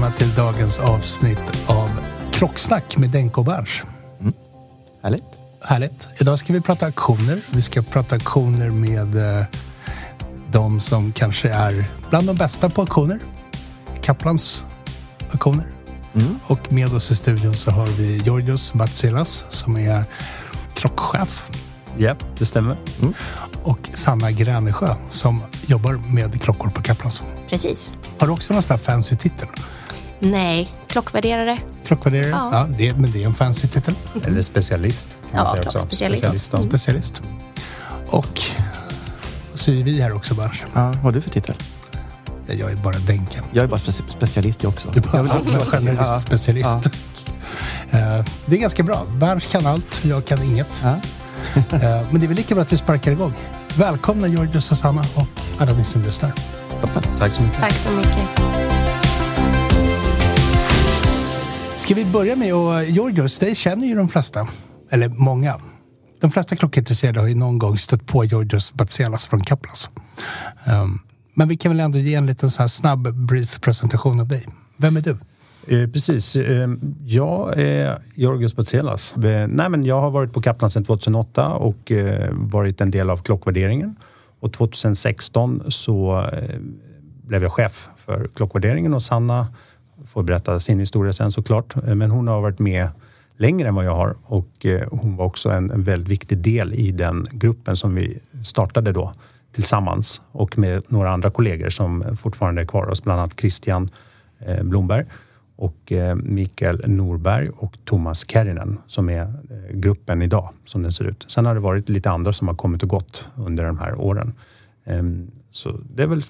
Välkomna 0.00 0.16
till 0.16 0.34
dagens 0.34 0.78
avsnitt 0.78 1.52
av 1.66 1.90
Krocksnack 2.32 2.96
med 2.96 3.10
Denko 3.10 3.40
och 3.40 3.44
Berns. 3.44 3.82
Härligt. 5.02 5.24
Härligt. 5.60 6.08
Idag 6.18 6.38
ska 6.38 6.52
vi 6.52 6.60
prata 6.60 6.86
auktioner. 6.86 7.40
Vi 7.50 7.62
ska 7.62 7.82
prata 7.82 8.14
auktioner 8.14 8.70
med 8.70 9.38
eh, 9.38 9.44
de 10.52 10.80
som 10.80 11.12
kanske 11.12 11.48
är 11.48 11.84
bland 12.10 12.26
de 12.26 12.36
bästa 12.36 12.70
på 12.70 12.80
auktioner. 12.80 13.18
Kaplans 14.02 14.64
auktioner. 15.30 15.66
Och 16.46 16.72
med 16.72 16.94
oss 16.94 17.10
i 17.10 17.16
studion 17.16 17.54
så 17.54 17.70
har 17.70 17.86
vi 17.86 18.16
Georgios 18.16 18.72
Batsilas 18.72 19.44
som 19.48 19.76
är 19.76 20.04
klockchef. 20.74 21.50
Ja, 21.98 22.16
det 22.38 22.46
stämmer. 22.46 22.76
Och 23.62 23.90
Sanna 23.94 24.30
Gränesjö 24.30 24.94
som 25.08 25.42
jobbar 25.66 26.14
med 26.14 26.42
klockor 26.42 26.70
på 26.70 26.82
Kaplans. 26.82 27.22
Precis. 27.50 27.90
Har 28.18 28.26
du 28.26 28.32
också 28.32 28.52
någon 28.52 28.62
sån 28.62 28.76
här 28.76 28.78
fancy 28.78 29.16
titel? 29.16 29.48
Nej, 30.20 30.72
klockvärderare. 30.88 31.58
Klockvärderare? 31.86 32.28
Ja. 32.28 32.48
Ja, 32.52 32.66
det, 32.76 32.94
men 32.96 33.12
det 33.12 33.22
är 33.22 33.26
en 33.26 33.34
fancy 33.34 33.68
titel. 33.68 33.94
Eller 34.26 34.42
specialist 34.42 35.18
kan 35.30 35.36
man 35.36 35.46
Ja, 35.46 35.52
säga 35.52 35.62
också. 35.66 35.78
klockspecialist. 35.78 36.22
Specialist, 36.22 36.52
ja. 36.52 36.62
Specialist. 36.62 37.20
Och 38.06 38.40
så 39.54 39.70
är 39.70 39.84
vi 39.84 40.00
här 40.00 40.12
också 40.12 40.34
bara. 40.34 40.50
Ja, 40.74 40.86
vad 40.86 40.96
har 40.96 41.12
du 41.12 41.20
för 41.20 41.30
titel? 41.30 41.54
Jag 42.46 42.72
är 42.72 42.76
bara 42.76 42.98
Denken. 42.98 43.44
Jag 43.52 43.64
är 43.64 43.68
bara 43.68 43.80
spe- 43.80 44.10
specialist 44.12 44.62
jag 44.62 44.72
också. 44.72 44.90
Du 44.90 44.98
är 44.98 45.02
bara 45.02 45.16
Jag 45.16 45.22
vill 45.22 45.32
också 45.32 45.58
vara 45.58 45.78
generalist 45.78 46.12
Ja. 46.12 46.20
specialist. 46.20 46.86
Eh, 47.90 48.24
Det 48.46 48.56
är 48.56 48.60
ganska 48.60 48.82
bra. 48.82 49.02
Berns 49.16 49.46
kan 49.46 49.66
allt, 49.66 50.00
jag 50.04 50.24
kan 50.24 50.42
inget. 50.42 50.82
Ja. 50.82 50.88
Eh, 51.56 52.02
Men 52.10 52.20
det 52.20 52.26
är 52.26 52.28
väl 52.28 52.36
lika 52.36 52.54
bra 52.54 52.62
att 52.62 52.72
vi 52.72 52.76
sparkar 52.76 53.12
igång. 53.12 53.32
Välkomna 53.74 54.26
Georgios 54.28 54.70
och 54.70 54.78
Sanna 54.78 55.04
och 55.14 55.26
alla 55.58 55.72
ni 55.72 55.84
som 55.84 56.02
lyssnar. 56.02 56.32
Tack 57.18 57.34
så 57.34 57.42
mycket. 57.42 57.60
Tack 57.60 57.72
så 57.72 57.90
mycket. 57.90 58.69
Ska 61.90 61.94
vi 61.96 62.04
börja 62.04 62.36
med 62.36 62.54
och 62.54 62.74
eh, 62.74 62.94
Georgios, 62.94 63.38
dig 63.38 63.54
känner 63.54 63.86
ju 63.86 63.94
de 63.94 64.08
flesta. 64.08 64.48
Eller 64.90 65.08
många. 65.08 65.54
De 66.20 66.30
flesta 66.30 66.56
klockintresserade 66.56 67.20
har 67.20 67.28
ju 67.28 67.34
någon 67.34 67.58
gång 67.58 67.78
stött 67.78 68.06
på 68.06 68.24
Georgios 68.24 68.74
Batselas 68.74 69.26
från 69.26 69.40
Kaplans. 69.40 69.90
Um, 70.66 70.72
ehm, 70.72 70.98
men 71.34 71.48
vi 71.48 71.56
kan 71.56 71.70
väl 71.72 71.80
ändå 71.80 71.98
ge 71.98 72.14
en 72.14 72.26
liten 72.26 72.50
så 72.50 72.62
här 72.62 72.68
snabb 72.68 73.14
brief 73.14 73.60
presentation 73.60 74.20
av 74.20 74.28
dig. 74.28 74.46
Vem 74.76 74.96
är 74.96 75.00
du? 75.00 75.10
Eh, 75.66 75.90
precis. 75.90 76.36
Eh, 76.36 76.68
jag 77.06 77.58
är 77.58 77.98
Georgios 78.14 78.56
Batselas. 78.56 79.16
Eh, 79.16 79.48
nej, 79.48 79.68
men 79.68 79.84
jag 79.84 80.00
har 80.00 80.10
varit 80.10 80.32
på 80.32 80.42
Kaplan 80.42 80.70
sedan 80.70 80.84
2008 80.84 81.48
och 81.48 81.92
eh, 81.92 82.28
varit 82.32 82.80
en 82.80 82.90
del 82.90 83.10
av 83.10 83.16
klockvärderingen. 83.16 83.96
Och 84.40 84.52
2016 84.52 85.62
så 85.68 86.28
eh, 86.32 86.58
blev 87.22 87.42
jag 87.42 87.52
chef 87.52 87.88
för 87.96 88.28
klockvärderingen 88.34 88.94
och 88.94 89.02
Sanna 89.02 89.46
får 90.10 90.22
berätta 90.22 90.60
sin 90.60 90.78
historia 90.78 91.12
sen 91.12 91.32
såklart. 91.32 91.76
Eh, 91.76 91.94
men 91.94 92.10
hon 92.10 92.28
har 92.28 92.40
varit 92.40 92.58
med 92.58 92.88
längre 93.36 93.68
än 93.68 93.74
vad 93.74 93.84
jag 93.84 93.94
har 93.94 94.14
och 94.24 94.66
eh, 94.66 94.88
hon 94.90 95.16
var 95.16 95.24
också 95.24 95.50
en, 95.50 95.70
en 95.70 95.84
väldigt 95.84 96.08
viktig 96.08 96.38
del 96.38 96.74
i 96.74 96.92
den 96.92 97.26
gruppen 97.32 97.76
som 97.76 97.94
vi 97.94 98.18
startade 98.42 98.92
då 98.92 99.12
tillsammans 99.52 100.22
och 100.32 100.58
med 100.58 100.82
några 100.88 101.10
andra 101.10 101.30
kollegor 101.30 101.70
som 101.70 102.16
fortfarande 102.16 102.62
är 102.62 102.66
kvar 102.66 102.86
hos 102.86 103.02
bland 103.04 103.20
annat 103.20 103.40
Christian 103.40 103.90
eh, 104.38 104.62
Blomberg 104.62 105.04
och 105.56 105.92
Mikael 106.16 106.82
Norberg 106.86 107.48
och 107.48 107.78
Thomas 107.84 108.30
Kärinen 108.30 108.78
som 108.86 109.08
är 109.08 109.34
gruppen 109.72 110.22
idag 110.22 110.50
som 110.64 110.82
den 110.82 110.92
ser 110.92 111.04
ut. 111.04 111.24
Sen 111.28 111.46
har 111.46 111.54
det 111.54 111.60
varit 111.60 111.88
lite 111.88 112.10
andra 112.10 112.32
som 112.32 112.48
har 112.48 112.54
kommit 112.54 112.82
och 112.82 112.88
gått 112.88 113.28
under 113.36 113.64
de 113.64 113.78
här 113.78 113.94
åren. 113.94 114.32
Ehm, 114.84 115.30
så 115.50 115.80
det 115.94 116.02
är 116.02 116.06
väl 116.06 116.24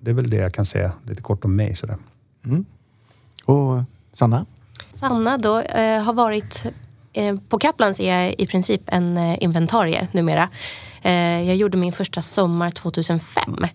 det, 0.00 0.10
är 0.10 0.14
väl 0.14 0.30
det 0.30 0.36
jag 0.36 0.52
kan 0.52 0.64
säga 0.64 0.92
lite 1.02 1.22
kort 1.22 1.44
om 1.44 1.56
mig. 1.56 1.74
Sådär. 1.74 1.96
Mm. 2.44 2.64
Och 3.48 3.82
Sanna? 4.12 4.46
Sanna 4.94 5.38
då 5.38 5.60
eh, 5.60 6.02
har 6.02 6.12
varit 6.12 6.64
eh, 7.12 7.36
på 7.48 7.58
Kaplans 7.58 8.00
är 8.00 8.18
jag 8.18 8.34
i 8.38 8.46
princip 8.46 8.82
en 8.86 9.16
eh, 9.16 9.42
inventarie 9.42 10.08
numera. 10.12 10.48
Eh, 11.02 11.42
jag 11.42 11.56
gjorde 11.56 11.76
min 11.76 11.92
första 11.92 12.22
sommar 12.22 12.70
2005. 12.70 13.66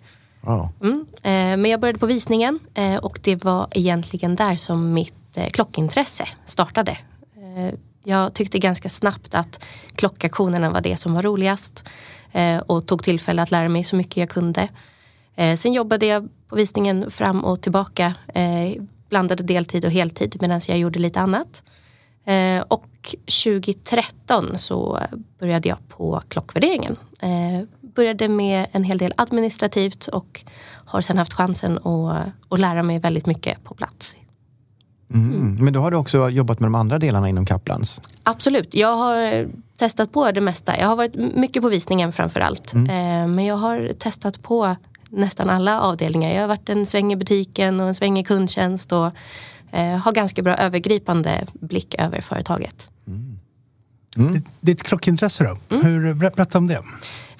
Ja. 0.42 0.70
Mm. 0.82 1.06
Eh, 1.16 1.58
men 1.58 1.66
jag 1.66 1.80
började 1.80 2.00
på 2.00 2.06
visningen 2.06 2.60
eh, 2.74 2.96
och 2.96 3.20
det 3.24 3.44
var 3.44 3.68
egentligen 3.72 4.36
där 4.36 4.56
som 4.56 4.94
mitt 4.94 5.38
eh, 5.38 5.50
klockintresse 5.50 6.28
startade. 6.46 6.98
Jag 8.04 8.34
tyckte 8.34 8.60
ganska 8.60 8.90
snabbt 8.90 9.36
att 9.36 9.64
klockaktionerna 9.96 10.70
var 10.70 10.82
det 10.82 10.98
som 10.98 11.14
var 11.14 11.22
roligast 11.22 11.86
och 12.66 12.86
tog 12.86 13.04
tillfälle 13.04 13.42
att 13.42 13.52
lära 13.52 13.70
mig 13.70 13.84
så 13.84 13.96
mycket 13.96 14.18
jag 14.18 14.30
kunde. 14.30 14.68
Sen 15.58 15.74
jobbade 15.74 16.06
jag 16.06 16.30
på 16.48 16.56
visningen 16.56 17.12
fram 17.12 17.44
och 17.44 17.62
tillbaka. 17.62 18.14
Blandade 19.14 19.44
deltid 19.44 19.86
och 19.86 19.92
heltid 19.92 20.38
medan 20.42 20.62
jag 20.68 20.78
gjorde 20.78 21.00
lite 21.00 21.20
annat. 21.20 21.64
Eh, 22.26 22.64
och 22.68 23.16
2013 23.44 24.58
så 24.58 25.00
började 25.40 25.70
jag 25.70 25.78
på 25.90 26.22
klockvärderingen. 26.28 26.96
Eh, 27.20 27.68
började 27.96 28.28
med 28.28 28.68
en 28.72 28.84
hel 28.84 28.98
del 28.98 29.14
administrativt 29.18 30.08
och 30.08 30.44
har 30.86 31.02
sen 31.02 31.18
haft 31.18 31.34
chansen 31.34 31.78
att, 31.78 32.26
att 32.50 32.60
lära 32.60 32.84
mig 32.84 33.00
väldigt 33.00 33.26
mycket 33.26 33.64
på 33.64 33.74
plats. 33.74 34.16
Mm. 35.14 35.56
Men 35.60 35.74
då 35.74 35.80
har 35.82 35.92
du 35.92 35.98
också 35.98 36.30
jobbat 36.30 36.60
med 36.60 36.68
de 36.68 36.76
andra 36.76 37.00
delarna 37.00 37.30
inom 37.30 37.46
Kaplans? 37.46 38.02
Absolut, 38.24 38.76
jag 38.76 38.96
har 38.96 39.48
testat 39.78 40.12
på 40.12 40.32
det 40.32 40.42
mesta. 40.42 40.80
Jag 40.80 40.88
har 40.88 40.96
varit 40.96 41.16
mycket 41.16 41.62
på 41.62 41.70
visningen 41.70 42.12
framför 42.12 42.40
allt. 42.40 42.74
Eh, 42.74 42.84
men 43.28 43.46
jag 43.46 43.56
har 43.56 43.92
testat 44.00 44.42
på 44.42 44.76
nästan 45.14 45.50
alla 45.50 45.82
avdelningar. 45.82 46.34
Jag 46.34 46.42
har 46.42 46.48
varit 46.48 46.70
en 46.70 46.86
sväng 46.86 47.14
i 47.14 47.16
butiken 47.16 47.80
och 47.80 47.88
en 47.88 47.96
sväng 47.96 48.20
i 48.20 48.24
kundtjänst 48.24 48.92
och 48.92 49.12
eh, 49.72 49.98
har 49.98 50.12
ganska 50.12 50.42
bra 50.42 50.56
övergripande 50.56 51.46
blick 51.54 51.96
över 52.00 52.22
företaget. 52.22 52.90
Ditt, 54.16 54.46
ditt 54.60 54.84
klockintresse 54.84 55.44
då? 55.44 55.76
Hur, 55.76 56.14
ber- 56.14 56.36
berätta 56.36 56.58
om 56.58 56.68
det. 56.68 56.82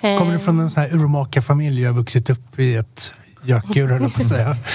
Kommer 0.02 0.34
du 0.34 0.40
från 0.40 0.60
en 0.60 0.70
sån 0.70 0.84
här 0.84 0.96
urmakarfamilj 0.96 1.88
och 1.88 1.94
har 1.94 2.00
vuxit 2.02 2.30
upp 2.30 2.60
i 2.60 2.76
ett 2.76 3.12
gökur 3.44 3.88
höll 3.88 4.02
jag 4.02 4.14
på 4.14 4.22
att 4.22 4.28
säga. 4.28 4.58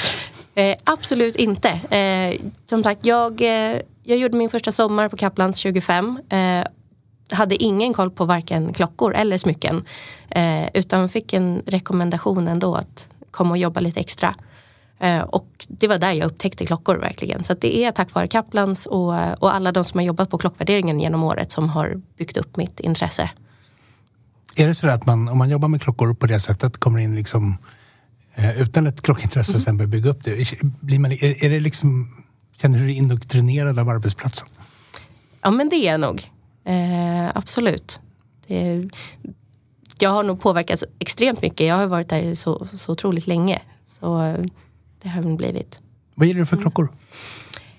Eh, 0.54 0.76
absolut 0.84 1.36
inte. 1.36 1.68
Eh, 1.68 2.40
som 2.66 2.82
sagt, 2.82 3.06
jag, 3.06 3.40
eh, 3.40 3.80
jag 4.04 4.18
gjorde 4.18 4.36
min 4.36 4.50
första 4.50 4.72
sommar 4.72 5.08
på 5.08 5.16
Kaplans 5.16 5.56
25. 5.56 6.18
Hade 7.32 7.62
ingen 7.62 7.94
koll 7.94 8.10
på 8.10 8.24
varken 8.24 8.72
klockor 8.72 9.14
eller 9.14 9.38
smycken. 9.38 9.84
Eh, 10.30 10.68
utan 10.74 11.08
fick 11.08 11.32
en 11.32 11.62
rekommendation 11.66 12.48
ändå 12.48 12.74
att 12.74 13.08
komma 13.30 13.50
och 13.50 13.58
jobba 13.58 13.80
lite 13.80 14.00
extra. 14.00 14.34
Eh, 15.00 15.20
och 15.20 15.66
det 15.68 15.88
var 15.88 15.98
där 15.98 16.12
jag 16.12 16.26
upptäckte 16.26 16.66
klockor 16.66 16.96
verkligen. 16.96 17.44
Så 17.44 17.54
det 17.54 17.84
är 17.84 17.92
tack 17.92 18.14
vare 18.14 18.28
Kaplans 18.28 18.86
och, 18.86 19.14
och 19.38 19.54
alla 19.54 19.72
de 19.72 19.84
som 19.84 19.98
har 19.98 20.04
jobbat 20.06 20.30
på 20.30 20.38
klockvärderingen 20.38 21.00
genom 21.00 21.22
året 21.24 21.52
som 21.52 21.68
har 21.68 22.00
byggt 22.16 22.36
upp 22.36 22.56
mitt 22.56 22.80
intresse. 22.80 23.30
Är 24.56 24.66
det 24.66 24.74
så 24.74 24.88
att 24.88 25.06
man, 25.06 25.28
om 25.28 25.38
man 25.38 25.50
jobbar 25.50 25.68
med 25.68 25.82
klockor 25.82 26.14
på 26.14 26.26
det 26.26 26.40
sättet, 26.40 26.76
kommer 26.76 26.98
in 26.98 27.16
liksom 27.16 27.58
eh, 28.34 28.62
utan 28.62 28.86
ett 28.86 29.02
klockintresse 29.02 29.56
och 29.56 29.62
sen 29.62 29.76
börjar 29.76 29.88
bygga 29.88 30.10
upp 30.10 30.24
det. 30.24 30.62
Blir 30.80 30.98
man, 30.98 31.12
är, 31.12 31.44
är 31.44 31.50
det 31.50 31.60
liksom, 31.60 32.08
känner 32.56 32.78
du 32.78 32.84
dig 32.84 32.96
indoktrinerad 32.96 33.78
av 33.78 33.88
arbetsplatsen? 33.88 34.48
Ja 35.42 35.50
men 35.50 35.68
det 35.68 35.76
är 35.76 35.90
jag 35.90 36.00
nog. 36.00 36.30
Eh, 36.68 37.28
absolut. 37.34 38.00
Det, 38.46 38.88
jag 39.98 40.10
har 40.10 40.22
nog 40.22 40.40
påverkats 40.40 40.84
extremt 40.98 41.42
mycket. 41.42 41.66
Jag 41.66 41.74
har 41.74 41.86
varit 41.86 42.08
där 42.08 42.34
så, 42.34 42.66
så 42.74 42.92
otroligt 42.92 43.26
länge. 43.26 43.60
Så 44.00 44.22
eh, 44.22 44.44
det 45.02 45.08
har 45.08 45.36
blivit. 45.36 45.80
Vad 46.14 46.26
gillar 46.26 46.40
du 46.40 46.46
för 46.46 46.56
klockor? 46.56 46.92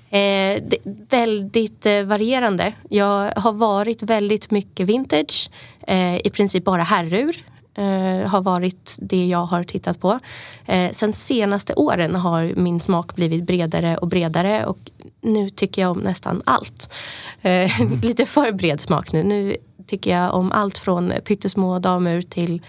Eh, 0.09 0.63
det, 0.63 0.77
väldigt 1.09 1.85
eh, 1.85 2.03
varierande. 2.03 2.73
Jag 2.89 3.33
har 3.35 3.51
varit 3.51 4.03
väldigt 4.03 4.51
mycket 4.51 4.87
vintage. 4.87 5.49
Eh, 5.87 6.15
I 6.15 6.29
princip 6.29 6.63
bara 6.63 6.83
herrur 6.83 7.45
eh, 7.79 8.27
har 8.27 8.41
varit 8.41 8.95
det 8.97 9.25
jag 9.25 9.45
har 9.45 9.63
tittat 9.63 9.99
på. 9.99 10.19
Eh, 10.65 10.91
sen 10.91 11.13
senaste 11.13 11.73
åren 11.73 12.15
har 12.15 12.53
min 12.55 12.79
smak 12.79 13.15
blivit 13.15 13.43
bredare 13.43 13.97
och 13.97 14.07
bredare 14.07 14.65
och 14.65 14.77
nu 15.21 15.49
tycker 15.49 15.81
jag 15.81 15.91
om 15.91 15.99
nästan 15.99 16.41
allt. 16.45 16.93
Eh, 17.41 17.71
lite 18.03 18.25
för 18.25 18.51
bred 18.51 18.81
smak 18.81 19.11
nu. 19.11 19.23
Nu 19.23 19.55
tycker 19.87 20.11
jag 20.11 20.33
om 20.33 20.51
allt 20.51 20.77
från 20.77 21.13
pyttesmå 21.25 21.79
damur 21.79 22.21
till 22.21 22.61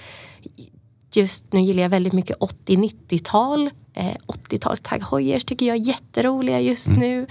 just 1.12 1.53
nu 1.53 1.61
gillar 1.61 1.83
jag 1.83 1.91
väldigt 1.91 2.12
mycket 2.12 2.39
80-90-tal. 2.39 3.71
Eh, 3.95 4.17
80-tals 4.27 4.81
Tag 4.81 5.03
Heuers 5.11 5.45
tycker 5.45 5.67
jag 5.67 5.77
är 5.77 5.81
jätteroliga 5.81 6.61
just 6.61 6.89
mm. 6.89 7.01
nu. 7.01 7.27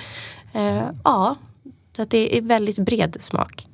Eh, 0.54 0.84
ja, 1.04 1.36
så 1.96 2.02
att 2.02 2.10
det 2.10 2.38
är 2.38 2.42
väldigt 2.42 2.80
bred 2.80 3.18
smak. 3.20 3.69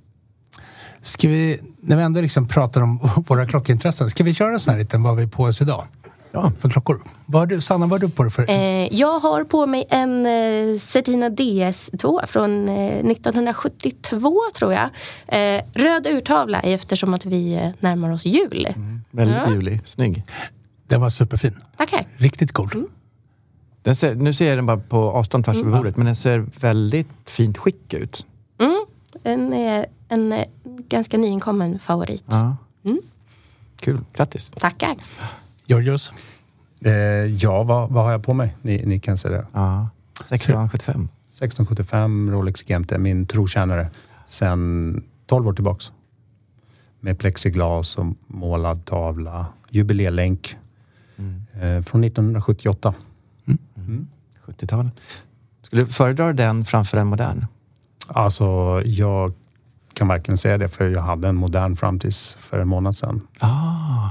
Ska 1.06 1.28
vi, 1.28 1.60
när 1.80 1.98
vi 1.98 2.04
ändå 2.04 2.22
liksom 2.22 2.48
pratar 2.48 2.81
om 2.81 3.00
våra 3.28 3.48
klockintressen, 3.48 4.10
ska 4.10 4.24
vi 4.24 4.34
köra 4.34 4.54
en 4.54 4.60
sån 4.60 4.72
här 4.72 4.80
liten 4.80 5.04
vad 5.04 5.16
vi 5.16 5.28
på 5.28 5.44
oss 5.44 5.62
idag? 5.62 5.86
Ja. 6.31 6.52
För 6.60 6.69
klockor. 6.69 7.04
Vad 7.25 7.42
har 7.42 7.48
du, 7.48 7.62
Sanna, 7.62 7.86
vad 7.86 7.92
har 7.92 8.07
du 8.07 8.13
på 8.13 8.24
dig 8.24 8.31
för? 8.31 8.50
Eh, 8.50 8.94
jag 8.94 9.19
har 9.19 9.44
på 9.44 9.66
mig 9.66 9.86
en 9.90 10.25
eh, 10.25 10.80
Certina 10.80 11.30
DS2 11.30 12.25
från 12.25 12.69
eh, 12.69 13.12
1972 13.12 14.42
tror 14.56 14.74
jag. 14.74 14.90
Eh, 15.28 15.63
röd 15.74 16.07
urtavla 16.07 16.60
eftersom 16.60 17.13
att 17.13 17.25
vi 17.25 17.54
eh, 17.54 17.69
närmar 17.80 18.12
oss 18.12 18.25
jul. 18.25 18.68
Mm, 18.75 19.02
väldigt 19.12 19.38
ja. 19.46 19.52
julig. 19.52 19.81
Snygg. 19.86 20.24
Den 20.88 21.02
var 21.02 21.10
superfin. 21.10 21.60
Tackar. 21.78 22.07
Riktigt 22.18 22.52
cool. 22.52 22.69
Mm. 22.74 22.88
Den 23.84 23.96
ser, 23.96 24.16
nu 24.16 24.34
ser 24.34 24.50
jag 24.50 24.57
den 24.57 24.66
bara 24.66 24.78
på 24.78 24.98
avstånd 24.98 25.46
tvärs 25.46 25.57
över 25.57 25.68
mm. 25.68 25.78
bordet, 25.78 25.98
men 25.98 26.06
den 26.06 26.16
ser 26.16 26.46
väldigt 26.60 27.10
fint 27.25 27.57
skick 27.57 27.94
ut. 27.94 28.25
Mm. 29.25 29.50
Den 29.50 29.60
är 29.60 29.86
en 30.07 30.31
eh, 30.33 30.45
ganska 30.89 31.18
nyinkommen 31.18 31.80
favorit. 31.80 32.24
Ja. 32.27 32.57
Mm. 32.83 33.01
Kul, 33.80 34.00
grattis. 34.13 34.51
Tackar. 34.57 34.95
Georgios? 35.66 36.12
Eh, 36.81 36.92
ja, 37.25 37.63
vad, 37.63 37.89
vad, 37.89 38.04
har 38.04 38.12
jag 38.12 38.24
på 38.24 38.33
mig? 38.33 38.56
Ni, 38.62 38.86
ni 38.86 39.00
kan 39.00 39.18
se 39.18 39.30
det. 39.30 39.45
Ja. 39.54 39.89
1675. 40.19 41.10
1675 41.27 42.31
Rolex 42.31 42.62
GMT, 42.62 42.98
min 42.98 43.25
trotjänare 43.25 43.89
sen 44.25 45.04
12 45.25 45.48
år 45.48 45.54
tillbaks. 45.54 45.92
Med 47.00 47.19
plexiglas 47.19 47.98
och 47.98 48.06
målad 48.28 48.86
tavla, 48.86 49.45
jubileelänk 49.69 50.57
mm. 51.18 51.42
eh, 51.54 51.83
från 51.83 52.04
1978. 52.04 52.94
Mm. 53.45 53.57
Mm. 53.75 54.07
70-talet. 54.45 54.94
Skulle 55.63 55.83
du 55.83 55.92
föredra 55.92 56.33
den 56.33 56.66
framför 56.66 56.98
en 56.98 57.07
modern? 57.07 57.45
Alltså, 58.07 58.81
jag 58.86 59.34
kan 59.94 60.07
verkligen 60.07 60.38
säga 60.38 60.57
det 60.57 60.68
för 60.68 60.90
jag 60.90 61.02
hade 61.02 61.28
en 61.28 61.36
modern 61.36 61.75
fram 61.75 62.00
tills 62.00 62.38
för 62.40 62.60
en 62.60 62.68
månad 62.68 62.96
sedan. 62.96 63.22
Ah. 63.40 64.10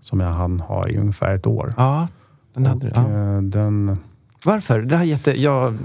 Som 0.00 0.20
jag 0.20 0.28
hann 0.28 0.60
ha 0.60 0.88
i 0.88 0.96
ungefär 0.98 1.34
ett 1.34 1.46
år. 1.46 1.74
Ja, 1.76 2.08
den 2.54 2.66
hade 2.66 2.90
och, 2.90 2.96
ja. 2.96 3.10
Eh, 3.10 3.42
den... 3.42 3.98
Varför? 4.46 4.82
Det 4.82 4.96
här 4.96 5.04
jätte, 5.04 5.40
jag, 5.40 5.78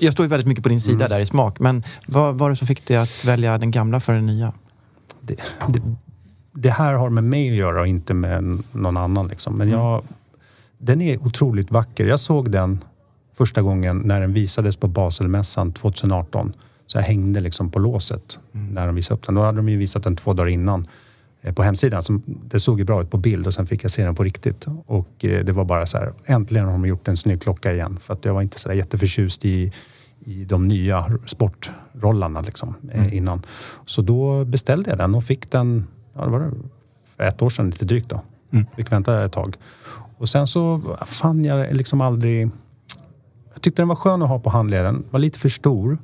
jag 0.00 0.12
står 0.12 0.24
ju 0.24 0.30
väldigt 0.30 0.46
mycket 0.46 0.62
på 0.62 0.68
din 0.68 0.80
sida 0.80 1.04
mm. 1.04 1.08
där 1.08 1.20
i 1.20 1.26
smak, 1.26 1.60
men 1.60 1.84
vad 2.06 2.38
var 2.38 2.50
det 2.50 2.56
som 2.56 2.66
fick 2.66 2.86
dig 2.86 2.96
att 2.96 3.24
välja 3.24 3.58
den 3.58 3.70
gamla 3.70 4.00
för 4.00 4.12
den 4.12 4.26
nya? 4.26 4.52
Det, 5.20 5.36
det, 5.68 5.82
det, 6.52 6.70
här 6.70 6.92
har 6.92 7.10
med 7.10 7.24
mig 7.24 7.50
att 7.50 7.56
göra 7.56 7.80
och 7.80 7.86
inte 7.86 8.14
med 8.14 8.62
någon 8.72 8.96
annan. 8.96 9.28
Liksom. 9.28 9.54
Men 9.54 9.68
mm. 9.68 9.80
jag, 9.80 10.02
den 10.78 11.00
är 11.00 11.26
otroligt 11.26 11.70
vacker. 11.70 12.06
Jag 12.06 12.20
såg 12.20 12.50
den 12.50 12.84
första 13.38 13.62
gången 13.62 13.98
när 13.98 14.20
den 14.20 14.32
visades 14.32 14.76
på 14.76 14.88
Baselmässan 14.88 15.72
2018. 15.72 16.52
Så 16.86 16.98
jag 16.98 17.02
hängde 17.02 17.40
liksom 17.40 17.70
på 17.70 17.78
låset 17.78 18.38
mm. 18.54 18.74
när 18.74 18.86
de 18.86 18.94
visade 18.94 19.18
upp 19.18 19.26
den. 19.26 19.34
Då 19.34 19.42
hade 19.42 19.56
de 19.56 19.68
ju 19.68 19.76
visat 19.76 20.02
den 20.02 20.16
två 20.16 20.32
dagar 20.32 20.48
innan 20.48 20.86
eh, 21.42 21.54
på 21.54 21.62
hemsidan. 21.62 22.02
Så 22.02 22.20
det 22.26 22.60
såg 22.60 22.78
ju 22.78 22.84
bra 22.84 23.02
ut 23.02 23.10
på 23.10 23.16
bild 23.16 23.46
och 23.46 23.54
sen 23.54 23.66
fick 23.66 23.84
jag 23.84 23.90
se 23.90 24.04
den 24.04 24.14
på 24.14 24.24
riktigt. 24.24 24.66
Och 24.86 25.24
eh, 25.24 25.44
det 25.44 25.52
var 25.52 25.64
bara 25.64 25.86
så 25.86 25.98
här, 25.98 26.12
äntligen 26.24 26.66
har 26.66 26.72
de 26.72 26.86
gjort 26.86 27.08
en 27.08 27.16
snygg 27.16 27.42
klocka 27.42 27.72
igen. 27.72 27.98
För 28.00 28.14
att 28.14 28.24
jag 28.24 28.34
var 28.34 28.42
inte 28.42 28.60
så 28.60 28.68
där 28.68 28.76
jätteförtjust 28.76 29.44
i, 29.44 29.72
i 30.24 30.44
de 30.44 30.68
nya 30.68 31.18
sportrollarna 31.26 32.40
liksom, 32.40 32.74
eh, 32.92 33.00
mm. 33.00 33.12
innan. 33.12 33.42
Så 33.86 34.02
då 34.02 34.44
beställde 34.44 34.90
jag 34.90 34.98
den 34.98 35.14
och 35.14 35.24
fick 35.24 35.50
den, 35.50 35.86
ja, 36.14 36.24
det 36.24 36.30
var 36.30 36.52
för 37.16 37.24
ett 37.24 37.42
år 37.42 37.50
sedan 37.50 37.70
lite 37.70 37.84
drygt 37.84 38.08
då. 38.08 38.20
Mm. 38.52 38.66
Fick 38.76 38.92
vänta 38.92 39.24
ett 39.24 39.32
tag. 39.32 39.56
Och 40.18 40.28
sen 40.28 40.46
så 40.46 40.80
fann 41.06 41.44
jag 41.44 41.76
liksom 41.76 42.00
aldrig... 42.00 42.50
Jag 43.58 43.62
tyckte 43.62 43.82
den 43.82 43.88
var 43.88 43.96
skön 43.96 44.22
att 44.22 44.28
ha 44.28 44.38
på 44.38 44.50
handleden. 44.50 45.04
Var 45.10 45.20
lite 45.20 45.38
för 45.38 45.48
stor 45.48 45.98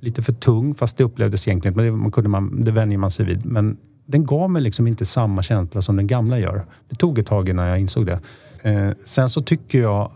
lite 0.00 0.22
för 0.22 0.32
tung, 0.32 0.74
fast 0.74 0.96
det 0.96 1.04
upplevdes 1.04 1.48
egentligen, 1.48 1.76
men 1.76 1.84
det, 1.84 1.92
man 1.92 2.12
kunde 2.12 2.30
man, 2.30 2.64
det 2.64 2.70
vänjer 2.70 2.98
man 2.98 3.10
sig 3.10 3.26
vid. 3.26 3.46
Men 3.46 3.76
den 4.06 4.26
gav 4.26 4.50
mig 4.50 4.62
liksom 4.62 4.86
inte 4.86 5.04
samma 5.04 5.42
känsla 5.42 5.82
som 5.82 5.96
den 5.96 6.06
gamla 6.06 6.38
gör. 6.38 6.66
Det 6.88 6.96
tog 6.96 7.18
ett 7.18 7.26
tag 7.26 7.48
innan 7.48 7.66
jag 7.66 7.80
insåg 7.80 8.06
det. 8.06 8.20
Eh, 8.62 8.90
sen 9.04 9.28
så 9.28 9.42
tycker 9.42 9.80
jag, 9.80 10.10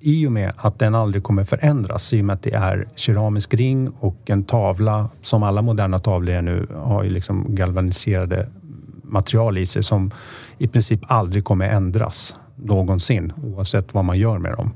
i 0.00 0.26
och 0.26 0.32
med 0.32 0.52
att 0.56 0.78
den 0.78 0.94
aldrig 0.94 1.22
kommer 1.22 1.44
förändras, 1.44 2.12
i 2.12 2.20
och 2.20 2.24
med 2.24 2.34
att 2.34 2.42
det 2.42 2.54
är 2.54 2.88
keramisk 2.94 3.54
ring 3.54 3.88
och 3.88 4.30
en 4.30 4.44
tavla, 4.44 5.08
som 5.22 5.42
alla 5.42 5.62
moderna 5.62 5.98
tavlor 5.98 6.34
är 6.34 6.42
nu, 6.42 6.66
har 6.74 7.02
ju 7.02 7.10
liksom 7.10 7.54
galvaniserade 7.54 8.48
material 9.02 9.58
i 9.58 9.66
sig 9.66 9.82
som 9.82 10.10
i 10.58 10.68
princip 10.68 11.00
aldrig 11.06 11.44
kommer 11.44 11.68
ändras 11.68 12.36
någonsin, 12.56 13.32
oavsett 13.42 13.94
vad 13.94 14.04
man 14.04 14.18
gör 14.18 14.38
med 14.38 14.52
dem. 14.52 14.70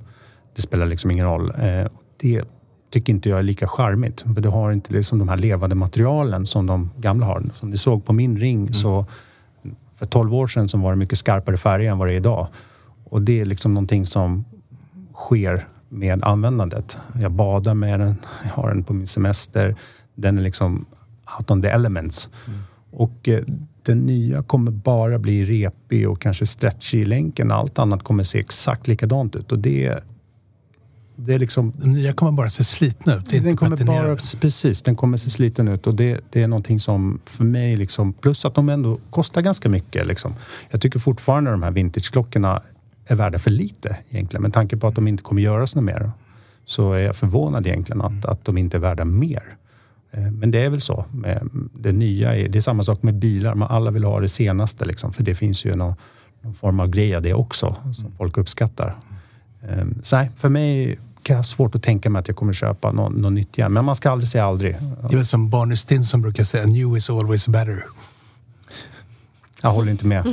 Det 0.58 0.62
spelar 0.62 0.86
liksom 0.86 1.10
ingen 1.10 1.26
roll. 1.26 1.52
Eh, 1.58 1.86
det 2.16 2.44
tycker 2.90 3.12
inte 3.12 3.28
jag 3.28 3.38
är 3.38 3.42
lika 3.42 3.68
charmigt. 3.68 4.20
För 4.34 4.40
du 4.40 4.48
har 4.48 4.72
inte 4.72 4.92
liksom 4.92 5.18
de 5.18 5.28
här 5.28 5.36
levande 5.36 5.74
materialen 5.74 6.46
som 6.46 6.66
de 6.66 6.90
gamla 6.96 7.26
har. 7.26 7.50
Som 7.54 7.70
ni 7.70 7.76
såg 7.76 8.04
på 8.04 8.12
min 8.12 8.36
ring 8.36 8.60
mm. 8.60 8.72
så 8.72 9.06
för 9.94 10.06
12 10.06 10.34
år 10.34 10.46
sedan 10.46 10.68
så 10.68 10.78
var 10.78 10.90
det 10.90 10.96
mycket 10.96 11.18
skarpare 11.18 11.56
färger 11.56 11.90
än 11.90 11.98
vad 11.98 12.08
det 12.08 12.14
är 12.14 12.16
idag. 12.16 12.48
Och 13.04 13.22
det 13.22 13.40
är 13.40 13.44
liksom 13.44 13.74
någonting 13.74 14.06
som 14.06 14.44
sker 15.14 15.66
med 15.88 16.24
användandet. 16.24 16.98
Jag 17.20 17.32
badar 17.32 17.74
med 17.74 18.00
den, 18.00 18.14
jag 18.44 18.50
har 18.50 18.68
den 18.68 18.84
på 18.84 18.92
min 18.92 19.06
semester. 19.06 19.76
Den 20.14 20.38
är 20.38 20.42
liksom 20.42 20.86
out 21.38 21.50
on 21.50 21.62
the 21.62 21.68
elements. 21.68 22.30
Mm. 22.46 22.60
Och 22.90 23.28
eh, 23.28 23.42
den 23.82 23.98
nya 23.98 24.42
kommer 24.42 24.70
bara 24.70 25.18
bli 25.18 25.44
repig 25.44 26.08
och 26.08 26.20
kanske 26.20 26.46
stretchig 26.46 27.00
i 27.00 27.04
länken. 27.04 27.52
Allt 27.52 27.78
annat 27.78 28.02
kommer 28.02 28.22
se 28.22 28.38
exakt 28.38 28.88
likadant 28.88 29.36
ut 29.36 29.52
och 29.52 29.58
det 29.58 30.04
det 31.20 31.34
är 31.34 31.38
liksom... 31.38 31.72
De 31.76 31.92
nya 31.92 32.12
kommer 32.12 32.32
bara 32.32 32.50
se 32.50 32.64
slitna 32.64 33.14
ut, 33.14 33.30
den 33.30 33.56
kommer 33.56 33.76
bara, 33.76 34.16
Precis, 34.40 34.82
den 34.82 34.96
kommer 34.96 35.16
se 35.16 35.30
sliten 35.30 35.68
ut 35.68 35.86
och 35.86 35.94
det, 35.94 36.20
det 36.30 36.42
är 36.42 36.48
någonting 36.48 36.80
som 36.80 37.20
för 37.24 37.44
mig, 37.44 37.76
liksom, 37.76 38.12
plus 38.12 38.44
att 38.44 38.54
de 38.54 38.68
ändå 38.68 38.98
kostar 39.10 39.42
ganska 39.42 39.68
mycket. 39.68 40.06
Liksom. 40.06 40.34
Jag 40.70 40.80
tycker 40.80 40.98
fortfarande 40.98 41.50
de 41.50 41.62
här 41.62 41.70
vintageklockorna 41.70 42.62
är 43.06 43.14
värda 43.14 43.38
för 43.38 43.50
lite 43.50 43.96
egentligen. 44.10 44.42
Med 44.42 44.52
tanke 44.52 44.76
på 44.76 44.86
att 44.86 44.94
de 44.94 45.08
inte 45.08 45.22
kommer 45.22 45.42
göras 45.42 45.74
något 45.74 45.84
mer 45.84 46.10
så 46.64 46.92
är 46.92 46.98
jag 46.98 47.16
förvånad 47.16 47.66
egentligen 47.66 48.02
att, 48.02 48.24
att 48.24 48.44
de 48.44 48.58
inte 48.58 48.76
är 48.76 48.80
värda 48.80 49.04
mer. 49.04 49.42
Eh, 50.10 50.30
men 50.30 50.50
det 50.50 50.64
är 50.64 50.70
väl 50.70 50.80
så. 50.80 51.04
Det 51.74 51.92
nya 51.92 52.36
är, 52.36 52.48
det 52.48 52.58
är 52.58 52.60
samma 52.60 52.82
sak 52.82 53.02
med 53.02 53.14
bilar. 53.14 53.54
Man 53.54 53.70
alla 53.70 53.90
vill 53.90 54.04
ha 54.04 54.20
det 54.20 54.28
senaste 54.28 54.84
liksom, 54.84 55.12
för 55.12 55.22
det 55.22 55.34
finns 55.34 55.64
ju 55.64 55.74
någon, 55.74 55.94
någon 56.42 56.54
form 56.54 56.80
av 56.80 56.88
grej 56.88 57.14
av 57.14 57.22
det 57.22 57.34
också 57.34 57.76
som 57.94 58.12
folk 58.18 58.38
uppskattar. 58.38 58.96
Eh, 59.68 59.84
så 60.02 60.16
nej, 60.16 60.30
för 60.36 60.48
mig 60.48 60.98
jag 61.32 61.38
har 61.38 61.42
svårt 61.42 61.74
att 61.74 61.82
tänka 61.82 62.10
mig 62.10 62.20
att 62.20 62.28
jag 62.28 62.36
kommer 62.36 62.52
köpa 62.52 62.92
något, 62.92 63.16
något 63.16 63.32
nytt 63.32 63.58
igen. 63.58 63.72
Men 63.72 63.84
man 63.84 63.94
ska 63.96 64.10
aldrig 64.10 64.28
säga 64.28 64.44
aldrig. 64.44 64.76
Det 65.08 65.12
är 65.14 65.16
väl 65.16 65.26
som 65.26 65.50
Barney 65.50 65.76
Stinson 65.76 66.22
brukar 66.22 66.44
säga, 66.44 66.66
new 66.66 66.96
is 66.96 67.10
always 67.10 67.48
better. 67.48 67.84
Jag 69.62 69.70
håller 69.72 69.90
inte 69.90 70.06
med. 70.06 70.26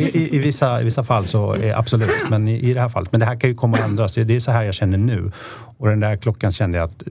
I, 0.00 0.02
i, 0.18 0.36
i, 0.36 0.38
vissa, 0.38 0.80
I 0.80 0.84
vissa 0.84 1.04
fall 1.04 1.26
så 1.26 1.52
är 1.52 1.78
absolut, 1.78 2.10
men 2.30 2.48
i, 2.48 2.58
i 2.70 2.74
det 2.74 2.80
här 2.80 2.88
fallet. 2.88 3.12
Men 3.12 3.20
det 3.20 3.26
här 3.26 3.40
kan 3.40 3.50
ju 3.50 3.56
komma 3.56 3.76
att 3.76 3.84
ändras. 3.84 4.14
Det 4.14 4.30
är 4.36 4.40
så 4.40 4.50
här 4.52 4.62
jag 4.62 4.74
känner 4.74 4.98
nu. 4.98 5.32
Och 5.78 5.88
den 5.88 6.00
där 6.00 6.16
klockan 6.16 6.52
kände 6.52 6.78
jag 6.78 6.84
att 6.84 7.02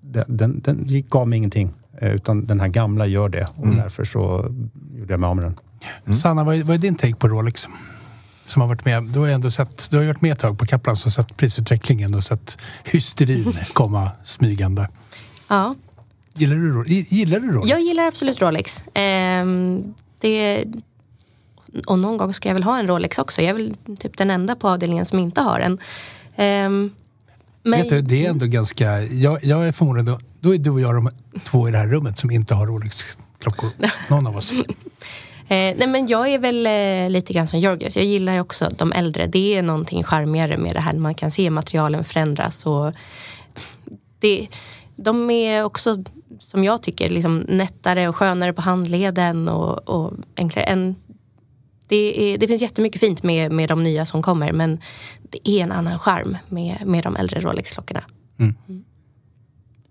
den, 0.00 0.24
den, 0.28 0.60
den 0.64 1.04
gav 1.08 1.28
mig 1.28 1.36
ingenting. 1.36 1.70
Eh, 2.00 2.12
utan 2.14 2.46
den 2.46 2.60
här 2.60 2.68
gamla 2.68 3.06
gör 3.06 3.28
det 3.28 3.46
och 3.56 3.64
Mm. 3.64 3.76
därför 3.76 4.04
så 4.04 4.46
gjorde 4.98 5.12
jag 5.12 5.20
mig 5.20 5.28
av 5.28 5.36
med 5.36 5.54
den. 6.04 6.14
Sanna, 6.14 6.44
vad 6.44 6.54
är, 6.56 6.64
vad 6.64 6.74
är 6.74 6.78
din 6.78 6.94
take 6.94 7.14
på 7.14 7.28
Rolex? 7.28 7.68
Som 8.52 8.62
har 8.62 8.68
varit 8.68 8.84
med, 8.84 9.02
du 9.02 9.18
har 9.18 9.28
ändå 9.28 9.50
sett, 9.50 9.90
du 9.90 9.96
har 9.96 10.04
varit 10.04 10.20
med 10.20 10.32
ett 10.32 10.38
tag 10.38 10.58
på 10.58 10.66
Kaplan 10.66 10.96
och 11.04 11.12
sett 11.12 11.36
prisutvecklingen 11.36 12.14
och 12.14 12.24
sett 12.24 12.58
hysterin 12.84 13.56
komma 13.72 14.10
smygande. 14.24 14.88
Ja, 15.48 15.74
Gillar 16.34 16.56
du, 16.56 16.94
gillar 17.08 17.40
du 17.40 17.52
Rolex? 17.52 17.70
jag 17.70 17.80
gillar 17.80 18.06
absolut 18.06 18.42
Rolex. 18.42 18.82
Ehm, 18.94 19.94
det, 20.20 20.64
och 21.86 21.98
någon 21.98 22.16
gång 22.16 22.34
ska 22.34 22.48
jag 22.48 22.54
väl 22.54 22.62
ha 22.62 22.78
en 22.78 22.86
Rolex 22.86 23.18
också. 23.18 23.42
Jag 23.42 23.50
är 23.50 23.54
väl 23.54 23.76
typ 23.98 24.16
den 24.16 24.30
enda 24.30 24.56
på 24.56 24.68
avdelningen 24.68 25.06
som 25.06 25.18
inte 25.18 25.40
har 25.40 25.60
en. 25.60 25.78
Ehm, 26.36 26.90
men, 27.62 27.80
Vet 27.80 27.88
du, 27.88 28.02
det 28.02 28.26
är 28.26 28.30
ändå 28.30 28.46
ganska... 28.46 29.02
Jag, 29.02 29.44
jag 29.44 29.68
är 29.68 29.72
förmodligen... 29.72 30.06
Då, 30.06 30.20
då 30.40 30.54
är 30.54 30.58
du 30.58 30.70
och 30.70 30.80
jag 30.80 30.94
de 30.94 31.10
två 31.44 31.68
i 31.68 31.72
det 31.72 31.78
här 31.78 31.86
rummet 31.86 32.18
som 32.18 32.30
inte 32.30 32.54
har 32.54 32.66
Rolex-klockor. 32.66 33.70
Någon 34.10 34.26
av 34.26 34.36
oss. 34.36 34.52
Eh, 35.52 35.76
nej 35.76 35.86
men 35.88 36.06
jag 36.06 36.28
är 36.28 36.38
väl 36.38 36.66
eh, 36.66 37.10
lite 37.10 37.32
grann 37.32 37.48
som 37.48 37.58
Georgios. 37.58 37.96
Jag 37.96 38.04
gillar 38.04 38.34
ju 38.34 38.40
också 38.40 38.70
de 38.78 38.92
äldre. 38.92 39.26
Det 39.26 39.56
är 39.56 39.62
någonting 39.62 40.04
charmigare 40.04 40.56
med 40.56 40.76
det 40.76 40.80
här. 40.80 40.92
Man 40.92 41.14
kan 41.14 41.30
se 41.30 41.50
materialen 41.50 42.04
förändras. 42.04 42.66
Och 42.66 42.92
det, 44.18 44.48
de 44.96 45.30
är 45.30 45.64
också, 45.64 46.04
som 46.38 46.64
jag 46.64 46.82
tycker, 46.82 47.10
liksom 47.10 47.44
nättare 47.48 48.08
och 48.08 48.16
skönare 48.16 48.52
på 48.52 48.62
handleden 48.62 49.48
och, 49.48 49.88
och 49.88 50.12
enklare. 50.36 50.64
En, 50.64 50.96
det, 51.86 52.34
är, 52.34 52.38
det 52.38 52.48
finns 52.48 52.62
jättemycket 52.62 53.00
fint 53.00 53.22
med, 53.22 53.52
med 53.52 53.68
de 53.68 53.82
nya 53.82 54.04
som 54.04 54.22
kommer 54.22 54.52
men 54.52 54.80
det 55.22 55.48
är 55.48 55.62
en 55.62 55.72
annan 55.72 55.98
charm 55.98 56.36
med, 56.48 56.82
med 56.86 57.04
de 57.04 57.16
äldre 57.16 57.40
Rolex-klockorna. 57.40 58.04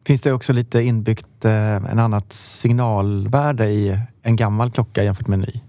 Finns 0.06 0.22
det 0.22 0.34
också 0.34 0.54
lite 0.54 0.82
inbyggt 0.82 1.46
eh, 1.46 1.76
en 1.76 2.00
annat 2.00 2.34
signalvärde 2.34 3.70
i 3.70 4.00
en 4.22 4.36
gammal 4.36 4.72
klocka 4.72 5.04
jämfört 5.04 5.28
med 5.28 5.38
en 5.38 5.46
ny? 5.54 5.62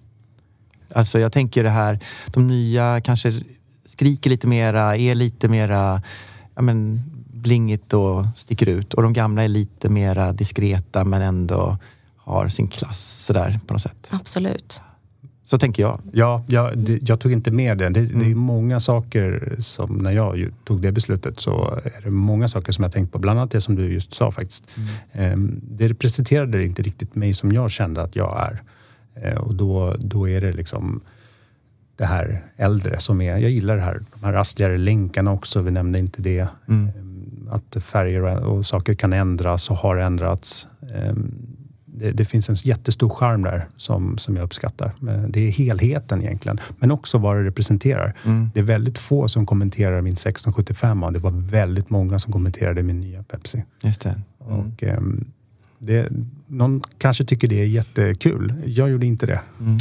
Alltså 0.94 1.18
jag 1.18 1.32
tänker 1.32 1.64
det 1.64 1.70
här, 1.70 1.98
de 2.26 2.46
nya 2.46 3.00
kanske 3.00 3.42
skriker 3.84 4.30
lite 4.30 4.46
mera, 4.46 4.96
är 4.96 5.14
lite 5.14 5.48
mera 5.48 6.02
ja 6.54 6.62
men, 6.62 7.02
blingigt 7.26 7.92
och 7.92 8.26
sticker 8.36 8.68
ut. 8.68 8.94
Och 8.94 9.02
de 9.02 9.12
gamla 9.12 9.42
är 9.42 9.48
lite 9.48 9.88
mera 9.88 10.32
diskreta 10.32 11.04
men 11.04 11.22
ändå 11.22 11.78
har 12.16 12.48
sin 12.48 12.68
klass 12.68 13.24
sådär 13.26 13.60
på 13.66 13.74
något 13.74 13.82
sätt. 13.82 14.08
Absolut. 14.10 14.80
Så 15.52 15.58
tänker 15.58 15.82
jag. 15.82 16.00
Ja, 16.12 16.44
jag, 16.46 16.98
jag 17.02 17.20
tog 17.20 17.32
inte 17.32 17.50
med 17.50 17.78
det. 17.78 17.88
Det, 17.88 18.00
det 18.00 18.12
är 18.12 18.14
Mm. 18.26 18.38
många 18.38 18.80
saker 18.80 19.54
som 19.58 19.96
när 19.98 20.10
jag 20.10 20.48
tog 20.64 20.80
det 20.82 20.92
beslutet 20.92 21.40
så 21.40 21.80
är 21.84 22.02
det 22.04 22.10
många 22.10 22.48
saker 22.48 22.72
som 22.72 22.82
jag 22.82 22.92
tänkt 22.92 23.12
på. 23.12 23.18
Bland 23.18 23.38
annat 23.38 23.50
det 23.50 23.60
som 23.60 23.74
du 23.74 23.92
just 23.92 24.14
sa 24.14 24.30
faktiskt. 24.32 24.64
Ehm, 25.12 25.60
det 25.62 25.88
representerade 25.88 26.64
inte 26.64 26.82
riktigt 26.82 27.14
mig 27.14 27.32
som 27.32 27.52
jag 27.52 27.70
kände 27.70 28.02
att 28.02 28.16
jag 28.16 28.40
är. 28.50 28.62
Eh, 29.22 29.36
och 29.38 29.54
då, 29.54 29.96
då 29.98 30.28
är 30.28 30.40
det 30.40 30.52
liksom 30.52 31.00
det 31.96 32.06
här 32.06 32.44
äldre 32.56 32.98
som 33.00 33.20
är, 33.20 33.38
jag 33.38 33.50
gillar 33.50 33.76
det 33.76 33.82
här, 33.82 34.00
de 34.14 34.26
här 34.26 34.32
rastligare 34.32 34.78
länkarna 34.78 35.32
också, 35.32 35.62
vi 35.62 35.70
nämnde 35.70 35.98
inte 35.98 36.22
det. 36.22 36.46
Mm. 36.68 36.88
Ehm, 36.98 37.48
Att 37.50 37.84
färger 37.84 38.22
och, 38.22 38.56
och 38.56 38.66
saker 38.66 38.94
kan 38.94 39.12
ändras 39.12 39.70
och 39.70 39.76
har 39.76 39.96
ändrats. 39.96 40.68
Det, 41.94 42.10
det 42.12 42.24
finns 42.24 42.48
en 42.48 42.54
jättestor 42.54 43.08
charm 43.08 43.42
där 43.42 43.66
som, 43.76 44.18
som 44.18 44.36
jag 44.36 44.44
uppskattar. 44.44 44.92
Det 45.28 45.48
är 45.48 45.50
helheten 45.50 46.22
egentligen, 46.22 46.60
men 46.78 46.90
också 46.90 47.18
vad 47.18 47.36
det 47.36 47.44
representerar. 47.44 48.14
Mm. 48.24 48.50
Det 48.54 48.60
är 48.60 48.64
väldigt 48.64 48.98
få 48.98 49.28
som 49.28 49.46
kommenterar 49.46 50.00
min 50.00 50.12
1675 50.12 51.02
och 51.02 51.12
det 51.12 51.18
var 51.18 51.30
väldigt 51.30 51.90
många 51.90 52.18
som 52.18 52.32
kommenterade 52.32 52.82
min 52.82 53.00
nya 53.00 53.22
Pepsi. 53.22 53.64
Just 53.82 54.00
det. 54.00 54.20
Mm. 54.46 54.58
Och, 54.58 54.82
ehm, 54.82 55.24
det, 55.78 56.08
någon 56.46 56.82
kanske 56.98 57.24
tycker 57.24 57.48
det 57.48 57.60
är 57.60 57.66
jättekul. 57.66 58.54
Jag 58.66 58.90
gjorde 58.90 59.06
inte 59.06 59.26
det. 59.26 59.40
Mm. 59.60 59.78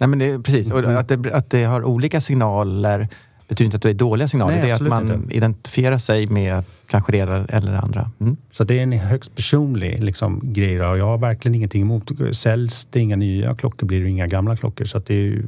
Nej, 0.00 0.08
men 0.08 0.18
det, 0.18 0.38
precis, 0.38 0.70
och 0.70 0.98
att 0.98 1.08
det, 1.08 1.32
att 1.34 1.50
det 1.50 1.64
har 1.64 1.84
olika 1.84 2.20
signaler 2.20 3.08
betyder 3.48 3.64
inte 3.64 3.76
att 3.76 3.82
det 3.82 3.90
är 3.90 3.94
dåliga 3.94 4.28
signaler. 4.28 4.52
Nej, 4.52 4.62
det 4.62 4.70
är 4.70 4.74
att 4.74 4.80
man 4.80 5.12
inte. 5.12 5.34
identifierar 5.36 5.98
sig 5.98 6.26
med 6.26 6.64
kanske 6.86 7.12
det 7.12 7.18
eller 7.48 7.72
det 7.72 7.78
andra. 7.78 8.10
Mm. 8.20 8.36
Så 8.50 8.64
det 8.64 8.78
är 8.78 8.82
en 8.82 8.92
högst 8.92 9.34
personlig 9.34 10.02
liksom, 10.02 10.40
grej. 10.42 10.82
Och 10.82 10.98
jag 10.98 11.06
har 11.06 11.18
verkligen 11.18 11.54
ingenting 11.54 11.82
emot. 11.82 12.10
Säljs 12.32 12.84
det 12.90 13.00
inga 13.00 13.16
nya 13.16 13.54
klockor 13.54 13.86
blir 13.86 14.00
det 14.00 14.08
inga 14.08 14.26
gamla 14.26 14.56
klockor. 14.56 14.84
Så 14.84 14.98
det 14.98 15.14
är, 15.14 15.18
ju- 15.18 15.44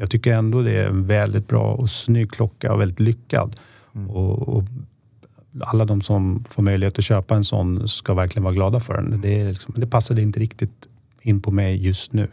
jag 0.00 0.10
tycker 0.10 0.34
ändå 0.34 0.62
det 0.62 0.72
är 0.72 0.86
en 0.86 1.06
väldigt 1.06 1.48
bra 1.48 1.74
och 1.74 1.90
snygg 1.90 2.30
klocka 2.32 2.72
och 2.72 2.80
väldigt 2.80 3.00
lyckad. 3.00 3.56
Och, 4.08 4.48
och 4.48 4.64
alla 5.60 5.84
de 5.84 6.00
som 6.02 6.44
får 6.50 6.62
möjlighet 6.62 6.98
att 6.98 7.04
köpa 7.04 7.34
en 7.36 7.44
sån 7.44 7.88
ska 7.88 8.14
verkligen 8.14 8.44
vara 8.44 8.54
glada 8.54 8.80
för 8.80 8.94
den. 8.94 9.20
Det, 9.20 9.40
är 9.40 9.48
liksom, 9.48 9.74
det 9.76 9.86
passade 9.86 10.22
inte 10.22 10.40
riktigt 10.40 10.88
in 11.22 11.42
på 11.42 11.50
mig 11.50 11.86
just 11.86 12.12
nu. 12.12 12.28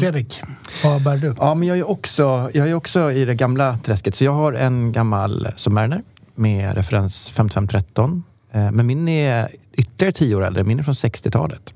Fredrik, 0.00 0.42
vad 0.84 1.02
bär 1.02 1.16
du? 1.16 1.34
Ja, 1.38 1.54
men 1.54 1.68
jag 1.68 1.78
är, 1.78 1.90
också, 1.90 2.50
jag 2.54 2.68
är 2.68 2.74
också 2.74 3.12
i 3.12 3.24
det 3.24 3.34
gamla 3.34 3.78
träsket. 3.78 4.16
Så 4.16 4.24
jag 4.24 4.32
har 4.32 4.52
en 4.52 4.92
gammal 4.92 5.48
Submariner 5.56 6.02
med 6.34 6.74
referens 6.74 7.30
5513. 7.30 8.24
Eh, 8.52 8.70
Men 8.70 8.86
min 8.86 9.08
är 9.08 9.48
ytterligare 9.72 10.12
tio 10.12 10.34
år 10.34 10.44
äldre. 10.44 10.64
Min 10.64 10.78
är 10.78 10.82
från 10.82 10.94
60-talet. 10.94 11.72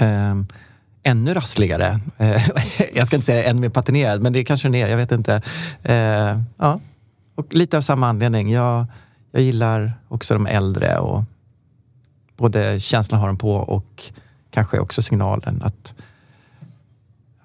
Eh, 0.00 0.34
ännu 1.02 1.34
rassligare. 1.34 2.00
Eh, 2.18 2.48
jag 2.94 3.06
ska 3.06 3.16
inte 3.16 3.26
säga 3.26 3.44
ännu 3.44 3.60
mer 3.60 3.68
patinerad, 3.68 4.22
men 4.22 4.32
det 4.32 4.44
kanske 4.44 4.68
den 4.68 4.74
är. 4.74 4.88
Jag 4.88 4.96
vet 4.96 5.12
inte. 5.12 5.42
Eh, 5.82 6.40
ja. 6.56 6.80
Och 7.34 7.54
lite 7.54 7.76
av 7.76 7.80
samma 7.80 8.08
anledning. 8.08 8.52
Jag, 8.52 8.86
jag 9.32 9.42
gillar 9.42 9.92
också 10.08 10.34
de 10.34 10.46
äldre 10.46 10.98
och 10.98 11.22
både 12.36 12.80
känslan 12.80 13.20
har 13.20 13.26
de 13.28 13.38
på 13.38 13.54
och 13.54 14.02
kanske 14.50 14.78
också 14.78 15.02
signalen 15.02 15.62
att 15.62 15.94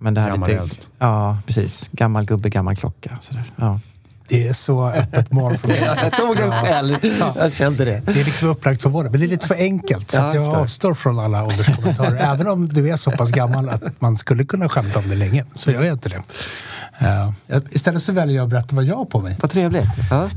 men 0.04 0.14
det 0.14 0.22
här 0.22 0.28
är 0.28 0.32
Gammal 0.32 0.50
lite. 0.50 0.86
Ja, 1.00 1.38
precis. 1.48 1.90
Gammal 1.92 2.26
gubbe, 2.26 2.50
gammal 2.50 2.76
klocka. 2.76 3.18
Sådär. 3.22 3.44
Ja. 3.56 3.80
Det 4.28 4.48
är 4.48 4.54
så 4.54 4.88
öppet 4.90 5.32
mål 5.32 5.58
för 5.58 5.68
mig. 5.68 5.82
Jag 6.02 6.18
tog 6.18 6.36
det 6.38 6.52
själv. 6.52 6.98
Jag 7.36 7.54
kände 7.54 7.86
det. 7.86 8.02
Det 8.06 8.20
är 8.22 8.26
liksom 8.26 8.48
upplagt 8.50 8.82
för 8.82 8.90
båda, 8.90 9.10
men 9.10 9.20
det 9.20 9.26
är 9.26 9.28
lite 9.28 9.48
för 9.48 9.56
enkelt. 9.56 10.12
Så 10.12 10.18
Ja, 10.18 10.30
att 10.30 10.36
jag 10.36 10.56
avstår 10.56 10.94
från 10.94 11.20
alla 11.20 11.44
ålderskommentarer. 11.46 12.16
Även 12.34 12.48
om 12.48 12.70
du 12.70 12.90
är 12.90 12.98
så 12.98 13.12
pass 13.12 13.32
gammal 13.32 13.70
att 13.70 14.02
man 14.02 14.18
skulle 14.18 14.46
kunna 14.46 14.70
skämta 14.70 15.00
om 15.00 15.10
det 15.10 15.16
länge, 15.16 15.46
så 15.56 15.72
gör 15.72 15.84
jag 15.84 15.94
inte 15.94 16.10
det. 16.10 16.22
Jag- 17.48 17.64
istället 17.72 18.04
så 18.04 18.12
väljer 18.14 18.36
jag 18.36 18.44
att 18.44 18.50
berätta 18.50 18.76
vad 18.76 18.86
jag 18.86 18.96
har 18.96 19.06
på 19.06 19.22
mig. 19.22 19.38
Vad 19.42 19.52
trevligt. 19.52 19.86
Ja. 20.10 20.30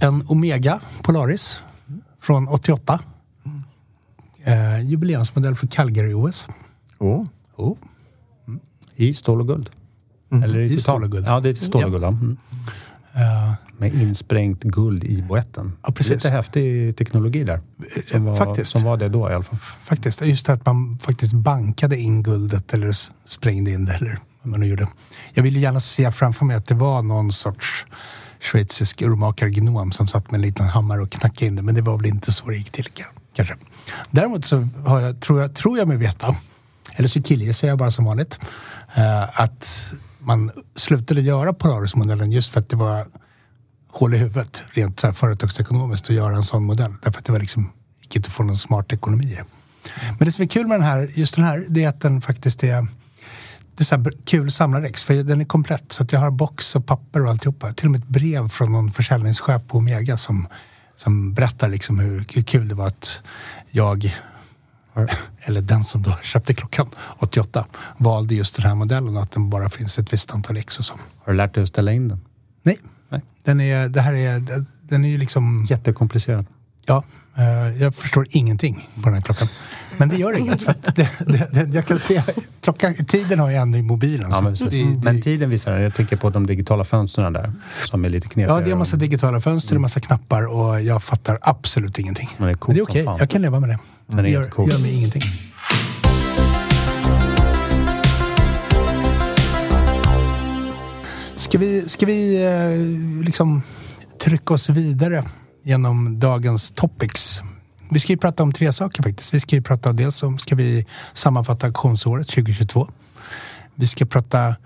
En 0.00 0.24
Omega 0.28 0.80
Polaris 1.02 1.60
från 2.20 2.48
88. 2.48 3.00
Eh, 4.44 4.80
jubileumsmodell 4.86 5.54
för 5.54 5.66
Calgary-OS. 5.66 6.46
Oh. 6.98 7.24
Oh. 7.56 7.76
I 9.00 9.14
stål 9.14 9.40
och 9.40 9.46
guld. 9.48 9.70
Eller 10.32 10.58
I 10.60 10.80
stål 10.80 11.04
och 11.04 11.10
guld. 11.12 11.26
Ja, 11.26 11.40
det 11.40 11.48
är 11.48 11.52
till 11.52 11.66
stål 11.66 11.84
och 11.84 11.90
guld. 11.90 12.04
ja. 12.04 12.08
Mm. 12.08 12.36
Eh, 13.14 13.52
Med 13.78 13.94
insprängt 13.94 14.62
guld 14.62 15.04
i 15.04 15.22
boetten. 15.22 15.72
Ja, 15.82 15.92
precis. 15.92 16.12
Lite 16.14 16.30
häftig 16.30 16.96
teknologi 16.96 17.44
där. 17.44 17.60
Som 18.10 18.24
var, 18.24 18.34
faktiskt. 18.36 18.70
Som 18.70 18.82
var 18.84 18.96
det 18.96 19.08
då 19.08 19.30
i 19.30 19.34
alla 19.34 19.44
fall. 19.44 19.58
Faktiskt, 19.84 20.20
just 20.26 20.48
att 20.48 20.66
man 20.66 20.98
faktiskt 21.02 21.32
bankade 21.32 21.96
in 21.96 22.22
guldet 22.22 22.74
eller 22.74 22.92
sprängde 23.24 23.70
in 23.70 23.84
det 23.84 23.92
eller 23.94 24.18
vad 24.42 24.50
man 24.50 24.60
nu 24.60 24.66
gjorde. 24.66 24.88
Jag 25.34 25.42
ville 25.42 25.58
gärna 25.58 25.80
se 25.80 26.12
framför 26.12 26.44
mig 26.44 26.56
att 26.56 26.66
det 26.66 26.74
var 26.74 27.02
någon 27.02 27.32
sorts 27.32 27.86
schweizisk 28.40 29.02
urmakargnom 29.02 29.92
som 29.92 30.08
satt 30.08 30.30
med 30.30 30.38
en 30.38 30.42
liten 30.42 30.66
hammare 30.66 31.02
och 31.02 31.10
knackade 31.10 31.46
in 31.46 31.56
det. 31.56 31.62
Men 31.62 31.74
det 31.74 31.82
var 31.82 31.96
väl 31.96 32.06
inte 32.06 32.32
så 32.32 32.48
det 32.48 32.56
gick 32.56 32.70
till 32.70 32.84
ka- 32.84 33.18
kanske. 33.36 33.54
Däremot 34.10 34.44
så 34.44 34.68
jag, 34.86 35.20
tror, 35.20 35.40
jag, 35.40 35.54
tror 35.54 35.78
jag 35.78 35.88
mig 35.88 35.96
veta, 35.96 36.36
eller 36.96 37.08
så 37.08 37.22
killgissar 37.22 37.68
jag 37.68 37.78
bara 37.78 37.90
som 37.90 38.04
vanligt, 38.04 38.38
eh, 38.40 38.46
Eh, 38.94 39.40
att 39.40 39.92
man 40.18 40.50
slutade 40.76 41.20
göra 41.20 41.52
Polaris-modellen 41.52 42.32
just 42.32 42.52
för 42.52 42.60
att 42.60 42.68
det 42.68 42.76
var 42.76 43.06
hål 43.90 44.14
i 44.14 44.18
huvudet 44.18 44.62
rent 44.72 45.00
så 45.00 45.06
här 45.06 45.14
företagsekonomiskt 45.14 46.10
att 46.10 46.16
göra 46.16 46.36
en 46.36 46.42
sån 46.42 46.64
modell. 46.64 46.94
Därför 47.02 47.18
att 47.18 47.24
det 47.24 47.32
var 47.32 47.40
liksom, 47.40 47.72
gick 48.02 48.16
inte 48.16 48.26
att 48.26 48.32
få 48.32 48.42
någon 48.42 48.56
smart 48.56 48.92
ekonomi 48.92 49.24
i 49.24 49.34
det. 49.34 49.44
Men 50.18 50.26
det 50.26 50.32
som 50.32 50.44
är 50.44 50.48
kul 50.48 50.66
med 50.66 50.80
den 50.80 50.86
här, 50.86 51.10
just 51.14 51.34
den 51.34 51.44
här, 51.44 51.64
det 51.68 51.84
är 51.84 51.88
att 51.88 52.00
den 52.00 52.20
faktiskt 52.20 52.64
är 52.64 52.86
det 53.78 53.82
är 53.82 53.84
så 53.84 53.96
här 53.96 54.12
kul 54.24 54.50
samlarex 54.50 55.02
för 55.02 55.14
den 55.14 55.40
är 55.40 55.44
komplett. 55.44 55.92
Så 55.92 56.02
att 56.02 56.12
jag 56.12 56.20
har 56.20 56.30
box 56.30 56.76
och 56.76 56.86
papper 56.86 57.24
och 57.24 57.30
alltihopa. 57.30 57.72
Till 57.72 57.86
och 57.86 57.92
med 57.92 58.00
ett 58.00 58.08
brev 58.08 58.48
från 58.48 58.72
någon 58.72 58.90
försäljningschef 58.90 59.62
på 59.66 59.78
Omega 59.78 60.16
som, 60.16 60.46
som 60.96 61.34
berättar 61.34 61.68
liksom 61.68 61.98
hur, 61.98 62.26
hur 62.34 62.42
kul 62.42 62.68
det 62.68 62.74
var 62.74 62.86
att 62.86 63.22
jag, 63.70 64.16
eller 65.40 65.60
den 65.60 65.84
som 65.84 66.02
då 66.02 66.12
köpte 66.22 66.54
klockan 66.54 66.86
88, 67.18 67.66
valde 67.98 68.34
just 68.34 68.56
den 68.56 68.66
här 68.66 68.74
modellen 68.74 69.16
att 69.16 69.30
den 69.30 69.50
bara 69.50 69.68
finns 69.68 69.98
ett 69.98 70.12
visst 70.12 70.30
antal 70.30 70.56
ex 70.56 70.78
och 70.78 70.84
så. 70.84 70.94
Har 71.24 71.32
du 71.32 71.36
lärt 71.36 71.54
dig 71.54 71.62
att 71.62 71.68
ställa 71.68 71.92
in 71.92 72.08
den? 72.08 72.20
Nej, 72.62 72.78
Nej. 73.08 73.22
Den 73.44 73.60
är, 73.60 73.88
det 73.88 74.00
här 74.00 74.12
är, 74.12 74.42
den 74.82 75.04
är 75.04 75.08
ju 75.08 75.18
liksom... 75.18 75.66
Jättekomplicerad. 75.68 76.46
Ja, 76.88 77.04
eh, 77.38 77.82
jag 77.82 77.94
förstår 77.94 78.26
ingenting 78.30 78.88
på 78.94 79.00
den 79.02 79.14
här 79.14 79.20
klockan. 79.22 79.48
Men 79.98 80.08
det 80.08 80.16
gör 80.16 80.38
inget 80.38 80.62
för 80.62 80.74
det, 80.96 81.08
det, 81.26 81.48
det, 81.52 81.74
jag 81.74 81.86
kan 81.86 81.98
se 81.98 82.22
klockan, 82.60 82.94
tiden 82.94 83.38
har 83.38 83.50
jag 83.50 83.62
ändå 83.62 83.78
i 83.78 83.82
mobilen. 83.82 84.30
Ja, 84.30 84.40
men, 84.40 84.54
det, 84.54 85.04
men 85.04 85.22
tiden 85.22 85.50
visar 85.50 85.72
den. 85.72 85.82
Jag 85.82 85.94
tänker 85.94 86.16
på 86.16 86.30
de 86.30 86.46
digitala 86.46 86.84
fönstren 86.84 87.32
där 87.32 87.52
som 87.90 88.04
är 88.04 88.08
lite 88.08 88.28
knepigare. 88.28 88.58
ja, 88.58 88.64
det 88.64 88.70
är 88.70 88.72
en 88.72 88.78
massa 88.78 88.96
digitala 88.96 89.40
fönster, 89.40 89.74
en 89.74 89.82
massa 89.82 90.00
knappar 90.00 90.46
och 90.46 90.80
jag 90.82 91.02
fattar 91.02 91.38
absolut 91.42 91.98
ingenting. 91.98 92.28
Men 92.38 92.46
det 92.46 92.52
är 92.52 92.58
Men 92.66 92.74
det 92.74 92.80
är 92.80 92.82
okej, 92.84 93.04
fan. 93.04 93.16
jag 93.20 93.30
kan 93.30 93.42
leva 93.42 93.60
med 93.60 93.68
det. 93.68 93.78
Är 94.18 94.22
Det 94.22 94.30
gör, 94.30 94.40
jättecool. 94.40 94.70
gör 94.70 94.78
mig 94.78 94.94
ingenting. 94.94 95.22
Ska 101.34 101.58
vi, 101.58 101.88
ska 101.88 102.06
vi 102.06 102.44
eh, 102.44 103.24
liksom 103.24 103.62
trycka 104.20 104.54
oss 104.54 104.68
vidare 104.68 105.24
genom 105.62 106.18
dagens 106.18 106.70
topics? 106.70 107.42
Vi 107.90 108.00
ska 108.00 108.12
ju 108.12 108.18
prata 108.18 108.42
om 108.42 108.52
tre 108.52 108.72
saker 108.72 109.02
faktiskt. 109.02 109.34
Vi 109.34 109.40
ska 109.40 109.56
ju 109.56 109.62
prata 109.62 109.92
dels 109.92 110.22
om, 110.22 110.38
ska 110.38 110.54
vi 110.54 110.86
sammanfatta 111.14 111.66
auktionsåret 111.66 112.28
2022. 112.28 112.86
Vi 113.74 113.86
ska 113.86 114.06
prata 114.06 114.56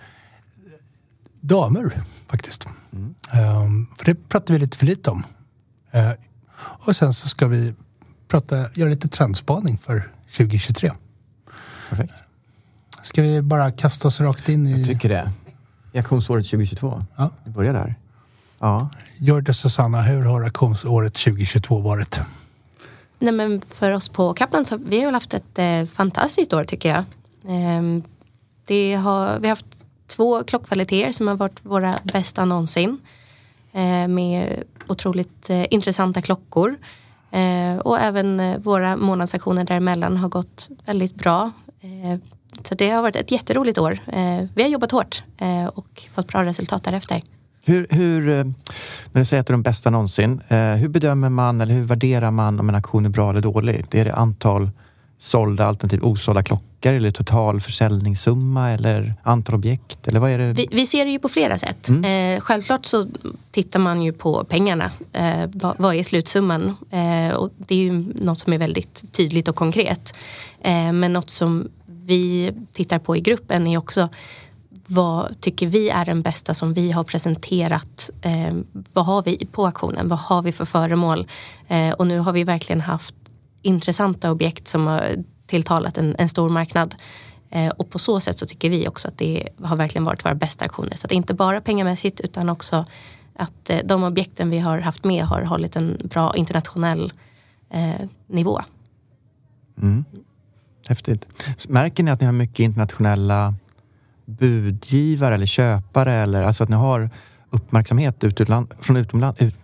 damer 1.40 2.02
faktiskt. 2.26 2.68
Ehm, 3.32 3.86
för 3.98 4.04
det 4.04 4.28
pratar 4.28 4.54
vi 4.54 4.60
lite 4.60 4.78
för 4.78 4.86
lite 4.86 5.10
om. 5.10 5.24
Eh, 5.90 6.10
och 6.58 6.96
sen 6.96 7.14
så 7.14 7.28
ska 7.28 7.46
vi 7.46 7.74
prata, 8.28 8.66
göra 8.74 8.90
lite 8.90 9.08
trendspaning 9.08 9.78
för 9.78 10.10
2023. 10.36 10.90
Perfekt. 11.90 12.14
Ska 13.02 13.22
vi 13.22 13.42
bara 13.42 13.70
kasta 13.70 14.08
oss 14.08 14.20
rakt 14.20 14.48
in 14.48 14.66
Jag 14.66 14.80
i 14.80 14.86
tycker 14.86 15.08
det. 15.08 15.32
I 15.92 15.98
auktionsåret 15.98 16.46
2022. 16.46 17.04
Ja. 17.16 17.30
Vi 17.44 17.50
börjar 17.50 17.72
där. 17.72 17.94
Ja. 18.62 18.88
Gjorde 19.18 19.54
Susanna, 19.54 20.02
hur 20.02 20.24
har 20.24 20.42
auktionsåret 20.42 21.14
2022 21.14 21.78
varit? 21.78 22.20
Nej, 23.18 23.32
men 23.32 23.62
för 23.70 23.92
oss 23.92 24.08
på 24.08 24.34
Kaplan 24.34 24.64
så 24.64 24.76
vi 24.76 24.98
har 24.98 25.04
väl 25.04 25.14
haft 25.14 25.34
ett 25.34 25.58
eh, 25.58 25.84
fantastiskt 25.84 26.52
år 26.52 26.64
tycker 26.64 26.88
jag. 26.88 27.04
Ehm, 27.48 28.02
det 28.64 28.94
har, 28.94 29.38
vi 29.38 29.48
har 29.48 29.52
haft 29.52 29.86
två 30.06 30.44
klockkvaliteter 30.44 31.12
som 31.12 31.28
har 31.28 31.36
varit 31.36 31.60
våra 31.62 31.98
bästa 32.02 32.44
någonsin. 32.44 32.98
Eh, 33.72 34.08
med 34.08 34.62
otroligt 34.86 35.50
eh, 35.50 35.64
intressanta 35.70 36.22
klockor. 36.22 36.76
Eh, 37.30 37.76
och 37.78 38.00
även 38.00 38.40
eh, 38.40 38.58
våra 38.58 38.96
månadsaktioner 38.96 39.64
däremellan 39.64 40.16
har 40.16 40.28
gått 40.28 40.68
väldigt 40.86 41.14
bra. 41.14 41.50
Eh, 41.80 42.18
så 42.68 42.74
det 42.74 42.90
har 42.90 43.02
varit 43.02 43.16
ett 43.16 43.30
jätteroligt 43.30 43.78
år. 43.78 43.98
Eh, 44.06 44.44
vi 44.54 44.62
har 44.62 44.70
jobbat 44.70 44.90
hårt 44.90 45.22
eh, 45.38 45.66
och 45.66 46.06
fått 46.12 46.28
bra 46.28 46.44
resultat 46.44 46.84
därefter. 46.84 47.22
Hur, 47.64 47.86
hur, 47.90 48.28
eh, 48.28 48.44
när 49.12 49.20
du 49.20 49.24
säger 49.24 49.40
att 49.40 49.46
det 49.46 49.50
är 49.50 49.56
de 49.56 49.62
bästa 49.62 49.90
någonsin, 49.90 50.40
eh, 50.48 50.58
hur 50.58 50.88
bedömer 50.88 51.28
man 51.28 51.60
eller 51.60 51.74
hur 51.74 51.82
värderar 51.82 52.30
man 52.30 52.60
om 52.60 52.68
en 52.68 52.74
auktion 52.74 53.04
är 53.04 53.08
bra 53.08 53.30
eller 53.30 53.40
dålig? 53.40 53.84
Är 53.90 54.04
det 54.04 54.14
antal 54.14 54.70
sålda 55.18 55.66
alternativt 55.66 56.02
osålda 56.02 56.42
klockor 56.42 56.92
eller 56.92 57.10
total 57.10 57.60
försäljningssumma 57.60 58.70
eller 58.70 59.14
antal 59.22 59.54
objekt? 59.54 60.08
Eller 60.08 60.20
vad 60.20 60.30
är 60.30 60.38
det? 60.38 60.52
Vi, 60.52 60.68
vi 60.72 60.86
ser 60.86 61.04
det 61.04 61.10
ju 61.10 61.18
på 61.18 61.28
flera 61.28 61.58
sätt. 61.58 61.88
Eh, 61.88 62.40
självklart 62.40 62.86
så 62.86 63.06
tittar 63.50 63.80
man 63.80 64.02
ju 64.02 64.12
på 64.12 64.44
pengarna. 64.44 64.90
Eh, 65.12 65.50
vad, 65.52 65.74
vad 65.78 65.94
är 65.94 66.04
slutsumman? 66.04 66.76
Eh, 66.90 67.34
och 67.34 67.50
det 67.56 67.74
är 67.74 67.78
ju 67.78 68.04
något 68.14 68.38
som 68.38 68.52
är 68.52 68.58
väldigt 68.58 69.12
tydligt 69.12 69.48
och 69.48 69.56
konkret. 69.56 70.14
Eh, 70.60 70.92
men 70.92 71.12
något 71.12 71.30
som 71.30 71.68
vi 71.86 72.52
tittar 72.72 72.98
på 72.98 73.16
i 73.16 73.20
gruppen 73.20 73.66
är 73.66 73.78
också 73.78 74.08
vad 74.86 75.40
tycker 75.40 75.66
vi 75.66 75.90
är 75.90 76.04
den 76.04 76.22
bästa 76.22 76.54
som 76.54 76.72
vi 76.72 76.92
har 76.92 77.04
presenterat? 77.04 78.10
Eh, 78.22 78.54
vad 78.92 79.06
har 79.06 79.22
vi 79.22 79.46
på 79.46 79.66
auktionen? 79.66 80.08
Vad 80.08 80.18
har 80.18 80.42
vi 80.42 80.52
för 80.52 80.64
föremål? 80.64 81.26
Eh, 81.68 81.90
och 81.90 82.06
nu 82.06 82.18
har 82.18 82.32
vi 82.32 82.44
verkligen 82.44 82.80
haft 82.80 83.14
intressanta 83.62 84.30
objekt 84.30 84.68
som 84.68 84.86
har 84.86 85.24
tilltalat 85.46 85.98
en, 85.98 86.16
en 86.18 86.28
stor 86.28 86.48
marknad. 86.48 86.94
Eh, 87.50 87.68
och 87.68 87.90
på 87.90 87.98
så 87.98 88.20
sätt 88.20 88.38
så 88.38 88.46
tycker 88.46 88.70
vi 88.70 88.88
också 88.88 89.08
att 89.08 89.18
det 89.18 89.48
har 89.62 89.76
verkligen 89.76 90.04
varit 90.04 90.24
våra 90.24 90.34
bästa 90.34 90.64
auktioner. 90.64 90.96
Så 90.96 91.06
att 91.06 91.12
inte 91.12 91.34
bara 91.34 91.60
pengamässigt 91.60 92.20
utan 92.20 92.48
också 92.48 92.84
att 93.36 93.70
eh, 93.70 93.78
de 93.84 94.04
objekten 94.04 94.50
vi 94.50 94.58
har 94.58 94.78
haft 94.78 95.04
med 95.04 95.24
har 95.24 95.42
hållit 95.42 95.76
en 95.76 96.00
bra 96.04 96.36
internationell 96.36 97.12
eh, 97.70 98.08
nivå. 98.26 98.60
Mm. 99.82 100.04
Häftigt. 100.88 101.26
Märker 101.68 102.02
ni 102.02 102.10
att 102.10 102.20
ni 102.20 102.26
har 102.26 102.32
mycket 102.32 102.60
internationella 102.60 103.54
budgivare 104.38 105.34
eller 105.34 105.46
köpare? 105.46 106.14
Eller, 106.14 106.42
alltså 106.42 106.64
att 106.64 106.70
ni 106.70 106.76
har 106.76 107.10
uppmärksamhet 107.50 108.24
utland, 108.24 108.74
från 108.80 108.96
utomland, 108.96 109.36
ut, 109.38 109.54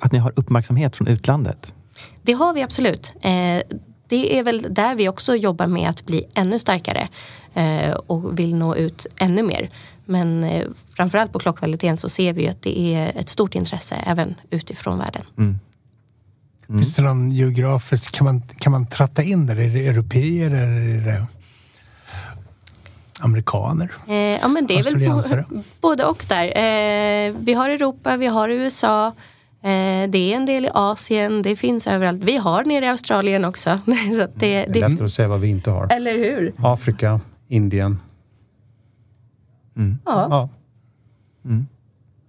att 0.00 0.12
ni 0.12 0.18
har 0.18 0.32
uppmärksamhet 0.36 0.96
från 0.96 1.08
utlandet? 1.08 1.74
Det 2.22 2.32
har 2.32 2.54
vi 2.54 2.62
absolut. 2.62 3.12
Eh, 3.22 3.62
det 4.08 4.38
är 4.38 4.42
väl 4.42 4.66
där 4.70 4.94
vi 4.94 5.08
också 5.08 5.36
jobbar 5.36 5.66
med 5.66 5.90
att 5.90 6.06
bli 6.06 6.24
ännu 6.34 6.58
starkare 6.58 7.08
eh, 7.54 7.90
och 7.90 8.38
vill 8.38 8.54
nå 8.54 8.76
ut 8.76 9.06
ännu 9.16 9.42
mer. 9.42 9.70
Men 10.04 10.44
eh, 10.44 10.66
framförallt 10.96 11.32
på 11.32 11.38
klockkvaliteten 11.38 11.96
så 11.96 12.08
ser 12.08 12.32
vi 12.32 12.48
att 12.48 12.62
det 12.62 12.94
är 12.94 13.18
ett 13.18 13.28
stort 13.28 13.54
intresse 13.54 13.94
även 13.94 14.34
utifrån 14.50 14.98
världen. 14.98 15.22
Mm. 15.38 15.58
Finns 16.68 16.96
det 16.96 17.02
någon 17.02 17.30
geografisk, 17.30 18.12
kan 18.12 18.24
man, 18.24 18.42
kan 18.42 18.72
man 18.72 18.86
tratta 18.86 19.22
in 19.22 19.46
det? 19.46 19.52
Är 19.52 19.70
det 19.70 19.88
europeer 19.88 20.50
eller 20.50 20.98
är 20.98 21.04
det 21.04 21.26
amerikaner? 23.20 23.92
Eh, 24.08 24.14
ja, 24.16 24.48
men 24.48 24.66
det 24.66 24.78
är 24.78 24.82
väl 24.82 25.10
bo, 25.50 25.62
både 25.80 26.04
och 26.04 26.24
där. 26.28 26.44
Eh, 26.44 27.34
vi 27.38 27.54
har 27.54 27.70
Europa, 27.70 28.16
vi 28.16 28.26
har 28.26 28.48
USA. 28.48 29.06
Eh, 29.62 30.10
det 30.10 30.18
är 30.18 30.36
en 30.36 30.46
del 30.46 30.64
i 30.64 30.70
Asien, 30.74 31.42
det 31.42 31.56
finns 31.56 31.86
överallt. 31.86 32.22
Vi 32.24 32.36
har 32.36 32.64
nere 32.64 32.84
i 32.84 32.88
Australien 32.88 33.44
också. 33.44 33.80
så 34.16 34.22
att 34.22 34.30
det, 34.34 34.66
Det 34.68 34.80
är 34.82 34.88
lättare 34.88 35.04
att 35.04 35.12
säga 35.12 35.28
vad 35.28 35.40
vi 35.40 35.48
inte 35.48 35.70
har. 35.70 35.92
eller 35.92 36.12
hur? 36.18 36.52
Afrika, 36.58 37.20
Indien. 37.48 37.98
Ja. 40.04 40.26
Ja, 40.30 40.48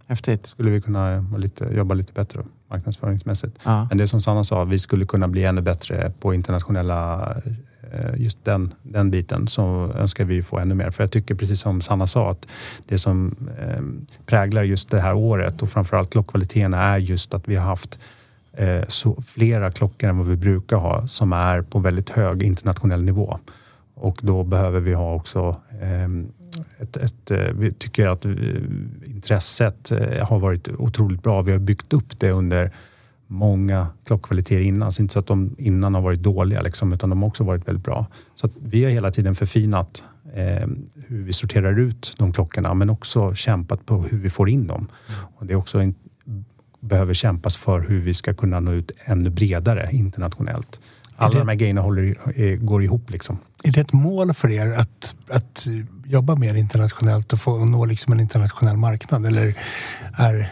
Häftigt. 0.08 0.48
skulle 0.48 0.70
vi 0.72 0.82
kunna 0.82 1.20
vara 1.22 1.38
lite, 1.38 1.66
jobba 1.66 1.94
lite 1.96 2.14
bättre 2.14 2.44
marknadsföringsmässigt. 2.70 3.58
Ja. 3.64 3.86
Men 3.90 3.98
det 3.98 4.04
är 4.04 4.06
som 4.06 4.22
Sanna 4.22 4.44
sa, 4.44 4.64
vi 4.64 4.80
skulle 4.80 5.06
kunna 5.06 5.28
bli 5.28 5.44
ännu 5.44 5.62
bättre 5.62 6.12
på 6.20 6.34
internationella, 6.34 7.32
eh, 7.46 7.54
Eh, 7.94 8.22
just 8.22 8.46
den, 8.46 8.74
den 8.84 9.12
biten. 9.12 9.48
Så 9.48 9.92
önskar 9.96 10.26
vi 10.26 10.44
få 10.44 10.60
ännu 10.60 10.76
mer. 10.76 10.92
För 10.92 11.04
jag 11.04 11.12
tycker 11.12 11.36
precis 11.36 11.60
som 11.60 11.82
Sanna 11.82 12.08
sa 12.08 12.32
att 12.32 12.48
det 12.88 12.98
som 12.98 13.36
eh, 13.60 13.82
präglar 14.26 14.64
just 14.64 14.90
det 14.90 15.00
här 15.00 15.14
året 15.14 15.62
och 15.62 15.70
framförallt 15.70 16.12
klockkvaliteten 16.12 16.74
är 16.74 16.98
just 16.98 17.34
att 17.34 17.48
vi 17.48 17.56
har 17.56 17.66
haft 17.66 18.00
eh, 18.54 18.84
så 18.88 19.22
flera 19.22 19.72
klockor 19.72 20.10
än 20.10 20.18
vad 20.18 20.28
vi 20.28 20.36
brukar 20.36 20.78
ha 20.78 21.08
som 21.08 21.34
är 21.34 21.62
på 21.62 21.80
väldigt 21.80 22.10
hög 22.10 22.44
internationell 22.44 23.04
nivå. 23.04 23.40
Och 23.96 24.20
då 24.22 24.44
behöver 24.44 24.80
vi 24.80 24.94
ha 24.94 25.14
också 25.16 25.56
ehm, 25.82 26.32
ett, 26.80 26.98
ett, 26.98 27.32
vi 27.54 27.74
tycker 27.74 28.08
att 28.08 28.26
intresset 29.06 29.92
har 30.22 30.40
varit 30.40 30.68
otroligt 30.68 31.24
bra. 31.24 31.42
Vi 31.42 31.52
har 31.52 31.60
byggt 31.60 31.94
upp 31.94 32.20
det 32.20 32.32
under 32.32 32.72
många 33.32 33.88
klockkvaliteter 34.06 34.62
innan. 34.62 34.92
Så 34.92 35.02
inte 35.02 35.14
så 35.14 35.20
att 35.20 35.28
de 35.28 35.56
innan 35.58 35.94
har 35.96 36.02
varit 36.02 36.20
dåliga, 36.20 36.62
liksom, 36.62 36.94
utan 36.94 37.10
de 37.10 37.22
har 37.22 37.30
också 37.30 37.44
varit 37.44 37.68
väldigt 37.68 37.86
bra. 37.86 38.06
Så 38.36 38.50
vi 38.64 38.84
har 38.84 38.92
hela 38.92 39.12
tiden 39.12 39.36
förfinat 39.36 40.04
eh, 40.36 40.68
hur 41.08 41.24
vi 41.24 41.34
sorterar 41.34 41.80
ut 41.80 42.14
de 42.18 42.34
klockorna, 42.34 42.74
men 42.74 42.90
också 42.90 43.36
kämpat 43.36 43.86
på 43.86 44.02
hur 44.02 44.18
vi 44.18 44.30
får 44.30 44.50
in 44.50 44.68
dem. 44.68 44.88
Och 45.38 45.46
det 45.46 45.54
är 45.54 45.58
också 45.58 45.82
in, 45.82 45.96
behöver 46.80 47.14
kämpas 47.14 47.56
för 47.58 47.80
hur 47.82 48.02
vi 48.02 48.14
ska 48.14 48.34
kunna 48.34 48.60
nå 48.60 48.72
ut 48.72 48.92
ännu 49.06 49.30
bredare 49.30 49.90
internationellt. 49.92 50.80
Alla 51.16 51.34
det- 51.34 51.40
de 51.40 51.48
här 51.48 51.56
grejerna 51.56 51.82
håller, 51.82 52.16
eh, 52.36 52.56
går 52.58 52.84
ihop 52.84 53.10
liksom. 53.10 53.38
Är 53.64 53.72
det 53.72 53.82
ett 53.82 53.94
mål 53.94 54.34
för 54.34 54.50
er 54.52 54.72
att, 54.74 55.16
att 55.30 55.68
jobba 56.06 56.36
mer 56.36 56.56
internationellt 56.56 57.34
och 57.34 57.40
få 57.40 57.66
nå 57.66 57.86
liksom 57.86 58.14
en 58.14 58.20
internationell 58.20 58.78
marknad? 58.78 59.26
Eller 59.26 59.56
är 60.14 60.52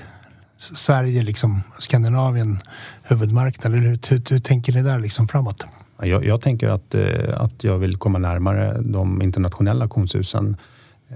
Sverige, 0.59 1.23
liksom, 1.23 1.61
Skandinavien 1.79 2.59
huvudmarknad? 3.03 3.73
Eller 3.73 3.87
hur, 3.87 3.99
hur, 4.09 4.21
hur 4.31 4.39
tänker 4.39 4.73
ni 4.73 4.81
där 4.81 4.99
liksom 4.99 5.27
framåt? 5.27 5.65
Jag, 6.01 6.25
jag 6.25 6.41
tänker 6.41 6.69
att, 6.69 6.95
eh, 6.95 7.41
att 7.41 7.63
jag 7.63 7.77
vill 7.77 7.97
komma 7.97 8.17
närmare 8.17 8.81
de 8.81 9.21
internationella 9.21 9.85
auktionshusen. 9.85 10.57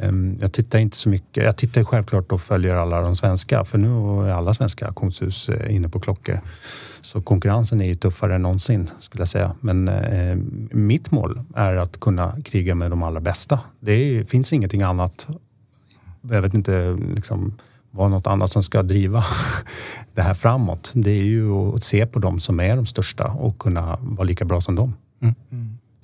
Ehm, 0.01 0.37
jag 0.41 0.53
tittar 0.53 0.79
inte 0.79 0.97
så 0.97 1.09
mycket. 1.09 1.43
Jag 1.43 1.57
tittar 1.57 1.83
självklart 1.83 2.31
och 2.31 2.41
följer 2.41 2.75
alla 2.75 3.01
de 3.01 3.15
svenska, 3.15 3.65
för 3.65 3.77
nu 3.77 3.87
är 4.27 4.33
alla 4.33 4.53
svenska 4.53 4.87
auktionshus 4.87 5.49
eh, 5.49 5.75
inne 5.75 5.89
på 5.89 5.99
klockor. 5.99 6.39
Så 7.01 7.21
konkurrensen 7.21 7.81
är 7.81 7.85
ju 7.85 7.95
tuffare 7.95 8.35
än 8.35 8.41
någonsin 8.41 8.89
skulle 8.99 9.21
jag 9.21 9.27
säga. 9.27 9.55
Men 9.59 9.87
eh, 9.87 10.35
mitt 10.71 11.11
mål 11.11 11.41
är 11.55 11.75
att 11.75 11.99
kunna 11.99 12.35
kriga 12.45 12.75
med 12.75 12.91
de 12.91 13.03
allra 13.03 13.19
bästa. 13.19 13.59
Det 13.79 13.91
är, 13.91 14.23
finns 14.23 14.53
ingenting 14.53 14.81
annat. 14.81 15.27
Jag 16.21 16.41
vet 16.41 16.53
inte 16.53 16.97
liksom, 17.15 17.57
vad 17.95 18.11
något 18.11 18.27
annat 18.27 18.51
som 18.51 18.63
ska 18.63 18.83
driva 18.83 19.23
det 20.13 20.21
här 20.21 20.33
framåt. 20.33 20.91
Det 20.95 21.11
är 21.11 21.23
ju 21.23 21.53
att 21.53 21.83
se 21.83 22.05
på 22.05 22.19
de 22.19 22.39
som 22.39 22.59
är 22.59 22.75
de 22.75 22.85
största 22.85 23.25
och 23.25 23.57
kunna 23.59 23.97
vara 24.01 24.23
lika 24.23 24.45
bra 24.45 24.61
som 24.61 24.75
dem. 24.75 24.93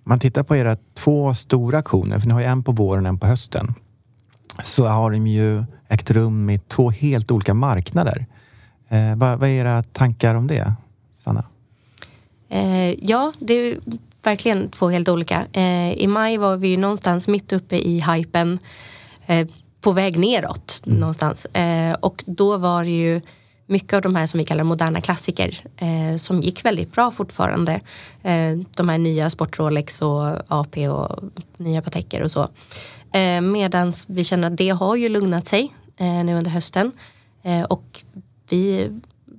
Man 0.03 0.19
tittar 0.19 0.43
på 0.43 0.55
era 0.55 0.77
två 0.93 1.33
stora 1.33 1.77
auktioner, 1.77 2.19
för 2.19 2.27
ni 2.27 2.33
har 2.33 2.41
ju 2.41 2.45
en 2.45 2.63
på 2.63 2.71
våren 2.71 3.05
och 3.05 3.09
en 3.09 3.19
på 3.19 3.27
hösten. 3.27 3.73
Så 4.63 4.87
har 4.87 5.11
de 5.11 5.27
ju 5.27 5.63
ägt 5.87 6.11
rum 6.11 6.49
i 6.49 6.59
två 6.59 6.89
helt 6.89 7.31
olika 7.31 7.53
marknader. 7.53 8.25
Eh, 8.89 9.15
vad, 9.15 9.39
vad 9.39 9.49
är 9.49 9.53
era 9.53 9.83
tankar 9.83 10.35
om 10.35 10.47
det, 10.47 10.73
Sanna? 11.17 11.43
Eh, 12.49 13.05
ja, 13.05 13.33
det 13.39 13.53
är 13.53 13.79
verkligen 14.23 14.69
två 14.69 14.89
helt 14.89 15.09
olika. 15.09 15.45
Eh, 15.53 15.93
I 15.93 16.07
maj 16.07 16.37
var 16.37 16.57
vi 16.57 16.67
ju 16.67 16.77
någonstans 16.77 17.27
mitt 17.27 17.53
uppe 17.53 17.77
i 17.77 17.99
hypen 17.99 18.59
eh, 19.25 19.47
på 19.81 19.91
väg 19.91 20.19
neråt 20.19 20.81
mm. 20.85 20.99
någonstans. 20.99 21.45
Eh, 21.45 21.93
och 21.93 22.23
då 22.27 22.57
var 22.57 22.83
det 22.83 22.91
ju 22.91 23.21
mycket 23.65 23.93
av 23.93 24.01
de 24.01 24.15
här 24.15 24.27
som 24.27 24.37
vi 24.37 24.43
kallar 24.43 24.63
moderna 24.63 25.01
klassiker 25.01 25.63
eh, 25.77 26.17
som 26.17 26.41
gick 26.41 26.65
väldigt 26.65 26.91
bra 26.91 27.11
fortfarande. 27.11 27.81
Eh, 28.23 28.57
de 28.75 28.89
här 28.89 28.97
nya 28.97 29.29
Sport 29.29 29.59
Rolex 29.59 30.01
och 30.01 30.37
AP 30.47 30.87
och 30.87 31.23
nya 31.57 31.81
Pateker 31.81 32.21
och 32.21 32.31
så. 32.31 32.47
Eh, 33.13 33.41
Medan 33.41 33.93
vi 34.07 34.23
känner 34.23 34.47
att 34.47 34.57
det 34.57 34.69
har 34.69 34.95
ju 34.95 35.09
lugnat 35.09 35.47
sig 35.47 35.73
eh, 35.97 36.23
nu 36.23 36.37
under 36.37 36.51
hösten. 36.51 36.91
Eh, 37.43 37.61
och 37.61 38.03
vi 38.49 38.89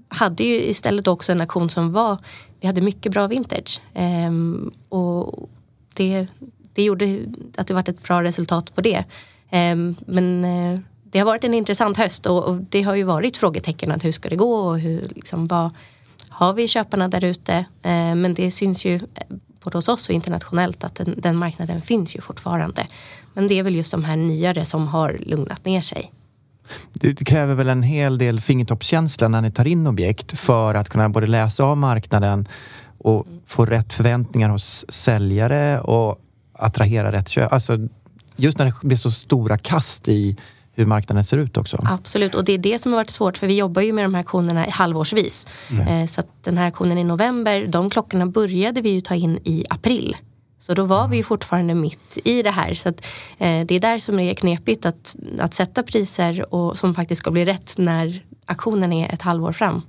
hade 0.09 0.44
ju 0.44 0.62
istället 0.62 1.09
också 1.09 1.33
en 1.33 1.40
auktion 1.40 1.70
som 1.70 1.92
var, 1.92 2.18
vi 2.61 2.66
hade 2.66 2.81
mycket 2.81 3.12
bra 3.12 3.26
vintage. 3.26 3.81
Eh, 3.94 4.33
och 4.88 5.50
det, 5.94 6.26
det 6.74 6.83
gjorde 6.83 7.20
att 7.57 7.66
det 7.66 7.74
var 7.74 7.81
ett 7.81 8.03
bra 8.03 8.22
resultat 8.22 8.74
på 8.74 8.81
det. 8.81 9.05
Ehm, 9.51 9.97
men 10.07 10.45
eh, 10.45 10.81
det 11.03 11.19
har 11.19 11.27
varit 11.27 11.45
en 11.45 11.55
intressant 11.55 11.97
höst 11.97 12.27
och, 12.27 12.45
och, 12.45 12.57
det 12.57 12.83
har 12.83 12.95
ju 12.95 13.03
varit 13.03 13.37
frågetecken 13.37 13.93
att 13.93 14.05
hur 14.05 14.13
ska 14.13 14.29
det 14.29 14.37
gå 14.37 14.55
och 14.55 14.79
hur, 14.79 15.09
liksom, 15.15 15.47
vad 15.47 15.71
har 16.29 16.53
vi 16.53 16.69
köparna 16.69 17.09
där 17.09 17.25
ute? 17.25 17.55
Eh, 17.83 18.15
men 18.15 18.35
det 18.35 18.51
syns 18.51 18.85
ju 18.85 18.95
eh, 18.95 19.01
både 19.65 19.79
hos 19.79 19.89
oss 19.89 20.09
och 20.09 20.15
internationellt 20.15 20.85
att 20.85 20.95
den, 20.95 21.15
den, 21.19 21.37
marknaden 21.37 21.83
finns 21.83 22.17
ju 22.17 22.21
fortfarande. 22.21 22.87
Men 23.35 23.49
det 23.49 23.59
är 23.59 23.63
väl 23.63 23.75
just 23.75 23.91
de 23.91 24.05
här 24.05 24.17
nyare 24.17 24.65
som 24.65 24.89
har 24.89 25.19
lugnat 25.21 25.65
ner 25.65 25.81
sig. 25.81 26.13
Det 26.93 27.15
kräver 27.15 27.55
väl 27.55 27.69
en 27.69 27.83
hel 27.83 28.19
del 28.19 28.41
fingertoppskänsla 28.41 29.29
när 29.29 29.41
ni 29.41 29.51
tar 29.51 29.67
in 29.67 29.87
objekt 29.87 30.39
för 30.39 30.75
att 30.75 30.89
kunna 30.89 31.09
både 31.09 31.27
läsa 31.27 31.65
av 31.65 31.77
marknaden 31.77 32.49
och 32.99 33.27
få 33.47 33.67
rätt 33.67 33.93
förväntningar 33.93 34.49
hos 34.49 34.85
säljare 34.89 35.81
och 35.81 36.21
attrahera 36.53 37.13
rätt 37.13 37.29
köp. 37.29 37.53
Alltså, 37.53 37.79
just 38.40 38.59
när 38.59 38.66
det 38.66 38.74
blir 38.83 38.96
så 38.96 39.11
stora 39.11 39.59
kast 39.59 40.09
i 40.09 40.37
hur 40.72 40.87
marknaden 40.87 41.24
ser 41.24 41.38
ut 41.38 41.57
också. 41.57 41.85
Absolut, 41.85 42.35
och 42.35 42.44
det 42.44 42.53
är 42.53 42.59
det 42.59 42.79
som 42.79 42.92
har 42.92 42.98
varit 42.98 43.11
svårt 43.11 43.38
för 43.38 43.46
vi 43.46 43.57
jobbar 43.57 43.83
ju 43.83 43.92
med 43.92 44.05
de 44.05 44.14
här 44.14 44.20
auktionerna 44.20 44.66
halvårsvis. 44.70 45.46
Mm. 45.70 46.09
Så 46.09 46.22
den 46.44 46.59
här 46.59 46.64
auktionen 46.64 46.98
i 46.98 47.05
november, 47.05 47.66
de 47.66 47.90
klockorna 47.90 48.26
började 48.26 48.81
vi 48.81 48.90
ju 48.90 49.00
ta 49.00 49.14
in 49.14 49.38
i 49.44 49.64
april. 49.70 50.16
Så 50.59 50.74
då 50.74 50.85
var 50.85 51.09
vi 51.09 51.16
ju 51.16 51.22
fortfarande 51.22 51.74
mitt 51.74 52.18
i 52.24 52.42
det 52.42 52.50
här. 52.50 52.74
Så 52.74 52.88
att, 52.88 53.07
eh, 53.38 53.66
det 53.66 53.74
är 53.74 53.81
där 53.81 53.98
som 53.98 54.16
det 54.16 54.22
är 54.22 54.35
knepigt 54.35 54.87
att, 54.87 55.16
att 55.38 55.55
sätta 55.55 55.83
priser 55.83 56.55
och, 56.55 56.79
som 56.79 56.94
faktiskt 56.94 57.18
ska 57.18 57.31
bli 57.31 57.44
rätt 57.44 57.79
när 57.79 58.24
auktionen 58.46 58.92
är 58.92 59.14
ett 59.14 59.22
halvår 59.22 59.53
fram. 59.53 59.83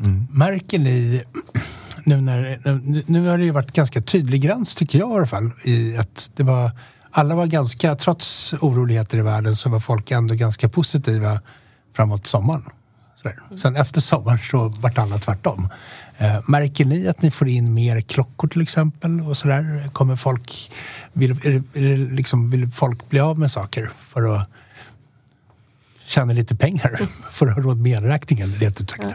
Mm. 0.00 0.26
Märker 0.30 0.78
ni 0.78 1.22
nu 2.06 2.20
när, 2.20 2.58
nu 3.10 3.26
har 3.28 3.38
det 3.38 3.44
ju 3.44 3.50
varit 3.50 3.72
ganska 3.72 4.00
tydlig 4.00 4.42
gräns 4.42 4.74
tycker 4.74 4.98
jag 4.98 5.10
i 5.10 5.14
alla 5.14 5.26
fall 5.26 5.50
i 5.64 5.96
att 5.96 6.30
det 6.34 6.42
var 6.42 6.70
alla 7.16 7.34
var 7.34 7.46
ganska, 7.46 7.94
trots 7.94 8.54
oroligheter 8.60 9.18
i 9.18 9.22
världen 9.22 9.56
så 9.56 9.68
var 9.68 9.80
folk 9.80 10.10
ändå 10.10 10.34
ganska 10.34 10.68
positiva 10.68 11.40
framåt 11.92 12.26
sommaren. 12.26 12.64
Sådär. 13.16 13.56
Sen 13.56 13.76
efter 13.76 14.00
sommaren 14.00 14.38
så 14.38 14.68
vart 14.80 14.98
alla 14.98 15.18
tvärtom. 15.18 15.68
Eh, 16.18 16.40
märker 16.48 16.84
ni 16.84 17.08
att 17.08 17.22
ni 17.22 17.30
får 17.30 17.48
in 17.48 17.74
mer 17.74 18.00
klockor 18.00 18.48
till 18.48 18.62
exempel? 18.62 19.20
Och 19.20 19.36
sådär? 19.36 19.90
Kommer 19.92 20.16
folk, 20.16 20.70
vill, 21.12 21.30
är 21.30 21.62
är 21.72 21.96
liksom, 21.96 22.50
vill 22.50 22.70
folk 22.70 23.10
bli 23.10 23.20
av 23.20 23.38
med 23.38 23.50
saker 23.50 23.90
för 24.00 24.36
att 24.36 24.48
tjäna 26.06 26.32
lite 26.32 26.56
pengar 26.56 27.08
för 27.30 27.46
att 27.46 27.54
ha 27.54 27.62
råd 27.62 27.78
med 27.78 27.92
elräkningen 27.92 28.52
rent 28.52 28.80
ut 28.80 28.90
sagt? 28.90 29.14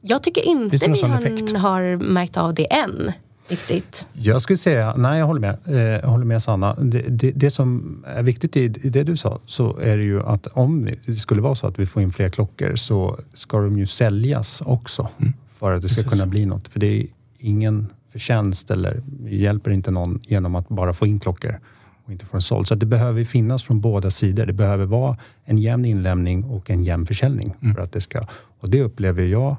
Jag 0.00 0.22
tycker 0.22 0.42
inte 0.42 0.76
vi 0.76 1.02
har, 1.02 1.58
har 1.58 1.96
märkt 1.96 2.36
av 2.36 2.54
det 2.54 2.72
än 2.72 3.12
riktigt. 3.48 4.06
Jag 4.12 4.42
skulle 4.42 4.56
säga, 4.56 4.94
nej 4.96 5.18
jag 5.18 5.26
håller 5.26 5.40
med, 5.40 5.58
eh, 5.66 5.76
jag 5.76 6.08
håller 6.08 6.24
med 6.24 6.42
Sanna. 6.42 6.74
Det, 6.74 7.02
det, 7.08 7.30
det, 7.30 7.50
som 7.50 7.98
är 8.06 8.22
viktigt 8.22 8.56
i, 8.56 8.68
det 8.68 9.02
du 9.02 9.16
sa 9.16 9.40
så 9.46 9.78
är 9.78 9.96
det 9.96 10.02
ju 10.02 10.22
att 10.22 10.46
om 10.46 10.88
det 11.06 11.16
skulle 11.16 11.40
vara 11.40 11.54
så 11.54 11.66
att 11.66 11.78
vi 11.78 11.86
får 11.86 12.02
in 12.02 12.12
fler 12.12 12.28
klockor 12.28 12.76
så 12.76 13.18
ska 13.34 13.60
de 13.60 13.78
ju 13.78 13.86
säljas 13.86 14.62
också 14.66 15.08
mm. 15.18 15.32
för 15.58 15.72
att 15.72 15.82
det 15.82 15.88
ska 15.88 16.02
Precis. 16.02 16.18
kunna 16.18 16.30
bli 16.30 16.46
något. 16.46 16.68
För 16.68 16.80
det 16.80 16.86
är 16.86 17.06
ingen 17.38 17.86
förtjänst 18.12 18.70
eller 18.70 19.02
hjälper 19.26 19.70
inte 19.70 19.90
någon 19.90 20.20
genom 20.22 20.54
att 20.54 20.68
bara 20.68 20.92
få 20.92 21.06
in 21.06 21.20
klockor 21.20 21.60
och 22.04 22.12
inte 22.12 22.24
få 22.24 22.32
den 22.32 22.42
såld. 22.42 22.66
Så 22.66 22.74
det 22.74 22.86
behöver 22.86 23.24
finnas 23.24 23.62
från 23.62 23.80
båda 23.80 24.10
sidor. 24.10 24.46
Det 24.46 24.52
behöver 24.52 24.86
vara 24.86 25.16
en 25.44 25.58
jämn 25.58 25.84
inlämning 25.84 26.44
och 26.44 26.70
en 26.70 26.84
jämn 26.84 27.06
försäljning. 27.06 27.54
Mm. 27.62 27.74
för 27.74 27.82
att 27.82 27.92
det 27.92 28.00
ska. 28.00 28.26
Och 28.60 28.70
det 28.70 28.82
upplever 28.82 29.24
jag 29.24 29.56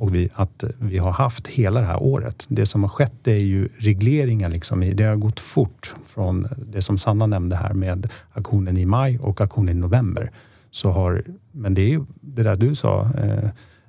och 0.00 0.14
vi, 0.14 0.28
att 0.34 0.62
eh, 0.62 0.70
vi 0.78 0.98
har 0.98 1.12
haft 1.12 1.46
hela 1.46 1.80
det 1.80 1.86
här 1.86 2.02
året. 2.02 2.46
Det 2.48 2.66
som 2.66 2.82
har 2.82 2.88
skett 2.88 3.28
är 3.28 3.34
ju 3.34 3.68
regleringar. 3.78 4.48
Liksom 4.48 4.92
det 4.94 5.04
har 5.04 5.16
gått 5.16 5.40
fort 5.40 5.94
från 6.06 6.48
det 6.72 6.82
som 6.82 6.98
Sanna 6.98 7.26
nämnde 7.26 7.56
här 7.56 7.74
med 7.74 8.08
aktionen 8.32 8.76
i 8.76 8.86
maj 8.86 9.18
och 9.18 9.40
aktionen 9.40 9.76
i 9.76 9.80
november. 9.80 10.30
Så 10.70 10.90
har, 10.90 11.24
men 11.52 11.74
det 11.74 11.82
är 11.82 11.88
ju 11.88 12.04
det 12.20 12.42
där 12.42 12.56
du 12.56 12.74
sa 12.74 13.10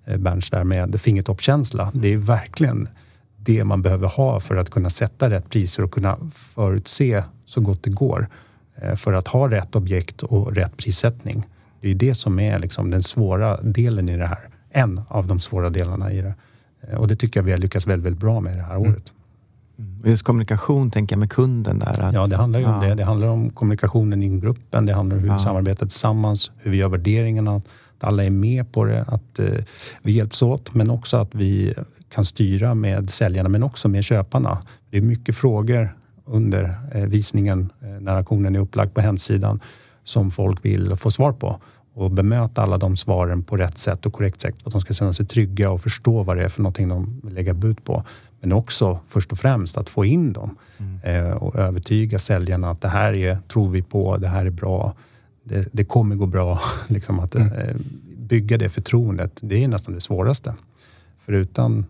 eh, 0.06 0.18
Berns, 0.18 0.50
där 0.50 0.64
med 0.64 1.02
fingertoppkänsla. 1.02 1.92
Det 1.94 2.14
är 2.14 2.18
verkligen 2.18 2.88
det 3.38 3.64
man 3.64 3.82
behöver 3.82 4.08
ha 4.08 4.40
för 4.40 4.56
att 4.56 4.70
kunna 4.70 4.90
sätta 4.90 5.30
rätt 5.30 5.50
priser 5.50 5.84
och 5.84 5.92
kunna 5.92 6.18
förutse 6.34 7.24
så 7.46 7.62
gott 7.62 7.84
det 7.84 7.90
går. 7.90 8.28
Eh, 8.76 8.96
för 8.96 9.14
att 9.14 9.28
ha 9.28 9.52
rätt 9.52 9.76
objekt 9.76 10.24
och 10.24 10.56
rätt 10.56 10.78
prissättning. 10.78 11.48
Det 11.82 11.90
är 11.90 11.96
det 11.96 12.16
som 12.16 12.40
är 12.40 12.60
liksom 12.60 12.92
den 12.92 13.04
svåra 13.04 13.62
delen 13.62 14.10
i 14.10 14.18
det 14.18 14.28
här 14.28 14.51
en 14.72 15.02
av 15.08 15.28
de 15.28 15.40
svåra 15.40 15.70
delarna 15.70 16.12
i 16.14 16.22
det. 16.22 16.34
Eh, 16.82 16.98
och 16.98 17.08
det 17.08 17.16
tycker 17.16 17.40
jag 17.40 17.46
vi 17.46 17.52
har 17.52 17.58
lyckats 17.58 17.88
väldigt, 17.88 18.06
väldigt 18.06 18.22
bra 18.22 18.40
med 18.40 18.58
det 18.58 18.64
här 18.64 18.76
mm. 18.76 18.92
året. 18.92 19.14
Mm. 19.80 20.02
Just 20.06 20.24
kommunikation 20.24 20.92
tänker 20.92 21.16
jag 21.16 21.20
med 21.20 21.32
kunden 21.32 21.80
där. 21.80 22.04
Att, 22.04 22.14
ja, 22.14 22.28
det 22.28 22.38
handlar 22.38 22.60
ju 22.60 22.66
ja. 22.66 22.76
om 22.76 22.82
det. 22.82 22.96
Det 22.96 23.04
handlar 23.04 23.28
om 23.28 23.50
kommunikationen 23.50 24.24
i 24.24 24.40
gruppen. 24.40 24.86
Det 24.86 24.94
handlar 24.94 25.16
om 25.16 25.22
hur 25.22 25.30
ja. 25.30 25.34
vi 25.34 25.40
samarbetar 25.40 25.86
tillsammans, 25.86 26.52
hur 26.58 26.72
vi 26.72 26.78
gör 26.78 26.90
värderingarna. 26.90 27.56
Att 27.56 27.64
alla 28.04 28.24
är 28.24 28.30
med 28.30 28.72
på 28.72 28.86
det, 28.86 29.06
att 29.08 29.40
eh, 29.40 29.64
vi 30.02 30.12
hjälps 30.12 30.42
åt 30.42 30.74
men 30.74 30.90
också 30.90 31.18
att 31.18 31.36
vi 31.36 31.74
kan 32.14 32.26
styra 32.26 32.76
med 32.76 33.10
säljarna 33.10 33.50
men 33.50 33.64
också 33.64 33.88
med 33.88 34.04
köparna. 34.04 34.62
Det 34.90 34.98
är 34.98 35.02
mycket 35.02 35.36
frågor 35.36 35.96
under 36.26 36.76
eh, 36.94 37.04
visningen 37.04 37.70
eh, 37.82 37.88
när 37.88 38.16
auktionen 38.16 38.56
är 38.56 38.60
upplagd 38.60 38.94
på 38.94 39.02
hemsidan 39.02 39.60
som 40.04 40.32
folk 40.32 40.66
vill 40.66 40.96
få 40.96 41.12
svar 41.12 41.32
på 41.32 41.60
och 41.94 42.12
bemöta 42.12 42.62
alla 42.62 42.78
de 42.78 42.98
svaren 42.98 43.44
på 43.44 43.58
rätt 43.58 43.78
sätt 43.78 44.06
och 44.06 44.14
korrekt 44.14 44.42
sätt. 44.42 44.62
För 44.62 44.70
att 44.70 44.72
de 44.72 44.82
ska 44.82 44.94
känna 44.94 45.14
sig 45.14 45.26
trygga 45.26 45.72
och 45.72 45.82
förstå 45.82 46.24
vad 46.24 46.38
det 46.38 46.44
är 46.44 46.50
för 46.50 46.62
någonting 46.62 46.90
de 46.90 47.22
vill 47.24 47.34
lägga 47.34 47.54
bud 47.54 47.84
på. 47.84 48.04
Men 48.40 48.54
också 48.54 49.00
först 49.10 49.32
och 49.32 49.38
främst 49.38 49.78
att 49.78 49.90
få 49.90 50.06
in 50.06 50.34
dem 50.34 50.58
mm. 50.78 51.26
eh, 51.26 51.32
och 51.32 51.56
övertyga 51.56 52.20
säljarna 52.20 52.72
att 52.72 52.82
det 52.82 52.90
här 52.90 53.14
är, 53.14 53.40
tror 53.48 53.70
vi 53.70 53.82
på, 53.82 54.18
det 54.18 54.28
här 54.28 54.46
är 54.46 54.50
bra, 54.50 54.94
det, 55.44 55.70
det 55.72 55.86
kommer 55.86 56.16
gå 56.16 56.26
bra. 56.26 56.62
liksom 56.88 57.20
att 57.20 57.36
mm. 57.36 57.54
eh, 57.54 57.76
bygga 58.18 58.58
det 58.58 58.70
förtroendet, 58.70 59.40
det 59.42 59.64
är 59.64 59.68
nästan 59.68 59.94
det 59.94 60.02
svåraste. 60.02 60.54
För 61.26 61.34
utan 61.34 61.86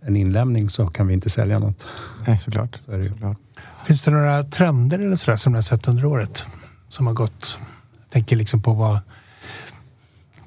en 0.00 0.16
inlämning 0.16 0.70
så 0.70 0.86
kan 0.86 1.06
vi 1.06 1.14
inte 1.14 1.30
sälja 1.30 1.58
något. 1.58 1.86
Nej, 2.26 2.38
såklart. 2.38 2.76
Så 2.76 2.92
är 2.92 2.98
det 2.98 3.08
såklart. 3.08 3.38
Finns 3.84 4.04
det 4.04 4.10
några 4.10 4.44
trender 4.44 4.98
eller 4.98 5.16
sådär 5.16 5.36
som 5.36 5.52
du 5.52 5.56
har 5.56 5.62
sett 5.62 5.88
under 5.88 6.04
året 6.04 6.46
som 6.88 7.06
har 7.06 7.14
gått? 7.14 7.58
Jag 8.00 8.10
tänker 8.10 8.36
liksom 8.36 8.62
på 8.62 8.72
vad 8.72 9.00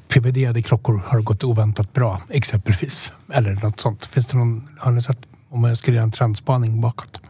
PVD-ade 0.07 0.61
klockor 0.61 1.01
har 1.05 1.21
gått 1.21 1.43
oväntat 1.43 1.93
bra, 1.93 2.21
exempelvis. 2.29 3.13
Eller 3.33 3.53
något 3.53 3.79
sånt. 3.79 4.05
Finns 4.05 4.27
det 4.27 4.37
någon, 4.37 4.67
har 4.79 4.91
ni 4.91 5.01
sett 5.01 5.19
om 5.49 5.63
jag 5.63 5.77
skulle 5.77 5.95
göra 5.95 6.03
en 6.03 6.11
trendspaning 6.11 6.81
bakåt? 6.81 7.21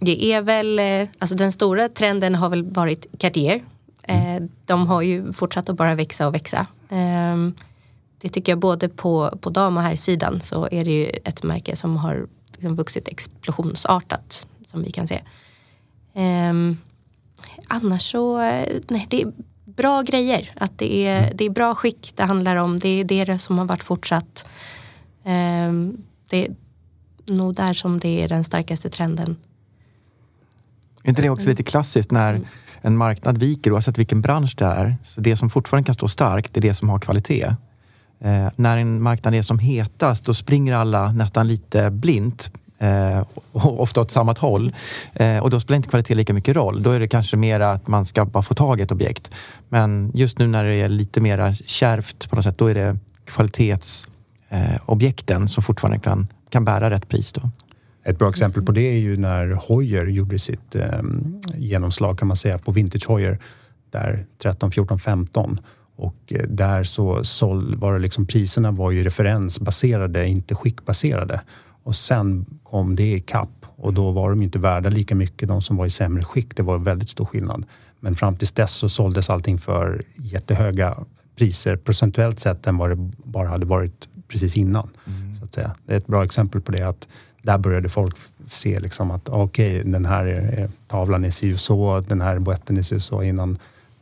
Det 0.00 0.24
är 0.32 0.42
väl, 0.42 0.78
eh, 0.78 1.08
alltså 1.18 1.36
den 1.36 1.52
stora 1.52 1.88
trenden 1.88 2.34
har 2.34 2.48
väl 2.48 2.64
varit 2.64 3.06
Cartier. 3.18 3.62
Mm. 4.02 4.42
Eh, 4.42 4.48
de 4.66 4.86
har 4.86 5.02
ju 5.02 5.32
fortsatt 5.32 5.68
att 5.68 5.76
bara 5.76 5.94
växa 5.94 6.26
och 6.26 6.34
växa. 6.34 6.66
Ehm, 6.90 7.54
det 8.20 8.28
tycker 8.28 8.52
jag 8.52 8.58
både 8.58 8.88
på, 8.88 9.38
på 9.40 9.50
dam 9.50 9.76
och 9.76 9.82
herrsidan 9.82 10.40
så 10.40 10.68
är 10.70 10.84
det 10.84 10.90
ju 10.90 11.06
ett 11.24 11.42
märke 11.42 11.76
som 11.76 11.96
har 11.96 12.26
liksom 12.52 12.76
vuxit 12.76 13.08
explosionsartat 13.08 14.46
som 14.66 14.82
vi 14.82 14.90
kan 14.90 15.08
se. 15.08 15.22
Ehm, 16.14 16.76
annars 17.68 18.10
så, 18.10 18.40
eh, 18.40 18.80
nej 18.88 19.06
det 19.10 19.24
bra 19.76 20.02
grejer. 20.02 20.52
Att 20.56 20.78
det 20.78 21.06
är, 21.06 21.18
mm. 21.18 21.36
det 21.36 21.44
är 21.44 21.50
bra 21.50 21.74
skick 21.74 22.12
det 22.16 22.22
handlar 22.22 22.56
om. 22.56 22.78
Det 22.78 22.88
är 22.88 23.04
det 23.04 23.38
som 23.38 23.58
har 23.58 23.64
varit 23.64 23.84
fortsatt. 23.84 24.46
Um, 25.24 26.02
det 26.30 26.46
är 26.46 26.54
nog 27.26 27.54
där 27.54 27.74
som 27.74 27.98
det 27.98 28.22
är 28.22 28.28
den 28.28 28.44
starkaste 28.44 28.90
trenden. 28.90 29.36
Är 31.02 31.08
inte 31.08 31.22
det 31.22 31.30
också 31.30 31.48
lite 31.48 31.62
klassiskt 31.62 32.10
när 32.10 32.34
mm. 32.34 32.46
en 32.80 32.96
marknad 32.96 33.38
viker 33.38 33.72
oavsett 33.72 33.98
vilken 33.98 34.20
bransch 34.20 34.54
det 34.56 34.64
är. 34.64 34.96
Så 35.04 35.20
det 35.20 35.36
som 35.36 35.50
fortfarande 35.50 35.86
kan 35.86 35.94
stå 35.94 36.08
starkt, 36.08 36.56
är 36.56 36.60
det 36.60 36.74
som 36.74 36.88
har 36.88 36.98
kvalitet. 36.98 37.56
Eh, 38.20 38.48
när 38.56 38.78
en 38.78 39.02
marknad 39.02 39.34
är 39.34 39.42
som 39.42 39.58
hetast, 39.58 40.24
då 40.24 40.34
springer 40.34 40.74
alla 40.74 41.12
nästan 41.12 41.48
lite 41.48 41.90
blint 41.90 42.50
eh, 42.84 43.22
ofta 43.52 44.00
åt 44.00 44.10
samma 44.10 44.32
håll. 44.32 44.74
Eh, 45.12 45.38
och 45.38 45.50
då 45.50 45.60
spelar 45.60 45.76
inte 45.76 45.88
kvalitet 45.88 46.14
lika 46.14 46.34
mycket 46.34 46.56
roll. 46.56 46.82
Då 46.82 46.90
är 46.90 47.00
det 47.00 47.08
kanske 47.08 47.36
mer 47.36 47.60
att 47.60 47.88
man 47.88 48.06
ska 48.06 48.24
bara 48.24 48.42
få 48.42 48.54
tag 48.54 48.80
i 48.80 48.82
ett 48.82 48.92
objekt. 48.92 49.30
Men 49.68 50.10
just 50.14 50.38
nu 50.38 50.46
när 50.46 50.64
det 50.64 50.74
är 50.74 50.88
lite 50.88 51.20
mer 51.20 51.52
kärvt 51.66 52.30
på 52.30 52.36
något 52.36 52.44
sätt, 52.44 52.58
då 52.58 52.66
är 52.66 52.74
det 52.74 52.98
kvalitetsobjekten 53.24 55.42
eh, 55.42 55.46
som 55.46 55.62
fortfarande 55.62 55.98
kan, 55.98 56.28
kan 56.50 56.64
bära 56.64 56.90
rätt 56.90 57.08
pris 57.08 57.32
då. 57.32 57.50
Ett 58.04 58.18
bra 58.18 58.28
exempel 58.28 58.62
på 58.62 58.72
det 58.72 58.82
är 58.82 58.98
ju 58.98 59.16
när 59.16 59.58
Hoyer 59.68 60.06
gjorde 60.06 60.38
sitt 60.38 60.74
eh, 60.74 61.02
genomslag 61.54 62.18
kan 62.18 62.28
man 62.28 62.36
säga 62.36 62.58
på 62.58 62.72
vintage 62.72 63.08
Hoyer 63.08 63.38
där 63.90 64.26
13, 64.42 64.70
14, 64.70 64.98
15 64.98 65.60
och 65.96 66.16
eh, 66.28 66.42
där 66.48 66.84
så 66.84 67.24
såld, 67.24 67.74
var 67.74 67.92
det 67.92 67.98
liksom 67.98 68.26
priserna 68.26 68.70
var 68.70 68.90
ju 68.90 69.02
referensbaserade, 69.02 70.28
inte 70.28 70.54
skickbaserade. 70.54 71.40
Och 71.84 71.96
sen 71.96 72.46
kom 72.62 72.96
det 72.96 73.14
i 73.14 73.20
kapp 73.20 73.66
och 73.76 73.94
då 73.94 74.10
var 74.10 74.30
de 74.30 74.42
inte 74.42 74.58
värda 74.58 74.88
lika 74.88 75.14
mycket 75.14 75.48
de 75.48 75.62
som 75.62 75.76
var 75.76 75.86
i 75.86 75.90
sämre 75.90 76.24
skick. 76.24 76.56
Det 76.56 76.62
var 76.62 76.78
väldigt 76.78 77.10
stor 77.10 77.24
skillnad. 77.24 77.64
Men 78.00 78.14
fram 78.14 78.36
tills 78.36 78.52
dess 78.52 78.72
så 78.72 78.88
såldes 78.88 79.30
allting 79.30 79.58
för 79.58 80.02
jättehöga 80.16 80.98
priser 81.36 81.76
procentuellt 81.76 82.40
sett 82.40 82.66
än 82.66 82.76
vad 82.76 82.90
det 82.90 82.96
bara 83.24 83.48
hade 83.48 83.66
varit 83.66 84.08
precis 84.28 84.56
innan. 84.56 84.88
Mm. 85.06 85.36
Så 85.36 85.44
att 85.44 85.54
säga. 85.54 85.74
Det 85.86 85.92
är 85.92 85.96
ett 85.96 86.06
bra 86.06 86.24
exempel 86.24 86.60
på 86.60 86.72
det 86.72 86.82
att 86.82 87.08
där 87.42 87.58
började 87.58 87.88
folk 87.88 88.16
se 88.46 88.80
liksom 88.80 89.10
att 89.10 89.28
okej, 89.28 89.80
okay, 89.80 89.92
den 89.92 90.06
här 90.06 90.24
är, 90.26 90.70
tavlan 90.88 91.24
är 91.24 91.30
si 91.30 91.54
och 91.54 91.60
så, 91.60 92.00
den 92.00 92.20
här 92.20 92.38
boetten 92.38 92.76
är 92.76 92.82
si 92.82 92.96
och 92.96 93.02
så. 93.02 93.22
Innan 93.22 93.58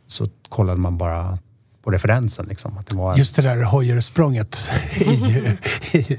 så 0.07 0.27
kollade 0.49 0.79
man 0.79 0.97
bara 0.97 1.37
på 1.83 1.91
referensen. 1.91 2.45
Liksom, 2.45 2.77
att 2.77 2.87
det 2.87 2.95
var 2.95 3.11
en... 3.11 3.17
Just 3.17 3.35
det 3.35 3.41
där 3.41 3.63
hojersprånget 3.63 4.71
är 4.95 5.29
ju 5.29 5.57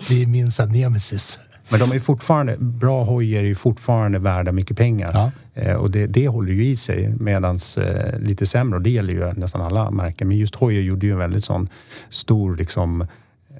det 0.08 0.22
är 0.22 0.26
min 0.26 0.50
nemesis. 0.68 1.38
Men 1.68 1.80
de 1.80 1.92
är 1.92 1.98
fortfarande, 1.98 2.56
bra 2.58 3.04
hojer 3.04 3.40
är 3.40 3.46
ju 3.46 3.54
fortfarande 3.54 4.18
värda 4.18 4.52
mycket 4.52 4.76
pengar. 4.76 5.10
Ja. 5.14 5.30
Eh, 5.54 5.74
och 5.74 5.90
det, 5.90 6.06
det 6.06 6.28
håller 6.28 6.52
ju 6.52 6.66
i 6.66 6.76
sig. 6.76 7.14
Medan 7.20 7.58
eh, 7.78 8.18
lite 8.18 8.46
sämre, 8.46 8.76
och 8.76 8.82
det 8.82 8.90
gäller 8.90 9.12
ju 9.12 9.32
nästan 9.32 9.60
alla 9.60 9.90
märken, 9.90 10.28
men 10.28 10.36
just 10.36 10.54
hojer 10.54 10.82
gjorde 10.82 11.06
ju 11.06 11.12
en 11.12 11.18
väldigt 11.18 11.44
sån 11.44 11.68
stor 12.08 12.56
liksom, 12.56 13.00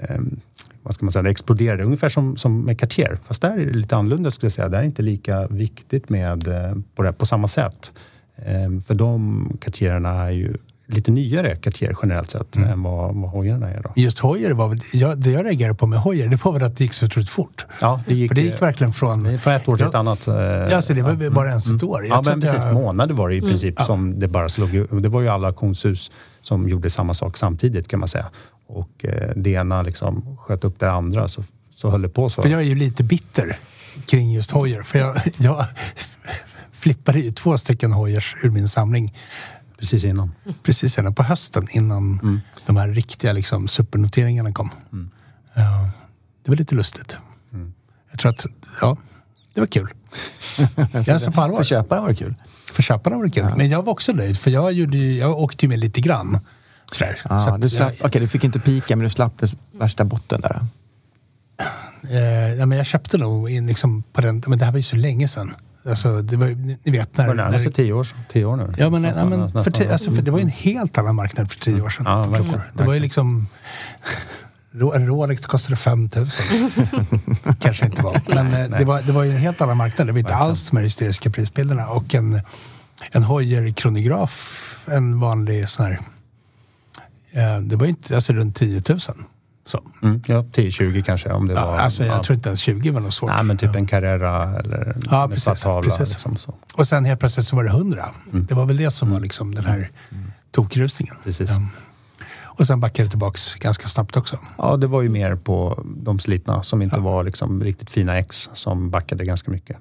eh, 0.01 0.21
vad 0.83 0.95
ska 0.95 1.05
man 1.05 1.13
säga, 1.13 1.23
det 1.23 1.31
exploderade. 1.31 1.85
Ungefär 1.85 2.09
som, 2.09 2.37
som 2.37 2.61
med 2.61 2.81
Cartier. 2.81 3.19
Fast 3.25 3.43
där 3.43 3.59
är 3.59 3.67
det 3.67 3.73
lite 3.73 3.97
annorlunda 3.97 4.31
skulle 4.31 4.47
jag 4.47 4.53
säga. 4.53 4.69
Där 4.69 4.79
är 4.79 4.83
det 4.83 4.87
inte 4.87 5.03
lika 5.03 5.47
viktigt 5.47 6.09
med, 6.09 6.49
eh, 6.49 6.77
på, 6.95 7.03
det, 7.03 7.13
på 7.13 7.27
samma 7.27 7.49
sätt. 7.49 7.93
Eh, 8.37 8.81
för 8.87 8.95
de 8.95 9.49
Cartiererna 9.61 10.25
är 10.25 10.31
ju 10.31 10.57
lite 10.87 11.11
nyare 11.11 11.57
Cartier 11.57 11.97
generellt 12.03 12.31
sett 12.31 12.57
mm. 12.57 12.71
än 12.71 12.83
vad, 12.83 13.15
vad 13.15 13.31
hojarna 13.31 13.71
är. 13.71 13.83
Då. 13.83 13.93
Just 13.97 14.19
hojar 14.19 14.51
var 14.51 14.69
väl, 14.69 14.81
jag, 14.93 15.19
det 15.19 15.31
jag 15.31 15.45
reagerade 15.45 15.75
på 15.75 15.87
med 15.87 15.99
hojar, 15.99 16.29
det 16.29 16.45
var 16.45 16.53
väl 16.53 16.63
att 16.63 16.77
det 16.77 16.85
gick 16.85 16.93
så 16.93 17.07
otroligt 17.07 17.29
fort. 17.29 17.67
Ja, 17.81 18.01
det 18.07 18.15
gick, 18.15 18.31
För 18.31 18.35
det 18.35 18.41
gick 18.41 18.63
verkligen 18.63 18.93
från... 18.93 19.39
Från 19.39 19.53
ett 19.53 19.69
år 19.69 19.77
till 19.77 19.83
ja, 19.83 19.89
ett 19.89 19.95
annat. 19.95 20.29
Eh, 20.29 20.35
ja, 20.35 20.77
alltså 20.77 20.95
det 20.95 21.03
var 21.03 21.17
ja, 21.23 21.31
bara 21.31 21.49
ens 21.49 21.67
ett 21.67 21.83
mm. 21.83 21.89
år. 21.89 22.07
Jag 22.07 22.17
ja, 22.17 22.23
men 22.25 22.41
precis. 22.41 22.63
Jag... 22.63 22.75
Månader 22.75 23.15
var 23.15 23.29
det 23.29 23.35
i 23.35 23.39
mm. 23.39 23.51
princip 23.51 23.79
mm. 23.79 23.87
som 23.87 24.21
det 24.21 24.29
bara 24.29 24.49
slog 24.49 25.03
Det 25.03 25.09
var 25.09 25.21
ju 25.21 25.29
alla 25.29 25.49
auktionshus 25.49 26.11
som 26.43 26.69
gjorde 26.69 26.91
samma 26.91 27.15
sak 27.15 27.37
samtidigt 27.37 27.89
kan 27.89 27.99
man 28.01 28.09
säga. 28.09 28.27
Och 28.67 29.05
eh, 29.05 29.31
det 29.37 29.51
ena 29.51 29.83
liksom 29.83 30.37
sköt 30.41 30.65
upp 30.65 30.79
det 30.79 30.91
andra 30.91 31.29
så, 31.29 31.45
så 31.75 31.91
höll 31.91 32.03
det 32.03 32.09
på 32.09 32.29
så. 32.29 32.43
För 32.43 32.49
jag 32.49 32.61
är 32.61 32.65
ju 32.65 32.75
lite 32.75 33.05
bitter 33.05 33.59
kring 34.07 34.33
just 34.33 34.51
hojar. 34.51 34.83
För 34.83 34.99
jag, 34.99 35.17
jag 35.39 35.67
flippade 36.73 37.19
ju 37.19 37.33
två 37.33 37.59
stycken 37.59 37.93
hojers 37.93 38.35
ur 38.43 38.51
min 38.51 38.69
samling 38.69 39.13
Precis 39.85 40.05
innan. 40.05 40.33
Precis 40.63 40.99
innan, 40.99 41.15
på 41.15 41.23
hösten 41.23 41.67
innan 41.71 42.21
mm. 42.23 42.41
de 42.67 42.77
här 42.77 42.89
riktiga 42.89 43.33
liksom, 43.33 43.69
supernoteringarna 43.69 44.53
kom. 44.53 44.71
Mm. 44.93 45.11
Uh, 45.57 45.89
det 46.45 46.51
var 46.51 46.57
lite 46.57 46.75
lustigt. 46.75 47.17
Mm. 47.53 47.75
Jag 48.11 48.19
tror 48.19 48.31
att, 48.31 48.47
ja, 48.81 48.97
det 49.55 49.61
var 49.61 49.67
kul. 49.67 49.89
jag 51.07 51.23
så 51.23 51.33
på 51.33 51.41
allvar. 51.41 51.59
För 51.59 51.65
köparna 51.65 52.01
var 52.01 52.09
det 52.09 52.15
kul. 52.15 52.35
För 52.73 52.83
köparna 52.83 53.17
var 53.17 53.25
det 53.25 53.31
kul. 53.31 53.47
Ja. 53.51 53.57
Men 53.57 53.69
jag 53.69 53.83
var 53.83 53.93
också 53.93 54.13
nöjd, 54.13 54.39
för 54.39 54.51
jag, 54.51 54.73
gjorde, 54.73 54.97
jag 54.97 55.39
åkte 55.39 55.65
ju 55.65 55.69
med 55.69 55.79
lite 55.79 56.01
grann. 56.01 56.39
Sådär. 56.93 57.21
Ah, 57.25 57.39
så 57.39 57.57
du, 57.57 57.71
slapp, 57.71 57.95
jag, 57.99 58.07
okay, 58.07 58.21
du 58.21 58.29
fick 58.29 58.45
inte 58.45 58.59
pika, 58.59 58.97
men 58.97 59.05
du 59.05 59.11
slapp 59.11 59.39
den 59.39 59.49
värsta 59.73 60.05
botten 60.05 60.41
där. 60.41 60.61
Eh, 62.11 62.55
ja, 62.55 62.67
men 62.67 62.79
jag 62.79 62.87
köpte 62.87 63.19
nog 63.19 63.51
in 63.51 63.67
liksom 63.67 64.03
på 64.03 64.21
den, 64.21 64.43
men 64.47 64.59
det 64.59 64.65
här 64.65 64.73
var 64.73 64.79
ju 64.79 64.83
så 64.83 64.97
länge 64.97 65.29
sedan. 65.29 65.55
Alltså, 65.89 66.23
det 66.23 66.37
var, 66.37 66.47
ni 66.83 66.91
vet 66.91 67.17
när... 67.17 67.29
Det 67.29 67.35
närmar 67.35 67.59
sig 67.59 67.73
tio 67.73 67.93
år, 67.93 68.09
tio 68.33 68.45
år 68.45 68.57
nu. 68.57 68.73
Ja, 68.77 68.91
men, 68.91 69.05
ja, 69.05 69.25
men 69.25 69.49
för, 69.51 69.71
tio, 69.71 69.93
alltså, 69.93 70.13
för 70.13 70.23
det 70.23 70.31
var 70.31 70.39
ju 70.39 70.43
en 70.43 70.49
helt 70.49 70.99
annan 70.99 71.15
marknad 71.15 71.51
för 71.51 71.61
tio 71.61 71.83
år 71.83 71.91
sedan. 71.91 72.05
Ja, 72.07 72.23
verkligen, 72.23 72.61
det 72.75 72.85
var 72.85 72.95
ju 72.95 73.01
liksom... 73.01 73.47
En 74.95 75.07
Rolex 75.07 75.47
kostade 75.47 75.77
5 75.77 76.09
000. 76.17 76.29
Kanske 77.61 77.87
inte 77.87 78.03
var. 78.03 78.21
Men 78.35 78.51
nej, 78.51 78.69
det, 78.79 78.85
var, 78.85 79.03
det 79.03 79.13
var 79.13 79.25
ju 79.25 79.31
en 79.31 79.37
helt 79.37 79.61
annan 79.61 79.77
marknad. 79.77 80.07
Det 80.07 80.13
var 80.13 80.19
inte 80.19 80.35
alls 80.35 80.71
de 80.71 80.77
här 80.77 80.85
hysteriska 80.85 81.31
prisbilderna. 81.31 81.87
Och 81.87 82.15
en, 82.15 82.41
en 83.13 83.23
Hoyer 83.23 83.73
kronograf, 83.73 84.79
en 84.87 85.21
vanlig 85.21 85.69
sån 85.69 85.87
här... 85.87 85.99
Eh, 87.33 87.61
det 87.61 87.77
var 87.77 87.85
ju 87.85 87.91
inte, 87.91 88.15
alltså 88.15 88.33
runt 88.33 88.57
10 88.57 88.83
000. 88.89 88.99
Så. 89.67 89.83
Mm, 90.03 90.23
ja, 90.27 90.43
10-20 90.43 91.03
kanske 91.03 91.33
om 91.33 91.49
det 91.49 91.55
ja, 91.55 91.67
var... 91.67 91.79
Alltså, 91.79 92.05
jag 92.05 92.19
ja. 92.19 92.23
tror 92.23 92.37
inte 92.37 92.49
ens 92.49 92.61
20 92.61 92.91
var 92.91 93.01
något 93.01 93.15
svårt. 93.15 93.31
Nej, 93.31 93.45
men 93.45 93.57
typ 93.57 93.75
en 93.75 93.87
Carrera 93.87 94.59
eller 94.59 94.97
ja, 95.11 95.29
precis, 95.29 95.63
tavla. 95.63 95.91
Precis. 95.91 96.09
Liksom, 96.09 96.37
så. 96.37 96.55
Och 96.75 96.89
sen 96.89 97.05
helt 97.05 97.21
plötsligt 97.21 97.47
så 97.47 97.57
var 97.57 97.65
det 97.65 97.71
100. 97.71 98.09
Mm. 98.33 98.47
Det 98.47 98.55
var 98.55 98.67
väl 98.67 98.77
det 98.77 98.91
som 98.91 99.11
var 99.11 99.21
liksom 99.21 99.55
den 99.55 99.65
här 99.65 99.91
mm. 100.11 100.25
tokrusningen. 100.51 101.15
Precis. 101.25 101.51
Um, 101.51 101.69
och 102.57 102.67
sen 102.67 102.81
backade 102.81 103.07
det 103.07 103.11
tillbaks 103.11 103.55
ganska 103.55 103.89
snabbt 103.89 104.17
också. 104.17 104.39
Ja, 104.59 104.77
det 104.77 104.87
var 104.87 105.03
ju 105.03 105.09
mer 105.09 105.37
på 105.37 105.85
de 105.85 106.19
slitna 106.19 106.63
som 106.63 106.83
inte 106.83 106.97
ja. 106.97 107.03
var 107.03 107.25
liksom 107.25 107.65
riktigt 107.65 107.91
fina 107.91 108.19
X 108.19 108.51
som 108.53 108.91
backade 108.91 109.25
ganska 109.25 109.51
mycket. 109.51 109.77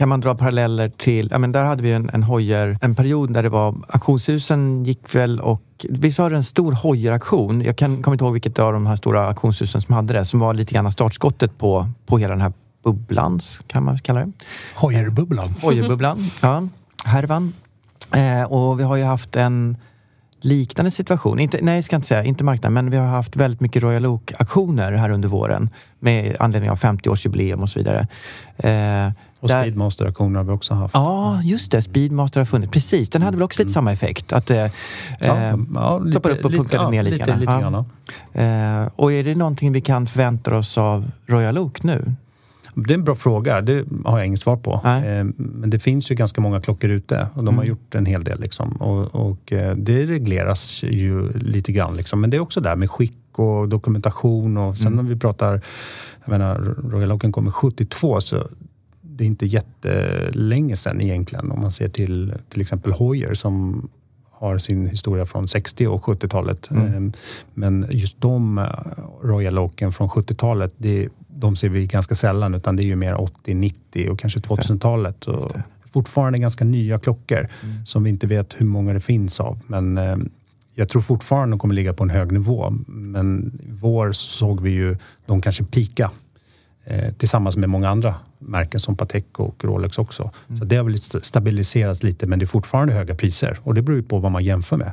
Kan 0.00 0.08
man 0.08 0.20
dra 0.20 0.34
paralleller 0.34 0.88
till, 0.88 1.28
ja 1.30 1.38
men 1.38 1.52
där 1.52 1.64
hade 1.64 1.82
vi 1.82 1.92
en, 1.92 2.10
en 2.12 2.22
hojer, 2.22 2.78
en 2.80 2.94
period 2.94 3.32
där 3.32 3.42
det 3.42 3.48
var, 3.48 3.74
auktionshusen 3.88 4.84
gick 4.84 5.14
väl 5.14 5.40
och 5.40 5.62
Visst 5.88 6.18
var 6.18 6.30
det 6.30 6.36
en 6.36 6.44
stor 6.44 6.72
hojeraktion? 6.72 7.60
Jag 7.60 7.76
kan, 7.76 8.02
kommer 8.02 8.14
inte 8.14 8.24
ihåg 8.24 8.32
vilket 8.32 8.58
av 8.58 8.72
de 8.72 8.86
här 8.86 8.96
stora 8.96 9.26
auktionshusen 9.26 9.80
som 9.80 9.94
hade 9.94 10.12
det, 10.12 10.24
som 10.24 10.40
var 10.40 10.54
lite 10.54 10.74
grann 10.74 10.92
startskottet 10.92 11.58
på, 11.58 11.88
på 12.06 12.18
hela 12.18 12.32
den 12.32 12.40
här 12.40 12.52
bubblan, 12.84 13.40
kan 13.66 13.84
man 13.84 13.98
kalla 13.98 14.20
det. 14.20 14.32
Hojerbubblan. 14.74 15.48
Hojerbubblan, 15.62 16.30
ja. 16.40 16.68
Härvan. 17.04 17.52
Eh, 18.12 18.52
och 18.52 18.80
vi 18.80 18.84
har 18.84 18.96
ju 18.96 19.04
haft 19.04 19.36
en 19.36 19.76
liknande 20.40 20.90
situation. 20.90 21.38
Inte, 21.38 21.58
nej, 21.62 21.74
jag 21.74 21.84
ska 21.84 21.96
inte 21.96 22.08
säga 22.08 22.24
inte 22.24 22.44
marknaden, 22.44 22.74
men 22.74 22.90
vi 22.90 22.96
har 22.96 23.06
haft 23.06 23.36
väldigt 23.36 23.60
mycket 23.60 23.82
Royal 23.82 24.06
Oak-aktioner 24.06 24.92
här 24.92 25.10
under 25.10 25.28
våren 25.28 25.70
med 25.98 26.36
anledning 26.40 26.70
av 26.70 26.78
50-årsjubileum 26.78 27.62
och 27.62 27.68
så 27.68 27.78
vidare. 27.78 28.06
Eh, 28.58 29.12
och 29.40 29.48
där... 29.48 29.62
Speedmaster-aktioner 29.62 30.36
har 30.36 30.44
vi 30.44 30.52
också 30.52 30.74
haft. 30.74 30.94
Ja, 30.94 31.40
just 31.42 31.70
det. 31.70 31.82
Speedmaster 31.82 32.40
har 32.40 32.44
funnits. 32.44 32.72
Precis, 32.72 33.10
den 33.10 33.22
hade 33.22 33.36
väl 33.36 33.42
också 33.42 33.62
lite 33.62 33.68
mm. 33.68 33.74
samma 33.74 33.92
effekt? 33.92 34.32
Att 34.32 34.50
eh, 34.50 34.56
ja, 34.56 35.58
ja, 35.74 35.98
lite, 35.98 36.28
upp 36.28 36.44
och 36.44 36.50
punkade 36.50 36.82
ja, 36.82 36.90
ner 36.90 37.02
lite, 37.02 37.16
lite, 37.16 37.38
lite 37.38 37.52
grann. 37.60 37.74
Eh, 38.32 38.88
och 38.96 39.12
är 39.12 39.24
det 39.24 39.34
någonting 39.34 39.72
vi 39.72 39.80
kan 39.80 40.06
förvänta 40.06 40.56
oss 40.56 40.78
av 40.78 41.10
Royal 41.26 41.58
Oak 41.58 41.82
nu? 41.82 42.14
Det 42.74 42.92
är 42.92 42.94
en 42.94 43.04
bra 43.04 43.14
fråga. 43.14 43.60
Det 43.60 43.84
har 44.04 44.18
jag 44.18 44.26
inget 44.26 44.40
svar 44.40 44.56
på. 44.56 44.72
Eh, 44.84 45.24
men 45.36 45.70
det 45.70 45.78
finns 45.78 46.10
ju 46.10 46.14
ganska 46.14 46.40
många 46.40 46.60
klockor 46.60 46.90
ute 46.90 47.26
och 47.34 47.44
de 47.44 47.48
mm. 47.48 47.58
har 47.58 47.64
gjort 47.64 47.94
en 47.94 48.06
hel 48.06 48.24
del. 48.24 48.40
Liksom. 48.40 48.72
Och, 48.72 49.14
och 49.14 49.52
eh, 49.52 49.76
det 49.76 50.06
regleras 50.06 50.82
ju 50.82 51.32
lite 51.32 51.72
grann. 51.72 51.96
Liksom. 51.96 52.20
Men 52.20 52.30
det 52.30 52.36
är 52.36 52.40
också 52.40 52.60
där 52.60 52.76
med 52.76 52.90
skick 52.90 53.16
och 53.32 53.68
dokumentation 53.68 54.56
och 54.56 54.76
sen 54.76 54.92
mm. 54.92 55.04
när 55.04 55.14
vi 55.14 55.20
pratar, 55.20 55.60
jag 56.24 56.30
menar 56.30 56.54
Royal 56.90 57.12
Oaken 57.12 57.32
kommer 57.32 57.50
72 57.50 58.20
så 58.20 58.46
det 59.20 59.24
är 59.24 59.26
inte 59.26 59.46
jättelänge 59.46 60.76
sedan 60.76 61.00
egentligen 61.00 61.50
om 61.50 61.60
man 61.60 61.72
ser 61.72 61.88
till 61.88 62.34
till 62.48 62.60
exempel 62.60 62.92
Hoyer 62.92 63.34
som 63.34 63.88
har 64.30 64.58
sin 64.58 64.86
historia 64.86 65.26
från 65.26 65.48
60 65.48 65.86
och 65.86 66.04
70-talet. 66.04 66.70
Mm. 66.70 66.94
Ehm, 66.94 67.12
men 67.54 67.86
just 67.90 68.20
de 68.20 68.58
eh, 68.58 68.64
Royal 69.22 69.58
Oaken 69.58 69.92
från 69.92 70.08
70-talet, 70.08 70.74
de 71.28 71.56
ser 71.56 71.68
vi 71.68 71.86
ganska 71.86 72.14
sällan 72.14 72.54
utan 72.54 72.76
det 72.76 72.82
är 72.82 72.84
ju 72.84 72.96
mer 72.96 73.20
80, 73.20 73.54
90 73.54 74.10
och 74.10 74.18
kanske 74.18 74.40
2000-talet. 74.40 75.26
Fortfarande 75.90 76.38
ganska 76.38 76.64
nya 76.64 76.98
klockor 76.98 77.48
mm. 77.62 77.86
som 77.86 78.04
vi 78.04 78.10
inte 78.10 78.26
vet 78.26 78.54
hur 78.58 78.66
många 78.66 78.92
det 78.92 79.00
finns 79.00 79.40
av. 79.40 79.58
Men 79.66 79.98
ehm, 79.98 80.30
jag 80.74 80.88
tror 80.88 81.02
fortfarande 81.02 81.52
de 81.52 81.58
kommer 81.58 81.74
ligga 81.74 81.92
på 81.92 82.02
en 82.02 82.10
hög 82.10 82.32
nivå. 82.32 82.70
Men 82.86 83.58
i 83.62 83.70
vår 83.70 84.12
såg 84.12 84.60
vi 84.60 84.70
ju 84.70 84.96
de 85.26 85.40
kanske 85.40 85.64
pika 85.64 86.10
eh, 86.90 87.12
tillsammans 87.12 87.56
med 87.56 87.68
många 87.68 87.88
andra 87.88 88.14
märken 88.38 88.80
som 88.80 88.96
Patek 88.96 89.38
och 89.38 89.64
Rolex 89.64 89.98
också. 89.98 90.30
Mm. 90.48 90.58
Så 90.58 90.64
det 90.64 90.76
har 90.76 90.84
väl 90.84 90.98
stabiliserats 91.22 92.02
lite 92.02 92.26
men 92.26 92.38
det 92.38 92.44
är 92.44 92.46
fortfarande 92.46 92.92
höga 92.92 93.14
priser 93.14 93.58
och 93.62 93.74
det 93.74 93.82
beror 93.82 93.98
ju 93.98 94.02
på 94.04 94.18
vad 94.18 94.32
man 94.32 94.44
jämför 94.44 94.76
med. 94.76 94.92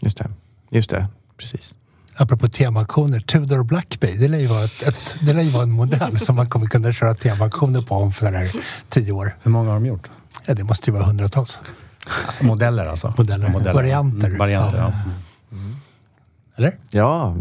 Just 0.00 0.18
det, 0.18 0.30
just 0.70 0.90
det. 0.90 1.06
precis. 1.36 1.74
Apropå 2.20 2.48
temaaktioner, 2.48 3.20
Tudor 3.20 3.64
Black 3.64 4.00
Bay, 4.00 4.16
det 4.16 4.28
lär 4.28 4.38
ju 4.38 4.46
vara, 4.46 4.64
ett, 4.64 4.82
ett, 4.82 5.16
det 5.20 5.32
lär 5.32 5.42
ju 5.42 5.50
vara 5.50 5.62
en 5.62 5.70
modell 5.70 6.18
som 6.18 6.36
man 6.36 6.46
kommer 6.46 6.66
kunna 6.66 6.92
köra 6.92 7.14
temaaktioner 7.14 7.82
på 7.82 7.94
om 7.94 8.12
för 8.12 8.32
där 8.32 8.50
tio 8.88 9.12
år. 9.12 9.36
Hur 9.42 9.50
många 9.50 9.68
har 9.68 9.74
de 9.74 9.86
gjort? 9.86 10.10
Ja, 10.46 10.54
det 10.54 10.64
måste 10.64 10.90
ju 10.90 10.94
vara 10.94 11.04
hundratals. 11.04 11.58
Modeller 12.40 12.84
alltså? 12.84 13.14
Modeller. 13.18 13.48
Modeller. 13.48 13.72
Varianter. 13.72 14.26
Mm, 14.26 14.38
varianter, 14.38 14.78
ja. 14.78 14.92
ja. 15.50 15.56
Mm. 15.56 15.76
Eller? 16.56 16.78
Ja, 16.90 17.36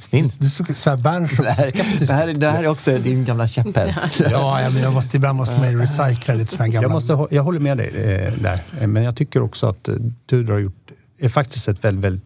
Snint. 0.00 0.40
Du 0.40 0.50
såg 0.50 0.76
så 0.76 0.90
här 0.90 1.70
skeptisk 1.70 2.08
det, 2.08 2.14
här, 2.14 2.34
det 2.34 2.50
här 2.50 2.64
är 2.64 2.68
också 2.68 2.98
din 2.98 3.24
gamla 3.24 3.48
käpphäst. 3.48 3.98
ja, 4.30 4.62
ja, 4.62 4.70
men 4.70 4.82
jag 4.82 4.92
måste, 4.92 5.16
ibland 5.16 5.36
måste 5.36 5.58
man 5.58 5.70
ju 5.70 5.80
recycla 5.80 6.34
lite 6.34 6.52
sådana 6.52 6.68
gamla... 6.68 6.84
Jag, 6.84 6.90
måste, 6.90 7.26
jag 7.30 7.42
håller 7.42 7.60
med 7.60 7.76
dig 7.76 7.88
eh, 7.88 8.32
där. 8.42 8.86
Men 8.86 9.02
jag 9.02 9.16
tycker 9.16 9.42
också 9.42 9.66
att 9.66 9.88
eh, 9.88 9.94
Tudor 10.30 10.52
har 10.52 10.60
gjort, 10.60 10.90
är 11.18 11.28
faktiskt 11.28 11.68
ett 11.68 11.84
väldigt, 11.84 12.04
väldigt 12.04 12.24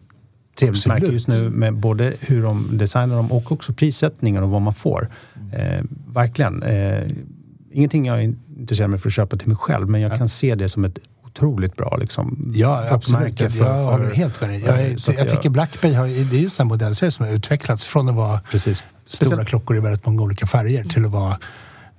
trevligt 0.59 0.77
Absolut. 0.77 1.01
märke 1.01 1.13
just 1.13 1.27
nu 1.27 1.49
med 1.49 1.73
både 1.77 2.13
hur 2.19 2.43
de 2.43 2.77
designar 2.77 3.15
dem 3.15 3.31
och 3.31 3.51
också 3.51 3.73
prissättningen 3.73 4.43
och 4.43 4.49
vad 4.49 4.61
man 4.61 4.73
får. 4.73 5.09
Eh, 5.53 5.83
verkligen. 6.07 6.63
Eh, 6.63 7.03
ingenting 7.71 8.05
jag 8.05 8.23
intresserar 8.23 8.87
mig 8.87 8.99
för 8.99 9.09
att 9.09 9.13
köpa 9.13 9.37
till 9.37 9.47
mig 9.47 9.57
själv 9.57 9.89
men 9.89 10.01
jag 10.01 10.17
kan 10.17 10.29
se 10.29 10.55
det 10.55 10.69
som 10.69 10.85
ett 10.85 10.99
otroligt 11.35 11.75
bra 11.75 11.97
liksom, 11.97 12.51
Ja, 12.55 12.87
absolut. 12.89 13.39
Jag, 13.39 13.51
för- 13.53 13.65
jag 13.65 13.85
håller 13.85 14.13
helt 14.15 14.41
med 14.41 14.49
dig. 14.49 14.59
Jag, 14.61 14.99
så 14.99 15.11
att 15.11 15.17
jag 15.17 15.29
tycker 15.29 15.49
Black 15.49 15.81
Bay 15.81 15.93
har, 15.93 16.07
det 16.07 16.37
är 16.37 16.39
ju 16.39 16.49
en 16.59 16.67
modellserie 16.67 17.11
som 17.11 17.25
har 17.25 17.33
utvecklats 17.33 17.85
från 17.85 18.09
att 18.09 18.15
vara 18.15 18.39
Precis. 18.51 18.77
stora 19.07 19.29
Speciellt- 19.29 19.47
klockor 19.49 19.77
i 19.77 19.79
väldigt 19.79 20.05
många 20.05 20.21
olika 20.21 20.47
färger 20.47 20.83
till 20.83 21.05
att 21.05 21.11
vara 21.11 21.37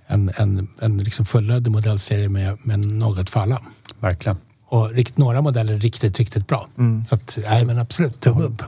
en, 0.06 0.30
en, 0.36 0.68
en 0.80 0.98
liksom 0.98 1.26
fullödig 1.26 1.70
modellserie 1.72 2.28
med, 2.28 2.58
med 2.62 2.86
något 2.86 3.30
för 3.30 3.40
alla. 3.40 3.62
Verkligen. 4.00 4.36
Och 4.68 4.90
rikt, 4.90 5.18
några 5.18 5.42
modeller 5.42 5.72
är 5.74 5.78
riktigt, 5.78 6.18
riktigt 6.18 6.46
bra. 6.46 6.68
Så 7.08 7.14
att, 7.14 7.38
nej 7.44 7.64
men 7.64 7.78
absolut, 7.78 8.20
tumme 8.20 8.42
upp. 8.42 8.62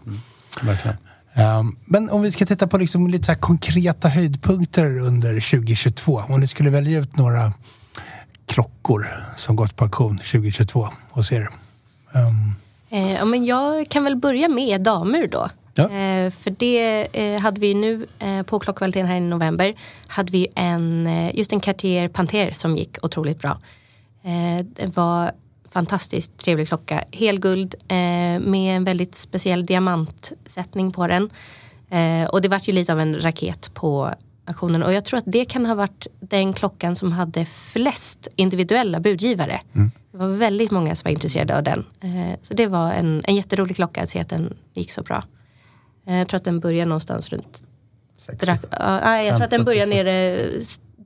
Verkligen. 0.62 0.96
Ehm, 1.34 1.76
men 1.84 2.10
om 2.10 2.22
vi 2.22 2.32
ska 2.32 2.46
titta 2.46 2.66
på 2.66 2.78
liksom 2.78 3.08
lite 3.08 3.34
konkreta 3.34 4.08
höjdpunkter 4.08 4.98
under 5.00 5.40
2022. 5.50 6.22
Om 6.28 6.40
ni 6.40 6.46
skulle 6.46 6.70
välja 6.70 6.98
ut 6.98 7.16
några 7.16 7.52
klockor 8.48 9.06
som 9.36 9.56
gått 9.56 9.76
på 9.76 9.84
auktion 9.84 10.18
2022 10.18 10.88
hos 11.10 11.32
er. 11.32 11.48
Ehm, 12.14 12.54
Eh, 12.90 13.24
men 13.24 13.44
jag 13.44 13.88
kan 13.88 14.04
väl 14.04 14.16
börja 14.16 14.48
med 14.48 14.80
damur 14.80 15.26
då. 15.26 15.48
Ja. 15.74 15.84
Eh, 15.84 16.30
för 16.30 16.54
det 16.58 17.08
eh, 17.12 17.40
hade 17.40 17.60
vi 17.60 17.74
nu 17.74 18.06
eh, 18.18 18.42
på 18.42 18.58
klockkvaliteten 18.58 19.06
här 19.06 19.16
i 19.16 19.20
november. 19.20 19.74
Hade 20.06 20.32
vi 20.32 20.48
en, 20.54 21.06
eh, 21.06 21.36
just 21.36 21.52
en 21.52 21.60
Cartier 21.60 22.08
Panter 22.08 22.52
som 22.52 22.76
gick 22.76 23.04
otroligt 23.04 23.38
bra. 23.38 23.58
Eh, 24.24 24.64
det 24.64 24.96
var 24.96 25.32
fantastiskt 25.70 26.36
trevlig 26.38 26.68
klocka. 26.68 27.04
Helguld 27.12 27.74
med 28.40 28.76
en 28.76 28.84
väldigt 28.84 29.14
speciell 29.14 29.66
diamantsättning 29.66 30.92
på 30.92 31.06
den. 31.06 31.30
Och 32.30 32.42
det 32.42 32.48
vart 32.48 32.68
ju 32.68 32.72
lite 32.72 32.92
av 32.92 33.00
en 33.00 33.20
raket 33.20 33.74
på 33.74 34.14
auktionen. 34.48 34.82
Och 34.82 34.92
jag 34.92 35.04
tror 35.04 35.18
att 35.18 35.24
det 35.26 35.44
kan 35.44 35.66
ha 35.66 35.74
varit 35.74 36.06
den 36.20 36.52
klockan 36.52 36.96
som 36.96 37.12
hade 37.12 37.44
flest 37.44 38.28
individuella 38.36 39.00
budgivare. 39.00 39.60
Det 40.12 40.18
var 40.18 40.28
väldigt 40.28 40.70
många 40.70 40.94
som 40.94 41.08
var 41.08 41.12
intresserade 41.12 41.56
av 41.56 41.62
den. 41.62 41.84
Eh, 42.00 42.38
så 42.42 42.54
det 42.54 42.66
var 42.66 42.92
en, 42.92 43.22
en 43.24 43.36
jätterolig 43.36 43.76
klocka 43.76 44.02
att 44.02 44.10
se 44.10 44.20
att 44.20 44.28
den 44.28 44.56
gick 44.74 44.92
så 44.92 45.02
bra. 45.02 45.24
Eh, 46.06 46.16
jag 46.16 46.28
tror 46.28 46.38
att 46.38 46.44
den 46.44 46.60
börjar 46.60 46.86
någonstans 46.86 47.28
runt... 47.28 47.62
Strax, 48.16 48.64
ja, 48.70 49.00
nej, 49.04 49.26
jag 49.26 49.36
tror 49.36 49.44
att 49.44 49.50
den 49.50 49.64
börjar 49.64 49.86
nere 49.86 50.46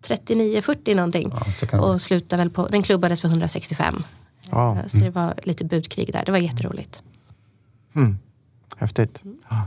39-40 0.03 0.95
någonting. 0.95 1.33
Ja, 1.73 1.81
och 1.81 2.01
slutar 2.01 2.37
väl 2.37 2.51
på... 2.51 2.67
Den 2.67 2.83
klubbades 2.83 3.21
för 3.21 3.29
165. 3.29 4.03
Ja. 4.51 4.79
Eh, 4.79 4.87
Så 4.87 4.97
det 4.97 5.11
var 5.11 5.35
lite 5.43 5.65
budkrig 5.65 6.13
där. 6.13 6.23
Det 6.25 6.33
var 6.33 6.39
jätteroligt. 6.39 7.03
Mm. 7.95 8.19
Häftigt. 8.77 9.23
Ja. 9.51 9.67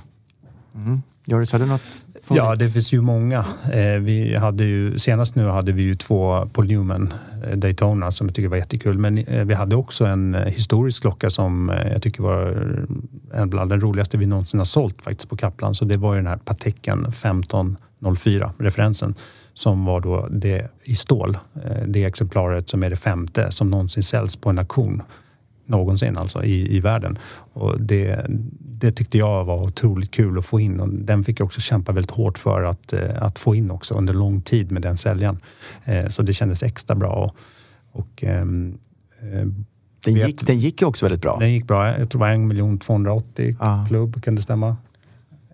Mm. 0.75 1.01
Joris, 1.25 1.51
har 1.51 1.59
du 1.59 1.65
något? 1.65 1.81
Ja, 2.29 2.55
det 2.55 2.69
finns 2.69 2.93
ju 2.93 3.01
många. 3.01 3.45
Eh, 3.71 3.99
vi 3.99 4.35
hade 4.35 4.63
ju, 4.63 4.99
senast 4.99 5.35
nu 5.35 5.47
hade 5.47 5.71
vi 5.71 5.83
ju 5.83 5.95
två 5.95 6.49
Paul 6.53 6.67
Newman 6.67 7.13
eh, 7.47 7.57
Daytona 7.57 8.11
som 8.11 8.27
jag 8.27 8.35
tycker 8.35 8.49
var 8.49 8.57
jättekul. 8.57 8.97
Men 8.97 9.17
eh, 9.17 9.45
vi 9.45 9.53
hade 9.53 9.75
också 9.75 10.05
en 10.05 10.33
historisk 10.33 11.01
klocka 11.01 11.29
som 11.29 11.71
jag 11.91 12.01
tycker 12.01 12.23
var 12.23 12.67
en 13.33 13.49
bland 13.49 13.69
de 13.69 13.81
roligaste 13.81 14.17
vi 14.17 14.25
någonsin 14.25 14.59
har 14.59 14.65
sålt 14.65 15.01
faktiskt 15.01 15.29
på 15.29 15.37
Kaplan. 15.37 15.75
Så 15.75 15.85
det 15.85 15.97
var 15.97 16.13
ju 16.13 16.19
den 16.19 16.27
här 16.27 16.37
Pateken 16.37 17.05
1504, 17.05 18.53
referensen, 18.57 19.15
som 19.53 19.85
var 19.85 20.01
då 20.01 20.27
det 20.31 20.71
i 20.83 20.95
stål. 20.95 21.37
Det 21.87 22.03
exemplaret 22.03 22.69
som 22.69 22.83
är 22.83 22.89
det 22.89 22.95
femte 22.95 23.51
som 23.51 23.69
någonsin 23.69 24.03
säljs 24.03 24.35
på 24.35 24.49
en 24.49 24.59
auktion 24.59 25.01
någonsin 25.65 26.17
alltså 26.17 26.43
i, 26.43 26.75
i 26.75 26.79
världen. 26.79 27.17
Och 27.53 27.81
det, 27.81 28.25
det 28.85 28.91
tyckte 28.91 29.17
jag 29.17 29.45
var 29.45 29.63
otroligt 29.63 30.11
kul 30.11 30.37
att 30.37 30.45
få 30.45 30.59
in 30.59 30.79
och 30.79 30.89
den 30.89 31.23
fick 31.23 31.39
jag 31.39 31.45
också 31.45 31.61
kämpa 31.61 31.91
väldigt 31.91 32.11
hårt 32.11 32.37
för 32.37 32.63
att, 32.63 32.93
eh, 32.93 33.23
att 33.23 33.39
få 33.39 33.55
in 33.55 33.71
också 33.71 33.93
under 33.93 34.13
lång 34.13 34.41
tid 34.41 34.71
med 34.71 34.81
den 34.81 34.97
säljaren. 34.97 35.39
Eh, 35.85 36.07
Så 36.07 36.21
det 36.21 36.33
kändes 36.33 36.63
extra 36.63 36.95
bra. 36.95 37.09
Och, 37.15 37.35
och, 37.99 38.23
ehm, 38.23 38.77
eh, 39.21 39.45
Den 40.05 40.13
gick, 40.13 40.41
den 40.47 40.57
gick 40.59 40.81
ju 40.81 40.87
också 40.87 41.05
väldigt 41.05 41.21
bra. 41.21 41.37
den 41.39 41.53
gick 41.53 41.67
bra. 41.67 41.87
Jag 41.87 41.95
tror 41.95 42.07
det 42.09 42.17
var 42.17 42.29
en 42.29 42.47
miljon 42.47 42.77
280 42.79 43.55
Ja. 43.59 43.85
klubb, 43.87 44.23
kan 44.23 44.35
det 44.35 44.41
stämma? 44.41 44.77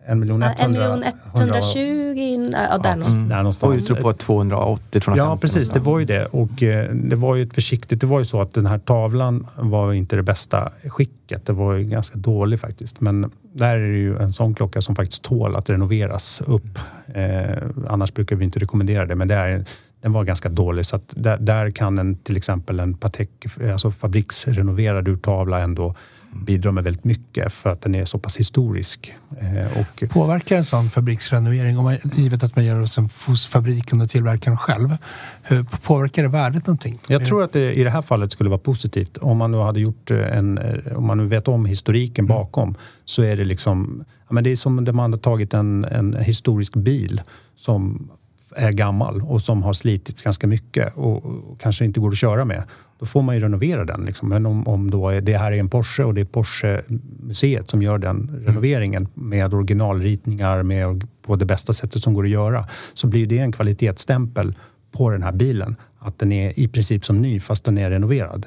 En 0.06 0.20
miljon 0.20 0.42
Ja, 0.42 0.48
100, 0.48 0.64
en 0.64 0.72
miljon 0.72 1.04
120, 1.36 2.14
in, 2.16 2.56
ja, 2.70 2.78
där 2.78 2.96
någonstans. 2.96 3.30
Där 3.30 3.38
Och 3.38 3.44
någonstans. 3.44 3.88
tror 3.88 3.98
på 3.98 4.14
280, 4.14 5.00
250? 5.02 5.18
Ja, 5.18 5.38
precis. 5.42 5.70
Det 5.70 5.80
var 5.80 6.00
ju 6.00 6.06
det. 6.06 6.26
Och 6.26 6.64
eh, 6.64 6.90
det 6.94 7.16
var 7.16 7.36
ju 7.36 7.44
ett 7.44 7.54
försiktigt... 7.54 8.02
Det 8.02 8.08
var 8.08 8.20
ju 8.20 8.26
så 8.26 8.42
att 8.42 8.54
den 8.54 8.66
här 8.66 8.78
tavlan 8.78 9.48
var 9.56 9.94
inte 9.94 10.16
det 10.16 10.24
bästa 10.24 10.72
skicket. 10.88 11.46
Det 11.46 11.54
var 11.54 11.74
ju 11.74 11.84
ganska 11.84 12.18
dålig 12.18 12.60
faktiskt. 12.60 13.02
Men 13.02 13.32
där 13.54 13.76
är 13.78 13.92
det 13.92 13.98
ju 13.98 14.18
en 14.18 14.34
sån 14.34 14.54
klocka 14.54 14.82
som 14.82 14.96
faktiskt 14.96 15.24
tål 15.24 15.56
att 15.56 15.70
renoveras 15.70 16.42
upp. 16.48 16.80
Eh, 17.14 17.58
annars 17.90 18.14
brukar 18.14 18.36
vi 18.36 18.46
inte 18.46 18.60
rekommendera 18.60 19.06
det. 19.06 19.16
Men 19.16 19.28
det 19.28 19.36
är, 19.36 19.66
den 20.02 20.14
var 20.14 20.24
ganska 20.24 20.50
dålig. 20.50 20.86
Så 20.86 20.96
att 20.96 21.14
där, 21.16 21.38
där 21.38 21.72
kan 21.72 22.00
en, 22.00 22.16
till 22.16 22.38
exempel 22.38 22.80
en 22.80 22.94
Patek, 22.94 23.30
alltså 23.72 23.92
fabriksrenoverad 23.92 25.08
urtavla 25.08 25.60
ändå 25.60 25.96
bidra 26.34 26.72
med 26.72 26.84
väldigt 26.84 27.04
mycket 27.04 27.54
för 27.54 27.70
att 27.70 27.82
den 27.82 27.96
är 27.96 28.06
så 28.06 28.20
pass 28.20 28.38
historisk. 28.38 29.14
Eh, 29.40 29.80
och 29.80 30.10
Påverkar 30.10 30.58
en 30.58 30.66
sån 30.66 30.90
fabriksrenovering, 30.90 31.78
om 31.78 31.84
man, 31.84 31.98
givet 32.16 32.44
att 32.44 32.56
man 32.56 32.66
gör 32.66 33.00
en, 33.00 33.10
hos 33.28 33.48
fabriken 33.48 34.02
och 34.02 34.10
tillverkaren 34.10 34.58
själv, 34.58 34.98
hur 35.44 35.64
påverkar 35.64 36.24
det 36.24 36.30
värdet 36.30 36.68
någonting? 36.68 37.00
Jag 37.08 37.26
tror 37.26 37.44
att 37.44 37.54
det 37.54 37.74
i 37.74 37.84
det 37.84 37.90
här 37.90 38.02
fallet 38.02 38.32
skulle 38.32 38.50
vara 38.50 38.60
positivt. 38.60 39.18
Om 39.18 39.38
man 39.38 39.52
nu 39.52 39.58
hade 39.58 39.80
gjort 39.80 40.12
eh, 40.12 40.38
en, 40.38 40.58
eh, 40.58 40.98
om 40.98 41.08
man 41.08 41.18
nu 41.18 41.28
vet 41.28 41.48
om 41.48 41.66
historiken 41.66 42.28
bakom 42.28 42.76
så 43.06 43.24
är 43.24 43.38
det 43.38 43.46
liksom, 43.46 44.04
men 44.30 44.44
det 44.44 44.52
är 44.52 44.56
som 44.56 44.78
om 44.78 44.96
man 44.96 45.12
hade 45.12 45.24
tagit 45.24 45.54
en, 45.54 45.86
en 45.86 46.14
historisk 46.14 46.74
bil 46.76 47.22
som 47.56 48.10
är 48.56 48.72
gammal 48.72 49.22
och 49.22 49.42
som 49.42 49.64
har 49.64 49.74
slitits 49.74 50.22
ganska 50.22 50.48
mycket 50.48 50.98
och, 50.98 51.26
och 51.26 51.62
kanske 51.62 51.86
inte 51.86 52.00
går 52.00 52.10
att 52.10 52.18
köra 52.18 52.46
med. 52.46 52.64
Då 53.02 53.08
får 53.08 53.22
man 53.22 53.36
ju 53.36 53.42
renovera 53.42 53.86
den. 53.86 54.06
Liksom. 54.06 54.30
Men 54.30 54.46
om, 54.46 54.68
om 54.68 54.92
då 54.92 55.10
är, 55.10 55.22
det 55.22 55.38
här 55.38 55.52
är 55.52 55.58
en 55.58 55.70
Porsche 55.70 56.04
och 56.04 56.14
det 56.14 56.22
är 56.22 56.26
Porsche-museet 56.26 57.70
som 57.70 57.82
gör 57.82 57.98
den 57.98 58.44
renoveringen 58.46 59.08
med 59.14 59.54
originalritningar 59.54 60.64
med, 60.64 61.08
på 61.22 61.36
det 61.36 61.46
bästa 61.46 61.74
sättet 61.74 62.04
som 62.04 62.14
går 62.14 62.24
att 62.24 62.30
göra 62.30 62.68
så 62.94 63.08
blir 63.08 63.28
det 63.28 63.38
en 63.38 63.52
kvalitetsstämpel 63.52 64.56
på 64.92 65.10
den 65.10 65.24
här 65.24 65.32
bilen. 65.32 65.76
Att 66.00 66.20
den 66.20 66.32
är 66.32 66.60
i 66.60 66.68
princip 66.68 67.06
som 67.06 67.22
ny 67.22 67.40
fast 67.40 67.64
den 67.64 67.78
är 67.78 67.90
renoverad. 67.90 68.46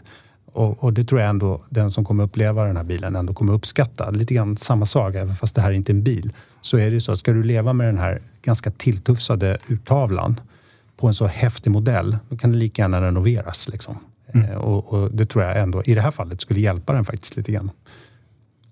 Och, 0.52 0.84
och 0.84 0.92
det 0.92 1.04
tror 1.04 1.20
jag 1.20 1.30
ändå 1.30 1.62
den 1.68 1.90
som 1.90 2.04
kommer 2.04 2.24
uppleva 2.24 2.64
den 2.64 2.76
här 2.76 2.84
bilen 2.84 3.16
ändå 3.16 3.34
kommer 3.34 3.52
uppskatta. 3.52 4.10
Lite 4.10 4.34
grann 4.34 4.56
samma 4.56 4.86
sak, 4.86 5.14
även 5.14 5.34
fast 5.34 5.54
det 5.54 5.60
här 5.60 5.72
inte 5.72 5.92
är 5.92 5.94
en 5.94 6.02
bil. 6.02 6.32
Så 6.62 6.78
är 6.78 6.90
det 6.90 7.00
så 7.00 7.16
ska 7.16 7.32
du 7.32 7.42
leva 7.42 7.72
med 7.72 7.86
den 7.86 7.98
här 7.98 8.22
ganska 8.42 8.70
tilltufsade 8.70 9.58
urtavlan 9.68 10.40
på 10.96 11.06
en 11.06 11.14
så 11.14 11.26
häftig 11.26 11.70
modell, 11.70 12.16
då 12.28 12.36
kan 12.36 12.52
det 12.52 12.58
lika 12.58 12.82
gärna 12.82 13.00
renoveras. 13.00 13.68
Liksom. 13.68 13.98
Eh, 14.34 14.54
och, 14.56 14.92
och 14.92 15.10
det 15.10 15.26
tror 15.26 15.44
jag 15.44 15.58
ändå 15.58 15.82
i 15.84 15.94
det 15.94 16.00
här 16.00 16.10
fallet 16.10 16.40
skulle 16.40 16.60
hjälpa 16.60 16.92
den 16.92 17.04
faktiskt 17.04 17.36
lite 17.36 17.52
grann. 17.52 17.70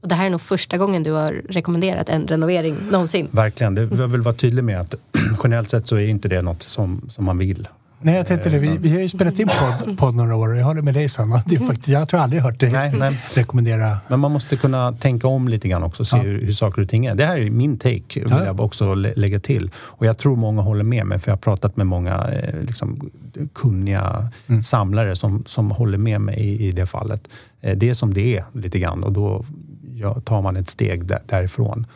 Och 0.01 0.09
det 0.09 0.15
här 0.15 0.27
är 0.27 0.31
nog 0.31 0.41
första 0.41 0.79
gången 0.79 1.03
du 1.03 1.13
har 1.13 1.43
rekommenderat 1.49 2.09
en 2.09 2.27
renovering 2.27 2.77
någonsin. 2.91 3.29
Verkligen. 3.31 3.75
Det, 3.75 3.83
jag 3.83 4.09
vill 4.09 4.21
vara 4.21 4.35
tydlig 4.35 4.65
med 4.65 4.81
att 4.81 4.95
generellt 5.43 5.71
sett 5.71 5.87
så 5.87 5.97
är 5.97 6.07
inte 6.09 6.29
det 6.29 6.43
något 6.43 6.63
som, 6.63 7.01
som 7.11 7.25
man 7.25 7.39
vill. 7.39 7.69
Nej, 8.05 8.17
jag 8.17 8.27
tänkte 8.27 8.51
det. 8.51 8.59
Vi, 8.59 8.77
vi 8.81 8.91
har 8.93 9.01
ju 9.01 9.09
spelat 9.09 9.39
in 9.39 9.49
podd, 9.49 9.99
podd 9.99 10.15
några 10.15 10.37
år 10.37 10.49
och 10.49 10.57
jag 10.57 10.65
håller 10.65 10.83
med 10.83 10.95
dig 10.95 11.09
Sanna. 11.09 11.43
Det 11.47 11.55
är 11.57 11.61
faktiskt, 11.61 11.89
jag 11.89 12.09
tror 12.09 12.21
aldrig 12.21 12.43
hört 12.43 12.61
dig 12.61 12.73
Nej, 12.73 12.93
nej. 12.99 13.21
rekommendera. 13.35 13.99
Men 14.09 14.21
man 14.21 14.31
måste 14.33 14.57
kunna 14.57 14.93
tänka 14.93 15.29
om 15.29 15.49
lite 15.49 15.69
grann 15.69 15.83
också 15.83 16.05
se 16.05 16.17
Ja. 16.17 16.23
hur, 16.23 16.45
hur 16.45 16.53
saker 16.53 16.83
och 16.83 16.89
ting 16.89 17.07
är. 17.07 17.15
Det 17.15 17.27
här 17.27 17.39
är 17.39 17.51
min 17.51 17.79
take, 17.79 18.03
vill 18.15 18.27
Ja. 18.31 18.45
jag 18.45 18.61
också 18.61 18.95
lä- 18.95 19.13
lägga 19.17 19.41
till. 19.41 19.71
Och 19.77 20.07
jag 20.07 20.19
tror 20.19 20.37
många 20.37 20.63
håller 20.63 20.85
med 20.85 21.07
mig, 21.07 21.19
för 21.19 21.31
jag 21.31 21.37
har 21.37 21.41
pratat 21.41 21.77
med 21.77 21.87
många 21.87 22.29
eh, 22.33 22.61
liksom, 22.61 23.11
kunniga 23.53 24.29
Mm. 24.47 24.63
samlare 24.63 25.17
som, 25.17 25.45
som 25.47 25.71
håller 25.71 25.99
med 25.99 26.21
mig 26.21 26.41
i, 26.41 26.69
i 26.69 26.73
det 26.73 26.87
fallet. 26.87 27.29
Eh, 27.61 27.77
det 27.77 27.89
är 27.89 27.95
som 27.95 28.15
det 28.15 28.37
är 28.37 28.45
lite 28.53 28.79
grann 28.79 29.05
och 29.05 29.13
då 29.13 29.45
ja, 29.95 30.21
tar 30.21 30.43
man 30.43 30.57
ett 30.57 30.69
steg 30.69 31.07
där, 31.07 31.19
därifrån. 31.27 31.87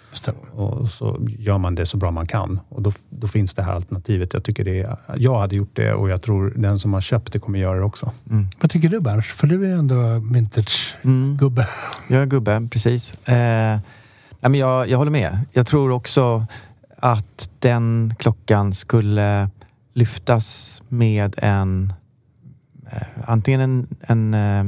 Och 0.52 0.90
så 0.90 1.18
gör 1.28 1.58
man 1.58 1.74
det 1.74 1.86
så 1.86 1.96
bra 1.96 2.10
man 2.10 2.26
kan. 2.26 2.60
Och 2.68 2.82
då, 2.82 2.92
då 3.10 3.28
finns 3.28 3.54
det 3.54 3.62
här 3.62 3.72
alternativet. 3.72 4.32
Jag, 4.34 4.44
tycker 4.44 4.64
det 4.64 4.80
är, 4.80 4.96
jag 5.16 5.40
hade 5.40 5.56
gjort 5.56 5.76
det 5.76 5.94
och 5.94 6.08
jag 6.10 6.22
tror 6.22 6.52
den 6.56 6.78
som 6.78 6.94
har 6.94 7.00
köpt 7.00 7.32
det 7.32 7.38
kommer 7.38 7.58
göra 7.58 7.78
det 7.78 7.84
också. 7.84 8.12
Vad 8.60 8.70
tycker 8.70 8.88
du 8.88 9.00
Berns? 9.00 9.26
För 9.26 9.46
du 9.46 9.66
är 9.72 9.76
ändå 9.76 9.94
vintage-gubbe. 10.32 11.66
Jag 12.08 12.22
är 12.22 12.26
gubbe, 12.26 12.68
precis. 12.70 13.14
Eh, 13.28 13.78
men 14.40 14.54
jag, 14.54 14.88
jag 14.88 14.98
håller 14.98 15.10
med. 15.10 15.38
Jag 15.52 15.66
tror 15.66 15.90
också 15.90 16.46
att 16.98 17.50
den 17.58 18.14
klockan 18.18 18.74
skulle 18.74 19.50
lyftas 19.96 20.82
med 20.88 21.34
en 21.38 21.92
eh, 22.90 23.02
antingen 23.24 23.60
en, 23.60 23.86
en 24.00 24.34
eh, 24.34 24.60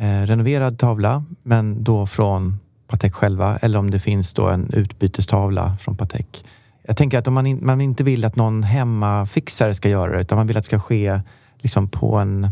eh, 0.00 0.26
renoverad 0.26 0.78
tavla, 0.78 1.24
men 1.42 1.84
då 1.84 2.06
från 2.06 2.58
Patek 2.86 3.14
själva, 3.14 3.56
eller 3.56 3.78
om 3.78 3.90
det 3.90 3.98
finns 3.98 4.32
då 4.32 4.48
en 4.48 4.70
utbytestavla 4.70 5.76
från 5.76 5.96
Patek. 5.96 6.44
Jag 6.82 6.96
tänker 6.96 7.18
att 7.18 7.28
om 7.28 7.34
man, 7.34 7.46
in, 7.46 7.58
man 7.62 7.80
inte 7.80 8.04
vill 8.04 8.24
att 8.24 8.36
någon 8.36 8.62
hemmafixare 8.62 9.74
ska 9.74 9.88
göra 9.88 10.12
det, 10.12 10.20
utan 10.20 10.38
man 10.38 10.46
vill 10.46 10.56
att 10.56 10.64
det 10.64 10.66
ska 10.66 10.80
ske 10.80 11.20
liksom 11.58 11.88
på 11.88 12.18
en 12.18 12.48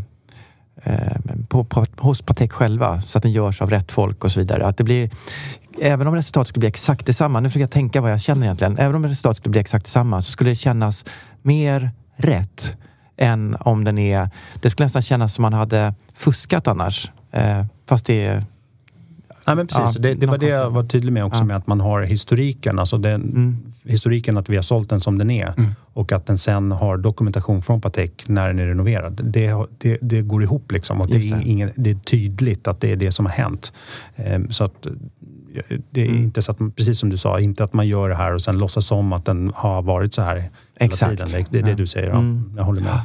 eh, 0.83 1.17
på, 1.49 1.63
på, 1.63 1.85
hos 1.97 2.21
Patek 2.21 2.51
själva 2.51 3.01
så 3.01 3.17
att 3.17 3.23
den 3.23 3.31
görs 3.31 3.61
av 3.61 3.69
rätt 3.69 3.91
folk 3.91 4.23
och 4.23 4.31
så 4.31 4.39
vidare. 4.39 4.65
Att 4.65 4.77
det 4.77 4.83
blir 4.83 5.09
även 5.79 6.07
om 6.07 6.15
resultatet 6.15 6.47
skulle 6.49 6.59
bli 6.59 6.67
exakt 6.67 7.05
detsamma, 7.05 7.39
nu 7.39 7.49
försöker 7.49 7.63
jag 7.63 7.71
tänka 7.71 8.01
vad 8.01 8.11
jag 8.11 8.21
känner 8.21 8.45
egentligen. 8.45 8.77
Även 8.77 8.95
om 8.95 9.05
resultatet 9.05 9.37
skulle 9.37 9.51
bli 9.51 9.59
exakt 9.61 9.85
detsamma 9.85 10.21
så 10.21 10.31
skulle 10.31 10.49
det 10.51 10.55
kännas 10.55 11.05
mer 11.41 11.91
rätt 12.15 12.77
än 13.17 13.57
om 13.59 13.83
den 13.83 13.97
är... 13.97 14.29
Det 14.61 14.69
skulle 14.69 14.85
nästan 14.85 15.01
kännas 15.01 15.33
som 15.33 15.41
man 15.41 15.53
hade 15.53 15.93
fuskat 16.13 16.67
annars. 16.67 17.11
Eh, 17.31 17.65
fast 17.87 18.05
det 18.05 18.25
är... 18.25 18.43
Ja, 19.45 19.55
men 19.55 19.67
precis. 19.67 19.95
Ja, 19.95 20.01
det, 20.01 20.13
det 20.13 20.25
var 20.27 20.37
det 20.37 20.47
jag 20.49 20.69
var 20.69 20.83
tydlig 20.83 21.13
med 21.13 21.25
också 21.25 21.39
Ja. 21.41 21.45
med 21.45 21.57
att 21.57 21.67
man 21.67 21.81
har 21.81 22.01
historiken. 22.01 22.79
Alltså 22.79 22.97
den, 22.97 23.21
Mm. 23.21 23.57
Historiken 23.83 24.37
att 24.37 24.49
vi 24.49 24.55
har 24.55 24.63
sålt 24.63 24.89
den 24.89 24.99
som 24.99 25.17
den 25.17 25.31
är 25.31 25.53
och 25.93 26.11
att 26.11 26.25
den 26.25 26.37
sen 26.37 26.71
har 26.71 26.97
dokumentation 26.97 27.61
från 27.61 27.81
Patek 27.81 28.23
när 28.29 28.47
den 28.47 28.59
är 28.59 28.65
renoverad. 28.67 29.21
Det, 29.23 29.55
det, 29.77 29.97
det 30.01 30.21
går 30.21 30.43
ihop 30.43 30.71
liksom 30.71 31.01
och 31.01 31.07
det 31.07 31.15
är, 31.17 31.47
ingen, 31.47 31.71
det 31.75 31.89
är 31.89 31.95
tydligt 31.95 32.67
att 32.67 32.81
det 32.81 32.91
är 32.91 32.95
det 32.95 33.11
som 33.11 33.25
har 33.25 33.33
hänt. 33.33 33.73
Ehm, 34.15 34.51
så 34.51 34.63
att 34.63 34.85
eh, 34.85 34.91
det 35.89 36.01
är 36.01 36.05
Mm. 36.09 36.21
inte 36.23 36.41
så 36.41 36.51
att, 36.51 36.57
precis 36.75 36.99
som 36.99 37.09
du 37.09 37.17
sa, 37.17 37.39
inte 37.39 37.63
att 37.63 37.73
man 37.73 37.87
gör 37.87 38.09
det 38.09 38.15
här 38.15 38.33
och 38.33 38.41
sen 38.41 38.57
låtsas 38.57 38.91
om 38.91 39.13
att 39.13 39.25
den 39.25 39.51
har 39.55 39.81
varit 39.81 40.13
så 40.13 40.21
här 40.21 40.35
hela 40.35 40.49
Exakt. 40.75 41.11
tiden. 41.11 41.27
Det, 41.31 41.51
det 41.51 41.59
är 41.59 41.63
det 41.63 41.75
du 41.75 41.87
säger. 41.87 42.07
Ja. 42.07 42.13
Mm. 42.17 42.53
Jag 42.57 42.63
håller 42.63 42.81
med. 42.81 43.01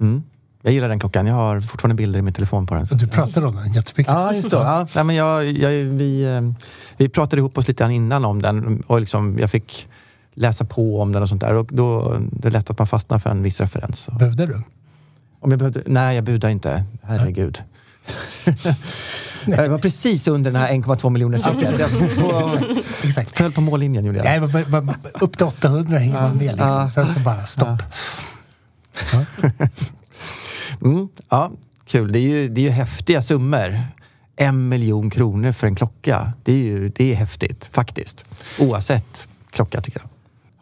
Mm. 0.00 0.22
Jag 0.62 0.72
gillar 0.72 0.88
den 0.88 0.98
klockan. 1.00 1.26
Jag 1.26 1.34
har 1.34 1.60
fortfarande 1.60 1.94
bilder 1.94 2.18
i 2.18 2.22
min 2.22 2.34
telefon 2.34 2.66
på 2.66 2.74
den. 2.74 2.86
Och 2.92 2.96
du 2.98 3.08
pratade 3.08 3.46
om 3.46 3.54
den 3.56 3.72
jättemycket. 3.72 4.12
Ja, 4.14 4.32
just 4.34 4.50
det. 4.50 4.56
Ja, 4.60 4.86
nej, 4.94 5.04
men 5.04 5.16
jag, 5.16 5.44
jag, 5.46 5.70
vi, 5.70 6.24
eh, 6.24 6.40
vi 6.96 7.08
pratade 7.08 7.40
ihop 7.40 7.58
oss 7.58 7.68
lite 7.68 7.84
innan 7.84 8.24
om 8.24 8.42
den 8.42 8.82
och 8.86 9.00
liksom, 9.00 9.38
jag 9.38 9.50
fick 9.50 9.88
läsa 10.34 10.64
på 10.64 11.00
om 11.00 11.12
den 11.12 11.22
och 11.22 11.28
sånt 11.28 11.40
där. 11.40 11.54
Och 11.54 11.66
då, 11.70 12.16
det 12.32 12.48
är 12.48 12.52
lätt 12.52 12.70
att 12.70 12.78
man 12.78 12.86
fastnar 12.86 13.18
för 13.18 13.30
en 13.30 13.42
viss 13.42 13.60
referens. 13.60 14.08
Behövde 14.18 14.46
du? 14.46 14.62
Om 15.40 15.50
jag 15.50 15.58
behövde, 15.58 15.82
nej, 15.86 16.14
jag 16.14 16.24
budade 16.24 16.52
inte. 16.52 16.84
Herregud. 17.02 17.62
jag 19.56 19.68
var 19.68 19.78
precis 19.78 20.28
under 20.28 20.50
den 20.50 20.60
här 20.60 20.72
1,2 20.72 21.10
miljoner 21.10 21.38
strecket. 21.38 23.04
Exakt. 23.04 23.36
föll 23.38 23.52
på 23.52 23.60
mållinjen 23.60 24.04
gjorde 24.04 24.18
jag. 24.18 24.24
Nej, 24.24 24.94
upp 25.20 25.36
till 25.36 25.46
800 25.46 25.98
hänger 25.98 26.20
man 26.20 26.36
med 26.36 26.46
liksom. 26.46 26.68
Ja. 26.68 26.90
Sen 26.90 27.06
så 27.06 27.20
bara 27.20 27.44
stopp. 27.44 27.82
Ja. 29.12 29.24
Mm, 30.82 31.08
ja, 31.28 31.50
kul. 31.86 32.12
Det 32.12 32.18
är, 32.18 32.22
ju, 32.22 32.48
det 32.48 32.60
är 32.60 32.62
ju 32.62 32.70
häftiga 32.70 33.22
summor. 33.22 33.80
En 34.36 34.68
miljon 34.68 35.10
kronor 35.10 35.52
för 35.52 35.66
en 35.66 35.74
klocka. 35.74 36.32
Det 36.44 36.52
är 36.52 36.56
ju 36.56 36.88
det 36.88 37.12
är 37.12 37.16
häftigt, 37.16 37.70
faktiskt. 37.72 38.24
Oavsett 38.58 39.28
klocka, 39.50 39.80
tycker 39.80 40.00
jag. 40.00 40.10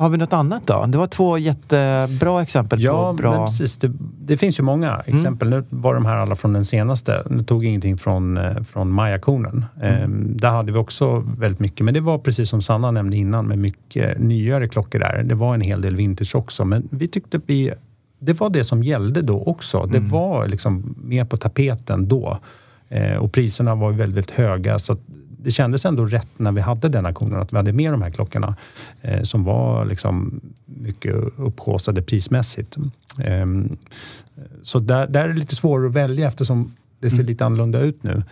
Har 0.05 0.09
vi 0.11 0.17
något 0.17 0.33
annat 0.33 0.67
då? 0.67 0.87
Det 0.87 0.99
var 0.99 1.07
två 1.07 1.39
jättebra 1.39 2.43
exempel 2.43 2.83
Ja, 2.83 3.11
på 3.11 3.17
bra... 3.17 3.31
men 3.31 3.47
precis. 3.47 3.77
Det, 3.77 3.93
det 4.21 4.37
finns 4.37 4.59
ju 4.59 4.63
många 4.63 5.03
exempel. 5.07 5.51
Nu 5.51 5.65
var 5.71 5.95
de 5.95 6.07
här 6.07 6.17
alla 6.17 6.37
från 6.37 6.53
den 6.53 6.65
senaste. 6.65 7.23
Nu 7.31 7.45
tog 7.45 7.65
ingenting 7.65 7.99
från, 7.99 8.37
eh, 8.37 8.63
från 8.63 8.91
Mayakornen. 8.91 9.65
Ehm, 9.83 10.37
där 10.37 10.51
hade 10.51 10.73
vi 10.73 10.79
också 10.79 11.25
väldigt 11.39 11.61
mycket. 11.61 11.85
Men 11.85 11.95
det 11.95 12.01
var 12.01 12.19
precis 12.19 12.49
som 12.49 12.63
Sanna 12.63 12.91
nämnde 12.91 13.17
innan 13.17 13.47
med 13.47 13.59
mycket 13.59 14.19
nyare 14.19 14.69
klockor 14.69 14.99
där. 14.99 15.23
Det 15.23 15.35
var 15.35 15.55
en 15.55 15.61
hel 15.61 15.81
del 15.81 15.97
vintage 15.97 16.35
också. 16.35 16.65
Men 16.65 16.89
vi 16.91 17.09
tyckte 17.09 17.41
vi... 17.47 17.73
Det 18.19 18.41
var 18.41 18.51
det 18.51 18.65
som 18.65 18.83
gällde 18.83 19.23
då 19.23 19.43
också. 19.43 19.87
Det 19.87 20.01
var 20.01 20.49
liksom 20.49 20.95
mer 21.03 21.25
på 21.25 21.37
tapeten 21.37 22.09
då. 22.09 22.39
Eh, 22.89 23.17
och 23.17 23.33
priserna 23.33 23.75
var 23.75 23.93
väldigt 23.93 24.31
höga. 24.31 24.79
Så 24.79 24.97
det 25.45 25.51
kändes 25.51 25.85
ändå 25.85 26.05
rätt 26.05 26.29
när 26.37 26.53
vi 26.53 26.61
hade 26.61 26.89
den 26.89 27.07
auktionen 27.07 27.41
att 27.41 27.53
vi 27.53 27.57
hade 27.57 27.73
med 27.73 27.93
de 27.93 28.03
här 28.03 28.11
klockorna 28.11 28.57
eh, 29.03 29.23
som 29.23 29.45
var 29.45 29.85
liksom 29.85 30.41
mycket 30.65 31.15
upphaussade 31.37 32.03
prismässigt. 32.03 32.77
Eh, 33.19 33.47
så 34.63 34.79
där, 34.79 35.07
där 35.07 35.25
är 35.25 35.29
det 35.29 35.39
lite 35.39 35.55
svårare 35.55 35.87
att 35.87 35.95
välja 35.95 36.29
eftersom 36.29 36.73
det 37.05 37.11
ser 37.11 37.23
lite 37.23 37.47
annorlunda 37.47 37.79
ut 37.81 38.03
nu. 38.03 38.23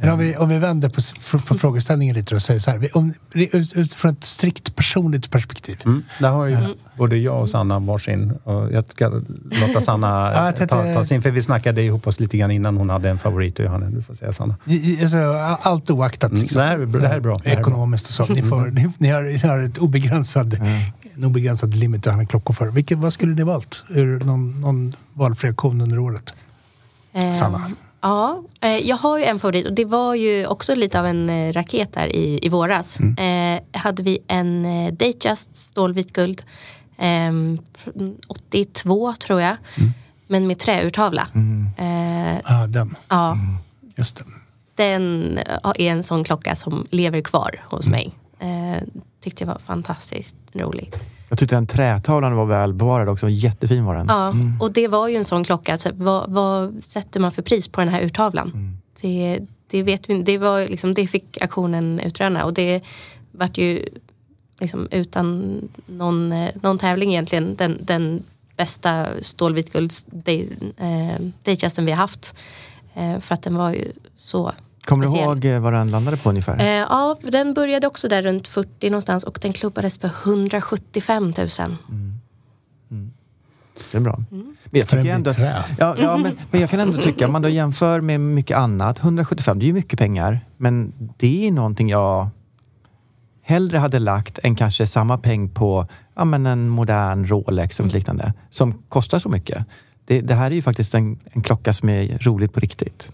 Men 0.00 0.10
om 0.10 0.18
vi, 0.18 0.36
om 0.36 0.48
vi 0.48 0.58
vänder 0.58 0.88
på, 0.88 1.38
på 1.46 1.54
frågeställningen 1.58 2.14
lite 2.16 2.34
och 2.34 2.42
säger 2.42 2.60
så 2.60 2.70
här. 2.70 2.96
Om, 2.96 3.14
ut- 3.34 3.76
utifrån 3.76 4.10
ett 4.12 4.24
strikt 4.24 4.76
personligt 4.76 5.30
perspektiv. 5.30 5.82
Mm. 5.84 6.02
Där 6.18 6.28
har 6.30 6.46
ju 6.46 6.56
både 6.98 7.16
jag 7.16 7.40
och 7.40 7.48
Sanna 7.48 7.78
varsin. 7.78 8.30
Och 8.44 8.72
jag 8.72 8.90
ska 8.90 9.08
låta 9.50 9.80
Sanna 9.80 10.08
Ja, 10.34 10.44
jag 10.46 10.56
ta, 10.56 10.66
tänkte- 10.66 10.94
ta 10.94 11.04
sin, 11.04 11.22
för 11.22 11.30
vi 11.30 11.42
snackade 11.42 11.82
ihop 11.82 12.06
oss 12.06 12.20
lite 12.20 12.36
grann 12.36 12.50
innan 12.50 12.76
hon 12.76 12.90
hade 12.90 13.10
en 13.10 13.18
favorit 13.18 13.58
och 13.58 13.64
jag 13.64 13.70
hade 13.70 13.86
en. 13.86 13.94
Du 13.94 14.02
får 14.02 14.14
säga 14.14 14.32
Sanna. 14.32 14.56
Alltså, 15.02 15.18
allt 15.70 15.90
oaktat. 15.90 16.30
Mm, 16.30 16.42
Liksom. 16.42 16.60
det 16.62 16.66
här 16.68 16.78
är 16.78 16.86
bra- 16.86 17.00
det 17.00 17.08
här. 17.08 17.08
Det 17.08 17.08
här 17.08 17.16
är 17.16 17.20
bra. 17.20 17.40
Ekonomiskt 17.44 18.06
och 18.08 18.12
så. 18.14 18.26
Ni, 18.26 18.42
får, 18.42 18.66
ni, 18.66 18.92
ni, 18.98 19.08
har, 19.08 19.22
ni 19.22 19.38
har 19.38 19.58
ett 19.58 19.78
obegränsad, 19.78 20.60
en 21.14 21.24
obegränsad 21.24 21.74
limit 21.74 22.06
att 22.06 22.12
handla 22.12 22.26
klockor 22.28 22.54
för. 22.54 22.70
Vilket, 22.70 22.98
vad 22.98 23.12
skulle 23.12 23.34
ni 23.34 23.42
valt 23.42 23.84
ur 23.88 24.20
någon, 24.24 24.60
någon 24.60 24.92
valfri 25.14 25.48
auktion 25.48 25.80
under 25.80 25.98
året? 25.98 26.32
Eh, 27.14 27.32
Sanna? 27.32 27.70
Ja, 28.02 28.42
eh, 28.60 28.76
jag 28.78 28.96
har 28.96 29.18
ju 29.18 29.24
en 29.24 29.40
favorit 29.40 29.66
och 29.66 29.72
det 29.72 29.84
var 29.84 30.14
ju 30.14 30.46
också 30.46 30.74
lite 30.74 31.00
av 31.00 31.06
en 31.06 31.30
eh, 31.30 31.52
raket 31.52 31.92
där 31.92 32.16
i, 32.16 32.38
i 32.42 32.48
våras. 32.48 33.00
Eh, 33.00 33.60
hade 33.72 34.02
vi 34.02 34.18
en 34.26 34.64
eh, 34.64 34.92
Datejust 34.92 35.56
stålvit 35.56 36.12
guld 36.12 36.42
från 37.74 38.16
82 38.28 39.12
tror 39.12 39.40
jag. 39.40 39.56
Men 40.26 40.46
med 40.46 40.58
träurtavla. 40.58 41.28
Eh, 41.78 42.40
Ja, 42.44 42.66
den. 42.68 42.94
ja, 43.08 43.38
Just 43.96 44.16
det. 44.16 44.24
den 44.74 45.38
eh, 45.38 45.54
är 45.64 45.80
en 45.92 46.02
sån 46.02 46.24
klocka 46.24 46.54
som 46.54 46.86
lever 46.90 47.20
kvar 47.20 47.64
hos 47.70 47.86
mig. 47.86 48.10
Eh, 48.38 48.82
tyckte 49.24 49.44
jag 49.44 49.48
var 49.52 49.58
fantastiskt 49.58 50.36
rolig. 50.52 50.92
Jag 51.30 51.38
tyckte 51.38 51.54
den 51.54 51.66
trätavlan 51.66 52.34
var 52.34 52.46
väl 52.46 52.72
bevarad 52.72 53.08
också. 53.08 53.28
Jättefin 53.28 53.84
var 53.84 53.94
den. 53.94 54.06
Ja, 54.08 54.34
och 54.60 54.72
det 54.72 54.88
var 54.88 55.08
ju 55.08 55.16
en 55.16 55.24
sån 55.24 55.44
klocka. 55.44 55.72
Alltså, 55.72 55.90
vad, 55.94 56.32
vad 56.32 56.84
sätter 56.88 57.20
man 57.20 57.32
för 57.32 57.42
pris 57.42 57.68
på 57.68 57.80
den 57.80 57.88
här 57.88 58.02
urtavlan? 58.02 58.78
Det, 59.00 59.40
det, 59.70 59.82
vet 59.82 60.10
vi, 60.10 60.22
det, 60.22 60.38
var 60.38 60.68
liksom, 60.68 60.94
det 60.94 61.06
fick 61.06 61.42
auktionen 61.42 62.00
utröna 62.00 62.44
och 62.44 62.54
det 62.54 62.82
vart 63.32 63.58
ju 63.58 63.84
liksom, 64.60 64.88
utan 64.90 65.58
någon, 65.86 66.32
eh, 66.32 66.50
någon 66.62 66.78
tävling 66.78 67.10
egentligen 67.10 67.54
den, 67.56 67.78
den 67.80 68.22
bästa 68.56 69.08
stålvitgulds 69.22 70.06
eh, 70.76 71.20
Datejusten 71.44 71.86
vi 71.86 71.92
har 71.92 71.98
haft. 71.98 72.34
Eh, 72.94 73.20
för 73.20 73.34
att 73.34 73.42
den 73.42 73.54
var 73.54 73.70
ju 73.70 73.92
så 74.16 74.52
Kommer 74.90 75.06
du 75.06 75.18
ihåg 75.18 75.44
eh, 75.44 75.60
vad 75.60 75.72
den 75.72 75.90
landade 75.90 76.16
på 76.16 76.28
ungefär? 76.28 76.60
Eh, 76.60 76.66
ja, 76.66 77.16
den 77.22 77.54
började 77.54 77.86
också 77.86 78.08
där 78.08 78.22
runt 78.22 78.48
40 78.48 78.90
någonstans 78.90 79.24
och 79.24 79.38
den 79.42 79.52
klubbades 79.52 79.98
för 79.98 80.10
175 80.24 81.24
000. 81.38 81.48
Det 83.90 83.96
är 83.96 84.00
bra. 84.00 84.24
Mm. 84.32 84.56
Men 84.64 84.78
jag 84.78 84.88
tycker 84.88 85.02
bit 85.02 85.12
ändå, 85.12 85.32
ja, 85.78 85.96
ja, 85.98 86.16
men, 86.16 86.38
men 86.50 86.60
jag 86.60 86.70
kan 86.70 86.80
ändå 86.80 87.02
tycka, 87.02 87.26
om 87.26 87.32
man 87.32 87.42
då 87.42 87.48
jämför 87.48 88.00
med 88.00 88.20
mycket 88.20 88.56
annat, 88.56 88.98
175, 88.98 89.58
det 89.58 89.64
är 89.64 89.66
ju 89.66 89.72
mycket 89.72 89.98
pengar. 89.98 90.40
Men 90.56 90.92
det 91.16 91.46
är 91.46 91.52
någonting 91.52 91.88
jag 91.88 92.28
hellre 93.42 93.78
hade 93.78 93.98
lagt 93.98 94.38
än 94.42 94.54
kanske 94.54 94.86
samma 94.86 95.18
peng 95.18 95.48
på 95.48 95.86
ja, 96.14 96.24
men 96.24 96.46
en 96.46 96.68
modern 96.68 97.26
Rolex 97.26 97.80
eller 97.80 97.86
något 97.86 97.94
liknande, 97.94 98.32
som 98.50 98.82
kostar 98.88 99.18
så 99.18 99.28
mycket. 99.28 99.66
Det, 100.04 100.20
det 100.20 100.34
här 100.34 100.50
är 100.50 100.54
ju 100.54 100.62
faktiskt 100.62 100.94
en, 100.94 101.18
en 101.32 101.42
klocka 101.42 101.72
som 101.72 101.88
är 101.88 102.18
roligt 102.18 102.52
på 102.52 102.60
riktigt. 102.60 103.12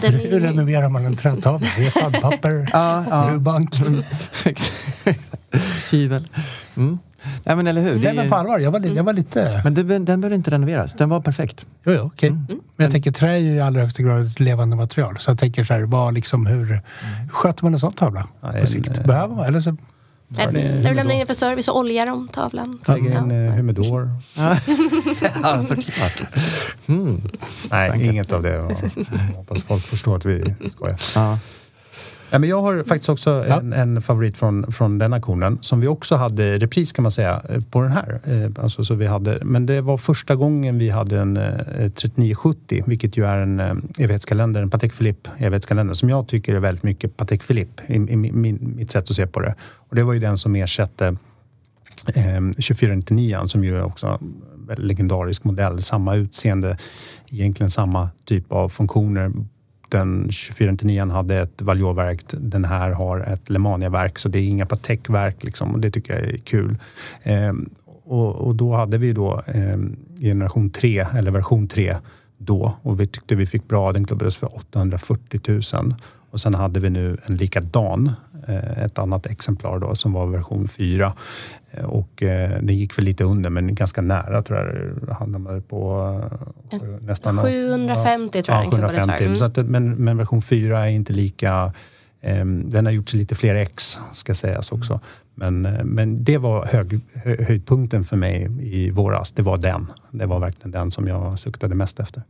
Den 0.00 0.14
är 0.14 0.30
Hur 0.30 0.40
renoverar 0.40 0.88
man 0.88 1.06
en 1.06 1.16
trätavla? 1.16 1.68
Det 1.76 1.86
är 1.86 1.90
sandpapper, 1.90 2.70
Ja, 2.72 3.04
ja. 3.10 3.28
glue-bank. 3.28 3.70
Exakt. 4.44 5.42
Kivel. 5.90 6.28
Mm. 6.76 6.98
Nej 7.44 7.56
men 7.56 7.66
eller 7.66 7.82
hur? 7.82 7.94
Det 7.94 7.98
Nej 8.00 8.14
men 8.16 8.28
på 8.28 8.34
allvar, 8.36 8.58
jag 8.58 8.70
var, 8.70 8.80
li- 8.80 8.94
jag 8.96 9.04
var 9.04 9.12
lite... 9.12 9.60
men 9.64 9.74
det, 9.74 9.82
den 9.82 10.04
behöver 10.04 10.32
inte 10.32 10.50
renoveras, 10.50 10.94
den 10.94 11.08
var 11.08 11.20
perfekt. 11.20 11.66
Jo, 11.86 11.92
jo, 11.92 12.00
okej. 12.02 12.30
Men 12.30 12.58
jag 12.76 12.90
tänker 12.90 13.10
trä 13.12 13.30
är 13.32 13.36
ju 13.36 13.50
i 13.54 13.60
allra 13.60 13.80
högsta 13.80 14.02
grad 14.02 14.22
ett 14.26 14.40
levande 14.40 14.76
material. 14.76 15.16
Så 15.18 15.30
jag 15.30 15.38
tänker 15.38 15.64
så 15.64 15.74
här, 15.74 15.82
vad 15.82 16.14
liksom, 16.14 16.46
hur, 16.46 16.80
sköter 17.30 17.64
man 17.64 17.72
en 17.74 17.80
sån 17.80 17.92
tavla 17.92 18.28
Ja, 18.40 18.52
på 18.60 18.66
sikt? 18.66 18.98
eh, 18.98 19.04
Behöver 19.06 19.34
man? 19.34 19.44
Eller 19.46 19.60
så, 19.60 19.76
När 20.28 20.88
du 20.88 20.94
lämnar 20.94 21.14
in 21.14 21.26
för 21.26 21.34
service 21.34 21.68
och 21.68 21.78
oljar 21.78 22.06
om 22.06 22.28
tavlan. 22.28 22.78
Lägger 22.86 23.22
in 23.22 23.30
eh, 23.30 23.52
humidor. 23.52 24.10
ja, 25.42 25.62
såklart. 25.62 26.22
Mm. 26.86 27.20
Nej, 27.70 27.90
Säkert. 27.90 28.06
inget 28.06 28.32
av 28.32 28.42
det. 28.42 28.48
Jag 28.50 28.62
hoppas 29.36 29.62
folk 29.62 29.82
förstår 29.82 30.16
att 30.16 30.24
vi 30.24 30.54
skojar. 30.72 31.00
Ja. 31.14 31.38
Ja, 32.30 32.38
men 32.38 32.48
jag 32.48 32.62
har 32.62 32.84
faktiskt 32.84 33.08
också 33.08 33.30
en, 33.30 33.72
en 33.72 34.02
favorit 34.02 34.36
från, 34.36 34.72
från 34.72 34.98
den 34.98 35.12
auktionen 35.12 35.58
som 35.60 35.80
vi 35.80 35.86
också 35.86 36.16
hade 36.16 36.58
repris 36.58 36.92
kan 36.92 37.02
man 37.02 37.12
säga 37.12 37.42
eh, 37.48 37.60
på 37.70 37.82
den 37.82 37.92
här. 37.92 38.20
Eh, 38.24 38.50
Alltså, 38.62 38.84
så 38.84 38.94
vi 38.94 39.06
hade, 39.06 39.38
men 39.44 39.66
det 39.66 39.80
var 39.80 39.96
första 39.96 40.36
gången 40.36 40.78
vi 40.78 40.88
hade 40.90 41.18
en 41.18 41.36
eh, 41.36 41.52
3970 41.90 42.84
vilket 42.86 43.16
ju 43.16 43.24
är 43.26 43.38
en 43.38 43.60
eh, 43.60 43.74
evighetskalender, 43.98 44.62
en 44.62 44.70
Patek 44.70 44.98
Philippe 44.98 45.30
evighetskalender 45.38 45.94
som 45.94 46.08
jag 46.10 46.28
tycker 46.28 46.54
är 46.54 46.60
väldigt 46.60 46.84
mycket 46.84 47.16
Patek 47.16 47.46
Philippe 47.46 47.82
i, 47.86 47.94
i 47.94 48.16
min, 48.16 48.72
mitt 48.76 48.90
sätt 48.90 49.10
att 49.10 49.16
se 49.16 49.26
på 49.26 49.40
det. 49.40 49.54
Och 49.88 49.96
det 49.96 50.02
var 50.02 50.12
ju 50.12 50.20
den 50.20 50.38
som 50.38 50.56
ersatte 50.56 51.06
eh, 52.14 52.40
2499 52.40 53.40
som 53.46 53.64
ju 53.64 53.76
är 53.76 53.82
också 53.82 54.18
legendarisk 54.76 55.44
modell. 55.44 55.82
Samma 55.82 56.14
utseende, 56.14 56.78
egentligen 57.30 57.70
samma 57.70 58.08
typ 58.24 58.52
av 58.52 58.68
funktioner. 58.68 59.32
Den 59.88 60.22
2499 60.22 61.10
hade 61.10 61.36
ett 61.40 61.62
Valjoverk, 61.62 62.24
den 62.30 62.64
här 62.64 62.90
har 62.90 63.20
ett 63.20 63.50
Lemania-verk 63.50 64.18
så 64.18 64.28
det 64.28 64.38
är 64.38 64.48
inga 64.48 64.66
Patek-verk 64.66 65.44
liksom, 65.44 65.74
och 65.74 65.80
det 65.80 65.90
tycker 65.90 66.14
jag 66.14 66.28
är 66.28 66.36
kul. 66.36 66.76
Eh, 67.22 67.52
och, 68.04 68.34
och 68.34 68.54
då 68.54 68.74
hade 68.74 68.98
vi 68.98 69.12
då 69.12 69.42
eh, 69.46 69.78
generation 70.20 70.70
3, 70.70 71.06
eller 71.16 71.30
version 71.30 71.68
3 71.68 71.96
då 72.38 72.74
och 72.82 73.00
vi 73.00 73.06
tyckte 73.06 73.34
vi 73.34 73.46
fick 73.46 73.68
bra, 73.68 73.92
den 73.92 74.04
klubbades 74.04 74.36
för 74.36 74.56
840 74.56 75.40
000. 75.74 75.94
Och 76.30 76.40
sen 76.40 76.54
hade 76.54 76.80
vi 76.80 76.90
nu 76.90 77.16
en 77.26 77.36
likadan, 77.36 78.12
eh, 78.48 78.82
ett 78.82 78.98
annat 78.98 79.26
exemplar 79.26 79.78
då, 79.78 79.94
som 79.94 80.12
var 80.12 80.26
version 80.26 80.68
4. 80.68 81.12
Eh, 81.78 81.84
och 81.84 82.22
eh, 82.22 82.60
det 82.62 82.74
gick 82.74 82.98
väl 82.98 83.04
lite 83.04 83.24
under, 83.24 83.50
men 83.50 83.74
ganska 83.74 84.00
nära 84.00 84.42
tror 84.42 84.58
jag. 85.08 85.14
hamnade 85.14 85.60
på 85.60 86.12
eh, 86.72 86.80
nästan... 87.00 87.42
750 87.42 88.42
tror 88.42 88.56
jag 88.56 88.66
ja, 88.66 88.70
den 88.70 88.70
klubbades 88.70 89.00
750. 89.00 89.18
för. 89.18 89.24
Mm. 89.24 89.36
Så 89.36 89.44
att, 89.44 89.68
men, 89.68 89.94
men 89.94 90.16
version 90.16 90.42
4 90.42 90.86
är 90.86 90.90
inte 90.90 91.12
lika... 91.12 91.72
ehm, 92.20 92.70
den 92.70 92.86
har 92.86 92.92
gjorts 92.92 93.14
lite 93.14 93.34
fler 93.34 93.54
ex, 93.54 93.98
ska 94.12 94.34
sägas 94.34 94.72
också. 94.72 95.00
Men, 95.34 95.66
eh, 95.66 95.84
men 95.84 96.24
det 96.24 96.38
var 96.38 96.66
hög, 96.66 97.00
hö, 97.14 97.44
höjdpunkten 97.44 98.04
för 98.04 98.16
mig 98.16 98.48
i 98.60 98.90
våras. 98.90 99.32
Det 99.32 99.42
var 99.42 99.56
den. 99.56 99.86
Det 100.10 100.26
var 100.26 100.38
verkligen 100.38 100.70
den 100.70 100.90
som 100.90 101.08
jag 101.08 101.38
suktade 101.38 101.74
mest 101.74 102.00
efter. 102.00 102.22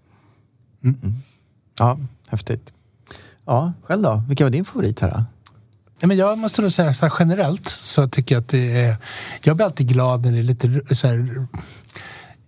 Ja, 1.79 1.99
häftigt. 2.29 2.73
Ja, 3.45 3.73
själv 3.83 4.03
då? 4.03 4.23
Vilken 4.29 4.45
var 4.45 4.51
din 4.51 4.65
favorit 4.65 5.01
här? 5.01 5.11
Då? 5.11 5.25
Nej, 6.03 6.09
men 6.09 6.17
jag 6.17 6.39
måste 6.39 6.63
nog 6.63 6.73
säga 6.73 6.95
så 6.95 7.07
här, 7.07 7.13
generellt 7.19 7.69
så 7.69 8.09
tycker 8.09 8.35
jag 8.35 8.43
att 8.43 8.49
det 8.49 8.81
är... 8.85 8.97
Jag 9.43 9.57
blir 9.57 9.67
alltid 9.67 9.89
glad 9.89 10.25
när 10.25 10.33
det 10.33 10.39
är 10.39 10.43
lite 10.43 10.95
så 10.95 11.09
här... 11.09 11.47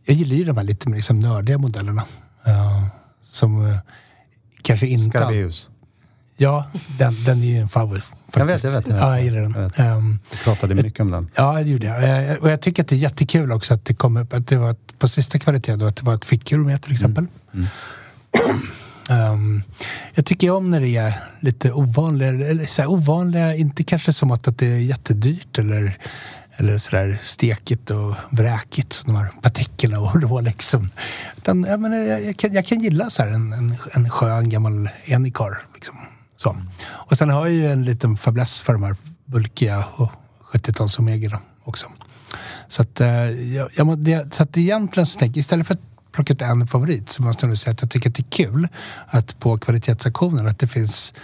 Jag 0.05 0.17
gillar 0.17 0.37
ju 0.37 0.45
de 0.45 0.57
här 0.57 0.65
lite 0.65 0.89
mer 0.89 0.97
liksom 0.97 1.21
nördiga 1.21 1.59
modellerna. 1.59 2.05
Ja, 2.45 2.89
som 3.23 3.67
eh, 3.67 3.77
kanske 4.63 4.87
inte... 4.87 5.19
Scarbeus. 5.19 5.69
Ja, 6.37 6.67
den, 6.99 7.25
den 7.25 7.41
är 7.41 7.45
ju 7.45 7.59
en 7.59 7.69
favorit. 7.69 8.05
Faktiskt. 8.05 8.37
Jag 8.39 8.47
vet, 8.47 8.65
jag 8.65 8.71
vet, 8.71 8.87
jag 8.87 8.95
vet. 8.95 9.03
Ja, 9.03 9.17
jag 9.17 9.25
gillar 9.25 9.41
den. 9.41 9.71
Jag 9.77 10.01
Vi 10.31 10.37
pratade 10.45 10.75
mycket 10.75 11.01
om 11.01 11.11
den. 11.11 11.31
Ja, 11.35 11.53
det 11.53 11.71
gjorde 11.71 11.87
jag. 11.87 12.31
Eh, 12.31 12.37
Och 12.37 12.51
jag 12.51 12.61
tycker 12.61 12.83
att 12.83 12.89
det 12.89 12.95
är 12.95 12.99
jättekul 12.99 13.53
också 13.53 13.75
att 13.75 13.85
det 13.85 13.95
kom 13.95 14.17
upp, 14.17 14.33
att 14.33 14.47
det 14.47 14.57
var 14.57 14.71
ett, 14.71 14.99
på 14.99 15.09
sista 15.09 15.39
kvaliteten 15.39 15.79
då, 15.79 15.87
att 15.87 15.97
det 15.97 16.03
var 16.07 16.15
ett 16.15 16.25
fickur 16.25 16.59
med 16.59 16.83
till 16.83 16.93
exempel. 16.93 17.27
Um, 19.11 19.63
jag 20.15 20.27
tycker 20.27 20.51
om 20.51 20.71
när 20.71 20.81
det 20.81 20.97
är 20.97 21.15
lite 21.41 21.73
ovanliga, 21.73 22.29
eller 22.29 22.65
så 22.65 22.83
här, 22.83 22.91
ovanliga, 22.91 23.55
inte 23.55 23.85
kanske 23.85 24.13
som 24.13 24.31
att, 24.31 24.49
att 24.49 24.59
det 24.59 24.67
är 24.67 24.79
jättedyrt 24.79 25.59
eller, 25.59 25.99
eller 26.57 26.79
sådär 26.79 27.19
stekigt 27.23 27.91
och 27.91 28.15
vräkigt 28.31 28.93
som 28.93 29.15
de 29.15 29.21
här 29.21 29.31
partiklarna 29.43 30.01
och 30.13 30.21
då 30.21 30.41
liksom. 30.41 30.91
Utan, 31.37 31.65
jag, 31.65 31.81
menar, 31.81 31.97
jag, 31.97 32.25
jag, 32.25 32.37
kan, 32.37 32.53
jag 32.53 32.67
kan 32.67 32.81
gilla 32.81 33.11
så 33.11 33.23
här 33.23 33.31
en, 33.31 33.53
en, 33.53 33.77
en 33.93 34.11
skön 34.11 34.49
gammal 34.49 34.89
Enikar. 35.05 35.63
Liksom. 35.75 35.97
Så. 36.37 36.57
Och 36.89 37.19
sen 37.19 37.31
har 37.31 37.47
jag 37.47 37.55
ju 37.55 37.73
en 37.73 37.85
liten 37.85 38.17
fäbless 38.17 38.61
för 38.61 38.73
de 38.73 38.83
här 38.83 38.97
bulkiga 39.25 39.85
och 39.97 40.11
70-tals 40.53 40.99
Omegorna 40.99 41.41
också. 41.65 41.87
Så 42.69 42.83
att, 42.83 43.01
eh, 43.01 43.31
jag, 43.31 43.69
jag, 43.77 44.35
så 44.35 44.43
att 44.43 44.57
egentligen 44.57 45.07
så 45.07 45.19
tänker 45.19 45.39
jag, 45.39 45.41
istället 45.41 45.67
för 45.67 45.75
att 45.75 45.90
plocka 46.13 46.33
ut 46.33 46.43
en 46.43 46.67
favorit 46.67 47.11
så 47.11 47.23
måste 47.23 47.45
jag 47.45 47.49
nog 47.49 47.59
säga 47.59 47.73
att 47.73 47.83
jag 47.83 47.91
tycker 47.91 48.11
att 48.11 48.17
det 48.17 48.23
är 48.23 48.45
kul 48.45 48.69
att 49.07 49.39
på 49.39 49.59
kvalitetsaktionen 49.59 50.49
att 50.49 50.59
det 50.59 50.69
finns 50.69 51.15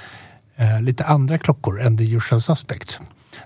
eh, 0.57 0.83
lite 0.83 1.05
andra 1.05 1.39
klockor 1.39 1.81
än 1.83 1.99
the 1.99 2.05
usual 2.05 2.41
suspects. 2.41 3.01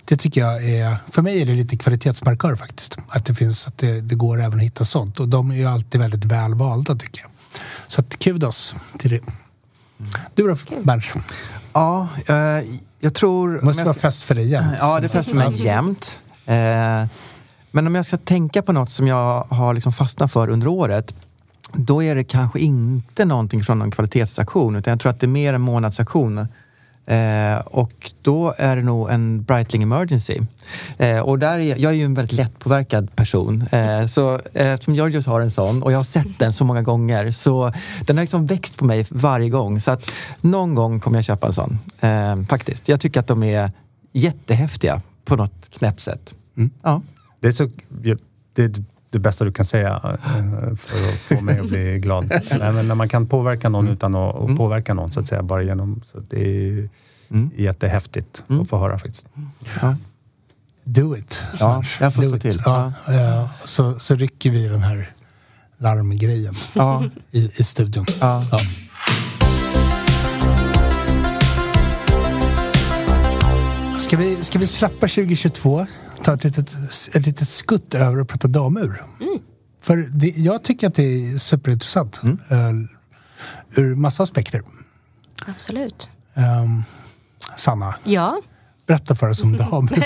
Det 0.04 0.16
tycker 0.16 0.40
jag 0.40 0.64
är, 0.64 0.96
för 1.10 1.22
mig 1.22 1.42
är 1.42 1.46
det 1.46 1.54
lite 1.54 1.76
kvalitetsmarkör 1.76 2.56
faktiskt. 2.56 2.98
Att 3.08 3.24
det 3.24 3.34
finns, 3.34 3.66
att 3.66 3.78
det, 3.78 4.00
det 4.00 4.14
går 4.14 4.40
även 4.42 4.58
att 4.58 4.64
hitta 4.64 4.84
sånt. 4.84 5.20
Och 5.20 5.28
de 5.28 5.50
är 5.50 5.54
ju 5.56 5.66
alltid 5.66 6.00
väldigt 6.00 6.24
väl 6.24 6.54
valda 6.54 6.96
tycker 6.96 7.20
jag. 7.22 7.30
Så 7.86 8.00
att 8.00 8.18
kudos 8.18 8.74
till 8.98 9.10
det. 9.10 9.20
Du 10.34 10.48
då 10.48 10.56
Berns? 10.82 11.04
Ja, 11.72 12.08
eh, 12.26 12.34
jag 13.00 13.14
tror... 13.14 13.52
Det 13.52 13.64
måste 13.64 13.84
vara 13.84 13.94
ska- 13.94 14.00
fest 14.00 14.22
för 14.22 14.34
dig 14.34 14.48
jämt. 14.48 14.76
Ja, 14.78 15.00
det 15.00 15.06
är 15.06 15.08
fest 15.08 15.28
för 15.28 15.36
mig 15.36 15.62
jämt. 15.62 16.18
Eh, 16.46 17.06
men 17.70 17.86
om 17.86 17.94
jag 17.94 18.06
ska 18.06 18.18
tänka 18.18 18.62
på 18.62 18.72
något 18.72 18.90
som 18.90 19.06
jag 19.06 19.44
har 19.50 19.74
liksom 19.74 19.92
fastnat 19.92 20.32
för 20.32 20.48
under 20.48 20.66
året 20.66 21.14
då 21.72 22.02
är 22.02 22.14
det 22.14 22.24
kanske 22.24 22.60
inte 22.60 23.24
någonting 23.24 23.64
från 23.64 23.78
någon 23.78 23.90
kvalitetsaktion 23.90 24.76
utan 24.76 24.90
jag 24.90 25.00
tror 25.00 25.10
att 25.10 25.20
det 25.20 25.26
är 25.26 25.28
mer 25.28 25.54
en 25.54 25.60
månadsaktion. 25.60 26.46
Eh, 27.06 27.58
och 27.58 28.12
då 28.22 28.54
är 28.58 28.76
det 28.76 28.82
nog 28.82 29.10
en 29.10 29.42
Breitling 29.42 29.82
Emergency. 29.82 30.38
Eh, 30.98 31.18
och 31.18 31.38
där 31.38 31.58
är, 31.58 31.76
jag 31.76 31.92
är 31.92 31.96
ju 31.96 32.04
en 32.04 32.14
väldigt 32.14 32.32
lättpåverkad 32.32 33.16
person. 33.16 33.64
Eh, 33.72 34.06
så 34.06 34.34
eh, 34.34 34.72
eftersom 34.72 34.94
Georgios 34.94 35.26
har 35.26 35.40
en 35.40 35.50
sån 35.50 35.82
och 35.82 35.92
jag 35.92 35.98
har 35.98 36.04
sett 36.04 36.38
den 36.38 36.52
så 36.52 36.64
många 36.64 36.82
gånger 36.82 37.32
så 37.32 37.72
den 38.06 38.16
har 38.16 38.22
liksom 38.22 38.46
växt 38.46 38.76
på 38.76 38.84
mig 38.84 39.06
varje 39.10 39.48
gång. 39.48 39.80
Så 39.80 39.90
att 39.90 40.10
någon 40.40 40.74
gång 40.74 41.00
kommer 41.00 41.18
jag 41.18 41.24
köpa 41.24 41.46
en 41.46 41.52
sån. 41.52 41.78
Eh, 42.00 42.42
faktiskt. 42.42 42.88
Jag 42.88 43.00
tycker 43.00 43.20
att 43.20 43.26
de 43.26 43.42
är 43.42 43.70
jättehäftiga 44.12 45.02
på 45.24 45.36
något 45.36 45.70
knäppt 45.70 46.00
sätt. 46.00 46.34
Ja. 46.82 47.02
Det 47.40 47.48
är, 47.48 47.52
så, 47.52 47.68
det, 48.54 48.82
det 49.10 49.18
bästa 49.18 49.44
du 49.44 49.52
kan 49.52 49.64
säga 49.64 50.00
eh, 50.04 50.76
för 50.76 51.08
att 51.08 51.18
få 51.20 51.40
mig 51.40 51.58
att 51.58 51.66
bli 51.66 51.98
glad. 52.02 52.28
Nej, 52.58 52.72
men 52.72 52.88
när 52.88 52.94
man 52.94 53.08
kan 53.08 53.26
påverka 53.26 53.68
någon 53.68 53.88
utan 53.88 54.14
att, 54.14 54.34
att 54.36 54.56
påverka 54.56 54.94
någon, 54.94 55.12
så 55.12 55.20
att 55.20 55.26
säga. 55.28 55.42
Bara 55.42 55.62
genom, 55.62 56.00
så 56.04 56.18
det 56.30 56.48
är 56.68 56.88
Mm. 57.32 57.50
jättehäftigt 57.56 58.44
att 58.48 58.68
få 58.68 58.78
höra 58.78 58.98
faktiskt. 58.98 59.28
Ja. 59.80 59.96
Do 60.84 61.16
it. 61.16 61.42
Ja, 61.60 61.82
jag 62.00 62.14
får 62.14 62.22
Do 62.22 62.36
it. 62.36 62.42
till. 62.42 62.62
Ja, 62.64 62.92
ja. 63.06 63.48
Så, 63.64 63.98
så 63.98 64.14
rycker 64.14 64.50
vi 64.50 64.68
den 64.68 64.82
här 64.82 65.10
larmgrejen 65.78 66.54
Ja. 66.72 67.04
i, 67.30 67.50
i 67.60 67.64
studion. 67.64 68.06
Ja. 68.20 68.44
Ja. 68.50 68.58
Ska, 73.98 74.16
vi, 74.16 74.44
ska 74.44 74.58
vi 74.58 74.66
släppa 74.66 75.08
2022? 75.08 75.86
Ta 76.22 76.34
ett 76.34 76.44
litet, 76.44 76.70
ett 77.16 77.26
litet 77.26 77.48
skutt 77.48 77.94
över 77.94 78.20
och 78.20 78.28
prata 78.28 78.48
damur? 78.48 79.02
För 79.82 79.96
det, 79.96 80.28
jag 80.36 80.64
tycker 80.64 80.86
att 80.86 80.94
det 80.94 81.02
är 81.02 81.38
superintressant. 81.38 82.20
eh, 82.24 82.70
ur 83.82 83.94
massa 83.94 84.22
aspekter. 84.22 84.62
Absolut. 85.46 86.10
Ehm, 86.34 86.82
Sanna, 87.56 87.94
Ja. 88.04 88.42
berätta 88.86 89.14
för 89.14 89.28
oss 89.30 89.42
om 89.42 89.56
damur. 89.56 90.04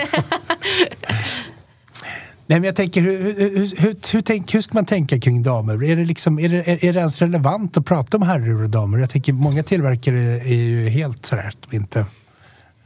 Nej, 2.47 2.61
men 2.61 2.65
jag 2.65 2.77
tänker, 2.77 3.03
hur, 3.03 3.23
hur, 3.23 3.35
hur, 3.35 3.77
hur, 3.81 4.13
hur, 4.13 4.21
tänk, 4.23 4.55
hur 4.55 4.61
ska 4.63 4.75
man 4.75 4.85
tänka 4.87 5.21
kring 5.21 5.43
damur? 5.43 5.85
Är 5.85 5.97
det, 5.97 6.05
liksom, 6.05 6.39
är, 6.39 6.49
det, 6.49 6.57
är, 6.71 6.85
är 6.85 6.93
det 6.93 6.99
ens 6.99 7.19
relevant 7.19 7.77
att 7.77 7.85
prata 7.87 8.17
om 8.17 8.23
herrur 8.23 8.63
och 8.63 8.71
damer? 8.71 8.99
Jag 8.99 9.11
tänker 9.11 9.33
många 9.33 9.63
tillverkare 9.63 10.21
är 10.41 10.55
ju 10.55 10.89
helt 10.89 11.27
sådär 11.27 11.55
inte... 11.71 12.01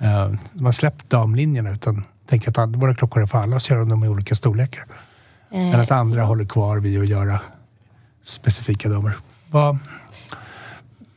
Uh, 0.03 0.35
de 0.55 0.65
har 0.65 0.73
släppt 0.73 1.11
damlinjerna 1.11 1.71
utan 1.71 2.05
tänker 2.29 2.61
att 2.61 2.77
våra 2.77 2.95
klockor 2.95 3.23
är 3.23 3.27
för 3.27 3.39
alla 3.39 3.61
så 3.61 3.73
gör 3.73 3.81
de 3.81 3.89
dem 3.89 4.05
i 4.05 4.09
olika 4.09 4.37
storlekar. 4.37 4.85
Medan 5.51 5.87
andra 5.91 6.23
håller 6.23 6.45
kvar 6.45 6.79
vid 6.79 7.01
att 7.01 7.09
göra 7.09 7.41
specifika. 8.23 8.89
Vad, 9.51 9.79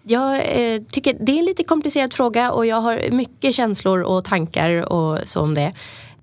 Jag 0.03 0.36
eh, 0.36 0.82
tycker 0.82 1.18
det 1.20 1.32
är 1.32 1.39
en 1.39 1.45
lite 1.45 1.64
komplicerad 1.64 2.14
fråga 2.14 2.51
och 2.51 2.66
jag 2.66 2.82
har 2.82 3.12
mycket 3.12 3.55
känslor 3.55 4.01
och 4.01 4.26
tankar 4.26 4.93
och 4.93 5.20
så 5.26 5.41
om 5.41 5.53
det. 5.53 5.74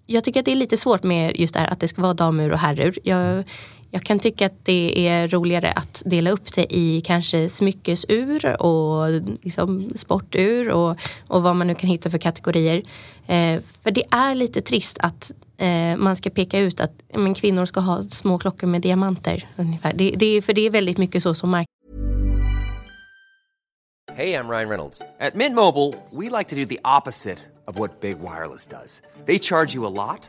Jag 0.07 0.25
tycker 0.25 0.41
att 0.41 0.47
det 0.47 0.53
är 0.53 0.57
lite 0.57 0.77
svårt 0.77 1.03
med 1.03 1.37
just 1.37 1.55
det 1.55 1.61
här 1.61 1.71
att 1.71 1.81
det 1.81 1.89
ska 1.89 2.03
vara 2.03 2.15
damur 2.15 2.53
och 2.53 2.59
herrur. 2.59 2.99
Jag, 3.03 3.45
jag 3.91 4.03
kan 4.03 4.19
tycka 4.19 4.47
att 4.47 4.65
det 4.65 5.09
är 5.09 5.29
roligare 5.29 5.73
att 5.73 6.03
dela 6.07 6.31
upp 6.31 6.55
det 6.55 6.75
i 6.75 7.01
kanske 7.01 7.49
smyckesur 7.49 8.63
och 8.63 9.11
liksom 9.43 9.91
sportur 9.97 10.71
och, 10.71 10.97
och 11.29 11.43
vad 11.43 11.57
man 11.57 11.67
nu 11.67 11.75
kan 11.75 11.91
hitta 11.91 12.11
för 12.11 12.19
kategorier. 12.19 12.83
Eh, 13.27 13.61
för 13.83 13.91
det 13.91 14.05
är 14.11 14.35
lite 14.35 14.61
trist 14.61 14.99
att 15.01 15.33
eh, 15.57 15.97
man 15.97 16.17
ska 16.17 16.31
peka 16.31 16.59
ut 16.59 16.81
att 16.81 16.93
men, 17.15 17.35
kvinnor 17.35 17.65
ska 17.65 17.81
ha 17.81 18.03
små 18.03 18.39
klockor 18.39 18.67
med 18.67 18.83
diamanter. 18.83 19.49
Ungefär. 19.57 19.93
Det, 19.93 20.11
det, 20.11 20.43
för 20.43 20.53
det 20.53 20.67
är 20.67 20.71
väldigt 20.71 20.99
mycket 20.99 21.23
så 21.23 21.35
som 21.35 21.51
marknaden 21.51 21.69
Hej, 24.19 24.31
jag 24.31 24.51
Ryan 24.51 24.69
Reynolds. 24.69 25.03
På 25.19 25.39
Mint 25.39 25.55
Mobile, 25.55 25.95
we 26.11 26.39
like 26.39 26.49
to 26.49 26.57
do 26.57 26.67
the 26.67 26.81
opposite 26.99 27.39
of 27.67 27.79
what 27.79 28.01
Big 28.01 28.19
Wireless 28.19 28.67
does. 28.67 29.03
They 29.27 29.39
charge 29.39 29.75
you 29.75 29.87
a 29.87 29.91
lot, 29.91 30.29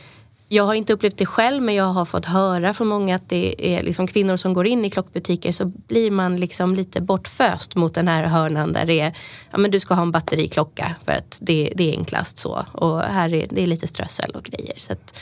jag 0.53 0.63
har 0.63 0.73
inte 0.73 0.93
upplevt 0.93 1.17
det 1.17 1.25
själv 1.25 1.63
men 1.63 1.75
jag 1.75 1.85
har 1.85 2.05
fått 2.05 2.25
höra 2.25 2.73
från 2.73 2.87
många 2.87 3.15
att 3.15 3.29
det 3.29 3.75
är 3.75 3.83
liksom 3.83 4.07
kvinnor 4.07 4.37
som 4.37 4.53
går 4.53 4.67
in 4.67 4.85
i 4.85 4.89
klockbutiker 4.89 5.51
så 5.51 5.65
blir 5.65 6.11
man 6.11 6.35
liksom 6.35 6.75
lite 6.75 7.01
bortföst 7.01 7.75
mot 7.75 7.93
den 7.93 8.07
här 8.07 8.23
hörnan 8.23 8.73
där 8.73 8.85
det 8.85 8.99
är 8.99 9.17
ja, 9.51 9.57
men 9.57 9.71
du 9.71 9.79
ska 9.79 9.93
ha 9.93 10.01
en 10.01 10.11
batteriklocka 10.11 10.95
för 11.05 11.11
att 11.11 11.37
det, 11.41 11.73
det 11.75 11.89
är 11.89 11.97
enklast 11.97 12.37
så. 12.37 12.65
Och 12.71 13.01
här 13.01 13.33
är 13.33 13.47
det 13.49 13.61
är 13.61 13.67
lite 13.67 13.87
strössel 13.87 14.31
och 14.31 14.43
grejer. 14.43 14.79
Så 14.79 14.93
att, 14.93 15.19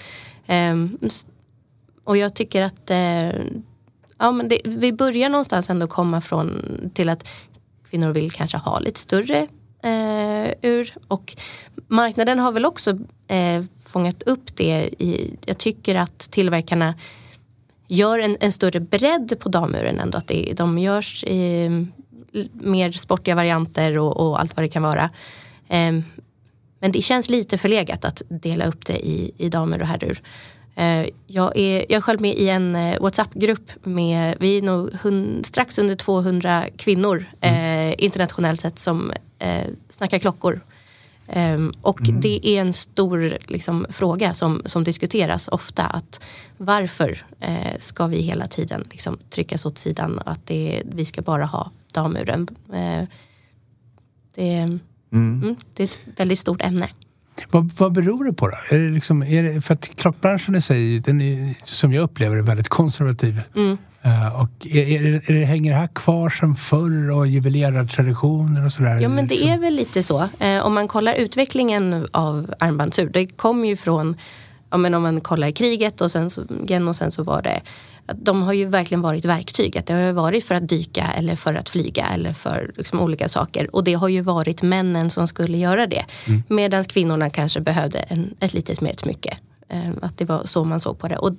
um, 0.47 0.97
och 2.03 2.17
jag 2.17 2.35
tycker 2.35 2.63
att 2.63 2.91
uh, 2.91 3.41
ja, 4.17 4.31
men 4.31 4.47
det, 4.47 4.61
vi 4.63 4.93
börjar 4.93 5.29
någonstans 5.29 5.69
ändå 5.69 5.87
komma 5.87 6.21
från 6.21 6.61
till 6.93 7.09
att 7.09 7.27
kvinnor 7.89 8.09
vill 8.09 8.31
kanske 8.31 8.57
ha 8.57 8.79
lite 8.79 8.99
större 8.99 9.47
eh, 9.83 10.53
ur. 10.61 10.95
Och 11.07 11.35
marknaden 11.87 12.39
har 12.39 12.51
väl 12.51 12.65
också 12.65 12.97
eh, 13.29 13.63
fångat 13.85 14.23
upp 14.23 14.55
det. 14.55 14.89
I, 14.97 15.33
jag 15.45 15.57
tycker 15.57 15.95
att 15.95 16.19
tillverkarna 16.19 16.95
gör 17.87 18.19
en, 18.19 18.37
en 18.39 18.51
större 18.51 18.79
bredd 18.79 19.39
på 19.39 19.49
damuren 19.49 19.99
ändå. 19.99 20.17
Att 20.17 20.27
det, 20.27 20.53
de 20.57 20.79
görs 20.79 21.23
i 21.23 21.69
mer 22.53 22.91
sportiga 22.91 23.35
varianter 23.35 23.97
och, 23.97 24.17
och 24.17 24.39
allt 24.39 24.55
vad 24.55 24.63
det 24.63 24.69
kan 24.69 24.83
vara. 24.83 25.09
Eh, 25.67 25.93
men 26.79 26.91
det 26.91 27.01
känns 27.01 27.29
lite 27.29 27.57
förlegat 27.57 28.05
att 28.05 28.21
dela 28.29 28.65
upp 28.65 28.85
det 28.85 29.07
i, 29.07 29.31
i 29.37 29.49
damer 29.49 29.81
och 29.81 29.87
herrur. 29.87 30.21
Eh, 30.75 31.07
jag, 31.27 31.57
är, 31.57 31.85
jag 31.89 31.97
är 31.97 32.01
själv 32.01 32.21
med 32.21 32.35
i 32.35 32.49
en 32.49 32.75
eh, 32.75 33.01
WhatsApp-grupp 33.01 33.71
med, 33.83 34.37
vi 34.39 34.57
är 34.57 34.61
nog 34.61 34.93
hund, 34.93 35.45
strax 35.45 35.79
under 35.79 35.95
200 35.95 36.65
kvinnor 36.77 37.25
mm. 37.41 37.89
eh, 37.89 37.95
internationellt 38.03 38.61
sett 38.61 38.79
som 38.79 39.11
eh, 39.39 39.67
snackar 39.89 40.19
klockor 40.19 40.61
Um, 41.35 41.73
och 41.81 42.01
mm. 42.01 42.21
det 42.21 42.47
är 42.47 42.61
en 42.61 42.73
stor 42.73 43.37
liksom, 43.47 43.85
fråga 43.89 44.33
som, 44.33 44.61
som 44.65 44.83
diskuteras 44.83 45.47
ofta. 45.47 45.85
att 45.85 46.23
Varför 46.57 47.25
eh, 47.39 47.79
ska 47.79 48.07
vi 48.07 48.21
hela 48.21 48.47
tiden 48.47 48.87
liksom, 48.91 49.17
tryckas 49.29 49.65
åt 49.65 49.77
sidan? 49.77 50.21
Att 50.25 50.47
det, 50.47 50.83
vi 50.85 51.05
ska 51.05 51.21
bara 51.21 51.45
ha 51.45 51.71
damuren. 51.91 52.47
Eh, 52.73 53.07
det, 54.35 54.53
mm. 54.53 54.79
Mm, 55.11 55.55
det 55.73 55.83
är 55.83 55.87
ett 55.87 56.19
väldigt 56.19 56.39
stort 56.39 56.61
ämne. 56.61 56.89
Vad, 57.51 57.71
vad 57.77 57.93
beror 57.93 58.25
det 58.25 58.33
på 58.33 58.47
då? 58.47 58.55
Är 58.71 58.79
det 58.79 58.89
liksom, 58.89 59.23
är 59.23 59.43
det, 59.43 59.61
för 59.61 59.73
att 59.73 59.89
klockbranschen 59.95 60.55
i 60.55 60.61
sig, 60.61 60.99
den 60.99 61.21
är, 61.21 61.55
som 61.63 61.93
jag 61.93 62.03
upplever 62.03 62.37
är 62.37 62.41
väldigt 62.41 62.69
konservativ. 62.69 63.41
Mm. 63.55 63.77
Uh, 64.05 64.41
och 64.41 64.67
är, 64.67 65.05
är, 65.05 65.31
är, 65.31 65.45
hänger 65.45 65.71
det 65.71 65.77
här 65.77 65.87
kvar 65.87 66.29
sen 66.29 66.55
förr 66.55 67.11
och 67.11 67.27
juvelerartraditioner 67.27 68.65
och 68.65 68.73
sådär? 68.73 68.99
Ja 68.99 69.09
men 69.09 69.27
det 69.27 69.33
liksom? 69.33 69.49
är 69.49 69.57
väl 69.57 69.75
lite 69.75 70.03
så. 70.03 70.21
Uh, 70.21 70.65
om 70.65 70.73
man 70.73 70.87
kollar 70.87 71.13
utvecklingen 71.13 72.07
av 72.11 72.53
armbandsur. 72.59 73.09
Det 73.09 73.27
kom 73.27 73.65
ju 73.65 73.75
från, 73.75 74.17
ja, 74.69 74.77
men 74.77 74.93
om 74.93 75.03
man 75.03 75.21
kollar 75.21 75.51
kriget 75.51 76.01
och 76.01 76.11
sen 76.11 76.29
så, 76.29 76.41
igen 76.63 76.87
och 76.87 76.95
sen 76.95 77.11
så 77.11 77.23
var 77.23 77.41
det 77.41 77.61
de 78.15 78.41
har 78.41 78.53
ju 78.53 78.65
verkligen 78.65 79.01
varit 79.01 79.25
verktyg. 79.25 79.81
det 79.85 79.93
har 79.93 80.11
varit 80.11 80.45
för 80.45 80.55
att 80.55 80.69
dyka 80.69 81.11
eller 81.17 81.35
för 81.35 81.53
att 81.53 81.69
flyga 81.69 82.07
eller 82.07 82.33
för 82.33 82.71
liksom 82.75 82.99
olika 82.99 83.27
saker. 83.27 83.75
Och 83.75 83.83
det 83.83 83.93
har 83.93 84.07
ju 84.07 84.21
varit 84.21 84.61
männen 84.61 85.09
som 85.09 85.27
skulle 85.27 85.57
göra 85.57 85.87
det. 85.87 86.05
Mm. 86.25 86.43
Medan 86.47 86.83
kvinnorna 86.83 87.29
kanske 87.29 87.61
behövde 87.61 87.99
en, 87.99 88.35
ett 88.39 88.53
litet 88.53 88.81
mer 88.81 88.93
smycke. 88.97 89.37
Uh, 89.73 89.91
att 90.01 90.17
det 90.17 90.25
var 90.25 90.41
så 90.45 90.63
man 90.63 90.79
såg 90.79 90.99
på 90.99 91.07
det. 91.07 91.17
Och 91.17 91.35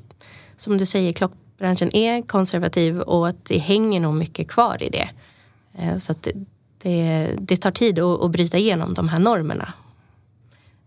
som 0.56 0.78
du 0.78 0.86
säger, 0.86 1.12
klock 1.12 1.32
branschen 1.60 1.96
är 1.96 2.22
konservativ 2.22 3.00
och 3.00 3.28
att 3.28 3.44
det 3.44 3.58
hänger 3.58 4.00
nog 4.00 4.14
mycket 4.14 4.48
kvar 4.48 4.82
i 4.82 4.88
det. 4.88 5.10
Eh, 5.78 5.98
så 5.98 6.12
att 6.12 6.28
det, 6.82 7.30
det 7.38 7.56
tar 7.56 7.70
tid 7.70 7.98
att, 7.98 8.22
att 8.22 8.30
bryta 8.30 8.58
igenom 8.58 8.94
de 8.94 9.08
här 9.08 9.18
normerna. 9.18 9.72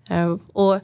Eh, 0.09 0.35
och 0.53 0.79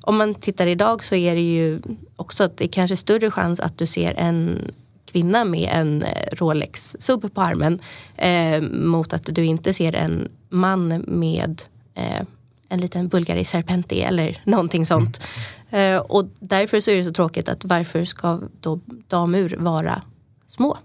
om 0.00 0.16
man 0.16 0.34
tittar 0.34 0.66
idag 0.66 1.04
så 1.04 1.14
är 1.14 1.34
det 1.34 1.40
ju 1.54 1.80
också 2.16 2.44
att 2.44 2.56
det 2.56 2.64
är 2.64 2.68
kanske 2.68 2.96
större 2.96 3.30
chans 3.30 3.60
att 3.60 3.78
du 3.78 3.86
ser 3.86 4.14
en 4.14 4.70
kvinna 5.04 5.44
med 5.44 5.70
en 5.72 6.02
eh, 6.02 6.28
Rolex-sub 6.32 7.34
på 7.34 7.40
armen 7.40 7.80
eh, 8.16 8.62
mot 8.62 9.12
att 9.12 9.24
du 9.24 9.44
inte 9.44 9.74
ser 9.74 9.94
en 9.94 10.28
man 10.48 11.04
med 11.06 11.62
eh, 11.94 12.22
en 12.68 12.80
liten 12.80 13.08
Bulgari 13.08 13.44
Serpenti 13.44 14.02
eller 14.02 14.42
någonting 14.44 14.86
sånt. 14.86 15.18
Mm. 15.18 15.55
Eh, 15.70 15.98
och 15.98 16.24
därför 16.40 16.80
så 16.80 16.90
är 16.90 16.96
det 16.96 17.04
så 17.04 17.12
tråkigt 17.12 17.48
att 17.48 17.64
varför 17.64 18.04
ska 18.04 18.40
då 18.60 18.80
damur 19.08 19.56
vara 19.58 20.02
små? 20.46 20.78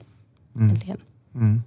Mm. 0.55 0.77
Mm. 1.35 1.61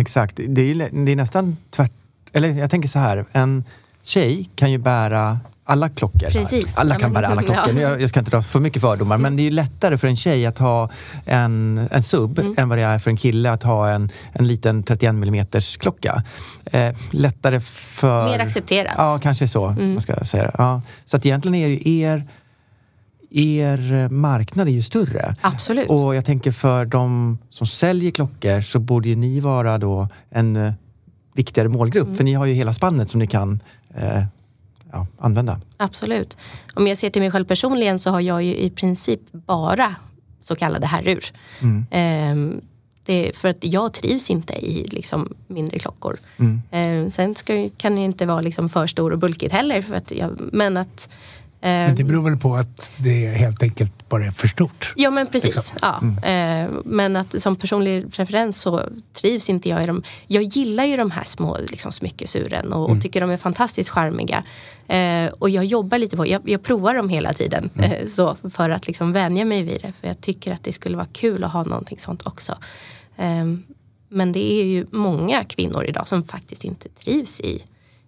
Exakt, 0.00 0.36
det 0.36 0.62
är, 0.62 1.04
det 1.04 1.12
är 1.12 1.16
nästan 1.16 1.56
tvärt... 1.70 1.92
Eller 2.32 2.48
jag 2.48 2.70
tänker 2.70 2.88
så 2.88 2.98
här, 2.98 3.24
en 3.32 3.64
tjej 4.02 4.50
kan 4.54 4.72
ju 4.72 4.78
bära 4.78 5.38
alla 5.64 5.88
klockor. 5.88 6.30
Precis. 6.30 6.78
Alla 6.78 6.94
kan 6.94 7.12
bära 7.12 7.26
alla 7.26 7.42
klockor. 7.42 7.74
Ja. 7.74 7.80
Jag, 7.80 8.00
jag 8.02 8.08
ska 8.08 8.20
inte 8.20 8.30
dra 8.30 8.42
för 8.42 8.60
mycket 8.60 8.82
fördomar 8.82 9.18
men 9.18 9.36
det 9.36 9.42
är 9.42 9.44
ju 9.44 9.50
lättare 9.50 9.98
för 9.98 10.08
en 10.08 10.16
tjej 10.16 10.46
att 10.46 10.58
ha 10.58 10.90
en, 11.24 11.88
en 11.90 12.02
sub 12.02 12.38
mm. 12.38 12.54
än 12.56 12.68
vad 12.68 12.78
det 12.78 12.84
är 12.84 12.98
för 12.98 13.10
en 13.10 13.16
kille 13.16 13.50
att 13.50 13.62
ha 13.62 13.88
en, 13.90 14.10
en 14.32 14.46
liten 14.46 14.82
31 14.82 15.10
mm 15.10 15.46
klocka. 15.78 16.22
Eh, 16.64 16.96
lättare 17.10 17.60
för... 17.60 18.24
Mer 18.24 18.38
accepterat. 18.38 18.94
Ja, 18.96 19.18
kanske 19.22 19.48
så. 19.48 19.66
Mm. 19.66 19.92
Man 19.92 20.00
ska 20.00 20.24
säga. 20.24 20.50
Ja. 20.58 20.82
Så 21.04 21.16
att 21.16 21.26
egentligen 21.26 21.54
är 21.54 21.68
ju 21.68 22.00
er 22.00 22.28
er 23.30 24.08
marknad 24.08 24.68
är 24.68 24.72
ju 24.72 24.82
större. 24.82 25.34
Absolut. 25.40 25.88
Och 25.88 26.14
jag 26.14 26.24
tänker 26.24 26.52
för 26.52 26.84
de 26.84 27.38
som 27.50 27.66
säljer 27.66 28.10
klockor 28.10 28.60
så 28.60 28.78
borde 28.78 29.08
ju 29.08 29.16
ni 29.16 29.40
vara 29.40 29.78
då 29.78 30.08
en 30.30 30.56
eh, 30.56 30.72
viktigare 31.34 31.68
målgrupp. 31.68 32.06
Mm. 32.06 32.16
För 32.16 32.24
ni 32.24 32.34
har 32.34 32.46
ju 32.46 32.54
hela 32.54 32.72
spannet 32.72 33.10
som 33.10 33.18
ni 33.18 33.26
kan 33.26 33.60
eh, 33.94 34.22
ja, 34.92 35.06
använda. 35.18 35.60
Absolut. 35.76 36.36
Om 36.74 36.86
jag 36.86 36.98
ser 36.98 37.10
till 37.10 37.22
mig 37.22 37.30
själv 37.30 37.44
personligen 37.44 37.98
så 37.98 38.10
har 38.10 38.20
jag 38.20 38.42
ju 38.42 38.56
i 38.56 38.70
princip 38.70 39.20
bara 39.32 39.94
så 40.40 40.56
kallade 40.56 40.86
herrur. 40.86 41.24
Mm. 41.60 41.86
Eh, 41.90 42.62
det, 43.04 43.36
för 43.36 43.48
att 43.48 43.64
jag 43.64 43.92
trivs 43.92 44.30
inte 44.30 44.52
i 44.52 44.86
liksom, 44.90 45.34
mindre 45.46 45.78
klockor. 45.78 46.18
Mm. 46.36 46.62
Eh, 46.70 47.10
sen 47.10 47.34
ska, 47.34 47.68
kan 47.76 47.94
det 47.94 48.00
inte 48.00 48.26
vara 48.26 48.40
liksom, 48.40 48.68
för 48.68 48.86
stor 48.86 49.12
och 49.12 49.18
bulkigt 49.18 49.52
heller. 49.52 49.82
För 49.82 49.94
att 49.94 50.10
jag, 50.10 50.40
men 50.52 50.76
att 50.76 51.08
men 51.60 51.94
det 51.94 52.04
beror 52.04 52.22
väl 52.22 52.36
på 52.36 52.54
att 52.54 52.92
det 52.96 53.26
helt 53.26 53.62
enkelt 53.62 54.08
bara 54.08 54.26
är 54.26 54.30
för 54.30 54.48
stort? 54.48 54.92
Ja 54.96 55.10
men 55.10 55.26
precis. 55.26 55.56
Liksom. 55.56 55.78
Ja. 55.82 56.00
Mm. 56.26 56.82
Men 56.84 57.16
att 57.16 57.42
som 57.42 57.56
personlig 57.56 58.12
preferens 58.12 58.60
så 58.60 58.82
trivs 59.12 59.50
inte 59.50 59.68
jag 59.68 59.84
i 59.84 59.86
dem. 59.86 60.02
Jag 60.26 60.42
gillar 60.42 60.84
ju 60.84 60.96
de 60.96 61.10
här 61.10 61.24
små 61.24 61.58
liksom, 61.70 61.92
smyckesuren 61.92 62.72
och, 62.72 62.84
mm. 62.84 62.96
och 62.96 63.02
tycker 63.02 63.20
de 63.20 63.30
är 63.30 63.36
fantastiskt 63.36 63.90
charmiga. 63.90 64.44
Eh, 64.88 65.32
och 65.38 65.50
jag 65.50 65.64
jobbar 65.64 65.98
lite 65.98 66.16
på, 66.16 66.26
jag, 66.26 66.50
jag 66.50 66.62
provar 66.62 66.94
dem 66.94 67.08
hela 67.08 67.32
tiden 67.32 67.70
mm. 67.74 67.92
Eh, 67.92 68.08
så 68.08 68.36
för 68.54 68.70
att 68.70 68.86
liksom 68.86 69.12
vänja 69.12 69.44
mig 69.44 69.62
vid 69.62 69.82
det. 69.82 69.92
För 69.92 70.08
jag 70.08 70.20
tycker 70.20 70.52
att 70.52 70.64
det 70.64 70.72
skulle 70.72 70.96
vara 70.96 71.08
kul 71.12 71.44
att 71.44 71.52
ha 71.52 71.62
någonting 71.64 71.98
sånt 71.98 72.26
också. 72.26 72.56
Men 74.08 74.32
det 74.32 74.52
är 74.52 74.64
ju 74.64 74.86
många 74.90 75.44
kvinnor 75.44 75.84
idag 75.84 76.08
som 76.08 76.24
faktiskt 76.24 76.64
inte 76.64 76.88
trivs 76.88 77.40
i, 77.40 77.64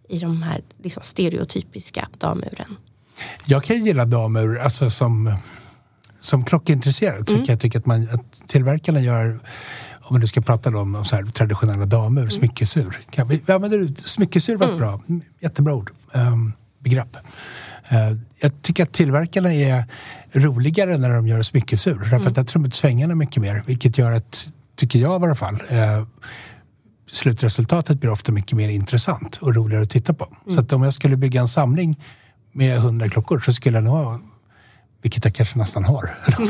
i 0.09 0.19
de 0.19 0.43
här 0.43 0.63
liksom, 0.83 1.03
stereotypiska 1.03 2.09
damuren. 2.19 2.77
Jag 3.45 3.65
kan 3.65 3.85
gilla 3.85 4.05
damer 4.05 4.57
alltså 4.57 4.91
som, 4.91 5.37
som 6.21 6.45
klockintresserad. 6.45 7.31
Mm. 7.31 7.45
jag 7.49 7.61
tycker 7.61 7.79
att, 7.79 7.87
man, 7.87 8.09
att 8.13 8.49
tillverkarna 8.49 9.01
gör 9.01 9.41
om 10.03 10.21
nu 10.21 10.27
ska 10.27 10.41
prata 10.41 10.79
om 10.79 11.05
så 11.05 11.17
här, 11.17 11.23
traditionella 11.23 11.87
damer, 11.87 12.21
mm. 12.21 12.31
smyckesur. 12.31 12.99
Kan 13.11 13.29
vi, 13.29 13.53
använder 13.53 13.89
smyckesur 13.97 14.57
var 14.57 14.67
ett 14.67 14.73
mm. 14.73 14.81
bra, 14.81 15.01
jättebra 15.41 15.75
ord, 15.75 15.91
um, 16.13 16.53
begrepp. 16.79 17.17
Uh, 17.93 18.19
jag 18.39 18.63
tycker 18.63 18.83
att 18.83 18.93
tillverkarna 18.93 19.55
är 19.55 19.85
roligare 20.33 20.99
när 20.99 21.11
de 21.11 21.29
gör 21.29 21.43
smyckesur. 21.43 21.97
Mm. 21.97 22.11
Därför 22.11 22.29
att 22.29 22.35
där 22.35 22.45
tar 22.45 22.53
de 22.53 22.65
ut 22.65 22.75
svängarna 22.75 23.15
mycket 23.15 23.43
mer. 23.43 23.63
Vilket 23.67 23.99
gör 23.99 24.13
att, 24.13 24.53
tycker 24.77 24.99
jag 24.99 25.23
i 25.23 25.25
alla 25.25 25.35
fall, 25.35 25.55
uh, 25.55 26.07
slutresultatet 27.11 28.01
blir 28.01 28.11
ofta 28.11 28.33
mycket 28.33 28.57
mer 28.57 28.69
intressant 28.69 29.37
och 29.37 29.55
roligare 29.55 29.83
att 29.83 29.91
titta 29.91 30.15
på. 30.15 30.25
Mm. 30.25 30.55
Så 30.55 30.61
att 30.61 30.73
om 30.73 30.83
jag 30.83 30.95
skulle 30.95 31.17
bygga 31.17 31.41
en 31.41 31.49
samling 31.49 31.97
med 32.53 32.81
hundra 32.81 33.09
klockor 33.09 33.41
så 33.41 33.53
skulle 33.53 33.77
jag 33.77 33.85
nog 33.85 33.95
ha 33.95 34.21
vilket 35.03 35.25
jag 35.25 35.35
kanske 35.35 35.59
nästan 35.59 35.85
har. 35.85 36.19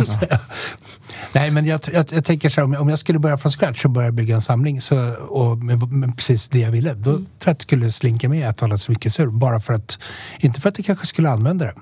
Nej, 1.32 1.50
men 1.50 1.66
jag, 1.66 1.80
jag, 1.92 2.06
jag, 2.12 2.24
tänker 2.24 2.50
så 2.50 2.60
här, 2.60 2.80
om 2.80 2.88
jag 2.88 2.98
skulle 2.98 3.18
börja 3.18 3.38
från 3.38 3.52
scratch 3.52 3.84
och 3.84 3.90
börja 3.90 4.12
bygga 4.12 4.34
en 4.34 4.40
samling 4.40 4.80
så, 4.80 5.14
och 5.14 5.58
med, 5.58 5.92
med 5.92 6.16
precis 6.16 6.48
det 6.48 6.58
jag 6.58 6.70
ville, 6.70 6.94
då 6.94 7.10
mm. 7.10 7.22
tror 7.22 7.28
jag 7.44 7.52
att 7.52 7.58
det 7.58 7.62
skulle 7.62 7.92
slinka 7.92 8.28
med 8.28 8.50
ett 8.50 8.62
annat 8.62 8.80
smyckesur. 8.80 9.26
Bara 9.26 9.60
för 9.60 9.74
att, 9.74 9.98
inte 10.38 10.60
för 10.60 10.68
att 10.68 10.78
jag 10.78 10.86
kanske 10.86 11.06
skulle 11.06 11.30
använda 11.30 11.64
det. 11.64 11.74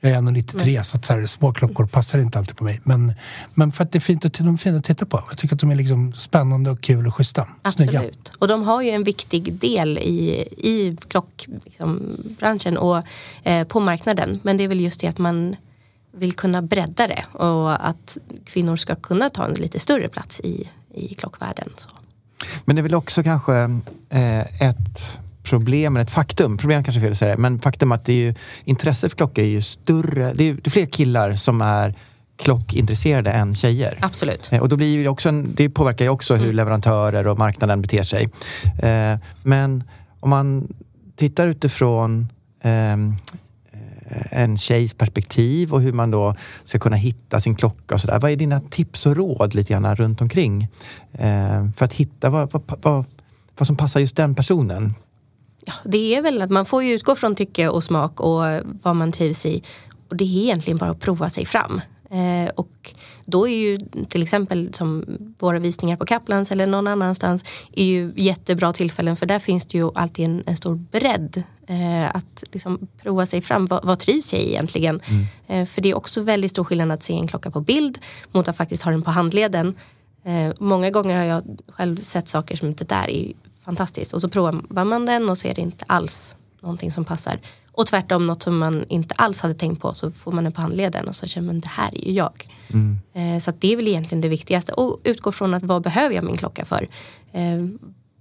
Jag 0.00 0.12
är 0.12 0.16
1,93 0.16 0.62
mm. 0.62 0.84
så 0.84 0.96
att 0.96 1.04
så 1.04 1.12
här, 1.12 1.26
små 1.26 1.52
klockor 1.52 1.86
passar 1.86 2.18
inte 2.18 2.38
alltid 2.38 2.56
på 2.56 2.64
mig. 2.64 2.80
Men, 2.84 3.14
men 3.54 3.72
för 3.72 3.84
att 3.84 3.92
det 3.92 3.98
är 3.98 4.00
fint 4.00 4.24
att, 4.24 4.34
de 4.34 4.54
är 4.54 4.56
fina 4.56 4.78
att 4.78 4.84
titta 4.84 5.06
på. 5.06 5.24
Jag 5.28 5.38
tycker 5.38 5.54
att 5.54 5.60
de 5.60 5.70
är 5.70 5.74
liksom 5.74 6.12
spännande 6.12 6.70
och 6.70 6.80
kul 6.80 7.06
och 7.06 7.14
schyssta. 7.14 7.48
Absolut. 7.62 7.90
Snygga. 7.90 8.10
Och 8.38 8.48
de 8.48 8.62
har 8.62 8.82
ju 8.82 8.90
en 8.90 9.04
viktig 9.04 9.52
del 9.52 9.98
i, 9.98 10.48
i 10.56 10.96
klockbranschen 11.08 12.74
liksom, 12.74 12.76
och 12.76 13.02
eh, 13.42 13.66
på 13.66 13.80
marknaden. 13.80 14.40
Men 14.42 14.56
det 14.56 14.64
är 14.64 14.68
väl 14.68 14.80
just 14.80 15.00
det 15.00 15.06
att 15.06 15.18
man 15.18 15.56
vill 16.12 16.32
kunna 16.32 16.62
bredda 16.62 17.06
det 17.06 17.24
och 17.32 17.88
att 17.88 18.18
kvinnor 18.44 18.76
ska 18.76 18.94
kunna 18.94 19.30
ta 19.30 19.44
en 19.44 19.54
lite 19.54 19.78
större 19.78 20.08
plats 20.08 20.40
i, 20.40 20.68
i 20.94 21.14
klockvärlden. 21.14 21.68
Så. 21.76 21.90
Men 22.64 22.76
det 22.76 22.80
är 22.80 22.82
väl 22.82 22.94
också 22.94 23.22
kanske 23.22 23.54
eh, 24.08 24.62
ett 24.62 25.18
problem, 25.48 25.96
eller 25.96 26.04
ett 26.04 26.10
faktum, 26.10 26.56
problem 26.58 26.84
kanske 26.84 27.00
är 27.00 27.02
fel 27.02 27.12
att 27.12 27.18
säga, 27.18 27.36
men 27.36 27.58
faktum 27.58 27.92
att 27.92 28.04
det 28.04 28.12
är 28.12 28.16
ju, 28.16 28.32
intresset 28.64 29.10
för 29.10 29.16
klockor 29.16 29.44
är 29.44 29.48
ju 29.48 29.62
större. 29.62 30.32
Det 30.34 30.44
är, 30.44 30.54
det 30.54 30.66
är 30.66 30.70
fler 30.70 30.86
killar 30.86 31.34
som 31.34 31.60
är 31.62 31.94
klockintresserade 32.36 33.30
än 33.30 33.54
tjejer. 33.54 33.98
Absolut. 34.00 34.48
Eh, 34.52 34.60
och 34.60 34.68
då 34.68 34.76
blir 34.76 34.86
ju 34.86 35.08
också 35.08 35.28
en, 35.28 35.54
det 35.56 35.70
påverkar 35.70 36.04
ju 36.04 36.10
också 36.10 36.34
hur 36.34 36.44
Mm. 36.44 36.56
leverantörer 36.56 37.26
och 37.26 37.38
marknaden 37.38 37.82
beter 37.82 38.02
sig. 38.02 38.26
Eh, 38.78 39.18
men 39.42 39.84
om 40.20 40.30
man 40.30 40.68
tittar 41.16 41.46
utifrån 41.46 42.28
ehm, 42.62 43.14
eh, 43.72 44.42
en 44.42 44.58
tjejs 44.58 44.94
perspektiv 44.94 45.74
och 45.74 45.80
hur 45.80 45.92
man 45.92 46.10
då 46.10 46.34
ska 46.64 46.78
kunna 46.78 46.96
hitta 46.96 47.40
sin 47.40 47.54
klocka 47.54 47.94
och 47.94 48.00
sådär. 48.00 48.18
Vad 48.18 48.30
är 48.30 48.36
dina 48.36 48.60
tips 48.60 49.06
och 49.06 49.16
råd 49.16 49.54
lite 49.54 49.72
grann 49.72 49.96
runt 49.96 50.20
omkring? 50.20 50.68
Eh, 51.12 51.70
för 51.76 51.84
att 51.84 51.92
hitta 51.92 52.30
vad, 52.30 52.52
vad, 52.52 52.62
vad, 52.82 53.04
vad 53.58 53.66
som 53.66 53.76
passar 53.76 54.00
just 54.00 54.16
den 54.16 54.34
personen. 54.34 54.94
Ja, 55.66 55.72
det 55.84 56.14
är 56.14 56.22
väl 56.22 56.42
att 56.42 56.50
man 56.50 56.64
får 56.64 56.82
ju 56.84 56.92
utgå 56.92 57.14
från 57.14 57.34
tycke 57.34 57.68
och 57.68 57.84
smak 57.84 58.20
och 58.20 58.42
vad 58.82 58.96
man 58.96 59.12
trivs 59.12 59.46
i. 59.46 59.62
Och 60.08 60.16
det 60.16 60.24
är 60.24 60.42
egentligen 60.42 60.78
bara 60.78 60.90
att 60.90 61.00
prova 61.00 61.30
sig 61.30 61.46
fram. 61.46 61.80
Eh, 62.10 62.50
och 62.54 62.94
då 63.24 63.48
är 63.48 63.52
ju 63.52 63.78
till 64.08 64.22
exempel 64.22 64.74
som 64.74 65.04
våra 65.38 65.58
visningar 65.58 65.96
på 65.96 66.06
Kaplans 66.06 66.50
eller 66.50 66.66
någon 66.66 66.86
annanstans 66.86 67.44
är 67.72 67.84
ju 67.84 68.12
jättebra 68.16 68.72
tillfällen 68.72 69.16
för 69.16 69.26
där 69.26 69.38
finns 69.38 69.66
det 69.66 69.78
ju 69.78 69.90
alltid 69.94 70.24
en, 70.24 70.42
en 70.46 70.56
stor 70.56 70.74
bredd. 70.74 71.42
Eh, 71.66 72.16
att 72.16 72.44
liksom 72.52 72.88
prova 73.02 73.26
sig 73.26 73.40
fram. 73.40 73.66
Vad, 73.66 73.84
vad 73.84 73.98
trivs 73.98 74.32
jag 74.32 74.42
i 74.42 74.50
egentligen? 74.50 75.00
Eh, 75.46 75.66
för 75.66 75.82
det 75.82 75.90
är 75.90 75.96
också 75.96 76.20
väldigt 76.20 76.50
stor 76.50 76.64
skillnad 76.64 76.90
att 76.90 77.02
se 77.02 77.14
en 77.14 77.26
klocka 77.26 77.50
på 77.50 77.60
bild 77.60 77.98
mot 78.32 78.48
att 78.48 78.56
faktiskt 78.56 78.82
ha 78.82 78.90
den 78.90 79.02
på 79.02 79.10
handleden. 79.10 79.74
Eh, 80.24 80.52
många 80.58 80.90
gånger 80.90 81.16
har 81.16 81.24
jag 81.24 81.58
själv 81.68 81.96
sett 81.96 82.28
saker 82.28 82.56
som 82.56 82.74
det 82.74 82.88
där 82.88 83.10
är 83.10 83.32
fantastiskt 83.68 84.14
och 84.14 84.20
så 84.20 84.28
provar 84.28 84.84
man 84.84 85.06
den 85.06 85.28
och 85.28 85.38
ser 85.38 85.60
inte 85.60 85.84
alls 85.88 86.36
någonting 86.60 86.92
som 86.92 87.04
passar. 87.04 87.40
Och 87.72 87.86
tvärtom 87.86 88.26
något 88.26 88.42
som 88.42 88.58
man 88.58 88.84
inte 88.88 89.14
alls 89.14 89.40
hade 89.40 89.54
tänkt 89.54 89.80
på 89.80 89.94
så 89.94 90.10
får 90.10 90.32
man 90.32 90.44
den 90.44 90.52
på 90.52 90.60
handleden 90.60 91.08
och 91.08 91.16
så 91.16 91.26
känner 91.26 91.46
man 91.46 91.60
det 91.60 91.68
här 91.68 91.90
är 91.94 92.04
ju 92.08 92.12
jag. 92.12 92.48
Eh, 93.12 93.38
så 93.38 93.52
det 93.58 93.72
är 93.72 93.76
väl 93.76 93.88
egentligen 93.88 94.20
det 94.20 94.28
viktigaste 94.28 94.72
och 94.72 95.00
utgå 95.04 95.32
från 95.32 95.54
att 95.54 95.62
vad 95.62 95.82
behöver 95.82 96.14
jag 96.14 96.24
min 96.24 96.36
klocka 96.36 96.64
för? 96.64 96.88
Eh, 97.32 97.66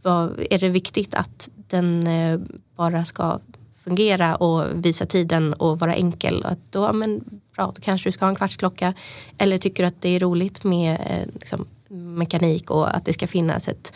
vad, 0.01 0.45
är 0.49 0.59
det 0.59 0.69
viktigt 0.69 1.13
att 1.13 1.49
den 1.69 2.07
eh, 2.07 2.39
bara 2.75 3.05
ska 3.05 3.39
fungera 3.83 4.35
och 4.35 4.85
visa 4.85 5.05
tiden 5.05 5.53
och 5.53 5.79
vara 5.79 5.95
enkel? 5.95 6.45
Att 6.45 6.59
då, 6.69 6.93
men, 6.93 7.23
bra, 7.55 7.71
då 7.75 7.81
kanske 7.81 8.07
du 8.07 8.11
ska 8.11 8.25
ha 8.25 8.29
en 8.29 8.35
kvartsklocka. 8.35 8.93
Eller 9.37 9.57
tycker 9.57 9.83
du 9.83 9.87
att 9.87 10.01
det 10.01 10.09
är 10.09 10.19
roligt 10.19 10.63
med 10.63 10.93
eh, 10.93 11.33
liksom, 11.33 11.65
mekanik 11.89 12.71
och 12.71 12.95
att 12.95 13.05
det 13.05 13.13
ska 13.13 13.27
finnas 13.27 13.67
ett 13.67 13.93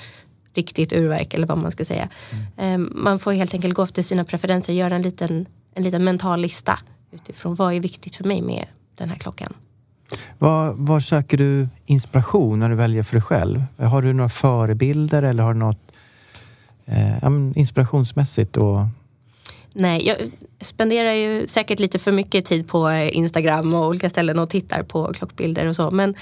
riktigt 0.54 0.94
urverk 0.94 1.34
eller 1.34 1.48
vad 1.48 1.58
man 1.58 1.72
ska 1.72 1.86
säga. 1.86 2.10
Eh, 2.58 2.78
man 2.78 3.20
får 3.20 3.32
helt 3.32 3.54
enkelt 3.54 3.74
gå 3.74 3.84
efter 3.84 4.04
sina 4.04 4.24
preferenser, 4.24 4.74
göra 4.74 4.96
en 4.96 5.02
liten, 5.02 5.46
en 5.74 5.84
liten 5.84 6.04
mental 6.04 6.42
lista 6.42 6.80
utifrån 7.12 7.56
vad 7.56 7.74
är 7.74 7.80
viktigt 7.80 8.16
för 8.16 8.24
mig 8.24 8.42
med 8.42 8.66
den 8.96 9.10
här 9.10 9.18
klockan. 9.18 9.54
Var, 10.38 10.74
var 10.74 11.00
söker 11.00 11.38
du 11.38 11.68
inspiration 11.86 12.60
när 12.60 12.70
du 12.70 12.76
väljer 12.76 13.04
för 13.04 13.14
dig 13.14 13.22
själv? 13.22 13.64
Har 13.78 14.02
du 14.02 14.14
några 14.14 14.30
förebilder 14.30 15.24
eller 15.24 15.44
har 15.44 15.54
du 15.54 15.60
något 15.60 15.92
eh, 16.86 17.30
inspirationsmässigt? 17.56 18.58
Och, 18.58 18.80
Nej, 19.74 20.08
jag 20.08 20.18
spenderar 20.62 21.12
ju 21.12 21.48
säkert 21.48 21.80
lite 21.80 22.00
för 22.00 22.12
mycket 22.12 22.46
tid 22.46 22.68
på 22.68 22.92
Instagram 22.92 23.74
och 23.74 23.88
olika 23.88 24.10
ställen 24.10 24.40
och 24.40 24.50
tittar 24.50 24.84
på 24.84 25.14
klockbilder 25.14 25.66
och 25.66 25.76
så. 25.76 25.92
Men 25.92 26.16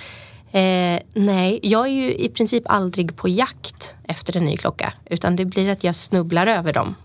eh, 0.51 0.99
nej, 1.13 1.59
jag 1.63 1.85
är 1.87 1.91
ju 1.91 2.15
i 2.15 2.29
princip 2.29 2.63
aldrig 2.65 3.15
på 3.15 3.27
jakt 3.29 3.95
efter 4.03 4.37
en 4.37 4.45
ny 4.45 4.57
klocka. 4.57 4.93
Utan 5.05 5.35
det 5.35 5.45
blir 5.45 5.69
att 5.71 5.83
jag 5.83 5.95
snubblar 5.95 6.47
över 6.47 6.73
dem. 6.73 6.95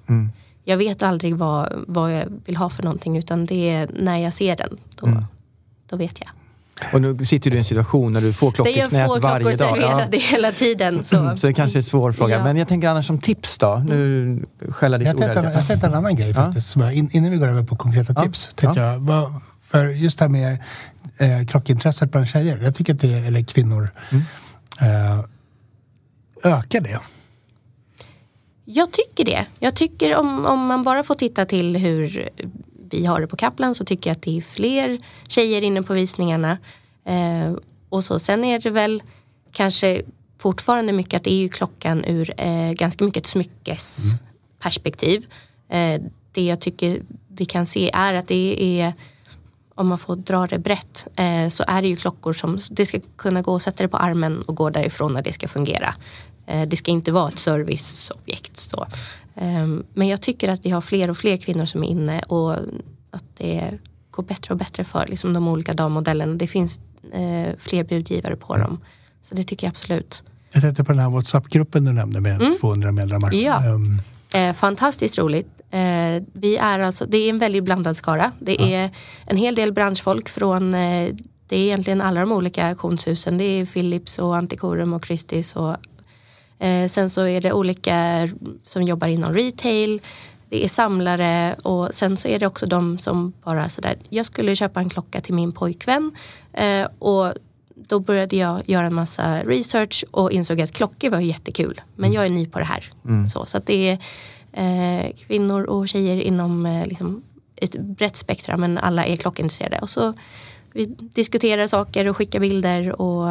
Jag 0.65 0.77
vet 0.77 1.03
aldrig 1.03 1.37
vad, 1.37 1.85
vad 1.87 2.13
jag 2.13 2.25
vill 2.47 2.57
ha 2.57 2.71
för 2.71 2.83
någonting 2.83 3.17
utan 3.17 3.47
det 3.47 3.71
är 3.71 3.89
när 3.99 4.17
jag 4.17 4.35
ser 4.35 4.57
den. 4.57 4.77
Då, 5.01 5.23
då 5.91 5.97
vet 5.97 6.21
jag. 6.21 6.29
och 6.95 7.01
nu 7.01 7.25
sitter 7.25 7.51
du 7.51 7.57
i 7.57 7.59
en 7.59 7.65
situation 7.65 8.13
när 8.13 8.21
du 8.21 8.33
får 8.33 8.53
klockor 8.53 8.73
Det 8.73 8.77
i 8.77 8.81
jag 8.81 8.91
knät 8.91 9.07
får 9.07 9.21
varje 9.21 9.41
klockor 9.57 9.59
dag. 9.59 9.75
serverade 9.83 10.17
hela 10.31 10.53
tiden. 10.53 11.05
Så. 11.05 11.17
Mm, 11.17 11.39
Så 11.39 11.47
det 11.47 11.53
kanske 11.53 11.77
är 11.77 11.81
en 11.81 11.83
svår 11.85 12.13
fråga. 12.13 12.37
Ja. 12.37 12.45
Men 12.45 12.57
jag 12.57 12.69
tänker 12.69 12.89
annars 12.89 13.07
som 13.07 13.19
tips 13.19 13.59
då? 13.59 13.83
Nu 13.89 14.45
skäller 14.69 14.99
ditt 14.99 15.07
Jag 15.07 15.15
ord 15.17 15.21
tänkte, 15.23 15.41
här. 15.41 15.53
jag 15.53 15.67
tänkte 15.67 15.87
en 15.87 15.95
annan 15.95 16.17
grej 16.17 16.35
faktiskt. 16.35 16.77
jag- 16.77 16.95
In, 16.95 17.09
innan 17.13 17.31
vi 17.31 17.37
går 17.37 17.49
över 17.49 17.63
på 17.63 17.77
konkreta 17.77 18.13
Ja. 18.17 18.23
tips. 18.23 18.55
Tänkte 18.55 18.81
Ja. 18.81 18.93
jag, 18.93 19.41
för 19.63 19.87
just 19.87 20.19
det 20.19 20.25
här 20.25 20.31
med 20.31 20.59
eh, 21.19 21.47
klockintresset 21.47 22.11
bland 22.13 22.27
tjejer. 22.29 22.59
Jag 22.63 22.75
tycker 22.75 22.95
att 22.95 23.01
det, 23.01 23.13
eller 23.13 23.43
kvinnor, 23.45 23.89
Mm. 24.11 24.25
eh, 24.81 25.25
ökar 26.59 26.81
det. 26.81 27.01
Jag 28.65 28.93
tycker 28.93 29.25
det. 29.25 29.47
Jag 29.59 29.77
tycker 29.77 30.17
om, 30.17 30.47
om 30.47 30.67
man 30.67 30.85
bara 30.85 31.03
får 31.03 31.15
titta 31.15 31.47
till 31.47 31.77
hur 31.77 32.29
vi 32.91 33.07
har 33.07 33.21
det 33.21 33.27
på 33.27 33.37
Kaplan 33.37 33.75
så 33.75 33.85
tycker 33.85 34.11
jag 34.11 34.17
att 34.17 34.23
det 34.23 34.37
är 34.39 34.43
fler 34.43 34.99
tjejer 35.29 35.63
inne 35.63 35.83
på 35.83 35.93
visningarna. 35.95 36.59
Eh, 37.07 37.53
och 37.89 38.05
så. 38.05 38.19
Sen 38.19 38.45
är 38.45 38.59
det 38.59 38.71
väl 38.71 39.03
kanske 39.53 40.03
fortfarande 40.39 40.93
mycket 40.93 41.15
att 41.15 41.25
det 41.25 41.33
är 41.33 41.39
ju 41.39 41.49
klockan 41.49 42.05
ur 42.05 42.35
eh, 42.41 42.73
ganska 42.73 43.05
mycket 43.05 43.23
ett 43.23 43.27
smyckesperspektiv. 43.27 45.27
Eh, 45.69 46.01
det 46.33 46.45
jag 46.47 46.61
tycker 46.61 47.03
vi 47.29 47.45
kan 47.45 47.67
se 47.67 47.91
är 47.95 48.15
att 48.15 48.29
det 48.29 48.57
är 48.81 48.93
om 49.75 49.87
man 49.89 49.99
får 49.99 50.17
dra 50.17 50.47
det 50.47 50.59
brett 50.59 51.07
eh, 51.17 51.49
så 51.49 51.65
är 51.67 51.83
det 51.83 51.89
ju 51.89 51.97
klockor 51.97 52.33
som 52.33 52.59
det 52.71 52.87
ska 52.87 53.01
kunna 53.17 53.43
gå 53.43 53.53
och 53.53 53.63
sätta 53.63 53.83
det 53.83 53.89
på 53.89 53.97
armen 53.97 54.43
och 54.43 54.57
gå 54.57 54.71
därifrån 54.71 55.13
när 55.13 55.23
det 55.23 55.33
ska 55.33 55.49
fungera. 55.49 55.95
Eh, 56.47 56.69
det 56.69 56.77
ska 56.77 56.91
inte 56.91 57.13
vara 57.13 57.29
ett 57.29 57.39
serviceobjekt. 57.39 58.57
Så. 58.57 58.87
Eh, 59.35 59.67
men 59.95 60.09
jag 60.09 60.23
tycker 60.23 60.49
att 60.49 60.61
vi 60.63 60.71
har 60.71 60.81
fler 60.81 61.11
och 61.11 61.17
fler 61.17 61.37
kvinnor 61.37 61.65
som 61.65 61.85
är 61.85 61.89
inne 61.89 62.21
och 62.21 62.53
att 63.11 63.25
det 63.37 63.79
går 64.11 64.23
bättre 64.23 64.55
och 64.55 64.59
bättre 64.59 64.85
för 64.85 65.07
liksom, 65.07 65.33
de 65.33 65.49
olika 65.49 65.73
dammodellerna. 65.73 66.35
Det 66.35 66.47
finns 66.47 66.81
eh, 67.13 67.57
fler 67.59 67.85
budgivare 67.85 68.37
på 68.37 68.57
dem. 68.57 68.81
Så 69.23 69.35
det 69.35 69.45
tycker 69.45 69.67
jag 69.67 69.71
absolut. 69.71 70.25
Jag 70.53 70.63
tänkte 70.63 70.85
på 70.85 70.93
den 70.93 70.99
här 70.99 71.11
WhatsApp-gruppen 71.11 71.85
du 71.85 71.93
nämnde 71.93 72.21
med 72.21 72.41
200 72.61 72.93
medlemmar. 72.93 73.29
Mm. 73.29 73.45
Ja. 73.45 73.65
Ehm, 73.65 74.01
Eh, 74.35 74.53
fantastiskt 74.53 75.19
roligt. 75.19 75.61
Eh, 75.71 76.23
vi 76.33 76.57
är 76.57 76.79
alltså, 76.79 77.07
det 77.07 77.19
är 77.19 77.31
en 77.31 77.39
väldigt 77.39 77.65
blandad 77.65 77.97
skara. 77.97 78.33
Det 78.39 78.75
är 78.75 78.91
en 79.27 79.37
hel 79.37 79.55
del 79.55 79.73
branschfolk 79.73 80.29
från 80.29 80.75
eh, 80.75 81.15
det 81.49 81.57
är 81.57 81.61
egentligen 81.61 82.01
alla 82.01 82.21
de 82.21 82.33
olika 82.33 82.67
auktionshusen. 82.67 83.39
Det 83.39 83.45
är 83.45 83.67
Philips 83.67 84.19
och 84.19 84.37
Anticorum 84.37 84.93
och 84.93 85.05
Christie's. 85.05 85.57
Och, 85.57 85.77
eh, 86.67 86.89
sen 86.89 87.11
så 87.11 87.27
är 87.27 87.41
det 87.41 87.53
olika 87.53 88.29
som 88.65 88.83
jobbar 88.83 89.09
inom 89.09 89.33
retail. 89.33 90.01
Det 90.49 90.65
är 90.65 90.69
samlare 90.69 91.55
och 91.63 91.89
sen 91.95 92.17
så 92.17 92.29
är 92.29 92.39
det 92.39 92.47
också 92.47 92.67
de 92.67 92.99
som 92.99 93.33
bara 93.45 93.69
sådär, 93.69 93.99
jag 94.09 94.27
skulle 94.27 94.57
köpa 94.57 94.81
en 94.81 94.89
klocka 94.89 95.21
till 95.21 95.35
min 95.35 95.53
pojkvän. 95.53 96.13
Eh, 96.53 96.87
och 96.99 97.33
då 97.87 98.01
började 98.01 98.37
jag 98.37 98.63
göra 98.69 98.87
en 98.87 98.95
massa 98.95 99.43
research 99.43 100.05
och 100.11 100.33
insåg 100.33 100.61
att 100.61 100.73
klockor 100.73 101.11
var 101.11 101.21
jättekul. 101.21 101.81
Men 101.97 102.13
jag 102.13 102.27
är 102.27 102.31
ny 102.31 102.47
på 102.47 102.59
det 102.59 102.65
här. 102.65 102.93
Så, 103.29 103.47
så 103.47 103.57
att 103.59 103.67
det 103.67 103.89
är 103.89 103.99
eh, 104.53 105.13
kvinnor 105.27 105.63
och 105.65 105.89
tjejer 105.89 106.17
inom 106.17 106.67
eh, 106.67 106.87
liksom 106.87 107.23
ett 107.57 107.81
brett 107.81 108.17
spektra 108.17 108.57
men 108.57 108.79
alla 108.79 109.05
är 109.07 109.17
klockintresserade. 109.17 109.79
Och 109.79 109.91
så 109.91 110.15
vi 110.73 110.87
diskuterar 110.99 111.67
saker 111.67 112.09
och 112.09 112.17
skickar 112.17 112.41
bilder 112.41 113.01
och 113.01 113.29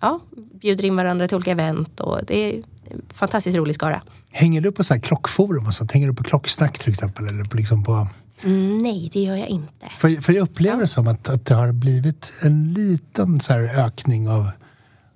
ja, 0.00 0.20
bjuder 0.60 0.84
in 0.84 0.96
varandra 0.96 1.28
till 1.28 1.36
olika 1.36 1.50
event. 1.50 2.00
Och 2.00 2.20
det 2.26 2.36
är 2.36 2.62
en 2.90 3.02
fantastiskt 3.14 3.56
rolig 3.56 3.74
skara. 3.74 4.02
hänger 4.30 4.60
du 4.60 4.72
på 4.72 4.84
så 4.84 4.94
här 4.94 5.00
klockforum 5.00 5.66
och 5.66 5.74
sånt? 5.74 5.92
Hänger 5.92 6.08
du 6.08 6.14
på 6.14 6.24
klocksnack 6.24 6.78
till 6.78 6.92
exempel? 6.92 7.26
Eller 7.26 7.44
på 7.44 7.56
liksom 7.56 7.84
på, 7.84 8.08
Mm, 8.42 8.78
nej, 8.78 9.10
det 9.12 9.20
gör 9.20 9.36
jag 9.36 9.48
inte. 9.48 9.90
för, 9.98 10.20
för 10.20 10.32
jag 10.32 10.42
upplever 10.42 10.80
det 10.80 10.88
som 10.88 11.08
att, 11.08 11.28
att 11.28 11.46
det 11.46 11.54
har 11.54 11.72
blivit 11.72 12.32
en 12.42 12.74
liten 12.74 13.40
så 13.40 13.52
ökning 13.54 14.28
av, 14.28 14.50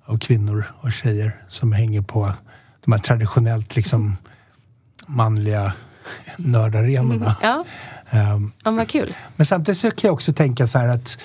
av 0.05 0.19
kvinnor 0.19 0.65
och 0.81 0.93
tjejer 0.93 1.33
som 1.49 1.73
hänger 1.73 2.03
på 2.03 2.33
de 2.85 2.93
här 2.93 2.99
traditionellt 2.99 3.77
liksom 3.77 4.17
manliga 5.07 5.73
nördarenorna. 6.37 7.37
Ja, 7.43 7.65
Ehm, 8.11 8.53
ja 8.65 8.71
vad 8.71 8.89
kul. 8.89 9.15
Men 9.37 9.47
samtidigt 9.47 9.79
så 9.79 9.91
kan 9.91 10.09
jag 10.09 10.15
också 10.15 10.33
tänka 10.33 10.67
så 10.67 10.79
här 10.79 10.89
att 10.89 11.19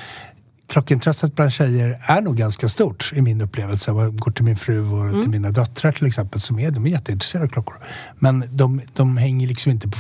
klockintresset 0.68 1.36
bland 1.36 1.54
tjejer 1.54 1.98
är 2.08 2.22
nog 2.22 2.38
ganska 2.38 2.70
stort 2.70 3.12
i 3.16 3.22
min 3.22 3.42
upplevelse. 3.42 3.92
Jag 3.92 4.16
går 4.16 4.32
till 4.32 4.44
min 4.44 4.58
fru 4.58 4.92
och 4.92 5.22
till 5.22 5.30
mina 5.32 5.52
döttrar 5.52 5.92
till 5.92 6.08
exempel 6.08 6.42
som 6.42 6.60
är, 6.60 6.72
de 6.72 6.86
är 6.86 6.90
jätteintresserade 6.90 7.46
av 7.46 7.50
klockor. 7.50 7.76
Men 8.20 8.44
de, 8.52 8.82
de 8.94 9.18
hänger 9.18 9.48
liksom 9.48 9.72
inte 9.72 9.88
på 9.88 9.98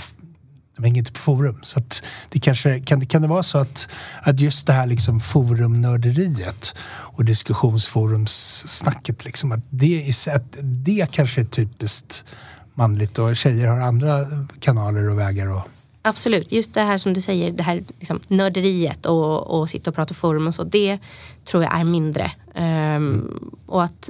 de 0.77 0.83
hänger 0.83 0.97
inte 0.99 1.11
på 1.11 1.19
forum. 1.19 1.59
Så 1.63 1.81
det 2.29 2.39
kanske, 2.39 2.79
kan, 2.79 2.99
det, 2.99 3.05
kan 3.05 3.21
det 3.21 3.27
vara 3.27 3.43
så 3.43 3.57
att, 3.57 3.87
att 4.21 4.39
just 4.39 4.67
det 4.67 4.73
här 4.73 4.87
liksom 4.87 5.19
forumnörderiet 5.19 6.75
och 6.85 7.25
diskussionsforumssnacket, 7.25 9.25
liksom, 9.25 9.51
att 9.51 9.59
det, 9.69 10.15
sig- 10.15 10.33
att 10.33 10.57
det 10.63 11.07
kanske 11.11 11.41
är 11.41 11.45
typiskt 11.45 12.25
manligt 12.73 13.19
och 13.19 13.35
tjejer 13.37 13.67
har 13.67 13.79
andra 13.79 14.25
kanaler 14.59 15.09
och 15.09 15.19
vägar 15.19 15.47
och 15.55 15.61
Absolut, 16.05 16.51
just 16.51 16.73
det 16.73 16.81
här 16.81 16.97
som 16.97 17.13
du 17.13 17.21
säger, 17.21 17.51
det 17.51 17.63
här 17.63 17.83
liksom, 17.99 18.19
nörderiet 18.27 19.05
och, 19.05 19.59
och 19.59 19.69
sitta 19.69 19.89
och 19.89 19.95
prata 19.95 20.13
forum 20.13 20.47
och 20.47 20.55
så, 20.55 20.63
det 20.63 20.99
tror 21.45 21.63
jag 21.63 21.79
är 21.79 21.83
mindre. 21.83 22.31
Ehm, 22.55 23.39
Och 23.65 23.83
att 23.83 24.09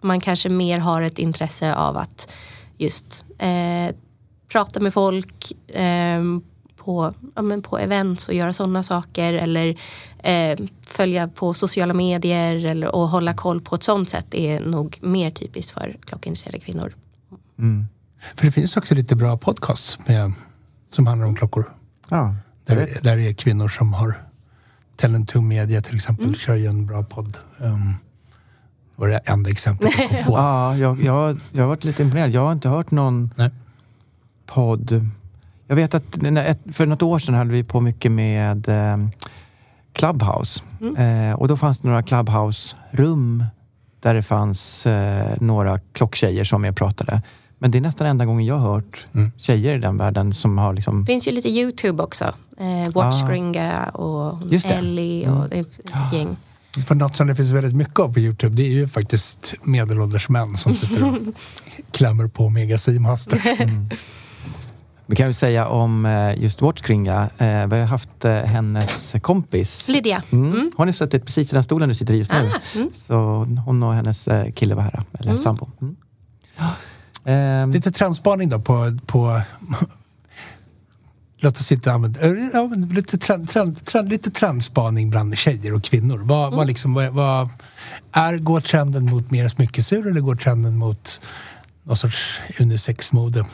man 0.00 0.20
kanske 0.20 0.48
mer 0.48 0.78
har 0.78 1.02
ett 1.02 1.18
intresse 1.18 1.74
av 1.74 1.96
att 1.96 2.28
just 2.78 3.24
eh, 3.38 3.94
prata 4.54 4.80
med 4.80 4.94
folk 4.94 5.52
eh, 5.68 6.22
på, 6.76 7.14
ja, 7.34 7.42
men 7.42 7.62
på 7.62 7.78
events 7.78 8.28
och 8.28 8.34
göra 8.34 8.52
sådana 8.52 8.82
saker 8.82 9.32
eller 9.32 9.76
eh, 10.18 10.58
följa 10.82 11.28
på 11.28 11.54
sociala 11.54 11.94
medier 11.94 12.64
eller, 12.64 12.94
och 12.94 13.08
hålla 13.08 13.34
koll 13.34 13.60
på 13.60 13.74
ett 13.74 13.82
sånt 13.82 14.08
sätt 14.08 14.34
är 14.34 14.60
nog 14.60 14.98
mer 15.02 15.30
typiskt 15.30 15.72
för 15.72 15.96
klockintresserade 16.06 16.60
kvinnor. 16.60 16.92
Mm. 17.58 17.86
För 18.34 18.46
det 18.46 18.52
finns 18.52 18.76
också 18.76 18.94
lite 18.94 19.16
bra 19.16 19.36
podcasts 19.36 19.98
med, 20.08 20.32
som 20.90 21.06
handlar 21.06 21.26
om 21.26 21.34
klockor. 21.36 21.72
Ja. 22.10 22.34
Där, 22.66 22.88
där 23.02 23.18
är 23.18 23.32
kvinnor 23.32 23.68
som 23.68 23.92
har 23.92 24.14
Tele2 25.00 25.42
Media 25.42 25.80
till 25.80 25.96
exempel 25.96 26.26
mm. 26.26 26.36
kör 26.36 26.54
ju 26.54 26.66
en 26.66 26.86
bra 26.86 27.02
podd. 27.04 27.36
Um, 27.58 27.94
var 28.96 29.08
det 29.08 29.18
enda 29.18 29.50
exemplet 29.50 29.92
jag 29.98 30.08
kom 30.08 30.24
på. 30.24 30.32
ja, 30.36 30.76
jag, 30.76 31.02
jag, 31.02 31.40
jag 31.52 31.62
har 31.62 31.68
varit 31.68 31.84
lite 31.84 32.02
imponerad. 32.02 32.30
Jag 32.30 32.40
har 32.40 32.52
inte 32.52 32.68
hört 32.68 32.90
någon 32.90 33.30
Nej. 33.36 33.50
Podd. 34.46 35.06
Jag 35.66 35.76
vet 35.76 35.94
att 35.94 36.04
för 36.72 36.86
något 36.86 37.02
år 37.02 37.18
sedan 37.18 37.34
höll 37.34 37.50
vi 37.50 37.64
på 37.64 37.80
mycket 37.80 38.12
med 38.12 38.68
eh, 38.68 38.96
Clubhouse. 39.92 40.62
Mm. 40.80 41.30
Eh, 41.30 41.34
och 41.34 41.48
då 41.48 41.56
fanns 41.56 41.78
det 41.78 41.88
några 41.88 42.02
Clubhouse-rum 42.02 43.44
där 44.00 44.14
det 44.14 44.22
fanns 44.22 44.86
eh, 44.86 45.36
några 45.40 45.78
klocktjejer 45.78 46.44
som 46.44 46.64
jag 46.64 46.76
pratade. 46.76 47.22
Men 47.58 47.70
det 47.70 47.78
är 47.78 47.82
nästan 47.82 48.06
enda 48.06 48.24
gången 48.24 48.46
jag 48.46 48.58
har 48.58 48.72
hört 48.72 49.06
mm. 49.14 49.32
tjejer 49.36 49.74
i 49.74 49.78
den 49.78 49.96
världen 49.96 50.32
som 50.32 50.58
har 50.58 50.72
liksom... 50.72 51.00
Det 51.00 51.06
finns 51.06 51.28
ju 51.28 51.32
lite 51.32 51.48
Youtube 51.48 52.02
också. 52.02 52.34
Eh, 52.58 52.92
Watchgringa 52.92 53.90
ah. 53.94 53.98
och 53.98 54.52
Ellie 54.64 55.28
och 55.28 55.52
mm. 55.52 55.60
ett 55.60 56.12
gäng. 56.12 56.36
För 56.86 56.94
något 56.94 57.16
som 57.16 57.26
det 57.26 57.34
finns 57.34 57.50
väldigt 57.50 57.76
mycket 57.76 57.98
av 57.98 58.12
på 58.12 58.20
Youtube 58.20 58.56
det 58.56 58.62
är 58.62 58.72
ju 58.72 58.88
faktiskt 58.88 59.54
medelålders 59.62 60.28
män 60.28 60.56
som 60.56 60.76
sitter 60.76 61.04
och 61.04 61.18
klämmer 61.90 62.28
på 62.28 62.48
Mega 62.48 62.78
Seamaster. 62.78 63.40
Mm. 63.58 63.90
Vi 65.06 65.16
kan 65.16 65.26
ju 65.26 65.32
säga 65.32 65.66
om 65.66 66.06
eh, 66.06 66.42
just 66.42 66.62
Watchkringa. 66.62 67.30
Eh, 67.38 67.66
vi 67.66 67.78
har 67.80 67.86
haft 67.86 68.24
eh, 68.24 68.34
hennes 68.34 69.14
kompis. 69.22 69.88
Lydia. 69.88 70.22
Mm. 70.30 70.52
Mm. 70.52 70.72
Hon 70.76 70.88
har 70.88 70.92
suttit 70.92 71.26
precis 71.26 71.52
i 71.52 71.54
den 71.54 71.64
stolen 71.64 71.88
du 71.88 71.94
sitter 71.94 72.14
i 72.14 72.18
just 72.18 72.32
nu. 72.32 72.50
Ah, 72.54 72.78
mm. 72.78 72.90
Så 72.94 73.14
hon 73.64 73.82
och 73.82 73.94
hennes 73.94 74.28
kille 74.54 74.74
var 74.74 74.82
här, 74.82 75.02
eller 75.18 75.30
mm. 75.30 75.42
sambo. 75.42 75.70
Mm. 75.80 75.96
Um, 77.26 77.72
Lite 77.72 77.90
trendspaning 77.90 78.48
då 78.48 78.60
på, 78.60 78.98
på 79.06 79.40
Låt 81.44 81.60
oss 81.60 81.72
inte 81.72 81.92
använda... 81.92 82.20
Ja, 82.52 82.70
lite, 82.90 83.18
trend, 83.18 83.48
trend, 83.48 83.86
trend, 83.86 84.08
lite 84.08 84.30
trendspaning 84.30 85.10
bland 85.10 85.38
tjejer 85.38 85.74
och 85.74 85.84
kvinnor. 85.84 86.18
Vad, 86.18 86.46
mm. 86.46 86.56
vad 86.56 86.66
liksom, 86.66 86.94
vad, 86.94 87.12
vad, 87.12 87.48
är, 88.12 88.38
går 88.38 88.60
trenden 88.60 89.04
mot 89.04 89.30
mer 89.30 89.48
smyckesur 89.48 90.06
eller 90.06 90.20
går 90.20 90.36
trenden 90.36 90.76
mot 90.76 91.20
någon 91.82 91.96
sorts 91.96 92.38
unisexmode? 92.58 93.44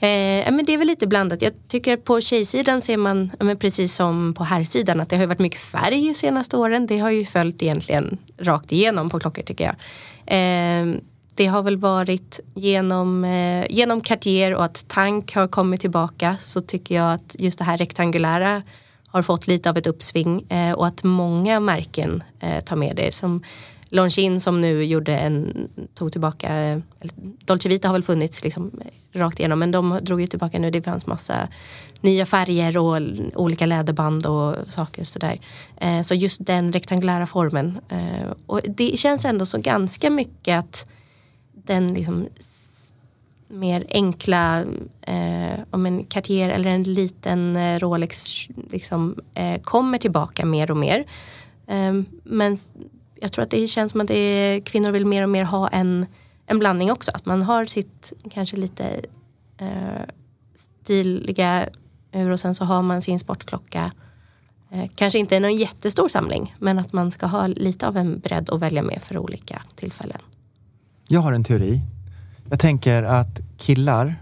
Eh, 0.00 0.52
men 0.52 0.64
det 0.66 0.74
är 0.74 0.78
väl 0.78 0.86
lite 0.86 1.06
blandat. 1.06 1.42
Jag 1.42 1.52
tycker 1.68 1.94
att 1.94 2.04
på 2.04 2.20
tjejsidan 2.20 2.82
ser 2.82 2.96
man, 2.96 3.30
men 3.40 3.56
precis 3.56 3.94
som 3.94 4.34
på 4.34 4.44
herrsidan, 4.44 5.00
att 5.00 5.08
det 5.08 5.16
har 5.16 5.26
varit 5.26 5.38
mycket 5.38 5.60
färg 5.60 6.08
de 6.08 6.14
senaste 6.14 6.56
åren. 6.56 6.86
Det 6.86 6.98
har 6.98 7.10
ju 7.10 7.24
följt 7.24 7.62
egentligen 7.62 8.18
rakt 8.38 8.72
igenom 8.72 9.10
på 9.10 9.20
klockor 9.20 9.42
tycker 9.42 9.64
jag. 9.64 9.74
Eh, 10.26 11.00
det 11.34 11.46
har 11.46 11.62
väl 11.62 11.76
varit 11.76 12.40
genom, 12.54 13.24
eh, 13.24 13.66
genom 13.70 14.00
Cartier 14.00 14.54
och 14.54 14.64
att 14.64 14.88
Tank 14.88 15.34
har 15.34 15.48
kommit 15.48 15.80
tillbaka 15.80 16.36
så 16.40 16.60
tycker 16.60 16.94
jag 16.94 17.12
att 17.12 17.36
just 17.38 17.58
det 17.58 17.64
här 17.64 17.78
rektangulära 17.78 18.62
har 19.06 19.22
fått 19.22 19.46
lite 19.46 19.70
av 19.70 19.76
ett 19.76 19.86
uppsving 19.86 20.50
eh, 20.50 20.72
och 20.72 20.86
att 20.86 21.04
många 21.04 21.60
märken 21.60 22.22
eh, 22.40 22.64
tar 22.64 22.76
med 22.76 22.96
det. 22.96 23.14
Som 23.14 23.42
Longines 23.96 24.44
som 24.44 24.60
nu 24.60 24.84
gjorde 24.84 25.16
en, 25.18 25.68
tog 25.94 26.12
tillbaka, 26.12 26.48
eller 26.48 27.14
Dolce 27.44 27.68
Vita 27.68 27.88
har 27.88 27.92
väl 27.92 28.02
funnits 28.02 28.44
liksom 28.44 28.80
rakt 29.12 29.38
igenom 29.38 29.58
men 29.58 29.70
de 29.70 29.98
drog 30.02 30.20
ju 30.20 30.26
tillbaka 30.26 30.58
nu, 30.58 30.70
det 30.70 30.82
fanns 30.82 31.06
massa 31.06 31.48
nya 32.00 32.26
färger 32.26 32.76
och 32.76 33.00
olika 33.34 33.66
läderband 33.66 34.26
och 34.26 34.56
saker 34.68 35.04
sådär. 35.04 35.40
Eh, 35.76 36.00
så 36.00 36.14
just 36.14 36.46
den 36.46 36.72
rektangulära 36.72 37.26
formen. 37.26 37.78
Eh, 37.88 38.30
och 38.46 38.60
det 38.68 38.98
känns 38.98 39.24
ändå 39.24 39.46
så 39.46 39.58
ganska 39.58 40.10
mycket 40.10 40.58
att 40.58 40.86
den 41.52 41.94
liksom 41.94 42.28
mer 43.48 43.84
enkla, 43.88 44.64
eh, 45.02 45.60
om 45.70 45.86
en 45.86 46.04
Cartier 46.04 46.48
eller 46.48 46.70
en 46.70 46.82
liten 46.82 47.56
eh, 47.56 47.78
Rolex 47.78 48.26
liksom, 48.70 49.20
eh, 49.34 49.60
kommer 49.60 49.98
tillbaka 49.98 50.44
mer 50.44 50.70
och 50.70 50.76
mer. 50.76 51.06
Eh, 51.66 51.94
men 52.24 52.56
jag 53.20 53.32
tror 53.32 53.42
att 53.42 53.50
det 53.50 53.68
känns 53.68 53.92
som 53.92 54.00
att 54.00 54.08
det 54.08 54.14
är, 54.14 54.60
kvinnor 54.60 54.90
vill 54.90 55.06
mer 55.06 55.22
och 55.22 55.28
mer 55.28 55.44
ha 55.44 55.68
en, 55.68 56.06
en 56.46 56.58
blandning 56.58 56.92
också. 56.92 57.10
Att 57.14 57.26
man 57.26 57.42
har 57.42 57.64
sitt 57.64 58.12
kanske 58.30 58.56
lite 58.56 59.00
eh, 59.58 60.02
stiliga 60.54 61.68
ur 62.12 62.30
och 62.30 62.40
sen 62.40 62.54
så 62.54 62.64
har 62.64 62.82
man 62.82 63.02
sin 63.02 63.18
sportklocka. 63.18 63.92
Eh, 64.70 64.90
kanske 64.94 65.18
inte 65.18 65.40
någon 65.40 65.56
jättestor 65.56 66.08
samling 66.08 66.54
men 66.58 66.78
att 66.78 66.92
man 66.92 67.10
ska 67.10 67.26
ha 67.26 67.46
lite 67.46 67.88
av 67.88 67.96
en 67.96 68.18
bredd 68.18 68.50
att 68.50 68.60
välja 68.60 68.82
med 68.82 69.02
för 69.02 69.18
olika 69.18 69.62
tillfällen. 69.74 70.20
Jag 71.08 71.20
har 71.20 71.32
en 71.32 71.44
teori. 71.44 71.80
Jag 72.50 72.60
tänker 72.60 73.02
att 73.02 73.40
killar, 73.58 74.14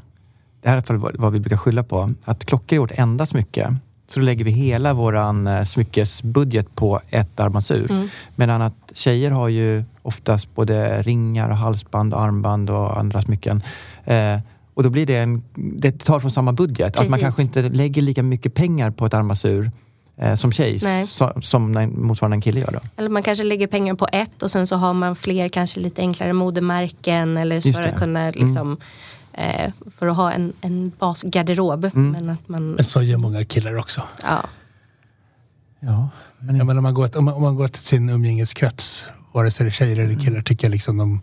det 0.60 0.68
här 0.68 0.76
är 0.76 0.80
i 0.80 0.84
alla 0.90 1.00
fall 1.00 1.16
vad 1.18 1.32
vi 1.32 1.40
brukar 1.40 1.56
skylla 1.56 1.82
på, 1.82 2.10
att 2.24 2.44
klockor 2.44 2.76
är 2.76 2.80
vårt 2.80 2.98
enda 2.98 3.26
smycke. 3.26 3.76
Så 4.14 4.20
då 4.20 4.26
lägger 4.26 4.44
vi 4.44 4.50
hela 4.50 4.92
våran 4.92 5.46
eh, 5.46 5.64
smyckesbudget 5.64 6.74
på 6.74 7.00
ett 7.10 7.40
armbandsur. 7.40 7.90
Mm. 7.90 8.08
Medan 8.36 8.62
att 8.62 8.92
tjejer 8.92 9.30
har 9.30 9.48
ju 9.48 9.84
oftast 10.02 10.54
både 10.54 11.02
ringar, 11.02 11.50
och 11.50 11.56
halsband, 11.56 12.14
och 12.14 12.22
armband 12.22 12.70
och 12.70 12.98
andra 12.98 13.22
smycken. 13.22 13.62
Eh, 14.04 14.38
och 14.74 14.82
då 14.82 14.90
blir 14.90 15.06
det 15.06 15.16
en, 15.16 15.42
det 15.54 16.04
tar 16.04 16.20
från 16.20 16.30
samma 16.30 16.52
budget. 16.52 16.92
Precis. 16.92 17.04
Att 17.04 17.10
man 17.10 17.20
kanske 17.20 17.42
inte 17.42 17.62
lägger 17.62 18.02
lika 18.02 18.22
mycket 18.22 18.54
pengar 18.54 18.90
på 18.90 19.06
ett 19.06 19.14
armbandsur 19.14 19.70
eh, 20.16 20.34
som 20.34 20.52
tjej 20.52 21.06
så, 21.08 21.32
som 21.42 21.90
motsvarande 21.96 22.34
en 22.34 22.40
kille 22.40 22.60
gör. 22.60 22.72
Då. 22.72 22.80
Eller 22.96 23.08
man 23.08 23.22
kanske 23.22 23.44
lägger 23.44 23.66
pengar 23.66 23.94
på 23.94 24.08
ett 24.12 24.42
och 24.42 24.50
sen 24.50 24.66
så 24.66 24.76
har 24.76 24.94
man 24.94 25.16
fler 25.16 25.48
kanske 25.48 25.80
lite 25.80 26.00
enklare 26.00 26.32
modemärken 26.32 27.36
eller 27.36 27.60
så 27.60 27.72
för 27.72 27.82
att 27.82 27.96
kunna 27.96 28.20
mm. 28.20 28.34
liksom 28.34 28.66
mm. 28.66 28.78
Eh, 29.34 29.72
för 29.98 30.06
att 30.06 30.16
ha 30.16 30.32
en, 30.32 30.52
en 30.60 30.92
basgarderob. 30.98 31.84
Mm. 31.84 32.10
Men, 32.10 32.30
att 32.30 32.48
man... 32.48 32.70
men 32.70 32.84
så 32.84 33.02
gör 33.02 33.18
många 33.18 33.44
killar 33.44 33.76
också. 33.76 34.02
Ja. 34.22 34.44
Ja, 35.80 36.08
men... 36.38 36.56
Ja, 36.56 36.64
men 36.64 36.76
om, 36.78 36.82
man 36.82 36.94
går, 36.94 37.16
om, 37.18 37.24
man, 37.24 37.34
om 37.34 37.42
man 37.42 37.56
går 37.56 37.68
till 37.68 37.82
sin 37.82 38.10
umgängeskrets, 38.10 39.08
vare 39.32 39.50
sig 39.50 39.66
det 39.66 39.70
är 39.70 39.72
tjejer 39.72 39.96
eller 39.98 40.20
killar, 40.20 40.40
tycker 40.40 40.66
jag 40.66 40.70
liksom 40.70 40.96
de 40.96 41.22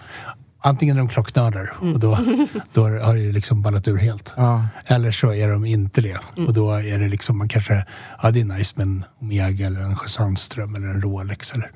antingen 0.61 0.95
är 0.95 0.99
de 0.99 1.09
klocknördar 1.09 1.73
mm. 1.81 1.93
och 1.93 1.99
då, 1.99 2.17
då 2.73 2.81
har 2.81 3.15
det 3.15 3.31
liksom 3.31 3.61
ballat 3.61 3.87
ur 3.87 3.97
helt. 3.97 4.33
Ja. 4.37 4.67
Eller 4.85 5.11
så 5.11 5.33
är 5.33 5.47
de 5.51 5.65
inte 5.65 6.01
det. 6.01 6.17
Mm. 6.35 6.47
Och 6.47 6.53
då 6.53 6.71
är 6.71 6.99
det 6.99 7.07
liksom, 7.07 7.37
man 7.37 7.47
kanske, 7.47 7.85
ja 8.21 8.31
det 8.31 8.41
är 8.41 8.45
nice 8.45 8.73
med 8.77 8.87
en 8.87 9.05
Omega 9.21 9.67
eller 9.67 9.81
en 9.81 9.95
Sandström 10.07 10.75
eller 10.75 10.87
en 10.87 11.01
Rolex. 11.01 11.53
Eller, 11.53 11.71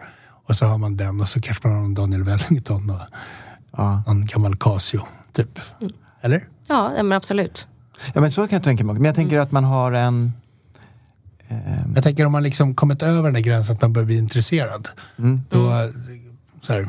och 0.48 0.56
så 0.56 0.66
har 0.66 0.78
man 0.78 0.98
den 0.98 1.22
och 1.22 1.30
så 1.30 1.42
kanske 1.42 1.68
man 1.68 1.78
har 1.78 1.86
en 1.86 1.94
Daniel 1.94 2.24
Wellington 2.24 2.90
och 2.90 3.02
ja. 3.78 4.04
en 4.08 4.26
gammal 4.26 4.56
Casio. 4.56 5.02
Typ. 5.34 5.60
Mm. 5.82 5.94
Eller? 6.26 6.44
Ja, 6.68 6.94
men 6.96 7.12
absolut. 7.12 7.68
Ja 8.14 8.22
men 8.22 8.32
så 8.32 8.48
kan 8.48 8.56
jag 8.56 8.64
tänka 8.64 8.84
mig. 8.84 8.96
Men 8.96 9.06
jag 9.06 9.16
tänker 9.16 9.40
att 9.40 9.52
man 9.52 9.64
har 9.64 9.92
en 9.92 10.32
ehm, 11.48 11.94
jag 11.96 12.04
tänker 12.04 12.26
om 12.26 12.32
man 12.32 12.44
liksom 12.44 12.76
kommit 12.76 13.04
över 13.04 13.24
den 13.24 13.34
där 13.34 13.42
gränsen 13.42 13.76
att 13.76 13.82
man 13.82 13.94
börjar 13.94 14.06
bli 14.06 14.18
intresserad. 14.18 14.90
Mm. 15.18 15.42
Då, 15.50 15.72
så 16.62 16.74
här, 16.74 16.88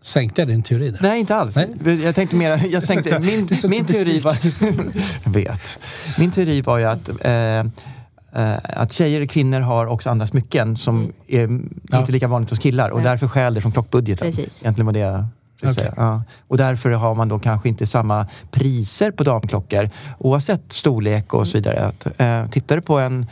Sänkte 0.00 0.40
jag 0.40 0.48
din 0.48 0.62
teori 0.62 0.90
där? 0.90 0.98
Nej, 1.02 1.20
inte 1.20 1.36
alls. 1.36 1.56
Nej? 1.56 2.02
Jag 2.02 2.14
tänkte 2.14 2.36
mer, 2.36 2.66
jag 2.70 2.82
sänkte, 2.92 3.18
min, 3.18 3.48
min 3.68 3.84
teori 3.84 4.18
var... 4.18 4.36
jag 5.24 5.32
vet. 5.32 5.78
Min 6.18 6.30
teori 6.30 6.62
var 6.62 6.78
ju 6.78 6.84
att, 6.84 7.08
eh, 7.20 7.32
eh, 7.32 8.58
att 8.62 8.92
tjejer 8.92 9.22
och 9.22 9.30
kvinnor 9.30 9.60
har 9.60 9.86
också 9.86 10.10
andra 10.10 10.26
smycken 10.26 10.76
som 10.76 10.96
mm. 10.96 11.12
är 11.28 11.60
ja. 11.90 12.00
inte 12.00 12.12
lika 12.12 12.28
vanligt 12.28 12.50
hos 12.50 12.58
killar 12.58 12.90
och 12.90 12.98
Nej. 12.98 13.04
därför 13.04 13.28
stjäl 13.28 13.54
det 13.54 13.60
från 13.60 13.72
klockbudgeten. 13.72 14.26
Precis. 14.26 14.62
Egentligen 14.62 14.86
var 14.86 14.92
det 14.92 15.26
Okay. 15.62 15.88
Ja. 15.96 16.22
Och 16.48 16.56
därför 16.56 16.90
har 16.90 17.14
man 17.14 17.28
då 17.28 17.38
kanske 17.38 17.68
inte 17.68 17.86
samma 17.86 18.26
priser 18.50 19.10
på 19.10 19.24
damklockor 19.24 19.90
oavsett 20.18 20.72
storlek 20.72 21.34
och 21.34 21.46
så 21.46 21.58
vidare. 21.58 21.86
Att, 21.86 22.20
eh, 22.20 22.50
tittar 22.50 22.76
du 22.76 22.82
på 22.82 22.98
en 22.98 23.26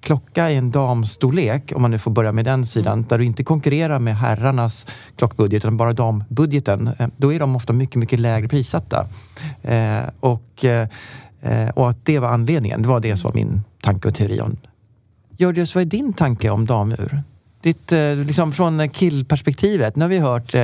klocka 0.00 0.50
i 0.50 0.56
en 0.56 0.70
damstorlek, 0.70 1.72
om 1.76 1.82
man 1.82 1.90
nu 1.90 1.98
får 1.98 2.10
börja 2.10 2.32
med 2.32 2.44
den 2.44 2.66
sidan, 2.66 2.92
mm. 2.92 3.06
där 3.08 3.18
du 3.18 3.24
inte 3.24 3.44
konkurrerar 3.44 3.98
med 3.98 4.16
herrarnas 4.16 4.86
klockbudget 5.16 5.64
utan 5.64 5.76
bara 5.76 5.92
dambudgeten, 5.92 6.90
eh, 6.98 7.08
då 7.16 7.32
är 7.32 7.38
de 7.38 7.56
ofta 7.56 7.72
mycket, 7.72 7.96
mycket 7.96 8.20
lägre 8.20 8.48
prissatta. 8.48 9.06
Eh, 9.62 10.02
och, 10.20 10.64
eh, 10.64 10.88
och 11.74 11.90
att 11.90 12.04
det 12.04 12.18
var 12.18 12.28
anledningen, 12.28 12.82
det 12.82 12.88
var 12.88 13.00
det 13.00 13.16
som 13.16 13.28
var 13.28 13.34
min 13.34 13.60
tanke 13.82 14.08
och 14.08 14.14
teori 14.14 14.40
om. 14.40 14.56
Georgios, 15.36 15.74
vad 15.74 15.82
är 15.82 15.86
din 15.86 16.12
tanke 16.12 16.50
om 16.50 16.66
damur? 16.66 17.22
Ditt, 17.62 17.92
eh, 17.92 18.16
liksom 18.16 18.52
från 18.52 18.88
killperspektivet, 18.88 19.96
nu 19.96 20.04
har 20.04 20.08
vi 20.08 20.18
hört 20.18 20.54
eh, 20.54 20.62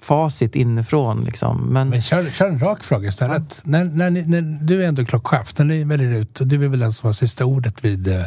facit 0.00 0.54
inifrån. 0.54 1.24
Liksom. 1.24 1.72
Men... 1.72 1.88
Men 1.88 2.02
kör, 2.02 2.30
kör 2.30 2.48
en 2.48 2.58
rak 2.58 2.84
fråga 2.84 3.08
istället. 3.08 3.42
Ja. 3.48 3.62
När, 3.64 3.84
när, 3.84 4.10
ni, 4.10 4.22
när, 4.22 4.58
du 4.62 4.84
är 4.84 4.88
ändå 4.88 5.04
klockchef, 5.04 5.58
när 5.58 5.64
ni 5.64 5.84
väljer 5.84 6.20
ut, 6.20 6.40
du 6.44 6.64
är 6.64 6.68
väl 6.68 6.78
den 6.78 6.92
som 6.92 7.06
har 7.06 7.12
sista 7.12 7.44
ordet 7.44 7.84
vid 7.84 8.08
eh, 8.08 8.22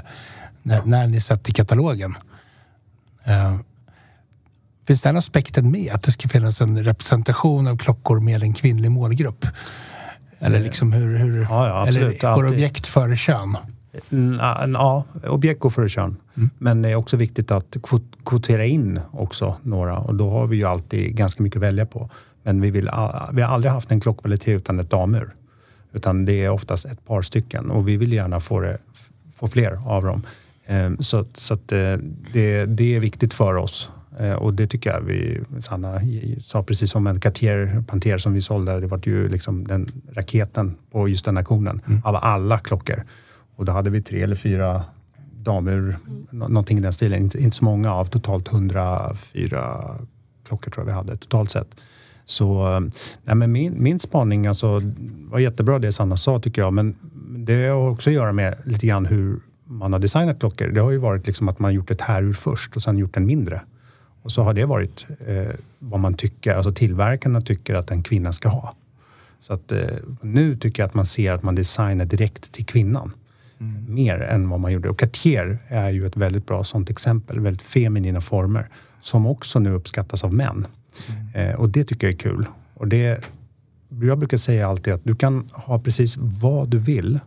när, 0.63 0.81
när 0.85 1.07
ni 1.07 1.21
sätter 1.21 1.53
katalogen. 1.53 2.15
Uh, 3.27 3.59
finns 4.87 5.01
den 5.01 5.17
aspekten 5.17 5.71
med? 5.71 5.93
Att 5.93 6.03
det 6.03 6.11
ska 6.11 6.29
finnas 6.29 6.61
en 6.61 6.83
representation 6.83 7.67
av 7.67 7.77
klockor 7.77 8.19
med 8.19 8.43
en 8.43 8.53
kvinnlig 8.53 8.91
målgrupp? 8.91 9.45
Eller 10.39 10.59
liksom 10.59 10.93
hur... 10.93 11.17
hur 11.17 11.41
Ja, 11.41 11.67
ja, 11.67 11.81
absolut. 11.81 12.23
eller 12.23 12.35
går 12.35 12.43
Alltid. 12.43 12.51
objekt 12.51 12.87
före 12.87 13.17
kön? 13.17 13.57
Mm, 14.11 14.39
Ja, 14.73 15.03
objekt 15.27 15.59
går 15.59 15.69
före 15.69 15.89
kön. 15.89 16.17
Men 16.57 16.81
det 16.81 16.89
är 16.89 16.95
också 16.95 17.17
viktigt 17.17 17.51
att 17.51 17.75
kvot- 17.75 18.15
kvotera 18.25 18.65
in 18.65 18.99
också 19.11 19.55
några 19.63 19.97
och 19.97 20.15
då 20.15 20.29
har 20.29 20.47
vi 20.47 20.57
ju 20.57 20.63
alltid 20.63 21.15
ganska 21.15 21.43
mycket 21.43 21.57
att 21.57 21.63
välja 21.63 21.85
på. 21.85 22.09
Men 22.43 22.61
vi, 22.61 22.71
vill, 22.71 22.89
vi 23.31 23.41
har 23.41 23.53
aldrig 23.53 23.71
haft 23.71 23.91
en 23.91 23.99
klockkvalitet 23.99 24.57
utan 24.57 24.79
ett 24.79 24.89
damur. 24.89 25.35
Utan 25.93 26.25
det 26.25 26.43
är 26.45 26.49
oftast 26.49 26.85
ett 26.85 27.05
par 27.05 27.21
stycken 27.21 27.71
och 27.71 27.87
vi 27.87 27.97
vill 27.97 28.13
gärna 28.13 28.39
få, 28.39 28.59
det, 28.59 28.77
få 29.35 29.47
fler 29.47 29.79
av 29.85 30.03
dem. 30.03 30.21
Ehm, 30.65 30.97
Så, 30.99 31.25
så 31.33 31.53
eh, 31.53 31.97
det, 32.33 32.65
det 32.65 32.95
är 32.95 32.99
viktigt 32.99 33.33
för 33.33 33.55
oss. 33.55 33.89
Eh, 34.19 34.33
Och 34.33 34.53
det 34.53 34.67
tycker 34.67 34.89
jag 34.93 35.01
vi, 35.01 35.41
Sanna 35.61 36.01
sa 36.41 36.63
precis 36.63 36.91
som 36.91 37.07
en 37.07 37.19
Cartier 37.19 37.83
Panter 37.87 38.17
som 38.17 38.33
vi 38.33 38.41
sålde. 38.41 38.79
Det 38.79 38.87
var 38.87 39.01
ju 39.03 39.29
liksom 39.29 39.67
den 39.67 39.87
raketen 40.13 40.75
på 40.91 41.07
just 41.07 41.25
den 41.25 41.37
auktionen 41.37 41.81
av 42.03 42.15
alla 42.21 42.59
klockor. 42.59 43.03
Och 43.61 43.65
då 43.65 43.71
hade 43.71 43.89
vi 43.89 44.01
tre 44.01 44.21
eller 44.21 44.35
fyra 44.35 44.83
damur, 45.35 45.97
nå- 46.31 46.47
någonting 46.47 46.77
i 46.77 46.81
den 46.81 46.93
stilen. 46.93 47.21
Inte, 47.21 47.43
inte 47.43 47.55
så 47.55 47.65
många 47.65 47.93
av 47.93 48.05
totalt 48.05 48.47
104 48.47 49.95
klockor 50.47 50.71
tror 50.71 50.81
jag 50.81 50.85
vi 50.85 50.91
hade 50.91 51.17
totalt 51.17 51.51
sett. 51.51 51.75
Så 52.25 52.75
eh, 52.75 52.79
nej, 53.23 53.35
men 53.35 53.51
min, 53.51 53.83
min 53.83 53.99
spaning 53.99 54.47
alltså, 54.47 54.81
var 55.29 55.39
jättebra 55.39 55.79
det 55.79 55.91
Sanna 55.91 56.17
sa 56.17 56.39
tycker 56.39 56.61
jag. 56.61 56.73
Men 56.73 56.95
det 57.37 57.67
har 57.67 57.89
också 57.89 58.09
att 58.09 58.13
göra 58.13 58.31
med 58.31 58.55
lite 58.65 58.87
grann 58.87 59.05
hur 59.05 59.39
man 59.65 59.93
har 59.93 59.99
designat 59.99 60.39
klockor. 60.39 60.67
Det 60.67 60.79
har 60.79 60.91
ju 60.91 60.97
varit 60.97 61.27
liksom 61.27 61.49
att 61.49 61.59
man 61.59 61.73
gjort 61.73 61.91
ett 61.91 62.01
härur 62.01 62.33
först 62.33 62.75
och 62.75 62.81
sen 62.81 62.97
gjort 62.97 63.17
en 63.17 63.25
mindre. 63.25 63.61
Och 64.21 64.31
så 64.31 64.43
har 64.43 64.53
det 64.53 64.65
varit 64.65 65.07
eh, 65.27 65.55
vad 65.79 65.99
man 65.99 66.13
tycker, 66.13 66.55
alltså 66.55 66.73
tillverkarna 66.73 67.41
tycker 67.41 67.75
att 67.75 67.91
en 67.91 68.03
kvinna 68.03 68.31
ska 68.31 68.49
ha. 68.49 68.75
Så 69.41 69.53
att 69.53 69.71
eh, 69.71 69.79
nu 70.21 70.57
tycker 70.57 70.83
jag 70.83 70.87
att 70.87 70.93
man 70.93 71.05
ser 71.05 71.33
att 71.33 71.43
man 71.43 71.55
designar 71.55 72.05
direkt 72.05 72.51
till 72.51 72.65
kvinnan. 72.65 73.11
Mer 73.87 74.21
än 74.21 74.49
vad 74.49 74.59
man 74.59 74.71
gjorde. 74.71 74.89
Och 74.89 74.99
Cartier 74.99 75.57
är 75.67 75.89
ju 75.89 76.07
ett 76.07 76.17
väldigt 76.17 76.45
bra 76.45 76.63
sånt 76.63 76.89
exempel. 76.89 77.39
Väldigt 77.39 77.61
feminina 77.61 78.21
former. 78.21 78.69
Som 79.01 79.27
också 79.27 79.59
nu 79.59 79.71
uppskattas 79.71 80.23
av 80.23 80.33
män. 80.33 80.67
Eh, 81.33 81.55
och 81.55 81.69
det 81.69 81.83
tycker 81.83 82.07
jag 82.07 82.13
är 82.13 82.17
kul. 82.17 82.45
Och 82.73 82.87
det, 82.87 83.29
jag 84.01 84.19
brukar 84.19 84.37
säga 84.37 84.67
alltid 84.67 84.93
att 84.93 85.03
du 85.03 85.15
kan 85.15 85.49
ha 85.53 85.79
precis 85.79 86.17
vad 86.17 86.69
du 86.69 86.79
vill 86.79 87.19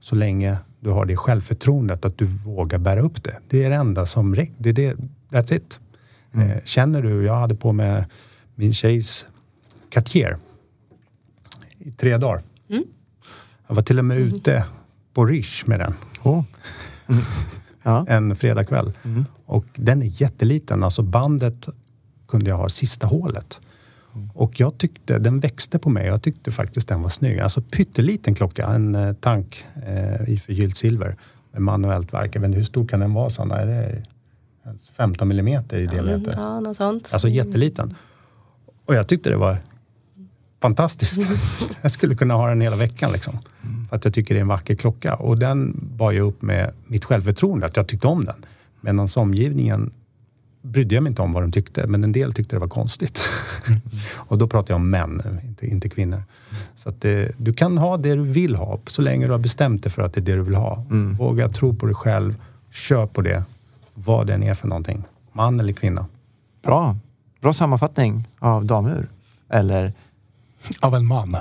så 0.00 0.14
länge 0.14 0.58
du 0.80 0.90
har 0.90 1.04
det 1.04 1.16
självförtroendet 1.16 2.04
att 2.04 2.18
du 2.18 2.24
vågar 2.24 2.78
bära 2.78 3.00
upp 3.00 3.24
det. 3.24 3.38
Det 3.48 3.64
är 3.64 3.70
det 3.70 3.76
enda 3.76 4.06
som 4.06 4.34
räcker. 4.34 4.54
Det 4.58 4.68
är 4.68 4.72
det, 4.72 4.96
that's 5.30 5.54
it. 5.54 5.80
Eh, 6.34 6.64
känner 6.64 7.02
du, 7.02 7.24
jag 7.24 7.34
hade 7.34 7.54
på 7.54 7.72
mig 7.72 8.04
min 8.54 8.74
tjejs 8.74 9.28
Cartier 9.90 10.36
i 11.78 11.90
tre 11.90 12.16
dagar. 12.16 12.42
Jag 13.68 13.74
var 13.74 13.82
till 13.82 13.98
och 13.98 14.04
med 14.04 14.18
ute 14.18 14.64
på 15.16 15.26
Rish 15.26 15.66
med 15.66 15.80
den 15.80 15.94
Åh. 16.22 16.44
Mm. 17.08 17.22
Ja. 17.82 18.04
en 18.08 18.36
fredagkväll. 18.36 18.92
Och 19.46 19.64
den 19.74 20.02
är 20.02 20.22
jätteliten. 20.22 20.84
Alltså 20.84 21.02
bandet 21.02 21.68
kunde 22.28 22.50
jag 22.50 22.56
ha 22.56 22.68
sista 22.68 23.06
hålet. 23.06 23.60
Och 24.34 24.60
jag 24.60 24.78
tyckte, 24.78 25.18
den 25.18 25.40
växte 25.40 25.78
på 25.78 25.90
mig. 25.90 26.06
Jag 26.06 26.22
tyckte 26.22 26.50
faktiskt 26.50 26.88
den 26.88 27.02
var 27.02 27.08
snygg. 27.08 27.40
Alltså 27.40 27.62
pytteliten 27.62 28.34
klocka. 28.34 28.66
En 28.66 28.94
eh, 28.94 29.12
tank 29.12 29.64
eh, 29.86 30.28
i 30.28 30.38
förgyllt 30.38 30.76
silver. 30.76 31.16
Med 31.52 31.62
manuellt 31.62 32.12
verk. 32.12 32.36
Jag 32.36 32.40
vet 32.40 32.48
inte, 32.48 32.58
hur 32.58 32.64
stor 32.64 32.86
kan 32.86 33.00
den 33.00 33.14
vara 33.14 33.30
Sanna? 33.30 33.60
Är 33.60 33.66
det 33.66 34.02
ens 34.64 34.88
15 34.88 35.28
millimeter 35.28 35.78
i 35.78 35.86
diameter? 35.86 36.32
Ja, 36.36 36.60
något 36.60 36.76
sånt. 36.76 37.08
Alltså 37.12 37.28
jätteliten. 37.28 37.94
Och 38.84 38.94
jag 38.94 39.08
tyckte 39.08 39.30
det 39.30 39.36
var 39.36 39.58
fantastiskt. 40.62 41.28
jag 41.82 41.90
skulle 41.90 42.14
kunna 42.14 42.34
ha 42.34 42.48
den 42.48 42.60
hela 42.60 42.76
veckan 42.76 43.12
liksom. 43.12 43.38
För 43.88 43.96
att 43.96 44.04
jag 44.04 44.14
tycker 44.14 44.34
det 44.34 44.38
är 44.38 44.42
en 44.42 44.48
vacker 44.48 44.74
klocka. 44.74 45.14
Och 45.14 45.38
den 45.38 45.80
bar 45.96 46.12
jag 46.12 46.26
upp 46.26 46.42
med 46.42 46.72
mitt 46.86 47.04
självförtroende, 47.04 47.66
att 47.66 47.76
jag 47.76 47.86
tyckte 47.86 48.06
om 48.06 48.24
den. 48.24 48.44
Medan 48.80 49.08
omgivningen 49.16 49.90
brydde 50.62 50.94
jag 50.94 51.02
mig 51.02 51.10
inte 51.10 51.22
om 51.22 51.32
vad 51.32 51.42
de 51.42 51.52
tyckte, 51.52 51.86
men 51.86 52.04
en 52.04 52.12
del 52.12 52.32
tyckte 52.32 52.56
det 52.56 52.60
var 52.60 52.68
konstigt. 52.68 53.20
och 54.14 54.38
då 54.38 54.46
pratar 54.46 54.74
jag 54.74 54.76
om 54.76 54.90
män, 54.90 55.40
inte, 55.44 55.66
inte 55.66 55.88
kvinnor. 55.88 56.22
Så 56.74 56.88
att 56.88 57.00
det, 57.00 57.32
du 57.36 57.52
kan 57.52 57.78
ha 57.78 57.96
det 57.96 58.14
du 58.14 58.22
vill 58.22 58.54
ha, 58.54 58.78
så 58.86 59.02
länge 59.02 59.26
du 59.26 59.32
har 59.32 59.38
bestämt 59.38 59.82
dig 59.82 59.92
för 59.92 60.02
att 60.02 60.14
det 60.14 60.20
är 60.20 60.22
det 60.22 60.34
du 60.34 60.42
vill 60.42 60.54
ha. 60.54 60.84
Våga 61.18 61.48
tro 61.48 61.74
på 61.74 61.86
dig 61.86 61.94
själv, 61.94 62.34
kör 62.70 63.06
på 63.06 63.22
det, 63.22 63.44
vad 63.94 64.26
den 64.26 64.42
är 64.42 64.54
för 64.54 64.68
någonting. 64.68 65.04
Man 65.32 65.60
eller 65.60 65.72
kvinna. 65.72 66.06
Bra. 66.62 66.96
Bra 67.40 67.52
sammanfattning 67.52 68.24
av 68.38 68.64
damur. 68.64 69.08
Eller? 69.48 69.92
Av 70.80 70.94
en 70.94 71.06
man. 71.06 71.38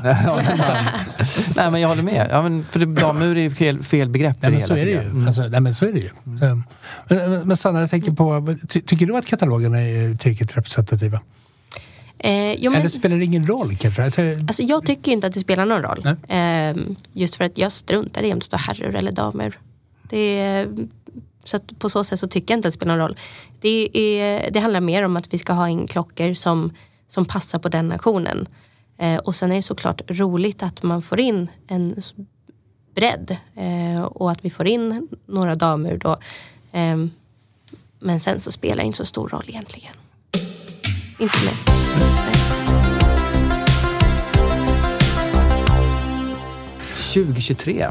Nej, 1.55 1.71
men 1.71 1.81
jag 1.81 1.87
håller 1.87 2.03
med. 2.03 2.27
Ja, 2.31 2.41
men, 2.41 2.65
för 2.71 2.79
det, 2.79 2.85
damur 2.85 3.37
är 3.37 3.41
ju 3.41 3.51
fel, 3.51 3.83
fel 3.83 4.09
begrepp. 4.09 4.37
Nej, 4.41 4.51
men 4.51 4.61
så 4.61 4.75
är 4.75 4.85
det 4.85 4.91
ju. 4.91 5.27
Alltså, 5.27 5.41
nej, 5.41 5.61
men 5.61 5.73
så 5.73 5.85
är 5.85 5.93
det 5.93 5.99
ju. 5.99 6.09
Så, 6.09 6.61
Men, 7.09 7.47
men 7.47 7.57
Sanna, 7.57 7.81
jag 7.81 7.89
tänker 7.89 8.11
på, 8.11 8.55
ty, 8.67 8.81
tycker 8.81 9.05
du 9.05 9.17
att 9.17 9.25
katalogerna 9.25 9.79
är 9.81 10.17
tillräckligt 10.17 10.57
representativa? 10.57 11.19
Eh, 12.17 12.53
jo, 12.53 12.71
men, 12.71 12.79
Eller 12.79 12.89
spelar 12.89 13.17
det 13.17 13.23
ingen 13.25 13.47
roll 13.47 13.75
kanske? 13.77 14.03
Alltså, 14.03 14.21
alltså, 14.21 14.63
jag 14.63 14.85
tycker 14.85 15.11
inte 15.11 15.27
att 15.27 15.33
det 15.33 15.39
spelar 15.39 15.65
någon 15.65 15.81
roll. 15.81 16.07
Eh, 16.27 16.95
just 17.13 17.35
för 17.35 17.43
att 17.43 17.57
jag 17.57 17.71
struntar 17.71 18.23
i 18.23 18.33
om 18.33 18.39
det 18.39 18.45
står 18.45 18.57
herrur 18.57 18.95
eller 18.95 19.11
damer. 19.11 19.59
Det 20.09 20.39
är, 20.39 20.67
så 21.43 21.57
att 21.57 21.79
på 21.79 21.89
så 21.89 22.03
sätt 22.03 22.19
så 22.19 22.27
tycker 22.27 22.53
jag 22.53 22.57
inte 22.57 22.67
att 22.67 22.73
det 22.73 22.77
spelar 22.77 22.97
någon 22.97 23.07
roll. 23.07 23.17
Det, 23.61 23.97
är, 23.97 24.51
det 24.51 24.59
handlar 24.59 24.81
mer 24.81 25.03
om 25.03 25.17
att 25.17 25.33
vi 25.33 25.37
ska 25.37 25.53
ha 25.53 25.69
in 25.69 25.87
klockor 25.87 26.33
som, 26.33 26.71
som 27.07 27.25
passar 27.25 27.59
på 27.59 27.69
den 27.69 27.87
nationen. 27.87 28.47
Eh, 28.97 29.17
och 29.17 29.35
sen 29.35 29.51
är 29.51 29.55
det 29.55 29.61
såklart 29.61 30.01
roligt 30.07 30.63
att 30.63 30.83
man 30.83 31.01
får 31.01 31.19
in 31.19 31.47
en 31.67 32.01
bredd 32.95 33.37
eh, 33.55 34.03
och 34.03 34.31
att 34.31 34.45
vi 34.45 34.49
får 34.49 34.67
in 34.67 35.07
några 35.25 35.55
damer 35.55 35.97
då. 35.97 36.17
Eh, 36.71 37.05
men 37.99 38.19
sen 38.19 38.39
så 38.39 38.51
spelar 38.51 38.83
det 38.83 38.87
inte 38.87 38.97
så 38.97 39.05
stor 39.05 39.29
roll 39.29 39.45
egentligen. 39.47 39.93
Inte 41.19 41.35
för 41.37 41.45
mig. 41.45 41.55
2023. 47.13 47.87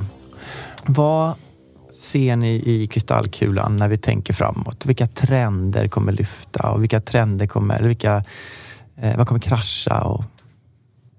Vad 0.87 1.35
ser 1.95 2.37
ni 2.37 2.55
i 2.55 2.87
kristallkulan 2.87 3.77
när 3.77 3.89
vi 3.89 3.99
tänker 3.99 4.35
framåt? 4.35 4.87
Vilka 4.87 5.07
trender 5.07 5.89
kommer 5.89 6.13
lyfta 6.13 6.71
och 6.71 6.83
vilka 6.83 7.01
trender 7.01 7.47
kommer, 7.47 7.77
eller 7.77 7.89
vilka, 7.89 8.25
eh, 8.97 9.17
vad 9.17 9.29
kommer 9.29 9.41
krascha? 9.41 10.01
Och, 10.01 10.25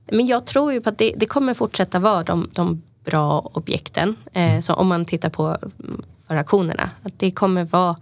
men 0.08 0.28
jag 0.28 0.46
tror 0.46 0.74
ju 0.74 0.82
på 0.82 0.90
att 0.90 0.98
det, 0.98 1.14
det 1.18 1.26
kommer 1.26 1.54
fortsätta 1.54 2.00
vara 2.00 2.24
de, 2.24 2.50
de 2.54 2.82
bra 3.06 3.50
objekten. 3.54 4.16
Eh, 4.34 4.60
så 4.60 4.74
om 4.74 4.88
man 4.88 5.06
tittar 5.06 5.30
på 5.30 5.48
mm, 5.48 6.02
för 6.28 6.36
auktionerna. 6.36 6.90
Att 7.04 7.20
det 7.20 7.32
kommer 7.32 7.64
vara 7.64 7.96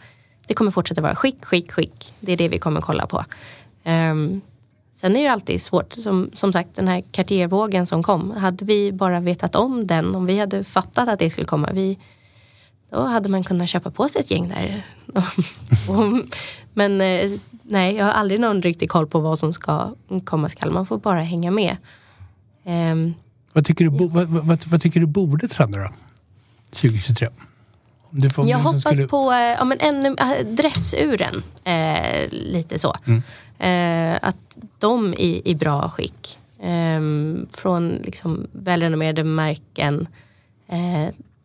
det 0.48 0.54
kommer 0.54 0.72
fortsätta 0.72 1.02
vara 1.02 1.16
skick, 1.16 1.46
skick, 1.46 1.72
skick. 1.72 2.14
Det 2.20 2.32
är 2.32 2.38
det 2.38 2.48
vi 2.48 2.60
kommer 2.60 2.82
kolla 2.82 3.06
på. 3.06 3.24
Ehm, 3.84 4.42
sen 4.94 5.16
är 5.16 5.24
det 5.24 5.32
alltid 5.32 5.62
svårt. 5.62 5.94
Som, 5.94 6.30
som 6.34 6.54
sagt 6.54 6.76
den 6.76 6.88
här 6.88 7.04
Cartier-vågen 7.12 7.86
som 7.86 8.04
kom. 8.04 8.32
Hade 8.32 8.66
vi 8.66 8.92
bara 8.92 9.20
vetat 9.20 9.56
om 9.56 9.88
den. 9.88 10.16
Om 10.16 10.26
vi 10.26 10.40
hade 10.40 10.64
fattat 10.64 11.10
att 11.10 11.20
det 11.20 11.30
skulle 11.30 11.48
komma. 11.48 11.70
Vi, 11.74 12.00
då 12.94 13.02
hade 13.02 13.30
man 13.30 13.44
kunnat 13.44 13.70
köpa 13.70 13.92
på 13.92 14.10
sig 14.10 14.22
ett 14.22 14.32
gäng 14.32 14.48
där. 14.50 14.86
Men 16.74 17.02
eh, 17.02 17.32
nej, 17.64 17.96
jag 17.96 18.06
har 18.06 18.12
aldrig 18.12 18.40
någon 18.40 18.62
riktig 18.62 18.90
koll 18.90 19.08
på 19.08 19.20
vad 19.20 19.40
som 19.40 19.54
ska 19.54 19.96
komma 20.26 20.50
skall. 20.50 20.72
Man 20.72 20.86
får 20.86 20.98
bara 20.98 21.22
hänga 21.22 21.52
med. 21.52 21.78
Ehm, 22.66 23.14
vad, 23.54 23.66
tycker 23.66 23.86
du, 23.86 23.92
bo, 23.92 24.08
vad, 24.08 24.28
vad, 24.28 24.68
vad 24.68 24.82
tycker 24.82 25.00
du 25.00 25.06
borde 25.06 25.48
trenda 25.48 25.78
då? 25.80 25.90
2023? 26.72 27.28
Om 28.02 28.20
Du 28.20 28.30
får, 28.30 28.48
jag 28.50 28.58
hoppas 28.58 28.82
skulle- 28.82 29.08
på 29.08 29.32
eh, 29.32 29.38
ja, 29.40 29.64
men 29.64 29.78
ännu, 29.82 30.08
äh, 30.20 30.46
dressuren. 30.48 31.44
Eh, 31.64 32.30
lite 32.32 32.80
så. 32.80 32.96
Eh, 33.60 34.16
att 34.22 34.58
de 34.80 35.14
är 35.14 35.48
i 35.48 35.56
bra 35.56 35.90
skick. 35.90 36.38
Eh, 36.60 37.02
från 37.52 37.90
liksom 38.04 38.48
välrenommerade 38.52 39.24
märken. 39.24 40.08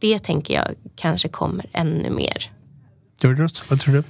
Eh, 0.01 0.09
det 0.09 0.19
tänker 0.19 0.55
jag 0.55 0.65
kanske 0.97 1.29
kommer 1.29 1.67
ännu 1.73 2.11
mer. 2.11 2.53
Georgios, 3.23 3.71
vad 3.71 3.81
tror 3.81 3.95
du? 3.95 4.03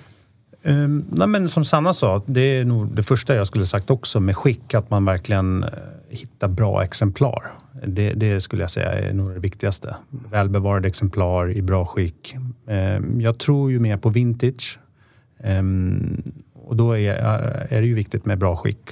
Um, 0.63 1.05
nej 1.11 1.29
men 1.29 1.49
som 1.49 1.65
Sanna 1.65 1.93
sa, 1.93 2.23
det 2.27 2.41
är 2.41 2.65
nog 2.65 2.95
det 2.95 3.03
första 3.03 3.35
jag 3.35 3.47
skulle 3.47 3.67
sagt 3.67 3.91
också 3.91 4.21
med 4.21 4.37
skick, 4.37 4.75
att 4.75 4.91
man 4.91 5.05
verkligen 5.05 5.65
eh, 5.65 5.71
hittar 6.09 6.49
bra 6.49 6.85
exemplar. 6.85 7.43
Det, 7.87 8.11
det 8.11 8.41
skulle 8.41 8.63
jag 8.63 8.71
säga 8.71 8.93
är 8.93 9.13
nog 9.13 9.35
det 9.35 9.41
viktigaste. 9.41 9.97
Välbevarade 10.31 10.89
exemplar 10.89 11.51
i 11.51 11.63
bra 11.63 11.87
skick. 11.87 12.37
Ehm, 12.67 13.21
jag 13.21 13.39
tror 13.39 13.71
ju 13.71 13.81
mer 13.81 13.97
på 13.97 14.09
vintage. 14.09 14.79
Ehm, 15.41 16.23
och 16.55 16.77
då 16.77 16.99
är, 16.99 17.13
är 17.71 17.81
det 17.81 17.87
ju 17.87 17.95
viktigt 17.95 18.27
med 18.27 18.39
bra 18.39 18.57
skick. 18.57 18.91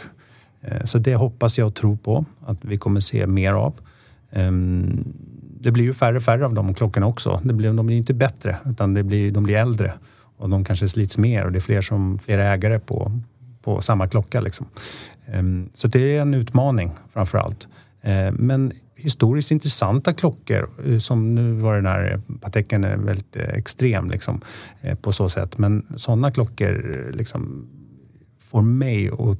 Eh, 0.60 0.84
så 0.84 0.98
det 0.98 1.14
hoppas 1.14 1.58
jag 1.58 1.66
och 1.66 1.74
tror 1.74 1.96
på 1.96 2.24
att 2.46 2.64
vi 2.64 2.76
kommer 2.76 3.00
se 3.00 3.26
mer 3.26 3.52
av. 3.52 3.74
Ehm, 4.30 5.04
det 5.66 5.72
blir 5.72 5.84
ju 5.84 5.94
färre 5.94 6.16
och 6.16 6.22
färre 6.22 6.44
av 6.44 6.54
de 6.54 6.74
klockorna 6.74 7.06
också. 7.06 7.40
Det 7.44 7.52
blir, 7.52 7.72
de 7.72 7.86
blir 7.86 7.96
inte 7.96 8.14
bättre, 8.14 8.56
utan 8.66 8.94
det 8.94 9.02
blir, 9.02 9.30
de 9.30 9.44
blir 9.44 9.56
äldre. 9.56 9.92
Och 10.36 10.48
de 10.48 10.64
kanske 10.64 10.88
slits 10.88 11.18
mer 11.18 11.44
och 11.44 11.52
det 11.52 11.58
är 11.58 11.60
fler, 11.60 11.80
som, 11.82 12.18
fler 12.18 12.38
ägare 12.38 12.78
på, 12.78 13.12
på 13.62 13.80
samma 13.80 14.08
klocka. 14.08 14.40
Liksom. 14.40 14.66
Ehm, 15.26 15.68
så 15.74 15.88
det 15.88 16.16
är 16.16 16.22
en 16.22 16.34
utmaning 16.34 16.90
framför 17.12 17.38
allt. 17.38 17.68
Ehm, 18.02 18.34
men 18.34 18.72
historiskt 18.96 19.50
intressanta 19.50 20.12
klockor, 20.12 20.70
eh, 20.86 20.98
som 20.98 21.34
nu 21.34 21.52
var 21.52 21.74
den 21.74 21.86
här 21.86 22.20
Pateken 22.40 22.84
är 22.84 22.96
väldigt 22.96 23.36
eh, 23.36 23.48
extrem 23.48 24.10
liksom, 24.10 24.40
eh, 24.80 24.98
på 24.98 25.12
så 25.12 25.28
sätt. 25.28 25.58
Men 25.58 25.86
sådana 25.96 26.30
klockor 26.30 27.10
liksom, 27.14 27.68
får 28.40 28.62
mig 28.62 29.08
att 29.08 29.38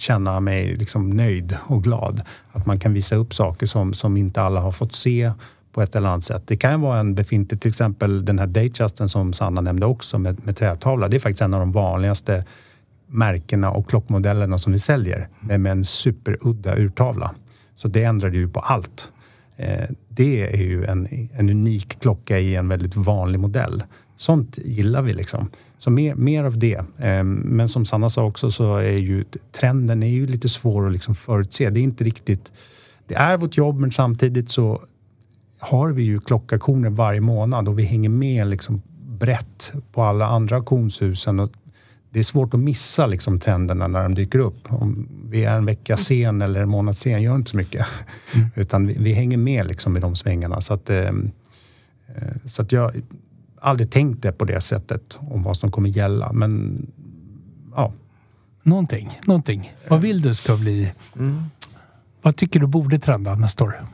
känna 0.00 0.40
mig 0.40 0.76
liksom 0.76 1.10
nöjd 1.10 1.56
och 1.66 1.84
glad. 1.84 2.22
Att 2.52 2.66
man 2.66 2.78
kan 2.78 2.92
visa 2.92 3.16
upp 3.16 3.34
saker 3.34 3.66
som, 3.66 3.94
som 3.94 4.16
inte 4.16 4.42
alla 4.42 4.60
har 4.60 4.72
fått 4.72 4.94
se 4.94 5.32
på 5.72 5.82
ett 5.82 5.96
eller 5.96 6.08
annat 6.08 6.24
sätt. 6.24 6.42
Det 6.46 6.56
kan 6.56 6.80
vara 6.80 6.98
en 6.98 7.14
befintlig, 7.14 7.60
till 7.60 7.68
exempel 7.68 8.24
den 8.24 8.38
här 8.38 8.46
Datejusten 8.46 9.08
som 9.08 9.32
Sanna 9.32 9.60
nämnde 9.60 9.86
också 9.86 10.18
med, 10.18 10.46
med 10.46 10.56
trätavla. 10.56 11.08
Det 11.08 11.16
är 11.16 11.20
faktiskt 11.20 11.42
en 11.42 11.54
av 11.54 11.60
de 11.60 11.72
vanligaste 11.72 12.44
märkena 13.06 13.70
och 13.70 13.88
klockmodellerna 13.88 14.58
som 14.58 14.72
vi 14.72 14.78
säljer 14.78 15.28
med, 15.40 15.60
med 15.60 15.72
en 15.72 15.84
superudda 15.84 16.76
urtavla. 16.76 17.34
Så 17.74 17.88
det 17.88 18.04
ändrade 18.04 18.36
ju 18.36 18.48
på 18.48 18.60
allt. 18.60 19.12
Eh, 19.56 19.88
det 20.08 20.54
är 20.54 20.62
ju 20.62 20.84
en, 20.84 21.28
en 21.32 21.50
unik 21.50 22.00
klocka 22.00 22.38
i 22.38 22.54
en 22.54 22.68
väldigt 22.68 22.96
vanlig 22.96 23.40
modell. 23.40 23.82
Sånt 24.16 24.58
gillar 24.58 25.02
vi 25.02 25.12
liksom. 25.12 25.50
Så 25.80 25.90
mer, 25.90 26.14
mer 26.14 26.44
av 26.44 26.58
det. 26.58 26.84
Eh, 26.98 27.24
men 27.24 27.68
som 27.68 27.84
Sanna 27.84 28.10
sa 28.10 28.24
också 28.24 28.50
så 28.50 28.76
är 28.76 28.98
ju 28.98 29.24
trenden 29.52 30.02
är 30.02 30.08
ju 30.08 30.26
lite 30.26 30.48
svår 30.48 30.86
att 30.86 30.92
liksom 30.92 31.14
förutse. 31.14 31.70
Det 31.70 31.80
är 31.80 31.82
inte 31.82 32.04
riktigt... 32.04 32.52
Det 33.06 33.14
är 33.14 33.36
vårt 33.36 33.56
jobb 33.56 33.78
men 33.78 33.92
samtidigt 33.92 34.50
så 34.50 34.82
har 35.58 35.92
vi 35.92 36.02
ju 36.02 36.18
klockaktioner 36.18 36.90
varje 36.90 37.20
månad 37.20 37.68
och 37.68 37.78
vi 37.78 37.82
hänger 37.82 38.08
med 38.08 38.46
liksom 38.46 38.82
brett 39.06 39.72
på 39.92 40.02
alla 40.02 40.26
andra 40.26 40.56
auktionshusen. 40.56 41.40
Och 41.40 41.50
det 42.10 42.18
är 42.18 42.22
svårt 42.22 42.54
att 42.54 42.60
missa 42.60 43.06
liksom 43.06 43.40
trenderna 43.40 43.86
när 43.88 44.02
de 44.02 44.14
dyker 44.14 44.38
upp. 44.38 44.72
Om 44.72 45.08
vi 45.30 45.44
är 45.44 45.56
en 45.56 45.66
vecka 45.66 45.96
sen 45.96 46.42
eller 46.42 46.60
en 46.60 46.68
månad 46.68 46.96
sen 46.96 47.22
gör 47.22 47.36
inte 47.36 47.50
så 47.50 47.56
mycket. 47.56 47.86
Mm. 48.34 48.46
Utan 48.54 48.86
vi, 48.86 48.96
vi, 48.98 49.12
hänger 49.12 49.36
med 49.36 49.66
liksom 49.66 49.96
i 49.96 50.00
de 50.00 50.16
svängarna. 50.16 50.60
Så 50.60 50.74
att, 50.74 50.90
eh, 50.90 51.12
så 52.44 52.62
att 52.62 52.72
jag 52.72 52.92
aldrig 53.60 53.90
tänkt 53.90 54.22
det 54.22 54.32
på 54.32 54.44
det 54.44 54.60
sättet 54.60 55.18
om 55.18 55.42
vad 55.42 55.56
som 55.56 55.70
kommer 55.70 55.88
gälla. 55.88 56.32
Men 56.32 56.86
ja. 57.76 57.92
Någonting, 58.62 59.20
någonting. 59.24 59.74
Vad 59.88 60.00
vill 60.00 60.22
du 60.22 60.34
ska 60.34 60.56
bli? 60.56 60.92
Mm. 61.16 61.44
Vad 62.22 62.36
tycker 62.36 62.60
du 62.60 62.66
borde 62.66 62.98
trenda 62.98 63.34
nästa 63.34 63.64
år? 63.64 63.86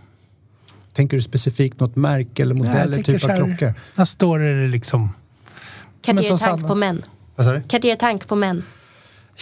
Tänker 0.93 1.17
du 1.17 1.23
specifikt 1.23 1.81
något 1.81 1.97
märke 1.97 2.43
eller 2.43 2.55
modell 2.55 2.93
eller 2.93 3.03
typ 3.03 3.25
av 3.25 3.37
klockor? 3.37 3.75
Nästa 3.95 4.27
år 4.27 4.43
är 4.43 4.62
det 4.62 4.69
liksom... 4.69 5.11
Cartier-tank 6.03 6.67
på 6.69 6.75
män. 6.75 7.03
Cartier-tank 7.69 8.27
på 8.27 8.37
män. 8.37 8.62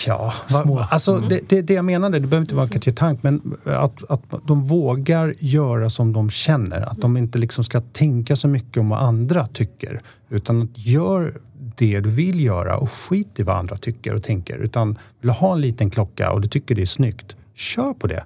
Ja, 0.07 0.33
Små. 0.47 0.79
alltså 0.79 1.17
mm. 1.17 1.29
det, 1.29 1.41
det, 1.49 1.63
det, 1.63 1.75
jag 1.75 1.85
menade, 1.85 2.19
det 2.19 2.27
behöver 2.27 2.45
inte 2.45 2.55
vara 2.55 2.69
Cartier 2.69 2.95
Tank, 2.95 3.23
men 3.23 3.57
att, 3.65 4.11
att 4.11 4.23
de 4.47 4.63
vågar 4.63 5.35
göra 5.39 5.91
som 5.91 6.13
de 6.13 6.31
känner. 6.31 6.81
Att 6.81 7.01
de 7.01 7.17
inte 7.17 7.39
liksom 7.39 7.65
ska 7.65 7.81
tänka 7.81 8.37
så 8.37 8.49
mycket 8.49 8.77
om 8.77 8.89
vad 8.89 8.99
andra 8.99 9.47
tycker. 9.47 10.01
Utan 10.29 10.63
att 10.63 10.79
gör 10.87 11.41
det 11.77 12.01
du 12.01 12.11
vill 12.11 12.41
göra 12.41 12.77
och 12.77 12.91
skit 12.91 13.41
i 13.41 13.43
vad 13.43 13.57
andra 13.57 13.77
tycker 13.77 14.15
och 14.15 14.23
tänker. 14.23 14.57
Utan 14.57 14.89
vill 14.89 14.97
du 15.21 15.31
ha 15.31 15.55
en 15.55 15.61
liten 15.61 15.91
klocka 15.91 16.33
och 16.33 16.41
du 16.41 16.49
tycker 16.49 16.75
det 16.75 16.83
är 16.83 16.87
snyggt, 16.87 17.37
kör 17.55 17.95
på 17.95 18.07
det 18.07 18.25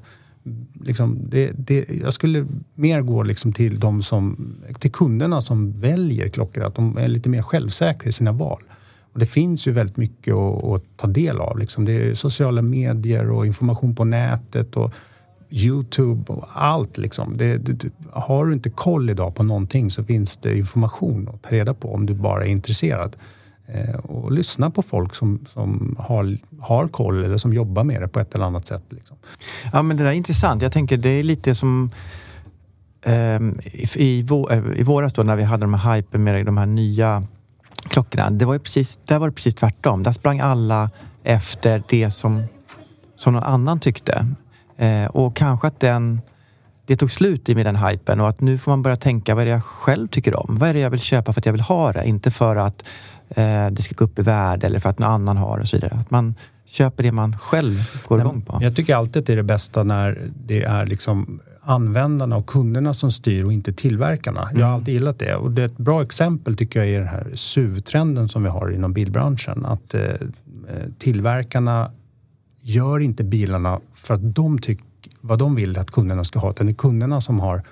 liksom, 0.80 1.18
det, 1.28 1.52
det, 1.56 1.88
jag 2.02 2.12
skulle 2.12 2.46
mer 2.74 3.00
gå 3.00 3.22
liksom 3.22 3.52
till, 3.52 3.80
de 3.80 4.02
som, 4.02 4.54
till 4.78 4.92
kunderna 4.92 5.40
som 5.40 5.72
väljer 5.72 6.28
klockor, 6.28 6.64
att 6.64 6.74
de 6.74 6.98
är 6.98 7.08
lite 7.08 7.28
mer 7.28 7.42
självsäkra 7.42 8.08
i 8.08 8.12
sina 8.12 8.32
val. 8.32 8.62
Och 9.12 9.18
det 9.18 9.26
finns 9.26 9.66
ju 9.66 9.72
väldigt 9.72 9.96
mycket 9.96 10.34
att, 10.34 10.64
att 10.64 10.82
ta 10.96 11.06
del 11.06 11.40
av. 11.40 11.58
Liksom. 11.58 11.84
Det 11.84 11.92
är 11.92 12.14
sociala 12.14 12.62
medier 12.62 13.30
och 13.30 13.46
information 13.46 13.94
på 13.94 14.04
nätet 14.04 14.76
och 14.76 14.92
Youtube 15.50 16.32
och 16.32 16.48
allt. 16.52 16.98
Liksom. 16.98 17.36
Det, 17.36 17.58
det, 17.58 17.90
har 18.12 18.46
du 18.46 18.52
inte 18.52 18.70
koll 18.70 19.10
idag 19.10 19.34
på 19.34 19.42
någonting 19.42 19.90
så 19.90 20.04
finns 20.04 20.36
det 20.36 20.58
information 20.58 21.28
att 21.28 21.42
ta 21.42 21.50
reda 21.50 21.74
på 21.74 21.94
om 21.94 22.06
du 22.06 22.14
bara 22.14 22.44
är 22.44 22.48
intresserad. 22.48 23.16
Eh, 23.66 23.94
och 23.94 24.32
lyssna 24.32 24.70
på 24.70 24.82
folk 24.82 25.14
som, 25.14 25.44
som 25.48 25.96
har, 25.98 26.38
har 26.60 26.88
koll 26.88 27.24
eller 27.24 27.36
som 27.36 27.52
jobbar 27.52 27.84
med 27.84 28.02
det 28.02 28.08
på 28.08 28.20
ett 28.20 28.34
eller 28.34 28.44
annat 28.44 28.66
sätt. 28.66 28.84
Liksom. 28.88 29.16
Ja, 29.72 29.82
men 29.82 29.96
det 29.96 30.02
där 30.02 30.10
är 30.10 30.14
intressant. 30.14 30.62
Jag 30.62 30.72
tänker 30.72 30.96
det 30.96 31.08
är 31.08 31.22
lite 31.22 31.54
som 31.54 31.90
eh, 33.02 33.42
i, 33.64 33.88
i, 33.96 34.26
eh, 34.50 34.62
i 34.76 34.82
våras 34.82 35.12
då 35.12 35.22
när 35.22 35.36
vi 35.36 35.42
hade 35.42 35.60
de 35.60 35.74
här 35.74 35.96
hypen 35.96 36.24
med 36.24 36.46
de 36.46 36.58
här 36.58 36.66
nya 36.66 37.24
klockorna. 37.82 38.30
Det 38.30 38.44
var 38.44 38.52
ju 38.52 38.60
precis, 38.60 38.98
där 39.04 39.18
var 39.18 39.28
det 39.28 39.34
precis 39.34 39.54
tvärtom. 39.54 40.02
Där 40.02 40.12
sprang 40.12 40.40
alla 40.40 40.90
efter 41.22 41.82
det 41.88 42.10
som, 42.10 42.44
som 43.16 43.34
någon 43.34 43.42
annan 43.42 43.80
tyckte. 43.80 44.26
Eh, 44.76 45.06
och 45.06 45.36
kanske 45.36 45.66
att 45.66 45.80
den 45.80 46.20
det 46.86 46.96
tog 46.96 47.10
slut 47.10 47.48
i 47.48 47.54
med 47.54 47.66
den 47.66 47.76
hypen 47.76 48.20
och 48.20 48.28
att 48.28 48.40
nu 48.40 48.58
får 48.58 48.72
man 48.72 48.82
börja 48.82 48.96
tänka 48.96 49.34
vad 49.34 49.42
är 49.42 49.46
det 49.46 49.52
jag 49.52 49.64
själv 49.64 50.08
tycker 50.08 50.40
om? 50.40 50.58
Vad 50.58 50.68
är 50.68 50.74
det 50.74 50.80
jag 50.80 50.90
vill 50.90 51.00
köpa 51.00 51.32
för 51.32 51.40
att 51.40 51.46
jag 51.46 51.52
vill 51.52 51.60
ha 51.60 51.92
det? 51.92 52.08
Inte 52.08 52.30
för 52.30 52.56
att 52.56 52.84
eh, 53.28 53.66
det 53.66 53.82
ska 53.82 53.94
gå 53.94 54.04
upp 54.04 54.18
i 54.18 54.22
värde 54.22 54.66
eller 54.66 54.78
för 54.78 54.88
att 54.88 54.98
någon 54.98 55.10
annan 55.10 55.36
har 55.36 55.56
det 55.56 55.62
och 55.62 55.68
så 55.68 55.76
vidare. 55.76 55.98
Att 56.00 56.10
man 56.10 56.34
köper 56.66 57.02
det 57.02 57.12
man 57.12 57.38
själv 57.38 58.02
går 58.08 58.20
igång 58.20 58.42
på. 58.42 58.58
Jag 58.60 58.76
tycker 58.76 58.94
alltid 58.94 59.20
att 59.20 59.26
det 59.26 59.32
är 59.32 59.36
det 59.36 59.42
bästa 59.42 59.82
när 59.82 60.30
det 60.46 60.62
är 60.62 60.86
liksom 60.86 61.40
användarna 61.68 62.36
och 62.36 62.46
kunderna 62.46 62.94
som 62.94 63.12
styr 63.12 63.44
och 63.44 63.52
inte 63.52 63.72
tillverkarna. 63.72 64.42
Mm. 64.42 64.60
Jag 64.60 64.66
har 64.66 64.72
mm. 64.72 64.80
alltid 64.80 64.94
gillat 64.94 65.18
det. 65.18 65.34
Och 65.34 65.50
det 65.50 65.62
är 65.62 65.66
ett 65.66 65.76
bra 65.76 66.02
exempel 66.02 66.56
tycker 66.56 66.80
jag 66.80 66.88
är 66.88 66.98
den 66.98 67.08
här 67.08 67.30
SUV-trenden 67.34 68.28
som 68.28 68.42
vi 68.42 68.48
har 68.48 68.70
inom 68.70 68.92
bilbranschen. 68.92 69.66
Att 69.66 69.94
eh, 69.94 70.02
tillverkarna 70.98 71.90
gör 72.60 73.00
inte 73.00 73.24
bilarna 73.24 73.80
för 73.94 74.14
att 74.14 74.34
de 74.34 74.58
tycker 74.58 74.84
vad 75.20 75.38
de 75.38 75.54
vill 75.54 75.78
att 75.78 75.90
kunderna 75.90 76.24
ska 76.24 76.38
ha. 76.38 76.50
Utan 76.50 76.66
det 76.66 76.72
är 76.72 76.74
kunderna 76.74 77.20
som 77.20 77.40
har 77.40 77.62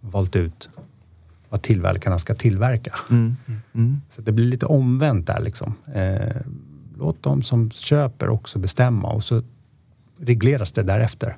valt 0.00 0.36
ut 0.36 0.70
vad 1.48 1.62
tillverkarna 1.62 2.18
ska 2.18 2.34
tillverka. 2.34 2.94
Mm. 3.10 3.36
Mm. 3.74 4.00
Så 4.10 4.22
det 4.22 4.32
blir 4.32 4.46
lite 4.46 4.66
omvänt 4.66 5.26
där 5.26 5.40
liksom. 5.40 5.74
Eh, 5.94 6.36
låt 6.98 7.22
de 7.22 7.42
som 7.42 7.70
köper 7.70 8.28
också 8.28 8.58
bestämma 8.58 9.08
och 9.08 9.24
så 9.24 9.42
regleras 10.18 10.72
det 10.72 10.82
därefter. 10.82 11.36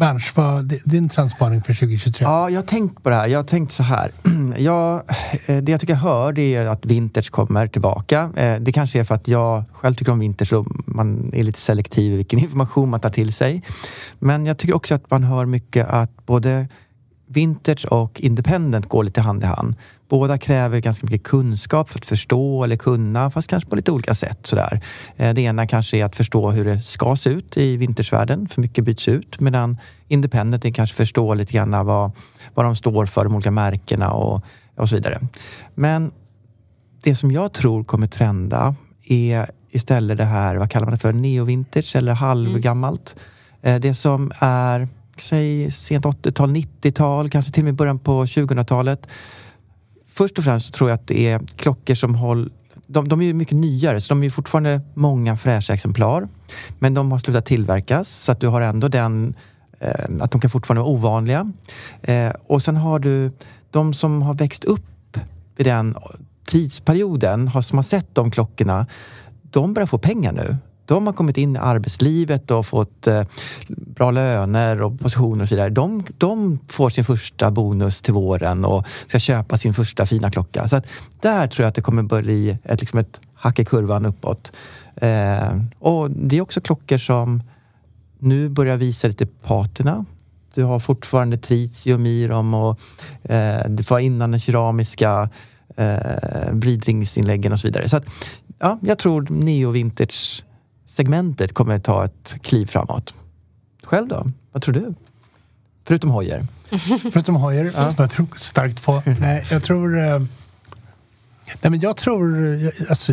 Berns, 0.00 0.36
vad 0.36 0.74
din 0.84 1.08
trendspaning 1.08 1.62
för 1.62 1.74
2023? 1.74 2.24
Ja, 2.24 2.50
jag 2.50 2.60
har 2.60 2.66
tänkt 2.66 3.02
på 3.02 3.10
det 3.10 3.16
här. 3.16 3.28
Jag 3.28 3.38
har 3.38 3.44
tänkt 3.44 3.72
så 3.72 3.82
här. 3.82 4.10
Jag, 4.58 5.02
eh, 5.46 5.56
det 5.56 5.72
jag 5.72 5.80
tycker 5.80 5.94
jag 5.94 6.00
hör 6.00 6.32
det 6.32 6.54
är 6.54 6.66
att 6.66 6.86
vintage 6.86 7.30
kommer 7.30 7.66
tillbaka. 7.66 8.32
Eh, 8.36 8.60
det 8.60 8.72
kanske 8.72 9.00
är 9.00 9.04
för 9.04 9.14
att 9.14 9.28
jag 9.28 9.64
själv 9.72 9.94
tycker 9.94 10.12
om 10.12 10.18
vintage 10.18 10.52
och 10.52 10.66
man 10.86 11.30
är 11.34 11.42
lite 11.42 11.58
selektiv 11.58 12.12
i 12.12 12.16
vilken 12.16 12.38
information 12.46 12.88
man 12.88 13.00
tar 13.00 13.10
till 13.10 13.32
sig. 13.32 13.62
Men 14.18 14.46
jag 14.46 14.58
tycker 14.58 14.74
också 14.74 14.94
att 14.94 15.10
man 15.10 15.24
hör 15.24 15.46
mycket 15.46 15.88
att 15.88 16.26
både 16.26 16.68
vintage 17.26 17.86
och 17.86 18.20
independent 18.20 18.88
går 18.88 19.04
lite 19.04 19.20
hand 19.20 19.42
i 19.42 19.46
hand. 19.46 19.76
Båda 20.10 20.38
kräver 20.38 20.80
ganska 20.80 21.06
mycket 21.06 21.22
kunskap 21.22 21.90
för 21.90 21.98
att 21.98 22.06
förstå 22.06 22.64
eller 22.64 22.76
kunna, 22.76 23.30
fast 23.30 23.50
kanske 23.50 23.70
på 23.70 23.76
lite 23.76 23.90
olika 23.90 24.14
sätt. 24.14 24.38
Sådär. 24.42 24.80
Eh, 25.16 25.34
det 25.34 25.40
ena 25.40 25.66
kanske 25.66 25.96
är 25.96 26.04
att 26.04 26.16
förstå 26.16 26.50
hur 26.50 26.64
det 26.64 26.80
ska 26.80 27.16
se 27.16 27.30
ut 27.30 27.56
i 27.56 27.76
vintersvärlden, 27.76 28.48
för 28.48 28.60
mycket 28.60 28.84
byts 28.84 29.08
ut. 29.08 29.40
Medan 29.40 29.76
independent 30.08 30.64
är 30.64 30.70
kanske 30.70 30.96
förstå 30.96 31.34
lite 31.34 31.52
grann 31.52 31.86
vad, 31.86 32.12
vad 32.54 32.66
de 32.66 32.76
står 32.76 33.06
för, 33.06 33.24
de 33.24 33.34
olika 33.34 33.50
märkena 33.50 34.10
och, 34.12 34.44
och 34.76 34.88
så 34.88 34.94
vidare. 34.94 35.18
Men 35.74 36.10
det 37.02 37.16
som 37.16 37.30
jag 37.30 37.52
tror 37.52 37.84
kommer 37.84 38.06
trenda 38.06 38.74
är 39.04 39.50
istället 39.70 40.18
det 40.18 40.24
här, 40.24 40.56
vad 40.56 40.70
kallar 40.70 40.86
man 40.86 40.92
det 40.92 40.98
för, 40.98 41.12
neovintage 41.12 41.96
eller 41.96 42.12
halvgammalt. 42.12 43.14
Mm. 43.62 43.80
Det 43.80 43.94
som 43.94 44.32
är 44.38 44.88
säg 45.16 45.70
sent 45.70 46.04
80-tal, 46.04 46.50
90-tal, 46.50 47.30
kanske 47.30 47.52
till 47.52 47.62
och 47.62 47.64
med 47.64 47.74
början 47.74 47.98
på 47.98 48.24
2000-talet. 48.24 49.06
Först 50.20 50.38
och 50.38 50.44
främst 50.44 50.74
tror 50.74 50.90
jag 50.90 50.94
att 50.94 51.06
det 51.06 51.28
är 51.28 51.40
klockor 51.56 51.94
som 51.94 52.14
håller 52.14 52.50
de, 52.86 53.08
de 53.08 53.22
är 53.22 53.34
mycket 53.34 53.56
nyare, 53.56 54.00
så 54.00 54.14
de 54.14 54.22
är 54.22 54.30
fortfarande 54.30 54.80
många 54.94 55.36
fräscha 55.36 55.74
exemplar. 55.74 56.28
Men 56.78 56.94
de 56.94 57.12
har 57.12 57.18
slutat 57.18 57.46
tillverkas, 57.46 58.08
så 58.08 58.32
att 58.32 58.40
du 58.40 58.48
har 58.48 58.60
ändå 58.60 58.88
den... 58.88 59.34
Eh, 59.78 60.04
att 60.20 60.30
de 60.30 60.40
kan 60.40 60.50
fortfarande 60.50 60.82
vara 60.82 60.92
ovanliga. 60.92 61.52
Eh, 62.02 62.32
och 62.46 62.62
sen 62.62 62.76
har 62.76 62.98
du 62.98 63.32
de 63.70 63.94
som 63.94 64.22
har 64.22 64.34
växt 64.34 64.64
upp 64.64 65.16
i 65.56 65.62
den 65.62 65.96
tidsperioden, 66.46 67.48
har, 67.48 67.62
som 67.62 67.78
har 67.78 67.82
sett 67.82 68.14
de 68.14 68.30
klockorna, 68.30 68.86
de 69.42 69.74
börjar 69.74 69.86
få 69.86 69.98
pengar 69.98 70.32
nu 70.32 70.56
de 70.90 71.06
har 71.06 71.12
kommit 71.12 71.36
in 71.36 71.56
i 71.56 71.58
arbetslivet 71.58 72.50
och 72.50 72.66
fått 72.66 73.06
eh, 73.06 73.22
bra 73.68 74.10
löner 74.10 74.82
och 74.82 75.00
positioner 75.00 75.42
och 75.42 75.48
så 75.48 75.54
vidare. 75.54 75.70
De, 75.70 76.06
de 76.18 76.58
får 76.68 76.90
sin 76.90 77.04
första 77.04 77.50
bonus 77.50 78.02
till 78.02 78.14
våren 78.14 78.64
och 78.64 78.86
ska 79.06 79.18
köpa 79.18 79.58
sin 79.58 79.74
första 79.74 80.06
fina 80.06 80.30
klocka. 80.30 80.68
Så 80.68 80.76
att 80.76 80.86
där 81.20 81.46
tror 81.46 81.64
jag 81.64 81.68
att 81.68 81.74
det 81.74 81.82
kommer 81.82 82.22
bli 82.22 82.58
ett, 82.64 82.80
liksom 82.80 82.98
ett 82.98 83.20
hack 83.34 83.58
i 83.58 83.64
kurvan 83.64 84.06
uppåt. 84.06 84.52
Eh, 84.96 85.56
och 85.78 86.10
det 86.10 86.36
är 86.36 86.40
också 86.40 86.60
klockor 86.60 86.98
som 86.98 87.42
nu 88.18 88.48
börjar 88.48 88.76
visa 88.76 89.08
lite 89.08 89.26
patina. 89.26 90.04
Du 90.54 90.64
har 90.64 90.80
fortfarande 90.80 91.38
tritium 91.38 92.06
i 92.06 92.26
dem 92.26 92.54
och 92.54 92.80
eh, 93.22 93.68
det 93.68 93.90
var 93.90 93.98
innan 93.98 94.30
den 94.30 94.40
keramiska 94.40 95.28
eh, 95.76 96.52
vridringsinläggen 96.52 97.52
och 97.52 97.60
så 97.60 97.68
vidare. 97.68 97.88
Så 97.88 97.96
att, 97.96 98.04
ja, 98.58 98.78
jag 98.82 98.98
tror 98.98 99.26
neo 99.30 99.70
vintage 99.70 100.44
segmentet 100.90 101.54
kommer 101.54 101.78
ta 101.78 102.04
ett 102.04 102.34
kliv 102.42 102.66
framåt. 102.66 103.14
Själv 103.84 104.08
då? 104.08 104.30
Vad 104.52 104.62
tror 104.62 104.74
du? 104.74 104.94
Förutom 105.86 106.10
hojer. 106.10 106.46
Förutom 107.12 107.34
hojer, 107.34 107.70
som 107.70 107.94
jag 107.98 108.10
tror 108.10 108.26
starkt 108.36 108.82
på. 108.82 109.02
Nej, 109.20 109.46
jag 109.50 109.62
tror... 109.62 109.98
eh, 109.98 110.18
Nej, 111.62 111.70
men 111.70 111.80
jag 111.80 111.96
tror... 111.96 112.44
eh, 112.44 112.68
Alltså, 112.90 113.12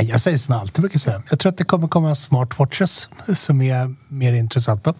jag 0.00 0.20
säger 0.20 0.38
som 0.38 0.52
jag 0.52 0.60
alltid 0.60 0.80
brukar 0.82 0.98
säga. 0.98 1.22
Jag 1.30 1.38
tror 1.38 1.50
att 1.52 1.58
det 1.58 1.64
kommer 1.64 1.88
komma 1.88 2.14
smartwatches 2.14 3.08
som 3.34 3.60
är 3.62 3.94
mer 4.08 4.32
intressanta. 4.32 4.94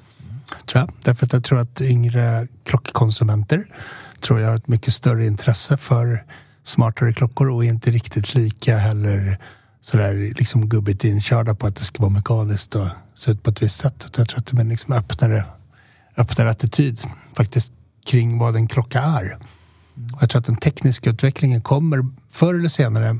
Tror 0.66 0.80
jag. 0.80 0.90
Därför 1.04 1.26
att 1.26 1.32
jag 1.32 1.44
tror 1.44 1.60
att 1.60 1.80
yngre 1.80 2.46
klockkonsumenter 2.64 3.64
tror 4.20 4.40
jag 4.40 4.48
har 4.48 4.56
ett 4.56 4.68
mycket 4.68 4.94
större 4.94 5.26
intresse 5.26 5.76
för 5.76 6.24
smartare 6.64 7.12
klockor 7.12 7.50
och 7.50 7.64
inte 7.64 7.90
riktigt 7.90 8.34
lika 8.34 8.78
heller 8.78 9.38
sådär 9.80 10.34
liksom 10.38 10.68
gubbigt 10.68 11.04
inkörda 11.04 11.54
på 11.54 11.66
att 11.66 11.76
det 11.76 11.84
ska 11.84 12.02
vara 12.02 12.10
mekaniskt 12.10 12.74
och 12.74 12.88
se 13.14 13.30
ut 13.30 13.42
på 13.42 13.50
ett 13.50 13.62
visst 13.62 13.80
sätt. 13.80 14.04
Utan 14.06 14.22
Jag 14.22 14.28
tror 14.28 14.38
att 14.38 14.46
det 14.46 14.56
är 14.56 14.60
en 14.60 14.68
liksom 14.68 14.94
öppnare, 14.94 15.44
öppnare 16.16 16.50
attityd 16.50 17.00
faktiskt 17.36 17.72
kring 18.06 18.38
vad 18.38 18.56
en 18.56 18.68
klocka 18.68 19.00
är. 19.00 19.38
Och 20.14 20.22
jag 20.22 20.30
tror 20.30 20.40
att 20.40 20.46
den 20.46 20.56
tekniska 20.56 21.10
utvecklingen 21.10 21.62
kommer 21.62 22.06
förr 22.30 22.54
eller 22.54 22.68
senare 22.68 23.18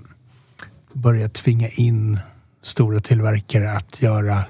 börja 0.93 1.29
tvinga 1.29 1.69
in 1.69 2.19
stora 2.63 3.01
tillverkare 3.01 3.73
att 3.73 4.03
göra 4.03 4.45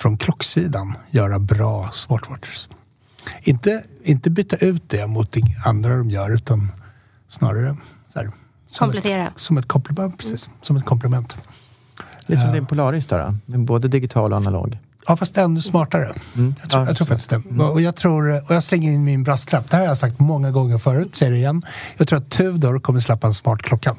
från 0.00 0.18
klocksidan 0.18 0.94
göra 1.10 1.38
bra 1.38 1.90
smartwatches. 1.92 2.68
Inte, 3.42 3.84
inte 4.02 4.30
byta 4.30 4.56
ut 4.56 4.82
det 4.86 5.06
mot 5.06 5.32
det 5.32 5.42
andra 5.66 5.96
de 5.96 6.10
gör 6.10 6.34
utan 6.34 6.72
snarare 7.28 7.76
så 8.12 8.18
här, 8.18 8.30
som 8.74 8.86
Komplettera. 8.86 9.26
Ett, 9.26 9.38
som 9.38 9.56
ett 9.58 9.68
komplement. 9.68 10.18
Precis, 10.18 10.48
som 10.62 10.76
ett 10.76 10.84
komplement. 10.84 11.36
Lite 12.26 12.42
som 12.42 12.52
din 12.52 12.66
Polaris 12.66 13.06
då, 13.06 13.32
då. 13.46 13.58
Både 13.58 13.88
digital 13.88 14.32
och 14.32 14.36
analog. 14.38 14.78
Ja, 15.06 15.16
fast 15.16 15.38
ännu 15.38 15.60
smartare. 15.60 16.04
Jag, 16.04 16.14
tror, 16.70 16.82
Ja, 16.82 16.86
jag 16.86 16.96
tror 16.96 17.06
faktiskt 17.06 17.30
det. 17.30 17.42
Och, 17.64 17.80
jag 17.80 17.96
tror, 17.96 18.42
och 18.48 18.54
jag 18.54 18.64
slänger 18.64 18.92
in 18.92 19.04
min 19.04 19.22
brasklapp. 19.22 19.70
Det 19.70 19.76
här 19.76 19.82
har 19.82 19.88
jag 19.88 19.98
sagt 19.98 20.18
många 20.18 20.50
gånger 20.50 20.78
förut, 20.78 21.14
säger 21.14 21.32
det 21.32 21.38
igen. 21.38 21.62
Jag 21.96 22.08
tror 22.08 22.18
att 22.18 22.30
Tudor 22.30 22.78
kommer 22.78 23.00
släppa 23.00 23.26
en 23.26 23.34
smart 23.34 23.62
klocka. 23.62 23.96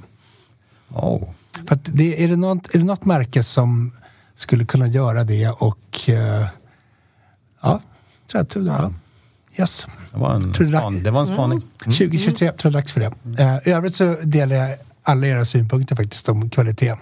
Oh. 0.93 1.23
För 1.67 1.75
att 1.75 1.85
det, 1.85 2.23
är, 2.23 2.27
det 2.27 2.35
något, 2.35 2.75
är 2.75 2.79
det 2.79 2.85
något 2.85 3.05
märke 3.05 3.43
som 3.43 3.91
skulle 4.35 4.65
kunna 4.65 4.87
göra 4.87 5.23
det 5.23 5.49
och... 5.49 6.09
eh, 6.09 6.45
ja, 7.61 7.79
tror 8.31 8.39
jag 8.39 8.49
Tudor. 8.49 8.75
Ja. 8.75 8.91
Yes. 9.59 9.87
Det 10.15 10.21
var 10.21 10.35
en, 10.35 10.41
Tror 10.41 10.65
du 10.65 10.71
det- 10.71 10.77
span, 10.77 11.03
det 11.03 11.11
var 11.11 11.19
en 11.21 11.27
spaning. 11.27 11.61
2023 11.83 12.51
tror 12.51 12.57
jag 12.63 12.73
dags 12.73 12.93
för 12.93 12.99
det. 12.99 13.41
Eh, 13.43 13.57
I 13.67 13.71
övrigt 13.71 13.95
så 13.95 14.15
delar 14.23 14.55
jag 14.55 14.77
alla 15.03 15.27
era 15.27 15.45
synpunkter 15.45 15.95
faktiskt 15.95 16.29
om 16.29 16.49
kvalitet 16.49 16.95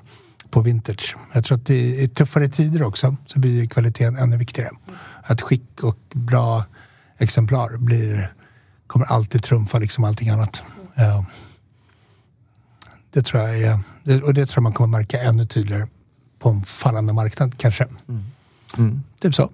på 0.50 0.62
vintage. 0.62 1.16
Jag 1.34 1.44
tror 1.44 1.58
att 1.58 1.70
i, 1.70 2.02
i 2.04 2.08
tuffare 2.08 2.48
tider 2.48 2.84
också 2.84 3.16
så 3.26 3.40
blir 3.40 3.68
kvaliteten 3.68 4.16
ännu 4.18 4.38
viktigare. 4.38 4.70
Att 5.24 5.42
skick 5.42 5.84
och 5.84 5.98
bra 6.14 6.64
exemplar 7.18 7.78
blir, 7.78 8.34
kommer 8.88 9.06
alltid 9.06 9.44
trumfa 9.44 9.78
liksom 9.80 10.04
allting 10.04 10.30
annat. 10.30 10.64
Eh, 10.98 11.24
det 13.14 13.22
tror 13.22 13.44
jag 13.44 13.58
är, 13.62 13.80
och 14.24 14.34
det 14.34 14.46
tror 14.46 14.56
jag 14.58 14.64
man 14.64 14.74
kommer 14.74 14.98
märka 14.98 15.22
ännu 15.22 15.46
tydligare 15.46 15.88
på 16.40 16.50
en 16.50 16.64
fallande 16.64 17.14
marknad 17.14 17.58
kanske. 17.58 17.88
Typ 19.20 19.36
så. 19.36 19.50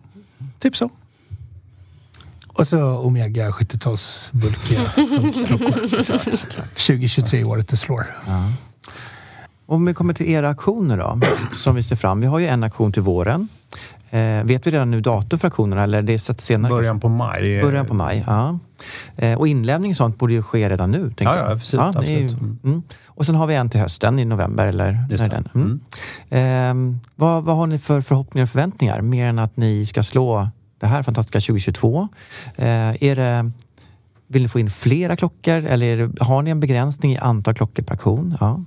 Typ 0.60 0.76
så. 0.78 0.90
Och 2.60 2.68
så 2.68 2.98
Omega 2.98 3.50
70-tals 3.50 4.30
bulkiga 4.34 4.80
klockor. 5.46 5.72
2023 6.74 7.44
året 7.44 7.68
det 7.68 7.78
slår. 7.78 8.06
Om 9.66 9.86
vi 9.86 9.94
kommer 9.94 10.14
till 10.14 10.30
era 10.30 10.50
aktioner 10.50 10.98
då, 10.98 11.20
som 11.56 11.76
vi 11.76 11.84
ser 11.84 11.96
fram. 11.96 12.22
Vi 12.22 12.28
har 12.28 12.40
ju 12.40 12.48
en 12.48 12.64
aktion 12.64 12.92
till 12.92 13.02
våren. 13.02 13.48
Eh, 14.10 14.44
vet 14.44 14.68
vi 14.68 14.72
redan 14.72 14.92
nu 14.92 15.02
datum 15.02 15.40
för 15.40 15.48
aktionerna 15.48 15.84
eller 15.84 16.02
det 16.02 16.14
är 16.14 16.18
sett 16.18 16.42
senare? 16.42 16.70
Början 16.74 17.00
på 17.00 17.10
maj. 17.10 17.62
Början 17.62 17.86
på 17.86 17.94
maj, 17.94 18.24
ja. 18.28 18.60
Eh, 19.18 19.38
och 19.40 19.48
inlämning 19.48 19.92
och 19.92 19.98
sånt 19.98 20.18
borde 20.18 20.34
ju 20.34 20.44
ske 20.44 20.70
redan 20.70 20.92
nu. 20.92 21.14
Ja, 21.18 21.38
ja, 21.38 21.56
precis, 21.56 21.74
är 21.74 21.78
ju- 21.78 22.26
absolut. 22.26 22.42
mm. 22.64 22.82
Och 23.06 23.26
sen 23.26 23.36
har 23.36 23.48
vi 23.48 23.56
en 23.56 23.70
till 23.70 23.80
hösten 23.80 24.20
i 24.20 24.26
november 24.26 24.68
eller 24.68 25.06
Just 25.10 25.24
när 25.24 25.30
är 25.30 25.44
den? 25.54 25.80
Mm. 26.30 26.96
Eh, 26.96 27.00
vad, 27.16 27.44
vad 27.44 27.56
har 27.58 27.68
ni 27.68 27.78
för 27.78 28.02
förhoppningar 28.02 28.44
och 28.44 28.50
förväntningar? 28.50 29.02
Mer 29.02 29.28
än 29.30 29.40
att 29.40 29.58
ni 29.58 29.86
ska 29.86 30.04
slå 30.04 30.50
det 30.80 30.88
här 30.88 31.04
fantastiska 31.04 31.40
2022. 31.40 32.08
Eh, 32.56 33.04
är 33.04 33.16
det, 33.16 33.52
vill 34.28 34.42
ni 34.42 34.48
få 34.48 34.60
in 34.60 34.70
flera 34.70 35.16
klockor 35.16 35.66
eller 35.66 35.86
är 35.86 36.08
det, 36.08 36.24
har 36.24 36.42
ni 36.42 36.52
en 36.52 36.60
begränsning 36.60 37.12
i 37.12 37.18
antal 37.18 37.54
klockor 37.54 37.84
per 37.84 37.94
auktion? 37.94 38.38
Ja. 38.40 38.64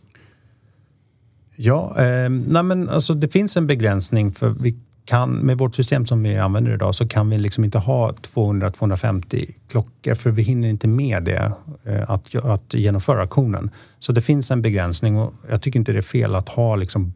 Ja, 1.57 1.95
eh, 1.99 2.31
nej 2.31 2.63
men 2.63 2.89
alltså 2.89 3.15
det 3.15 3.29
finns 3.29 3.57
en 3.57 3.67
begränsning 3.67 4.33
för 4.33 4.49
vi 4.49 4.77
kan, 5.05 5.31
med 5.31 5.59
vårt 5.59 5.75
system 5.75 6.07
som 6.07 6.23
vi 6.23 6.39
använder 6.39 6.75
idag 6.75 6.95
så 6.95 7.09
kan 7.09 7.31
vi 7.31 7.39
liksom 7.39 7.65
inte 7.65 7.79
ha 7.79 8.13
200-250 8.13 9.51
klockor 9.69 10.15
för 10.15 10.31
vi 10.31 10.43
hinner 10.43 10.69
inte 10.69 10.89
med 10.89 11.23
det 11.23 11.53
eh, 11.85 12.11
att, 12.11 12.35
att 12.35 12.75
genomföra 12.75 13.21
auktionen. 13.21 13.71
Så 13.99 14.13
det 14.13 14.23
finns 14.23 14.51
en 14.51 14.63
begränsning 14.63 15.19
och 15.19 15.35
jag 15.51 15.63
tycker 15.63 15.79
inte 15.79 15.93
det 15.93 15.99
är 15.99 16.03
fel 16.03 16.35
att 16.35 16.49
ha 16.49 16.77
liksom 16.77 17.15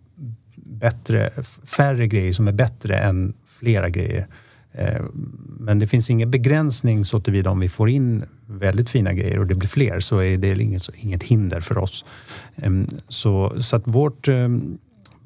bättre, 0.56 1.31
färre 1.64 2.06
grejer 2.06 2.32
som 2.32 2.48
är 2.48 2.52
bättre 2.52 2.98
än 2.98 3.35
flera 3.47 3.89
grejer. 3.89 4.27
Eh, 4.78 5.03
Men 5.61 5.78
det 5.78 5.86
finns 5.86 6.11
ingen 6.11 6.31
begränsning 6.31 7.05
så 7.05 7.20
tillvida 7.20 7.51
om 7.51 7.61
vi 7.61 7.69
får 7.69 7.89
in 7.90 8.24
väldigt 8.47 8.90
fina 8.90 9.12
grejer 9.12 9.39
och 9.39 9.47
det 9.47 9.55
blir 9.55 9.69
fler 9.69 10.01
så 10.01 10.19
är 10.19 10.39
det 10.39 10.62
inget, 10.62 10.89
inget 10.97 11.23
hinder 11.23 11.61
för 11.61 11.78
oss. 11.78 12.05
Em, 12.57 12.86
Så, 13.09 13.53
så 13.61 13.77
att 13.77 13.82
vårt... 13.86 14.28
em, 14.28 14.78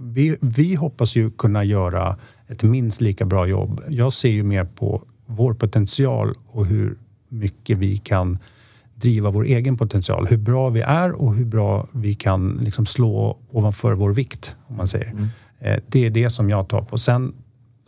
Vi, 0.02 0.36
vi 0.40 0.74
hoppas 0.74 1.16
ju 1.16 1.31
kunna 1.31 1.64
göra 1.64 2.16
ett 2.48 2.62
minst 2.62 3.01
lika 3.01 3.24
bra 3.24 3.47
jobb. 3.47 3.81
Jag 3.89 4.12
ser 4.12 4.31
ju 4.31 4.43
mer 4.43 4.64
på 4.64 5.02
vår 5.27 5.55
potential 5.55 6.35
och 6.47 6.66
hur 6.66 6.97
mycket 7.28 7.78
vi 7.78 7.98
kan 7.98 8.39
driva 8.94 9.31
vår 9.31 9.44
egen 9.44 9.77
potential. 9.77 10.27
Hur 10.27 10.36
bra 10.36 10.68
vi 10.70 10.81
är 10.81 11.12
och 11.12 11.35
hur 11.35 11.44
bra 11.44 11.86
vi 11.93 12.14
kan 12.14 12.59
liksom 12.62 12.86
slå 12.86 13.39
ovanför 13.51 13.93
vår 13.94 14.10
vikt, 14.14 14.56
om 14.68 14.77
man 14.77 14.86
säger. 14.89 15.28
Eh, 15.59 15.78
Det 15.89 16.06
är 16.06 16.10
det 16.10 16.31
som 16.31 16.51
jag 16.51 16.68
tar 16.68 16.82
på. 16.82 16.98
Sen 16.98 17.32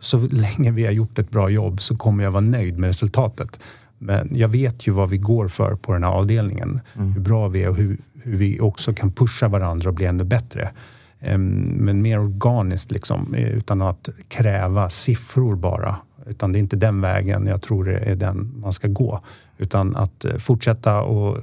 så 0.03 0.17
länge 0.17 0.71
vi 0.71 0.85
har 0.85 0.91
gjort 0.91 1.19
ett 1.19 1.29
bra 1.29 1.49
jobb 1.49 1.81
så 1.81 1.97
kommer 1.97 2.23
jag 2.23 2.31
vara 2.31 2.41
nöjd 2.41 2.77
med 2.77 2.87
resultatet. 2.87 3.59
Men 3.97 4.29
jag 4.31 4.47
vet 4.47 4.87
ju 4.87 4.91
vad 4.91 5.09
vi 5.09 5.17
går 5.17 5.47
för 5.47 5.75
på 5.75 5.93
den 5.93 6.03
här 6.03 6.11
avdelningen. 6.11 6.79
Hur 6.93 7.21
bra 7.21 7.47
vi 7.47 7.63
är 7.63 7.69
och 7.69 7.75
hur, 7.75 7.97
hur 8.23 8.37
vi 8.37 8.59
också 8.59 8.93
kan 8.93 9.11
pusha 9.11 9.47
varandra 9.47 9.89
och 9.89 9.95
bli 9.95 10.05
ännu 10.05 10.23
bättre. 10.23 10.71
Em, 11.19 11.51
Men 11.61 12.01
mer 12.01 12.19
organiskt 12.19 12.91
liksom, 12.91 13.33
eh, 13.33 13.49
utan 13.49 13.81
att 13.81 14.09
kräva 14.27 14.89
siffror 14.89 15.55
bara. 15.55 15.95
Utan 16.25 16.53
det 16.53 16.57
är 16.57 16.61
inte 16.61 16.75
den 16.75 17.01
vägen 17.01 17.47
jag 17.47 17.61
tror 17.61 17.85
det 17.85 17.97
är 17.97 18.15
den 18.15 18.53
man 18.59 18.73
ska 18.73 18.87
gå. 18.87 19.21
Utan 19.57 19.95
att 19.95 20.25
eh, 20.25 20.35
fortsätta 20.35 21.01
och 21.01 21.37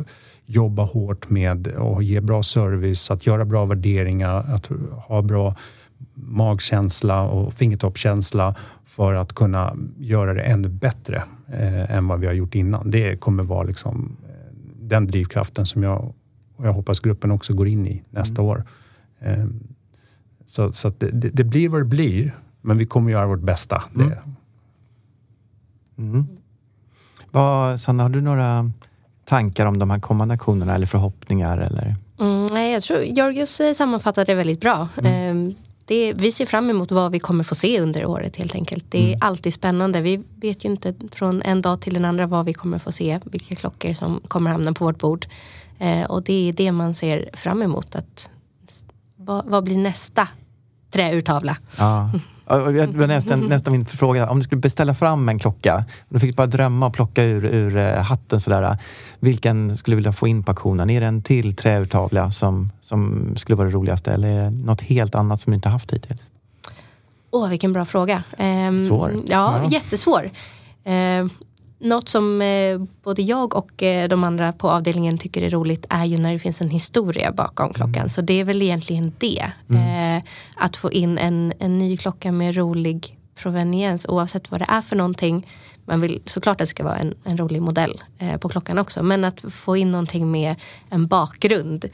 jobba 0.47 0.85
hårt 0.85 1.31
med 1.31 1.69
att 1.69 2.05
ge 2.05 2.21
bra 2.21 2.43
service, 2.43 3.11
att 3.11 3.27
göra 3.27 3.45
bra 3.45 3.65
värderingar, 3.65 4.55
att 4.55 4.71
ha 5.07 5.23
bra 5.23 5.55
magkänsla 6.23 7.23
och 7.23 7.55
fingertoppskänsla 7.55 8.55
för 8.85 9.15
att 9.15 9.33
kunna 9.33 9.77
göra 9.99 10.35
det 10.35 10.43
ännu 10.43 10.69
bättre 10.69 11.23
eh, 11.53 11.97
än 11.97 12.09
vad 12.09 12.21
vi 12.21 12.27
har 12.27 12.33
gjort 12.33 12.55
innan. 12.55 12.91
Det 12.91 13.17
kommer 13.17 13.43
vara 13.43 13.63
liksom, 13.63 14.17
eh, 14.29 14.55
den 14.81 15.07
drivkraften 15.07 15.67
som 15.67 15.83
jag 15.83 16.15
och 16.57 16.67
jag 16.67 16.73
hoppas 16.73 17.01
gruppen 17.01 17.31
också 17.31 17.55
går 17.55 17.69
in 17.69 17.87
i 17.87 18.03
nästa 18.11 18.43
år. 18.43 18.65
Eh, 19.21 19.47
så 20.47 20.73
så 20.73 20.89
att 20.89 21.01
det, 21.01 21.11
det, 21.11 21.29
det 21.29 21.45
blir 21.45 21.69
vad 21.69 21.81
det 21.81 21.85
blir, 21.85 22.37
men 22.61 22.79
vi 22.79 22.87
kommer 22.87 23.11
göra 23.11 23.27
vårt 23.27 23.41
bästa. 23.41 23.83
Det, 23.93 24.19
Vad, 27.31 27.81
Sanna, 27.81 28.03
har 28.03 28.11
du 28.11 28.21
några 28.21 28.71
tankar 29.25 29.67
om 29.67 29.79
de 29.79 29.91
här 29.91 29.99
kommande 29.99 30.35
aktionerna 30.35 30.75
eller 30.75 30.87
förhoppningar? 30.87 31.59
Eller? 31.59 31.97
Mm, 32.21 32.47
nej, 32.47 32.73
jag 32.73 32.83
tror 32.83 33.01
Georgios 33.01 33.61
eh, 33.61 33.75
sammanfattade 33.75 34.33
det 34.33 34.35
väldigt 34.35 34.61
bra. 34.61 34.89
Eh, 34.97 35.35
Det, 35.91 36.13
vi 36.13 36.33
ser 36.33 36.47
fram 36.47 36.71
emot 36.71 36.91
vad 36.91 37.13
vi 37.13 37.21
kommer 37.21 37.45
få 37.45 37.55
se 37.55 37.81
under 37.81 38.07
året 38.07 38.37
helt 38.37 38.55
enkelt. 38.55 38.85
Det 38.89 39.13
är 39.13 39.19
alltid 39.21 39.55
spännande. 39.55 40.01
Vi 40.01 40.23
vet 40.41 40.65
ju 40.65 40.69
inte 40.69 40.95
från 41.13 41.43
en 41.43 41.63
dag 41.63 41.81
till 41.81 41.95
den 41.95 42.05
andra 42.05 42.27
vad 42.27 42.45
vi 42.45 42.55
kommer 42.55 42.79
få 42.79 42.93
se. 42.93 43.21
Vilka 43.25 43.55
klockor 43.55 43.95
som 43.95 44.21
kommer 44.29 44.51
hamna 44.51 44.73
på 44.73 44.85
vårt 44.85 44.99
bord. 44.99 45.27
Eh, 45.79 46.03
och 46.03 46.23
det 46.23 46.49
är 46.49 46.53
det 46.53 46.73
man 46.73 46.95
ser 46.95 47.31
fram 47.33 47.63
emot. 47.63 47.95
Att, 47.95 48.31
vad, 49.17 49.47
vad 49.47 49.65
blir 49.65 49.77
nästa 49.77 50.29
träurtavla? 50.91 51.57
Ja. 51.79 52.11
Det 52.59 52.87
var 52.99 53.07
nästan, 53.07 53.41
nästan 53.41 53.73
min 53.73 53.87
fråga. 53.87 54.31
Om 54.31 54.37
du 54.39 54.43
skulle 54.43 54.61
beställa 54.61 54.95
fram 54.95 55.29
en 55.29 55.39
klocka, 55.39 55.85
du 56.09 56.21
fick 56.21 56.37
bara 56.37 56.47
drömma 56.47 56.87
och 56.87 56.95
plocka 56.95 57.23
ur, 57.25 57.45
ur 57.45 57.77
eh, 57.77 57.95
hatten 58.03 58.41
sådär. 58.41 58.79
Vilken 59.21 59.77
skulle 59.77 59.93
du 59.93 59.97
vilja 59.97 60.13
få 60.13 60.29
in 60.29 60.43
på 60.45 60.51
auktionen? 60.53 60.91
Är 60.91 61.01
det 61.01 61.07
en 61.07 61.23
till 61.23 61.57
träurtavla 61.57 62.31
som, 62.31 62.71
som 62.81 63.33
skulle 63.37 63.57
vara 63.57 63.69
det 63.69 63.75
roligaste 63.75 64.13
eller 64.13 64.29
är 64.29 64.45
det 64.45 64.51
något 64.51 64.81
helt 64.81 65.15
annat 65.15 65.41
som 65.41 65.51
du 65.51 65.55
inte 65.55 65.69
haft 65.69 65.93
hittills? 65.93 66.21
Åh, 67.31 67.49
vilken 67.49 67.73
bra 67.73 67.85
fråga. 67.85 68.23
Ehm, 68.39 68.87
Svår. 68.87 69.13
Ja, 69.27 69.61
Ja. 69.63 69.69
jättesvår. 69.71 70.31
Ehm, 70.85 71.31
något 71.79 72.09
som 72.09 72.43
eh, 72.43 72.81
både 73.05 73.23
jag 73.23 73.55
och 73.57 73.83
eh, 73.83 74.09
de 74.09 74.25
andra 74.25 74.53
på 74.53 74.71
avdelningen 74.71 75.19
tycker 75.19 75.43
är 75.43 75.51
roligt 75.51 75.87
är 75.89 76.05
ju 76.05 76.19
när 76.19 76.33
det 76.33 76.39
finns 76.39 76.61
en 76.61 76.71
historia 76.71 77.33
bakom 77.33 77.73
klockan. 77.73 78.09
Så 78.09 78.21
det 78.21 78.41
är 78.41 78.45
väl 78.45 78.63
egentligen 78.63 79.13
det. 79.19 79.45
Att 80.57 80.77
få 80.77 80.93
in 80.93 81.19
en, 81.19 81.53
en 81.59 81.79
ny 81.79 81.97
klocka 81.97 82.33
med 82.33 82.57
rolig 82.57 83.17
proveniens 83.35 84.07
oavsett 84.09 84.51
vad 84.51 84.61
det 84.61 84.67
är 84.69 84.83
för 84.83 84.97
någonting. 84.97 85.47
Man 85.85 86.01
vill 86.01 86.23
såklart 86.27 86.55
att 86.55 86.59
det 86.59 86.67
ska 86.67 86.85
vara 86.85 86.97
en, 86.97 87.15
en 87.25 87.39
rolig 87.39 87.63
modell 87.63 88.03
eh, 88.19 88.37
på 88.37 88.49
klockan 88.49 88.79
också. 88.79 89.03
Men 89.03 89.25
att 89.25 89.41
få 89.41 89.77
in 89.77 89.91
någonting 89.91 90.31
med 90.31 90.57
en 90.91 91.07
bakgrund. 91.07 91.85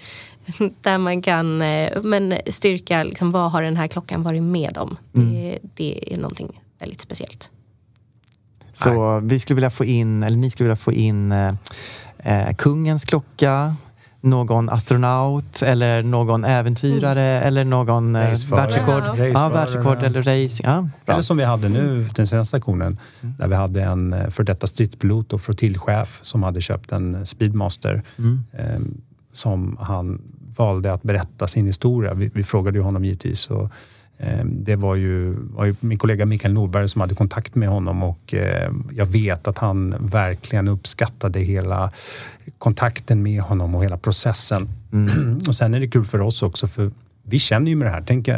Där 0.81 0.99
man 0.99 1.23
kan 1.23 1.63
eh, 1.63 2.03
men 2.03 2.35
styrka, 2.47 3.05
liksom, 3.05 3.31
vad 3.31 3.51
har 3.51 3.63
den 3.63 3.77
här 3.77 3.89
klockan 3.89 4.23
varit 4.23 4.43
med 4.43 4.79
om? 4.79 4.97
Mm. 5.15 5.33
Det, 5.33 5.59
det 5.75 6.15
är 6.15 6.17
någonting 6.17 6.61
väldigt 6.79 7.01
speciellt. 7.01 7.51
Så 8.73 9.21
vi 9.21 9.39
skulle 9.39 9.55
vilja 9.55 9.71
få 9.71 9.85
in, 9.85 10.23
eller 10.23 10.37
ni 10.37 10.51
skulle 10.51 10.65
vilja 10.65 10.77
få 10.77 10.93
in 10.93 11.33
eh, 11.33 11.55
eh, 12.19 12.55
kungens 12.55 13.05
klocka, 13.05 13.77
någon 14.27 14.71
astronaut 14.71 15.63
eller 15.63 16.03
någon 16.03 16.45
äventyrare 16.45 17.23
eller 17.23 17.65
någon 17.65 18.17
eh, 18.17 18.23
världsrekord. 18.51 19.03
Ja, 19.35 19.49
världsrekord 19.49 20.03
eller 20.03 20.23
racing. 20.23 20.67
Ja. 20.67 20.89
Eller 21.07 21.23
som 21.23 21.37
vi 21.37 21.45
hade 21.45 21.69
nu, 21.69 22.09
den 22.15 22.27
senaste 22.27 22.57
aktionen, 22.57 22.99
där 23.21 23.49
vi 23.49 23.55
hade 23.55 23.83
en 23.83 24.13
eh, 24.13 24.29
för 24.31 24.43
detta 24.43 24.67
stridspilot 24.67 25.33
och 25.33 25.41
flottiljchef 25.41 26.19
som 26.23 26.43
hade 26.43 26.61
köpt 26.61 26.93
en 26.93 27.27
Speedmaster. 27.27 28.03
Eh, 28.53 28.81
som 29.33 29.77
han 29.81 30.23
valde 30.57 30.93
att 30.93 31.03
berätta 31.03 31.47
sin 31.47 31.67
historia. 31.67 32.15
Vi, 32.15 32.31
vi 32.35 32.43
frågade 32.43 32.79
ju 32.79 32.85
honom 32.85 33.05
givetvis. 33.05 33.51
Och, 33.51 33.63
eh, 33.63 33.71
det 34.45 34.77
var 34.77 34.95
ju, 34.95 35.33
var 35.33 35.65
ju 35.65 35.75
min 35.81 35.99
kollega 35.99 36.27
Mikael 36.27 36.55
Norberg 36.55 36.89
som 36.89 37.01
hade 37.01 37.15
kontakt 37.15 37.55
med 37.55 37.69
honom 37.69 38.03
och 38.03 38.35
eh, 38.35 38.73
jag 38.93 39.07
vet 39.07 39.49
att 39.49 39.59
han 39.59 39.95
verkligen 40.01 40.69
uppskattade 40.69 41.41
hela 41.41 41.93
kontakten 42.59 43.23
med 43.23 43.41
honom 43.41 43.75
och 43.75 43.85
hela 43.85 43.99
processen. 43.99 44.69
och 45.49 45.55
sen 45.55 45.75
är 45.75 45.81
det 45.81 45.89
kul 45.89 46.05
för 46.05 46.21
oss 46.21 46.43
också 46.43 46.67
för 46.67 46.91
vi 47.23 47.39
känner 47.39 47.71
ju 47.71 47.77
med 47.77 47.87
det 47.87 47.93
här. 47.93 48.05
Tänk, 48.07 48.29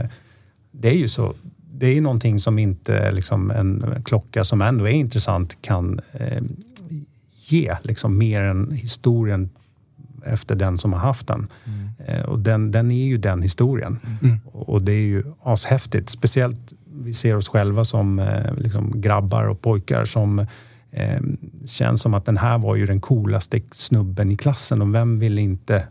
det 0.70 0.88
är 0.88 0.96
ju 0.96 1.08
så. 1.08 1.34
Det 1.72 1.86
är 1.86 1.94
ju 1.94 2.00
någonting 2.00 2.38
som 2.38 2.58
inte 2.58 3.12
liksom 3.12 3.50
en 3.50 4.02
klocka 4.04 4.44
som 4.44 4.62
ändå 4.62 4.88
är 4.88 4.92
intressant 4.92 5.62
kan 5.62 6.00
eh, 6.12 6.42
ge 7.46 7.76
liksom 7.82 8.18
mer 8.18 8.40
än 8.40 8.70
historien 8.70 9.50
efter 10.26 10.54
den 10.54 10.78
som 10.78 10.92
har 10.92 11.00
haft 11.00 11.26
den. 11.26 11.48
Eh, 12.06 12.20
och 12.20 12.38
den, 12.38 12.70
den 12.70 12.90
är 12.90 13.04
ju 13.04 13.18
den 13.18 13.42
historien. 13.42 13.98
Och, 14.52 14.68
och 14.68 14.82
det 14.82 14.92
är 14.92 15.06
ju 15.06 15.24
ashäftigt. 15.42 16.08
Speciellt 16.08 16.74
vi 17.02 17.12
ser 17.12 17.36
oss 17.36 17.48
själva 17.48 17.84
som 17.84 18.18
eh, 18.18 18.54
liksom 18.56 19.00
grabbar 19.00 19.44
och 19.44 19.60
pojkar 19.60 20.04
som 20.04 20.38
eh, 20.90 21.20
känns 21.66 22.02
som 22.02 22.14
att 22.14 22.24
den 22.24 22.36
här 22.36 22.58
var 22.58 22.76
ju 22.76 22.86
den 22.86 23.00
coolaste 23.00 23.60
snubben 23.72 24.30
i 24.30 24.36
klassen 24.36 24.82
och 24.82 24.94
vem 24.94 25.18
vill 25.18 25.38
inte 25.38 25.86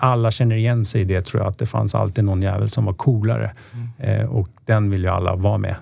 alla 0.00 0.30
känner 0.30 0.56
igen 0.56 0.84
sig 0.84 1.00
i 1.00 1.04
det 1.04 1.20
tror 1.20 1.42
jag, 1.42 1.50
att 1.50 1.58
det 1.58 1.66
fanns 1.66 1.94
alltid 1.94 2.24
någon 2.24 2.42
jävel 2.42 2.68
som 2.68 2.84
var 2.84 2.92
coolare. 2.92 3.50
Eh, 3.98 4.24
och 4.24 4.48
den 4.64 4.90
vill 4.90 5.02
ju 5.02 5.08
alla 5.08 5.34
vara 5.34 5.58
med. 5.58 5.74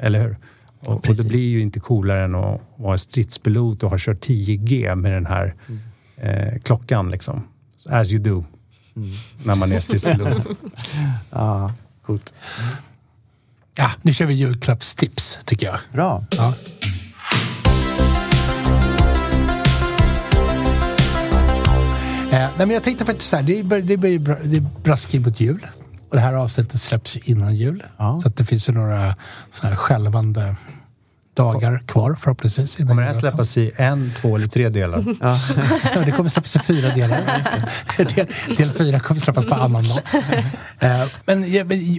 Eller 0.00 0.20
hur? 0.20 0.36
Och, 0.86 1.08
och 1.08 1.16
det 1.16 1.24
blir 1.24 1.48
ju 1.48 1.60
inte 1.60 1.80
coolare 1.80 2.24
än 2.24 2.34
att 2.34 2.60
vara 2.76 2.98
stridspilot 2.98 3.82
och 3.82 3.90
ha 3.90 3.96
kört 4.00 4.26
10G 4.26 4.94
med 4.94 5.12
den 5.12 5.26
här 5.26 5.54
eh, 6.20 6.58
klockan. 6.62 7.10
Liksom. 7.10 7.44
As 7.88 8.12
you 8.12 8.22
do. 8.22 8.44
När 9.44 9.54
man 9.54 9.72
är 9.72 9.80
stridspilot. 9.80 10.46
Ja, 11.30 11.72
coolt. 12.02 12.34
Ja, 13.74 13.90
nu 14.02 14.14
kör 14.14 14.26
vi 14.26 14.34
julklappstips 14.34 15.38
tycker 15.44 15.66
jag. 15.66 15.78
Bra. 15.92 16.24
Ja. 16.30 16.54
Eh, 22.32 22.38
nej, 22.38 22.50
men 22.56 22.70
jag 22.70 22.82
tänkte 22.82 23.04
faktiskt 23.04 23.30
så 23.30 23.36
här, 23.36 23.42
det, 23.42 23.62
bör, 23.62 23.80
det, 23.80 23.96
blir 23.96 24.18
bra, 24.18 24.36
det 24.44 24.60
braskar 24.60 25.18
mot 25.18 25.40
jul. 25.40 25.66
Och 26.08 26.16
det 26.16 26.20
här 26.20 26.34
avsnittet 26.34 26.80
släpps 26.80 27.16
innan 27.16 27.56
jul. 27.56 27.82
Ja. 27.96 28.20
Så 28.22 28.28
att 28.28 28.36
det 28.36 28.44
finns 28.44 28.68
ju 28.68 28.72
några 28.72 29.16
så 29.52 29.66
här 29.66 29.76
skälvande 29.76 30.56
dagar 31.38 31.82
kvar 31.86 32.14
förhoppningsvis. 32.20 32.76
Kommer 32.76 32.94
det 33.02 33.02
här 33.02 33.12
släppas 33.14 33.56
i 33.56 33.70
en, 33.76 34.12
två 34.16 34.36
eller 34.36 34.46
tre 34.46 34.68
delar? 34.68 35.04
Ja, 35.94 36.00
det 36.04 36.10
kommer 36.10 36.30
släppas 36.30 36.56
i 36.56 36.58
fyra 36.58 36.94
delar. 36.94 37.20
Del, 38.14 38.26
del 38.56 38.70
fyra 38.72 39.00
kommer 39.00 39.20
släppas 39.20 39.46
på 39.46 39.54
annan 39.54 39.84
dag. 39.84 40.00
Eh, 40.78 41.06
Men 41.24 41.42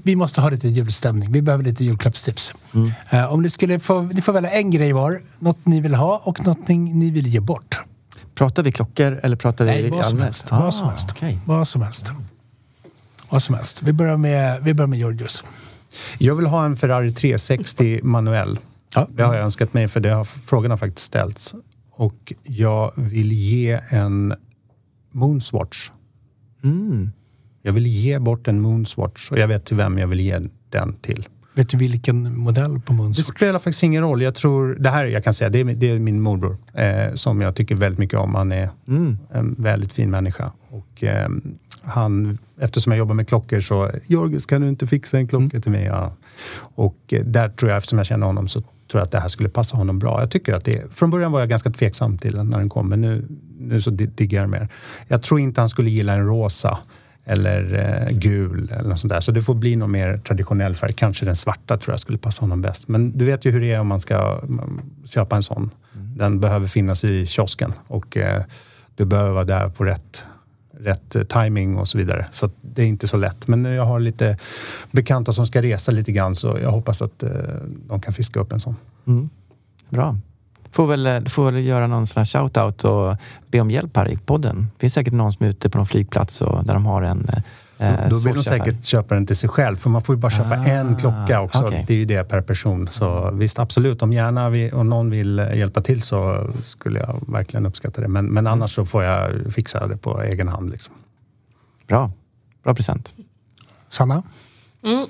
vi 0.03 0.15
måste 0.15 0.41
ha 0.41 0.49
lite 0.49 0.67
julstämning. 0.67 1.31
Vi 1.31 1.41
behöver 1.41 1.63
lite 1.63 1.83
julklappstips. 1.83 2.53
Eh, 3.09 3.33
Om 3.33 3.41
ni 3.41 3.49
skulle 3.49 3.79
få, 3.79 4.01
ni 4.01 4.21
får 4.21 4.33
välja 4.33 4.49
en 4.51 4.71
grej 4.71 4.93
var. 4.93 5.21
Något 5.39 5.65
ni 5.65 5.81
vill 5.81 5.95
ha 5.95 6.21
och 6.23 6.45
något 6.45 6.67
ni 6.67 7.11
vill 7.11 7.27
ge 7.27 7.39
bort. 7.39 7.81
Pratar 8.35 8.63
vi 8.63 8.71
klockor 8.71 9.19
eller 9.23 9.35
pratar 9.35 9.65
vi 9.65 9.71
Nej, 9.71 9.89
vad 9.89 10.05
som 10.05 10.11
allmänt? 10.15 10.23
helst. 10.25 10.51
Vad 10.51 10.73
som 10.73 10.87
Ah, 10.87 10.89
helst. 10.89 11.05
okej. 11.11 11.39
Vad 11.45 11.67
som 11.67 11.81
helst. 11.81 12.05
Vad 13.29 13.43
som 13.43 13.55
helst. 13.55 13.83
Vi 13.83 13.93
börjar 13.93 14.17
med, 14.17 14.63
vi 14.63 14.73
börjar 14.73 14.87
med 14.87 14.99
Georgios. 14.99 15.43
Jag 16.17 16.35
vill 16.35 16.45
ha 16.45 16.65
en 16.65 16.75
Ferrari 16.77 17.11
360 17.11 17.99
manuell. 18.03 18.59
Ja. 18.95 19.07
Det 19.11 19.23
har 19.23 19.35
jag 19.35 19.43
önskat 19.43 19.73
mig 19.73 19.87
för 19.87 19.99
det 19.99 20.09
har, 20.09 20.23
frågan 20.23 20.71
har 20.71 20.77
faktiskt 20.77 21.07
ställts. 21.07 21.55
Och 21.91 22.33
jag 22.43 22.91
vill 22.95 23.31
ge 23.31 23.79
en 23.89 24.33
Moonswatch. 25.11 25.89
Mm. 26.63 27.11
Jag 27.61 27.73
vill 27.73 27.87
ge 27.87 28.19
bort 28.19 28.47
en 28.47 28.61
Moonswatch 28.61 29.31
och 29.31 29.37
jag 29.37 29.47
vet 29.47 29.65
till 29.65 29.77
vem 29.77 29.97
jag 29.97 30.07
vill 30.07 30.19
ge 30.19 30.39
den 30.69 30.93
till. 30.93 31.27
Vet 31.53 31.69
du 31.69 31.77
vilken 31.77 32.37
modell 32.37 32.73
på 32.79 32.93
Det 32.93 32.97
Moonswatch? 32.97 33.27
spelar 33.27 33.59
faktiskt 33.59 33.83
ingen 33.83 34.03
roll. 34.03 34.21
Jag 34.21 34.35
tror, 34.35 34.75
det 34.79 34.89
här 34.89 35.05
jag 35.05 35.23
kan 35.23 35.33
säga, 35.33 35.49
det 35.49 35.59
är, 35.59 35.63
det 35.63 35.89
är 35.91 35.99
min 35.99 36.21
morbror 36.21 36.57
eh, 36.73 37.13
som 37.13 37.41
jag 37.41 37.55
tycker 37.55 37.75
väldigt 37.75 37.99
mycket 37.99 38.19
om. 38.19 38.35
Han 38.35 38.51
är 38.51 38.69
en 39.31 39.55
väldigt 39.57 39.93
fin 39.93 40.09
människa. 40.11 40.51
Och, 40.69 41.03
eh, 41.03 41.29
han, 41.81 42.37
eftersom 42.59 42.91
jag 42.91 42.97
jobbar 42.97 43.15
med 43.15 43.27
klockor 43.27 43.59
så, 43.59 43.91
Georgios 44.07 44.45
kan 44.45 44.61
du 44.61 44.69
inte 44.69 44.87
fixa 44.87 45.17
en 45.17 45.27
klocka 45.27 45.59
till 45.59 45.71
mig? 45.71 45.83
Ja. 45.83 46.13
Och 46.59 46.97
eh, 47.11 47.23
där 47.23 47.49
tror 47.49 47.69
jag, 47.69 47.77
eftersom 47.77 47.97
jag 47.99 48.05
känner 48.05 48.27
honom, 48.27 48.47
så 48.47 48.63
tror 48.91 49.01
att 49.01 49.11
det 49.11 49.19
här 49.19 49.27
skulle 49.27 49.49
passa 49.49 49.77
honom 49.77 49.99
bra. 49.99 50.19
Jag 50.19 50.31
tycker 50.31 50.53
att 50.53 50.65
det, 50.65 50.93
från 50.93 51.09
början 51.09 51.31
var 51.31 51.39
jag 51.39 51.49
ganska 51.49 51.69
tveksam 51.69 52.17
till 52.17 52.33
den 52.33 52.47
när 52.47 52.57
den 52.57 52.69
kom, 52.69 52.89
men 52.89 53.01
nu, 53.01 53.27
nu 53.59 53.81
så 53.81 53.89
di- 53.89 54.05
diggar 54.05 54.41
jag 54.41 54.49
mer. 54.49 54.67
Jag 55.07 55.23
tror 55.23 55.39
inte 55.39 55.61
han 55.61 55.69
skulle 55.69 55.89
gilla 55.89 56.13
en 56.13 56.27
rosa 56.27 56.79
eller 57.25 57.77
eh, 57.77 58.17
gul 58.17 58.71
eller 58.71 58.89
något 58.89 58.99
sånt 58.99 59.13
där. 59.13 59.19
Så 59.19 59.31
det 59.31 59.41
får 59.41 59.55
bli 59.55 59.75
någon 59.75 59.91
mer 59.91 60.17
traditionell 60.17 60.75
färg. 60.75 60.93
Kanske 60.93 61.25
den 61.25 61.35
svarta 61.35 61.77
tror 61.77 61.93
jag 61.93 61.99
skulle 61.99 62.17
passa 62.17 62.41
honom 62.41 62.61
bäst. 62.61 62.87
Men 62.87 63.17
du 63.17 63.25
vet 63.25 63.45
ju 63.45 63.51
hur 63.51 63.61
det 63.61 63.73
är 63.73 63.79
om 63.79 63.87
man 63.87 63.99
ska 63.99 64.39
mm, 64.43 64.81
köpa 65.05 65.35
en 65.35 65.43
sån. 65.43 65.71
Den 65.93 66.39
behöver 66.39 66.67
finnas 66.67 67.03
i 67.03 67.25
kiosken 67.25 67.73
och 67.87 68.17
eh, 68.17 68.43
du 68.95 69.05
behöver 69.05 69.31
vara 69.31 69.43
där 69.43 69.69
på 69.69 69.83
rätt, 69.83 70.25
rätt 70.79 71.15
eh, 71.15 71.23
timing 71.23 71.77
och 71.77 71.87
så 71.87 71.97
vidare. 71.97 72.27
Så 72.31 72.45
att 72.45 72.51
det 72.61 72.81
är 72.81 72.85
inte 72.85 73.07
så 73.07 73.17
lätt. 73.17 73.47
Men 73.47 73.65
jag 73.65 73.85
har 73.85 73.99
lite 73.99 74.37
bekanta 74.91 75.31
som 75.31 75.47
ska 75.47 75.61
resa 75.61 75.91
lite 75.91 76.11
grann 76.11 76.35
så 76.35 76.57
jag 76.61 76.71
hoppas 76.71 77.01
att 77.01 77.23
eh, 77.23 77.31
de 77.87 78.01
kan 78.01 78.13
fiska 78.13 78.39
upp 78.39 78.51
en 78.51 78.59
sån. 78.59 78.75
Mm. 79.07 79.29
Bra. 79.89 80.17
Får 80.71 80.87
väl, 80.87 81.23
du 81.23 81.29
får 81.29 81.51
väl 81.51 81.65
göra 81.65 81.87
någon 81.87 82.07
sån 82.07 82.21
här 82.21 82.25
shout-out 82.25 82.85
och 82.85 83.17
be 83.47 83.59
om 83.59 83.71
hjälp 83.71 83.97
här 83.97 84.07
i 84.07 84.17
podden. 84.17 84.67
Det 84.75 84.81
finns 84.81 84.93
säkert 84.93 85.13
någon 85.13 85.33
som 85.33 85.45
är 85.45 85.49
ute 85.49 85.69
på 85.69 85.77
någon 85.77 85.87
flygplats 85.87 86.41
och 86.41 86.65
där 86.65 86.73
de 86.73 86.85
har 86.85 87.01
en 87.01 87.29
eh, 87.29 87.43
eh, 87.79 88.09
Då 88.09 88.17
vill 88.19 88.35
de 88.35 88.43
säkert 88.43 88.83
köpa 88.83 89.15
den 89.15 89.25
till 89.25 89.35
sig 89.35 89.49
själv, 89.49 89.75
för 89.75 89.89
man 89.89 90.01
får 90.01 90.15
ju 90.15 90.19
bara 90.19 90.31
köpa 90.31 90.49
Ah, 90.49 90.65
en 90.65 90.95
klocka 90.95 91.41
också. 91.41 91.63
okej. 91.63 91.83
Det 91.87 91.93
är 91.93 91.97
ju 91.97 92.05
det 92.05 92.23
per 92.23 92.41
person. 92.41 92.87
Så 92.87 93.31
visst, 93.33 93.59
absolut, 93.59 94.01
om 94.01 94.13
gärna 94.13 94.49
vi, 94.49 94.71
om 94.71 94.89
någon 94.89 95.09
vill 95.09 95.37
hjälpa 95.37 95.81
till 95.81 96.01
så 96.01 96.49
skulle 96.63 96.99
jag 96.99 97.23
verkligen 97.27 97.65
uppskatta 97.65 98.01
det. 98.01 98.07
Men, 98.07 98.25
men 98.25 98.47
annars 98.47 98.75
så 98.75 98.85
får 98.85 99.03
jag 99.03 99.53
fixa 99.53 99.87
det 99.87 99.97
på 99.97 100.21
egen 100.21 100.47
hand. 100.47 100.69
Liksom. 100.69 100.93
Bra. 101.87 102.11
Bra 102.63 102.75
present. 102.75 103.13
Sanna? 103.89 104.23
Mm. 104.83 105.05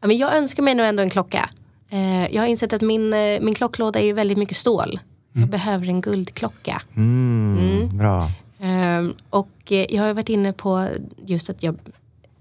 Men 0.00 0.18
jag 0.18 0.36
önskar 0.36 0.62
mig 0.62 0.74
nog 0.74 0.86
ändå 0.86 1.02
en 1.02 1.10
klocka. 1.10 1.50
Eh, 1.90 2.34
jag 2.34 2.42
har 2.42 2.46
insett 2.46 2.72
att 2.72 2.82
min, 2.82 3.12
eh, 3.12 3.40
min 3.40 3.54
klocklåda 3.54 4.00
är 4.00 4.04
ju 4.04 4.12
väldigt 4.12 4.38
mycket 4.38 4.56
stål. 4.56 5.00
Jag 5.32 5.48
behöver 5.48 5.88
en 5.88 6.00
guldklocka. 6.00 6.82
Mm, 6.96 7.98
Bra. 7.98 8.30
Ehm, 8.60 9.14
och 9.30 9.48
eh, 9.72 9.86
jag 9.94 10.02
har 10.02 10.14
varit 10.14 10.28
inne 10.28 10.52
på 10.52 10.88
just 11.26 11.50
att 11.50 11.62
jag 11.62 11.76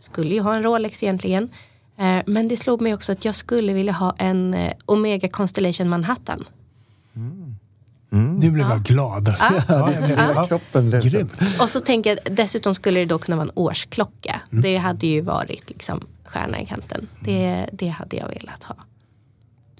skulle 0.06 0.34
ju 0.36 0.42
ha 0.42 0.56
en 0.56 0.64
Rolex 0.64 1.04
egentligen. 1.04 1.50
Eh, 2.00 2.20
men 2.26 2.48
det 2.48 2.58
slog 2.58 2.82
mig 2.82 2.94
också 2.94 3.12
att 3.12 3.26
jag 3.26 3.36
skulle 3.36 3.74
vilja 3.74 3.94
ha 3.94 4.16
en 4.18 4.54
eh, 4.54 4.72
Omega 4.86 5.30
Constellation 5.30 5.90
Manhattan. 5.90 6.44
Nu 8.10 8.52
blev 8.52 8.68
jag 8.70 8.84
glad. 8.84 9.36
Ja, 9.40 9.54
jag 9.68 10.04
blev, 10.04 10.20
ja. 10.20 10.48
Kroppen. 10.48 10.90
Grymt. 10.90 11.34
Och 11.62 11.70
så 11.70 11.80
tänker 11.80 12.10
jag 12.10 12.36
dessutom 12.36 12.76
skulle 12.76 13.00
det 13.00 13.06
då 13.06 13.20
kunna 13.20 13.36
vara 13.36 13.46
en 13.46 13.52
årsklocka. 13.56 14.42
Det 14.50 14.78
hade 14.78 15.08
ju 15.08 15.22
varit 15.22 15.70
liksom 15.70 16.02
stjärna 16.26 16.62
i 16.62 16.66
kanten. 16.66 17.08
Det, 17.20 17.70
det 17.74 17.88
hade 17.88 18.18
jag 18.18 18.28
velat 18.28 18.64
ha. 18.64 18.76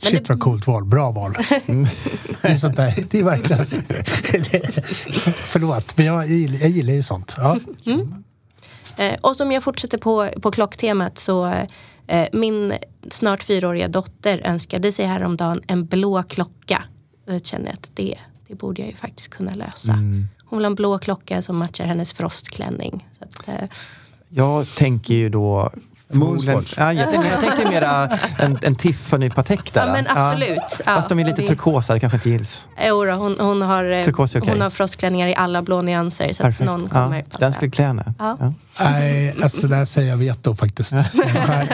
Men 0.02 0.12
Shit 0.12 0.28
det- 0.28 0.34
vad 0.34 0.40
coolt 0.40 0.68
val. 0.68 0.86
Bra 0.86 1.12
val. 1.12 1.34
Det 2.42 2.48
är 2.48 2.58
sånt 2.58 2.76
där. 2.76 3.06
Det 3.10 3.20
är 3.20 3.24
verkligen... 3.24 3.66
Förlåt, 5.36 5.98
men 5.98 6.06
jag 6.06 6.28
gillar, 6.28 6.60
jag 6.60 6.70
gillar 6.70 6.94
ju 6.94 7.04
sånt. 7.04 7.36
Ja. 7.38 7.58
Eh, 9.00 9.16
och 9.22 9.36
som 9.36 9.52
jag 9.52 9.64
fortsätter 9.64 9.98
på, 9.98 10.30
på 10.42 10.52
klocktemat 10.52 11.20
så 11.20 11.46
eh, 12.08 12.28
min 12.34 12.74
snart 13.10 13.44
fyraåriga 13.44 13.88
dotter 13.88 14.42
önskade 14.46 14.92
sig 14.92 15.06
häromdagen 15.06 15.62
en 15.68 15.86
blå 15.86 16.24
klocka. 16.24 16.84
Jag 17.26 17.46
känner 17.46 17.74
att 17.74 17.92
det, 17.94 18.18
det 18.48 18.56
borde 18.56 18.82
jag 18.82 18.92
ju 18.92 18.96
faktiskt 18.96 19.30
kunna 19.30 19.56
lösa. 19.56 19.94
Hon 20.46 20.58
vill 20.60 20.66
ha 20.66 20.70
en 20.70 20.76
blå 20.76 21.00
klocka 21.00 21.42
som 21.42 21.58
matchar 21.58 21.86
hennes 21.86 22.14
frostklänning. 22.14 23.08
Att, 23.20 23.48
eh, 23.48 23.70
Jag 24.30 24.68
tänker 24.76 25.14
ju 25.14 25.30
då 25.30 25.72
Moonswatch. 26.10 26.74
Ja, 26.78 26.94
jag, 26.94 27.12
tänkte, 27.12 27.30
jag 27.30 27.40
tänkte 27.42 27.70
mera 27.70 28.18
en, 28.40 28.58
en 28.62 28.76
Tiffany 28.76 29.30
Patek 29.30 29.74
där. 29.74 29.88
Ja, 29.88 29.94
men 29.94 30.08
absolut. 30.08 30.58
Ja, 30.80 30.84
Fast 30.96 31.10
de 31.10 31.20
är 31.20 31.26
lite 31.26 31.42
det- 31.42 31.48
turkosa, 31.48 31.94
det 31.94 32.00
kanske 32.00 32.18
inte 32.18 32.30
gills. 32.30 32.68
Jo 32.88 33.06
då, 33.06 33.12
hon, 33.12 33.36
hon, 33.40 33.62
har, 33.62 33.92
eh, 33.92 34.04
Turkos 34.04 34.36
okej. 34.36 34.50
hon 34.52 34.62
har 34.62 34.70
frostklänningar 34.70 35.28
i 35.28 35.36
alla 35.36 35.62
blå 35.62 35.82
nyanser 35.82 36.34
så 36.34 36.44
att 36.44 36.48
Perfekt. 36.48 36.66
någon 36.66 36.90
kommer 36.90 37.18
ja, 37.18 37.24
passa. 37.24 37.38
den 37.40 37.54
skulle 37.54 37.72
klä 37.72 37.86
henne. 37.86 38.14
Ja. 38.20 38.38
Ja. 38.40 38.54
Nej, 38.80 39.36
alltså 39.44 39.68
där 39.68 39.86
säger 39.86 40.10
jag 40.10 40.18
veto 40.18 40.56
faktiskt. 40.56 40.92
Den, 40.92 41.04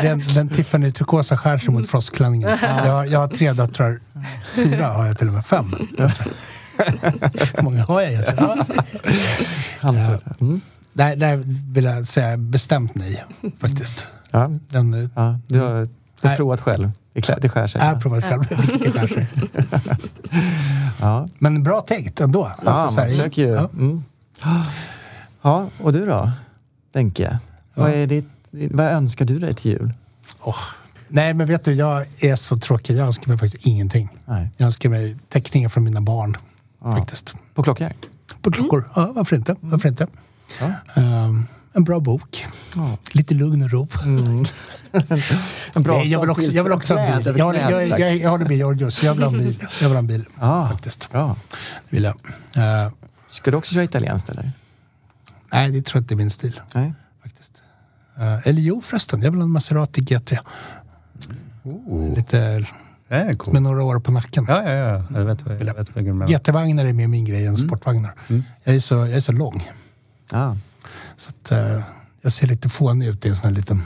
den, 0.01 0.23
den 0.35 0.49
Tiffany 0.49 0.91
turkosa 0.91 1.37
skär 1.37 1.57
sig 1.57 1.69
mot 1.69 1.89
frostklänningen. 1.89 2.49
Jag, 2.61 2.67
har- 2.93 3.05
jag 3.05 3.19
har 3.19 3.27
tre 3.27 3.51
döttrar. 3.53 3.99
Fyra 4.55 4.85
har 4.87 5.05
jag 5.07 5.17
till 5.17 5.27
och 5.27 5.33
med. 5.33 5.45
Fem. 5.45 5.71
Hur 7.55 7.63
många 7.63 7.83
har 7.85 8.01
jag 8.01 8.11
egentligen? 8.11 8.49
Mm. 10.41 10.61
Där, 10.93 11.15
där 11.15 11.43
vill 11.73 11.83
jag 11.83 12.07
säga 12.07 12.37
bestämt 12.37 12.95
nej 12.95 13.23
faktiskt. 13.59 14.07
Ja. 14.31 14.51
Den 14.69 14.93
eh, 14.93 15.09
Ja, 15.15 15.39
du 15.47 15.59
har, 15.59 15.69
du 15.69 15.75
har 15.75 15.87
Nej. 16.21 16.37
provat 16.37 16.61
själv. 16.61 16.91
Det, 17.13 17.21
klä, 17.21 17.37
det 17.41 17.49
skär 17.49 17.67
sig. 17.67 17.81
är 17.81 17.95
provat 17.99 18.23
själv, 18.23 18.43
det 18.81 18.91
skär 18.91 19.07
sig. 19.07 19.27
Ja. 21.01 21.27
Men 21.39 21.63
bra 21.63 21.81
tänkt 21.81 22.19
ändå. 22.21 22.51
Ja, 22.65 22.71
Alltså, 22.71 22.95
så 22.95 23.01
här, 23.01 23.07
man 23.07 23.17
försöker 23.17 23.41
ju. 23.41 23.47
ja. 23.47 23.69
Mm. 23.73 24.03
Ja, 25.41 25.67
och 25.81 25.93
du 25.93 26.05
då? 26.05 26.31
Denke? 26.93 27.39
Vad, 27.73 27.91
är 27.91 28.07
ditt, 28.07 28.27
vad 28.51 28.85
önskar 28.85 29.25
du 29.25 29.39
dig 29.39 29.53
till 29.55 29.71
jul? 29.71 29.93
Åh. 30.39 30.55
Nej, 31.07 31.33
men 31.33 31.47
vet 31.47 31.65
du, 31.65 31.73
jag 31.73 32.05
är 32.19 32.35
så 32.35 32.57
tråkig. 32.57 32.95
Jag 32.95 33.07
önskar 33.07 33.27
mig 33.27 33.37
faktiskt 33.37 33.65
ingenting. 33.65 34.09
Nej. 34.25 34.49
Jag 34.57 34.65
önskar 34.65 34.89
mig 34.89 35.17
teckningar 35.29 35.69
från 35.69 35.83
mina 35.83 36.01
barn. 36.01 36.37
Ja. 36.83 36.95
Faktiskt. 36.97 37.35
På 37.53 37.63
klockor? 37.63 37.89
På 38.41 38.51
klockor. 38.51 38.89
Ja, 38.95 39.11
varför 39.15 39.35
inte? 39.35 39.55
Varför 39.61 39.89
inte? 39.89 40.07
Ja. 40.59 40.71
Ehm, 41.01 41.45
en 41.73 41.83
bra 41.83 41.99
bok. 41.99 42.45
Ja. 42.75 42.97
Lite 43.11 43.33
lugn 43.33 43.61
och 43.63 43.71
ro. 43.71 43.87
En 45.75 45.83
bra 45.83 45.97
Nej, 45.97 46.11
jag 46.11 46.21
vill 46.21 46.29
också, 46.29 46.51
jag 46.51 46.63
vill 46.63 46.73
också 46.73 46.93
ha 46.95 47.01
en 47.01 47.23
bil. 47.23 47.33
Jag, 47.37 47.45
håller- 47.45 47.71
jag, 47.71 47.99
jag, 47.99 48.15
jag 48.17 48.29
håller 48.29 48.45
med 48.45 48.57
Georgios. 48.57 49.03
Jag 49.03 49.13
vill 49.13 49.23
ha 49.23 49.31
en 49.31 49.37
bil. 49.37 49.63
Jag 49.81 49.87
vill 49.87 49.91
ha 49.95 49.99
en 49.99 50.07
bil. 50.07 50.25
Ah, 50.39 50.67
Faktiskt. 50.69 51.11
bra. 51.11 51.35
Det 51.89 51.95
vill 51.95 52.03
jag. 52.03 52.15
Ehm, 52.85 52.91
Ska 53.29 53.51
du 53.51 53.57
också 53.57 53.73
köra 53.73 53.83
italienskt 53.83 54.29
eller? 54.29 54.51
nej, 55.53 55.71
det 55.71 55.81
tror 55.85 55.97
jag 55.99 56.03
inte 56.03 56.13
är 56.13 56.15
min 56.15 56.31
stil. 56.31 56.61
Nej. 56.73 56.93
Faktiskt. 57.23 57.63
Ehm, 58.17 58.39
eller 58.43 58.61
jo 58.61 58.81
förresten, 58.81 59.21
jag 59.21 59.31
vill 59.31 59.39
ha 59.39 59.45
en 59.45 59.51
Maserati 59.51 60.01
GT. 60.01 60.31
Lite 62.15 62.65
Det 63.07 63.15
är 63.15 63.33
coolt. 63.33 63.53
med 63.53 63.63
några 63.63 63.83
år 63.83 63.99
på 63.99 64.11
nacken. 64.11 64.45
Ja, 64.47 64.63
ja, 64.63 64.69
ja. 64.71 65.05
Jag 65.13 65.25
vet 65.25 65.43
jag 65.45 65.73
vet 65.75 65.93
du 65.95 66.01
menar. 66.01 66.27
GT-vagnar 66.27 66.85
är 66.85 66.93
mer 66.93 67.07
min 67.07 67.25
grej 67.25 67.45
än 67.45 67.57
sportvagnar. 67.57 68.13
Jag, 68.63 68.75
är 68.75 68.79
så, 68.79 68.95
jag 68.95 69.09
är 69.13 69.19
så 69.19 69.31
lång. 69.31 69.67
Ja. 70.31 70.57
Så 71.17 71.29
att, 71.29 71.51
eh, 71.51 71.81
jag 72.21 72.31
ser 72.33 72.47
lite 72.47 72.69
fånig 72.69 73.07
ut 73.07 73.25
i 73.25 73.29
en 73.29 73.35
sån 73.35 73.47
här 73.47 73.55
liten... 73.55 73.83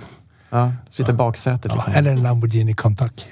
ja. 0.50 0.72
Sitter 0.90 1.14
i 1.14 1.16
baksätet 1.16 1.72
Ja, 1.72 1.76
liksom. 1.76 1.94
eller 1.94 2.12
en 2.12 2.24
Lamborghini 2.24 2.74
Countach. 2.74 3.26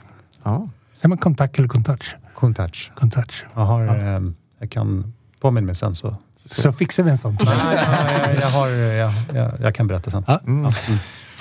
Ja. 0.43 0.69
Säger 0.93 1.09
man 1.09 1.17
Countach 1.17 1.49
eller 1.57 1.67
Countach? 1.67 2.15
Countach. 2.35 2.91
Countach. 2.95 3.43
Jag, 3.53 3.61
har, 3.65 3.81
ehm, 3.87 4.35
jag 4.59 4.71
kan 4.71 5.13
påminna 5.41 5.65
mig 5.65 5.75
sen 5.75 5.95
så. 5.95 6.17
Så 6.45 6.71
fixar 6.71 7.03
vi 7.03 7.09
en 7.11 7.17
sån. 7.17 7.37
Ja, 7.39 7.53
jag, 7.73 8.35
jag, 8.35 8.47
har, 8.49 8.69
jag, 8.69 9.11
jag, 9.33 9.53
jag 9.61 9.75
kan 9.75 9.87
berätta 9.87 10.11
sen. 10.11 10.23
Ja. 10.27 10.39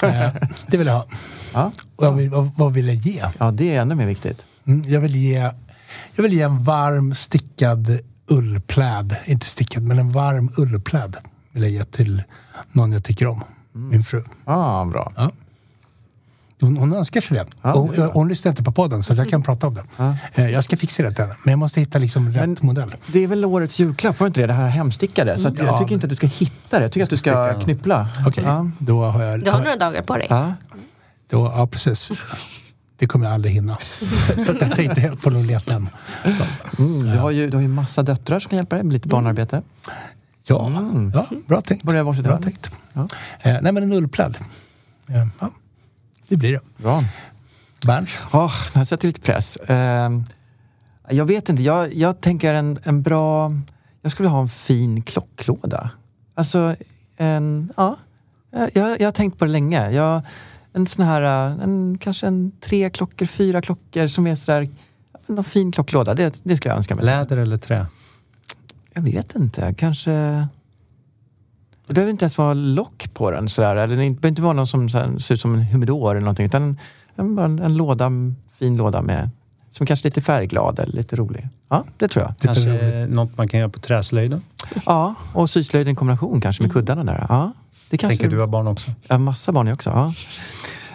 Eh, 0.02 0.30
det 0.66 0.76
vill 0.76 0.86
jag 0.86 0.94
ha. 0.94 1.06
Ja. 1.54 1.72
Och 1.96 2.06
jag 2.06 2.12
vill, 2.12 2.30
vad, 2.30 2.50
vad 2.56 2.72
vill 2.72 2.86
jag 2.86 2.96
ge? 2.96 3.24
ja, 3.38 3.50
det 3.50 3.74
är 3.76 3.80
ännu 3.80 3.94
mer 3.94 4.06
viktigt. 4.06 4.42
Mm, 4.66 4.82
jag, 4.86 5.00
vill 5.00 5.16
ge 5.16 5.50
jag 6.14 6.22
vill 6.22 6.32
ge 6.32 6.42
en 6.42 6.62
varm 6.64 7.14
stickad 7.14 7.98
ullpläd. 8.26 9.16
Inte 9.24 9.46
stickad, 9.46 9.82
men 9.82 9.98
en 9.98 10.12
varm 10.12 10.50
ullpläd 10.56 11.16
vill 11.52 11.62
jag 11.62 11.72
ge 11.72 11.84
till 11.84 12.22
någon 12.72 12.92
jag 12.92 13.04
tycker 13.04 13.26
om. 13.26 13.44
Min 13.72 14.04
fru. 14.04 14.24
Ja, 14.46 14.88
bra. 14.92 15.12
Hon, 16.60 16.76
hon 16.76 16.92
önskar 16.94 17.20
sig 17.20 17.36
det. 17.36 17.46
Ja, 17.62 17.72
och, 17.74 17.92
det 17.92 18.00
hon, 18.02 18.10
hon 18.10 18.28
lyssnar 18.28 18.52
inte 18.52 18.62
på 18.62 18.72
podden 18.72 19.02
så 19.02 19.14
jag 19.14 19.28
kan 19.30 19.42
prata 19.48 19.66
om 19.66 19.74
det. 19.74 19.84
Ja. 19.96 20.16
Eh, 20.34 20.50
jag 20.50 20.64
ska 20.64 20.76
fixa 20.76 21.02
det 21.02 21.12
till 21.14 21.24
henne. 21.24 21.36
Men 21.44 21.52
jag 21.52 21.58
måste 21.58 21.80
hitta 21.80 21.98
liksom 21.98 22.28
rätt 22.32 22.40
Men- 22.46 22.56
modell. 22.60 22.94
Det 23.06 23.18
är 23.18 23.26
väl 23.26 23.44
årets 23.44 23.78
julklapp, 23.78 24.20
var 24.20 24.26
det 24.26 24.28
inte 24.28 24.40
det? 24.40 24.46
Det 24.46 24.52
här 24.52 24.68
hemstickade. 24.68 25.38
Så 25.38 25.48
att 25.48 25.58
jag 25.58 25.66
Ja, 25.66 25.78
tycker 25.78 25.94
inte 25.94 26.06
att 26.06 26.10
du 26.10 26.16
ska 26.16 26.26
hitta 26.26 26.78
det. 26.78 26.84
Jag 26.84 26.92
tycker 26.92 27.04
att 27.04 27.10
du 27.10 27.16
ska 27.16 27.30
sticka. 27.52 27.64
knyppla. 27.64 28.08
Okej, 28.26 28.44
Ja. 28.46 28.70
då 28.78 29.04
har 29.04 29.22
jag... 29.22 29.44
Du 29.44 29.50
har 29.50 29.58
några 29.58 29.76
dagar 29.76 30.02
på 30.02 30.16
dig. 30.16 30.26
Ja. 30.30 30.54
Då, 31.30 31.52
ja, 31.56 31.66
precis. 31.66 32.12
Det 32.98 33.06
kommer 33.06 33.26
jag 33.26 33.34
aldrig 33.34 33.54
hinna. 33.54 33.78
så 34.36 34.50
att 34.52 34.60
jag 34.60 34.76
tänkte 34.76 35.00
jag 35.00 35.20
får 35.20 35.30
nog 35.30 35.44
leta 35.44 35.74
en. 35.74 35.88
Mm, 36.78 36.98
du, 37.00 37.18
har 37.18 37.30
ju, 37.30 37.50
du 37.50 37.56
har 37.56 37.62
ju 37.62 37.68
massa 37.68 38.02
döttrar 38.02 38.40
som 38.40 38.48
kan 38.48 38.56
hjälpa 38.56 38.76
dig 38.76 38.84
med 38.84 38.92
lite 38.92 39.08
barnarbete. 39.08 39.62
Ja, 40.44 40.70
ja, 41.14 41.26
bra 41.46 41.60
tänkt. 41.60 41.84
Börjar 41.84 42.04
varsitt 42.04 42.24
Bra 42.24 42.36
tänkt. 42.36 42.70
Ja. 42.92 43.08
Eh, 43.40 43.56
nej, 43.62 43.72
men 43.72 43.82
en 43.82 43.92
ullpläd. 43.92 44.36
Eh, 45.08 45.26
ja, 45.40 45.50
det 46.28 46.36
blir 46.36 46.52
det. 46.52 46.82
Bra. 46.82 47.04
Berns? 47.86 48.10
Oh, 48.32 48.52
här 48.74 48.84
sätter 48.84 49.06
lite 49.06 49.20
press. 49.20 49.58
Ehm, 49.66 50.24
jag 51.08 51.24
vet 51.24 51.48
inte, 51.48 51.62
jag, 51.62 51.94
jag 51.94 52.20
tänker 52.20 52.54
en, 52.54 52.78
en 52.82 53.02
bra... 53.02 53.52
Jag 54.02 54.12
skulle 54.12 54.26
vilja 54.26 54.36
ha 54.36 54.42
en 54.42 54.48
fin 54.48 55.02
klocklåda. 55.02 55.90
Alltså, 56.34 56.76
en... 57.16 57.72
Ja, 57.76 57.98
jag, 58.50 59.00
jag 59.00 59.06
har 59.06 59.12
tänkt 59.12 59.38
på 59.38 59.44
det 59.44 59.50
länge. 59.50 59.90
Jag, 59.90 60.22
en 60.72 60.86
sån 60.86 61.04
här, 61.04 61.22
eh, 61.22 61.62
en, 61.62 61.98
kanske 61.98 62.26
en 62.26 62.52
tre 62.60 62.90
klockor, 62.90 63.26
fyra 63.26 63.62
klockor 63.62 64.06
som 64.06 64.26
är 64.26 64.34
sådär... 64.34 64.68
Någon 65.26 65.44
fin 65.44 65.72
klocklåda, 65.72 66.14
det, 66.14 66.40
det 66.44 66.56
skulle 66.56 66.70
jag 66.70 66.76
önska 66.76 66.94
mig. 66.94 67.04
Läder 67.04 67.36
eller 67.36 67.56
trä? 67.56 67.86
Jag 68.94 69.02
vet 69.02 69.34
inte, 69.34 69.74
kanske... 69.78 70.10
Det 71.86 71.94
behöver 71.94 72.10
inte 72.10 72.24
ens 72.24 72.38
vara 72.38 72.54
lock 72.54 73.14
på 73.14 73.30
den 73.30 73.48
sådär. 73.48 73.76
Eller 73.76 73.96
det 73.96 73.96
behöver 73.96 74.28
inte 74.28 74.42
vara 74.42 74.52
någon 74.52 74.66
som 74.66 74.88
så 74.88 74.98
här, 74.98 75.18
ser 75.18 75.34
ut 75.34 75.40
som 75.40 75.54
en 75.54 75.62
humidor 75.62 76.10
eller 76.10 76.20
någonting. 76.20 76.46
Utan 76.46 76.78
en, 77.16 77.38
en, 77.38 77.58
en 77.58 77.76
låda, 77.76 78.10
fin 78.58 78.76
låda 78.76 79.02
med... 79.02 79.30
Som 79.70 79.86
kanske 79.86 80.06
är 80.06 80.10
lite 80.10 80.20
färgglad 80.20 80.78
eller 80.78 80.92
lite 80.92 81.16
rolig. 81.16 81.48
Ja, 81.68 81.84
det 81.96 82.08
tror 82.08 82.24
jag. 82.24 82.34
Kanske 82.40 83.06
något 83.10 83.36
man 83.36 83.48
kan 83.48 83.60
göra 83.60 83.70
på 83.70 83.78
träslöjden? 83.78 84.42
Ja, 84.86 85.14
och 85.32 85.50
syslöjd 85.50 85.86
i 85.86 85.90
en 85.90 85.96
kombination 85.96 86.40
kanske 86.40 86.62
med 86.62 86.72
kuddarna 86.72 87.04
där. 87.04 87.26
Ja, 87.28 87.52
det 87.90 87.98
kanske... 87.98 88.18
Tänker 88.18 88.36
du 88.36 88.40
har 88.40 88.46
barn 88.46 88.66
också? 88.66 88.90
Ja, 89.08 89.18
massa 89.18 89.52
barn 89.52 89.66
jag 89.66 89.74
också. 89.74 89.90
Ja. 89.90 90.14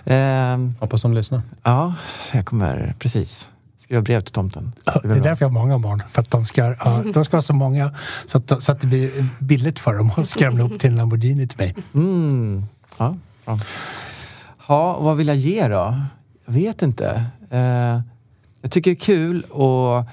Ehm, 0.06 0.76
Hoppas 0.80 1.02
de 1.02 1.14
lyssnar. 1.14 1.41
ja, 1.64 1.94
jag 2.34 2.45
kommer 2.45 2.95
precis 2.99 3.49
skriva 3.88 4.01
brev 4.01 4.22
till 4.22 4.34
tomten. 4.34 4.73
Ja, 4.85 5.01
Det 5.03 5.09
är 5.09 5.22
därför 5.22 5.45
jag 5.45 5.49
har 5.49 5.59
många 5.59 5.80
barn. 5.80 6.03
För 6.07 6.22
att 6.22 6.31
de 6.31 6.45
ska, 6.45 6.76
ja, 6.80 7.03
de 7.14 7.26
ska 7.26 7.38
vara 7.38 7.41
så 7.41 7.53
många 7.53 7.93
så 8.26 8.38
att, 8.38 8.64
så 8.64 8.72
att 8.72 8.80
det 8.80 8.88
blir 8.88 9.26
billigt 9.39 9.80
för 9.80 9.93
dem 9.93 10.11
att 10.18 10.27
skramla 10.27 10.64
upp 10.64 10.80
till 10.80 10.89
en 10.89 10.95
Lamborghini 10.95 11.47
till 11.47 11.57
mig. 11.57 11.76
Mm. 11.93 12.65
Ja, 12.97 13.15
bra. 13.45 13.59
Ja, 14.68 14.99
vad 14.99 15.18
vill 15.18 15.27
jag 15.27 15.38
ge 15.38 15.68
då? 15.68 16.01
Jag 16.45 16.53
vet 16.53 16.81
inte. 16.81 17.26
Eh, 17.49 17.99
jag 18.61 18.72
tycker 18.72 18.91
det 18.91 18.95
är 18.95 18.99
kul 18.99 19.45
att 19.45 20.07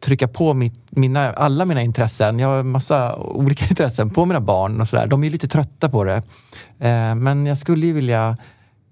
trycka 0.00 0.28
på 0.28 0.54
mitt, 0.54 0.74
mina, 0.90 1.32
alla 1.32 1.64
mina 1.64 1.82
intressen. 1.82 2.38
Jag 2.38 2.48
har 2.48 2.58
en 2.58 2.70
massa 2.70 3.16
olika 3.16 3.66
intressen 3.70 4.10
på 4.10 4.26
mina 4.26 4.40
barn 4.40 4.80
och 4.80 4.88
sådär. 4.88 5.06
De 5.06 5.24
är 5.24 5.30
lite 5.30 5.48
trötta 5.48 5.88
på 5.88 6.04
det. 6.04 6.22
Eh, 6.78 7.14
men 7.14 7.46
jag 7.46 7.58
skulle 7.58 7.86
ju 7.86 7.92
vilja... 7.92 8.36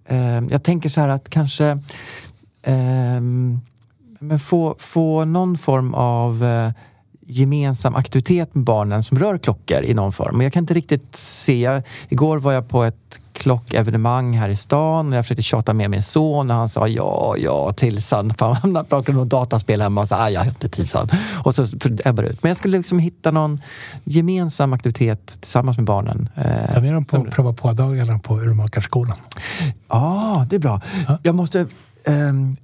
Eh, 0.06 0.40
jag 0.50 0.62
tänker 0.62 0.88
så 0.88 1.00
här 1.00 1.08
att 1.08 1.30
kanske 1.30 1.78
ehm, 2.62 3.60
men 4.26 4.38
få, 4.38 4.76
få 4.78 5.24
någon 5.24 5.58
form 5.58 5.94
av 5.94 6.44
eh, 6.44 6.70
gemensam 7.26 7.94
aktivitet 7.94 8.54
med 8.54 8.64
barnen 8.64 9.02
som 9.04 9.18
rör 9.18 9.38
klockor 9.38 9.82
i 9.82 9.94
någon 9.94 10.12
form. 10.12 10.36
Men 10.38 10.44
jag 10.44 10.52
kan 10.52 10.62
inte 10.62 10.74
riktigt 10.74 11.16
se. 11.16 11.60
Jag, 11.60 11.82
igår 12.08 12.38
var 12.38 12.52
jag 12.52 12.68
på 12.68 12.84
ett 12.84 12.94
klockevenemang 13.32 14.38
här 14.38 14.48
i 14.48 14.56
stan 14.56 15.08
och 15.12 15.18
jag 15.18 15.24
försökte 15.24 15.42
tjata 15.42 15.72
med 15.72 15.90
min 15.90 16.02
son 16.02 16.50
och 16.50 16.56
han 16.56 16.68
sa 16.68 16.88
ja, 16.88 17.34
ja 17.38 17.72
tills 17.72 18.10
han, 18.12 18.34
för 18.38 18.52
han 18.52 18.84
pratade 18.84 19.18
om 19.18 19.28
dataspel 19.28 19.80
hemma 19.82 20.00
och 20.00 20.08
sa 20.08 20.16
"Aj, 20.24 20.32
jag 20.32 20.40
har 20.40 20.46
inte 20.48 20.68
tid. 20.68 20.88
Och 21.44 21.54
så 21.54 21.66
ebbade 22.04 22.28
ut. 22.28 22.42
Men 22.42 22.50
jag 22.50 22.56
skulle 22.56 22.78
liksom 22.78 22.98
hitta 22.98 23.30
någon 23.30 23.60
gemensam 24.04 24.72
aktivitet 24.72 25.26
tillsammans 25.40 25.76
med 25.78 25.86
barnen. 25.86 26.28
Eh, 26.36 26.74
Ta 26.74 26.80
med 26.80 26.92
dem 26.94 27.04
på 27.04 27.16
som- 27.16 27.30
prova 27.30 27.52
på-dagarna 27.52 28.18
på 28.18 28.38
urmakarskolan. 28.40 29.16
Ja, 29.88 30.46
det 30.50 30.56
är 30.56 30.60
bra. 30.60 30.80
Jag 31.22 31.34
måste... 31.34 31.66
ehm, 32.04 32.56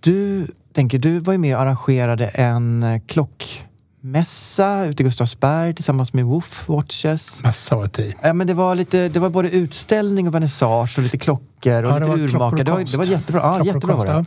du, 0.00 0.46
tänker, 0.74 0.98
du 0.98 1.18
var 1.18 1.32
ju 1.32 1.38
med 1.38 1.56
och 1.56 1.62
arrangerade 1.62 2.26
en 2.26 2.82
eh, 2.82 3.00
klockmässa 3.06 4.84
ute 4.84 5.02
i 5.02 5.04
Gustavsberg 5.04 5.74
tillsammans 5.74 6.12
med 6.12 6.24
Woof 6.24 6.68
Watches. 6.68 7.42
Massa 7.42 7.76
var 7.76 7.90
det 7.92 8.02
i. 8.02 8.14
Ja, 8.22 8.32
men 8.32 8.46
det, 8.46 8.54
var 8.54 8.74
lite, 8.74 9.08
det 9.08 9.18
var 9.20 9.30
både 9.30 9.50
utställning 9.50 10.28
och 10.28 10.34
vernissage 10.34 10.98
och 10.98 11.02
lite 11.02 11.18
klockor 11.18 11.82
och 11.82 11.92
Ja, 11.92 11.98
det 11.98 12.06
var 12.06 12.16
lite 12.16 12.34
urmakare. 12.34 12.62
Det 12.62 12.70
var, 12.70 12.78
det 12.78 12.96
var 12.96 13.04
jättebra. 13.04 13.40
Ja, 13.40 13.54
Klockor 13.54 13.60
och 13.60 13.66
jättebra 13.66 13.96
var 13.96 14.06
det. 14.06 14.12
var. 14.12 14.24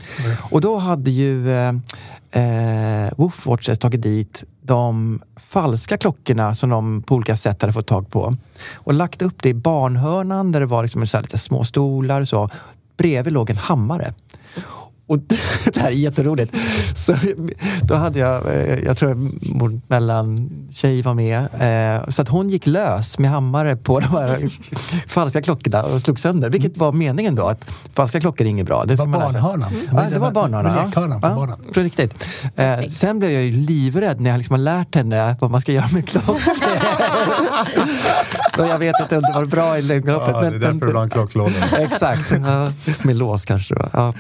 Och 0.52 0.62
då 0.62 0.78
hade 0.78 1.12
ju 1.12 1.52
eh, 1.52 1.74
eh, 2.32 3.12
Woof 3.18 3.46
Watches 3.46 3.80
tagit 3.80 4.02
dit 4.02 4.44
de 4.62 5.22
falska 5.38 5.98
klockorna 5.98 6.56
som 6.56 6.70
de 6.70 7.02
på 7.02 7.16
olika 7.16 7.38
sätt 7.38 7.62
hade 7.62 7.74
fått 7.74 7.88
tag 7.88 8.10
på 8.10 8.36
och 8.76 8.94
lagt 8.94 9.22
upp 9.22 9.44
det 9.44 9.50
i 9.50 9.54
barnhörnan 9.54 10.52
där 10.52 10.60
det 10.60 10.66
var 10.66 10.84
liksom 10.84 11.08
så 11.08 11.22
lite 11.22 11.38
små 11.38 11.64
stolar 11.64 12.22
och 12.22 12.28
så. 12.28 12.50
Bredvid 12.98 13.34
låg 13.34 13.50
en 13.50 13.58
hammare. 13.58 14.14
Och 15.08 15.20
det 15.74 15.80
här 15.80 15.88
är 15.88 15.92
jätteroligt. 15.92 16.56
Så, 16.96 17.16
då 17.84 17.96
hade 17.96 18.20
jag, 18.20 18.48
eh, 18.48 18.80
jag 18.86 18.98
tror 18.98 19.30
mellan 19.90 20.50
tjej 20.72 21.02
var 21.02 21.14
med, 21.14 21.40
eh, 21.40 22.10
så 22.10 22.22
att 22.22 22.30
hon 22.30 22.50
gick 22.50 22.68
lös 22.68 23.20
med 23.20 23.32
hammare 23.32 23.76
på 23.76 24.00
de 24.00 24.08
här 24.08 24.50
falska 25.08 25.42
klockorna 25.42 25.84
och 25.84 26.02
slog 26.02 26.20
sönder. 26.20 26.50
Vilket 26.50 26.78
var 26.78 26.92
meningen 26.92 27.36
då, 27.36 27.48
att 27.48 27.66
falska 27.94 28.20
klockor 28.20 28.46
är 28.46 28.50
inget 28.50 28.66
bra. 28.66 28.86
Det 28.86 28.96
var 28.96 29.08
barnhörnan. 29.08 29.72
Ja, 29.92 30.04
det 30.12 30.20
var 30.20 30.32
barnhörnan. 30.32 30.86
Lekhörnan 30.86 31.22
för 31.22 31.36
barnen. 31.36 31.58
På 31.74 31.80
riktigt. 31.80 32.26
Eh, 32.56 32.80
sen 32.90 33.20
blev 33.20 33.32
jag 33.32 33.44
ju 33.44 33.52
livrädd 33.52 34.22
när 34.22 34.30
jag 34.30 34.38
liksom 34.38 34.54
har 34.54 34.62
lärt 34.62 34.96
henne 34.96 35.38
vad 35.42 35.52
man 35.52 35.62
ska 35.62 35.72
göra 35.72 35.88
med 35.92 36.08
klockor. 36.08 36.36
så 38.56 38.66
jag 38.66 38.80
vet 38.80 38.96
inte 39.02 39.16
om 39.16 39.22
det 39.22 39.34
var 39.34 39.46
bra 39.46 39.78
i 39.78 39.82
längdloppet. 39.82 40.36
Ja, 40.36 40.42
det 40.42 40.48
är 40.48 40.52
därför 40.52 40.88
du 40.88 40.94
la 40.94 41.04
en 41.04 41.10
klocklåda. 41.10 41.54
Exakt, 41.78 42.32
ja, 42.32 42.72
med 43.04 43.16
lås 43.16 43.46
kanske. 43.46 43.76
Ja. 43.94 44.14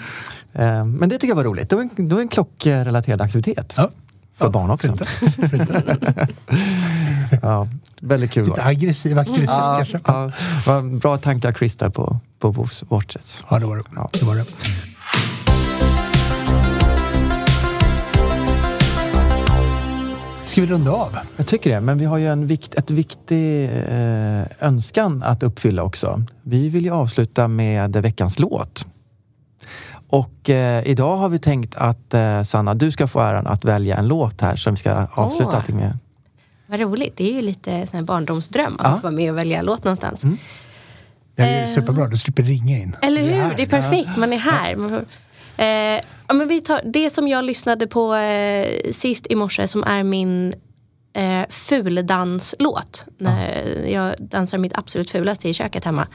Eh, 0.55 0.85
Men 0.85 1.09
det 1.09 1.15
tycker 1.15 1.27
jag 1.27 1.35
var 1.35 1.43
roligt. 1.43 1.69
Det 1.69 1.75
var 1.75 1.83
en, 1.95 2.07
det 2.09 2.15
var 2.15 2.21
en 2.21 2.27
klockrelaterad 2.27 3.21
aktivitet. 3.21 3.73
Ja. 3.77 3.89
För 4.37 4.45
Ja, 4.45 4.49
barn 4.51 4.69
också. 4.71 4.87
fint. 4.87 5.01
Fint. 5.51 5.69
ja, 7.41 7.67
väldigt 8.01 8.31
kul. 8.31 8.45
Lite 8.47 8.63
aggressiv 8.63 9.19
aktivitet 9.19 9.49
Ja, 9.49 9.75
kanske. 9.77 9.99
ja, 10.07 10.31
vad 10.67 10.97
bra 10.97 11.17
tankar 11.17 11.51
Chris 11.51 11.75
där 11.75 11.89
på, 11.89 12.19
på 12.39 12.51
Wolves 12.51 12.83
Watches. 12.89 13.43
Ja, 13.49 13.59
det 13.59 13.65
var 13.65 13.75
det. 13.75 13.83
Ja. 13.95 14.09
det, 14.19 14.25
var 14.25 14.35
det. 14.35 14.45
Ska 20.45 20.61
vi 20.61 20.67
runda 20.67 20.91
av? 20.91 21.17
Jag 21.37 21.47
tycker 21.47 21.69
det, 21.69 21.81
men 21.81 21.97
vi 21.97 22.05
har 22.05 22.17
ju 22.17 22.27
en 22.27 22.47
vikt, 22.47 22.75
ett 22.75 22.89
viktig 22.89 23.63
eh, 23.65 24.41
önskan 24.59 25.23
att 25.23 25.43
uppfylla 25.43 25.83
också. 25.83 26.23
Vi 26.43 26.69
vill 26.69 26.83
ju 26.85 26.91
avsluta 26.91 27.47
med 27.47 27.95
veckans 27.95 28.39
låt. 28.39 28.85
Och 30.07 30.49
eh, 30.49 30.87
idag 30.87 31.17
har 31.17 31.29
vi 31.29 31.39
tänkt 31.39 31.75
att 31.75 32.13
eh, 32.13 32.43
Sanna, 32.43 32.73
du 32.73 32.91
ska 32.91 33.07
få 33.07 33.19
äran 33.19 33.47
att 33.47 33.65
välja 33.65 33.97
en 33.97 34.07
låt 34.07 34.41
här 34.41 34.55
som 34.55 34.73
vi 34.73 34.77
ska 34.79 35.07
avsluta 35.13 35.49
Åh. 35.51 35.55
allting 35.57 35.75
med. 35.75 35.97
Vad 36.67 36.79
roligt. 36.79 37.17
Det 37.17 37.29
är 37.29 37.33
ju 37.33 37.41
lite 37.41 37.87
sån 37.87 37.97
här 37.97 38.03
barndomsdröm 38.05 38.75
att 38.79 38.85
Ja. 38.91 38.99
vara 39.03 39.13
med 39.13 39.31
och 39.31 39.37
välja 39.37 39.61
låt 39.61 39.83
någonstans. 39.83 40.21
Det 41.35 41.43
är 41.43 41.61
ju 41.61 41.67
superbra, 41.67 42.07
du 42.07 42.17
slipper 42.17 42.43
ringa 42.43 42.77
in. 42.77 42.95
Eller 43.01 43.21
hur? 43.21 43.53
Det 43.57 43.63
är 43.63 43.67
perfekt. 43.67 44.17
Man 44.17 44.33
är 44.33 44.37
här. 44.37 44.75
Man 44.75 44.89
får- 44.89 45.05
Eh, 45.57 45.65
ja, 46.27 46.33
men 46.33 46.47
vi 46.47 46.61
tar 46.61 46.81
det 46.85 47.09
som 47.13 47.27
jag 47.27 47.45
lyssnade 47.45 47.87
på 47.87 48.15
eh, 48.15 48.91
sist 48.91 49.27
i 49.29 49.35
morse 49.35 49.67
som 49.67 49.83
är 49.83 50.03
min 50.03 50.53
eh, 51.13 51.45
fuldanslåt. 51.49 53.05
När 53.17 53.65
jag 53.87 54.15
dansar 54.19 54.57
mitt 54.57 54.77
absolut 54.77 55.09
fulaste 55.09 55.49
i 55.49 55.53
köket 55.53 55.85
hemma. 55.85 56.07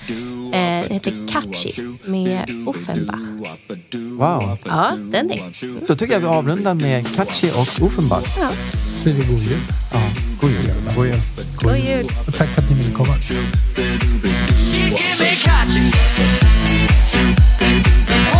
Eh, 0.52 0.60
heter 0.88 1.28
Catchy 1.32 1.82
med 2.04 2.50
Offenbach. 2.66 3.20
Wow! 3.92 4.58
Ja, 4.64 4.96
den 4.96 5.30
är. 5.30 5.86
Då 5.86 5.96
tycker 5.96 6.12
jag 6.12 6.20
vi 6.20 6.26
avrundar 6.26 6.74
med 6.74 7.14
Catchy 7.16 7.50
och 7.50 7.86
Offenbach. 7.86 8.36
Säger 8.96 9.16
vi 9.16 9.32
god 9.32 9.40
jul. 9.40 9.58
Ja, 9.92 10.02
god 10.40 10.50
jul. 10.50 10.60
God 10.96 11.06
jul. 11.06 11.14
God 11.62 11.76
jul. 11.76 12.06
Och 12.26 12.34
tack 12.34 12.48
för 12.48 12.62
att 12.62 12.70
ni 12.70 12.76
ville 12.76 12.92
komma. 12.94 13.14
Well, 18.22 18.39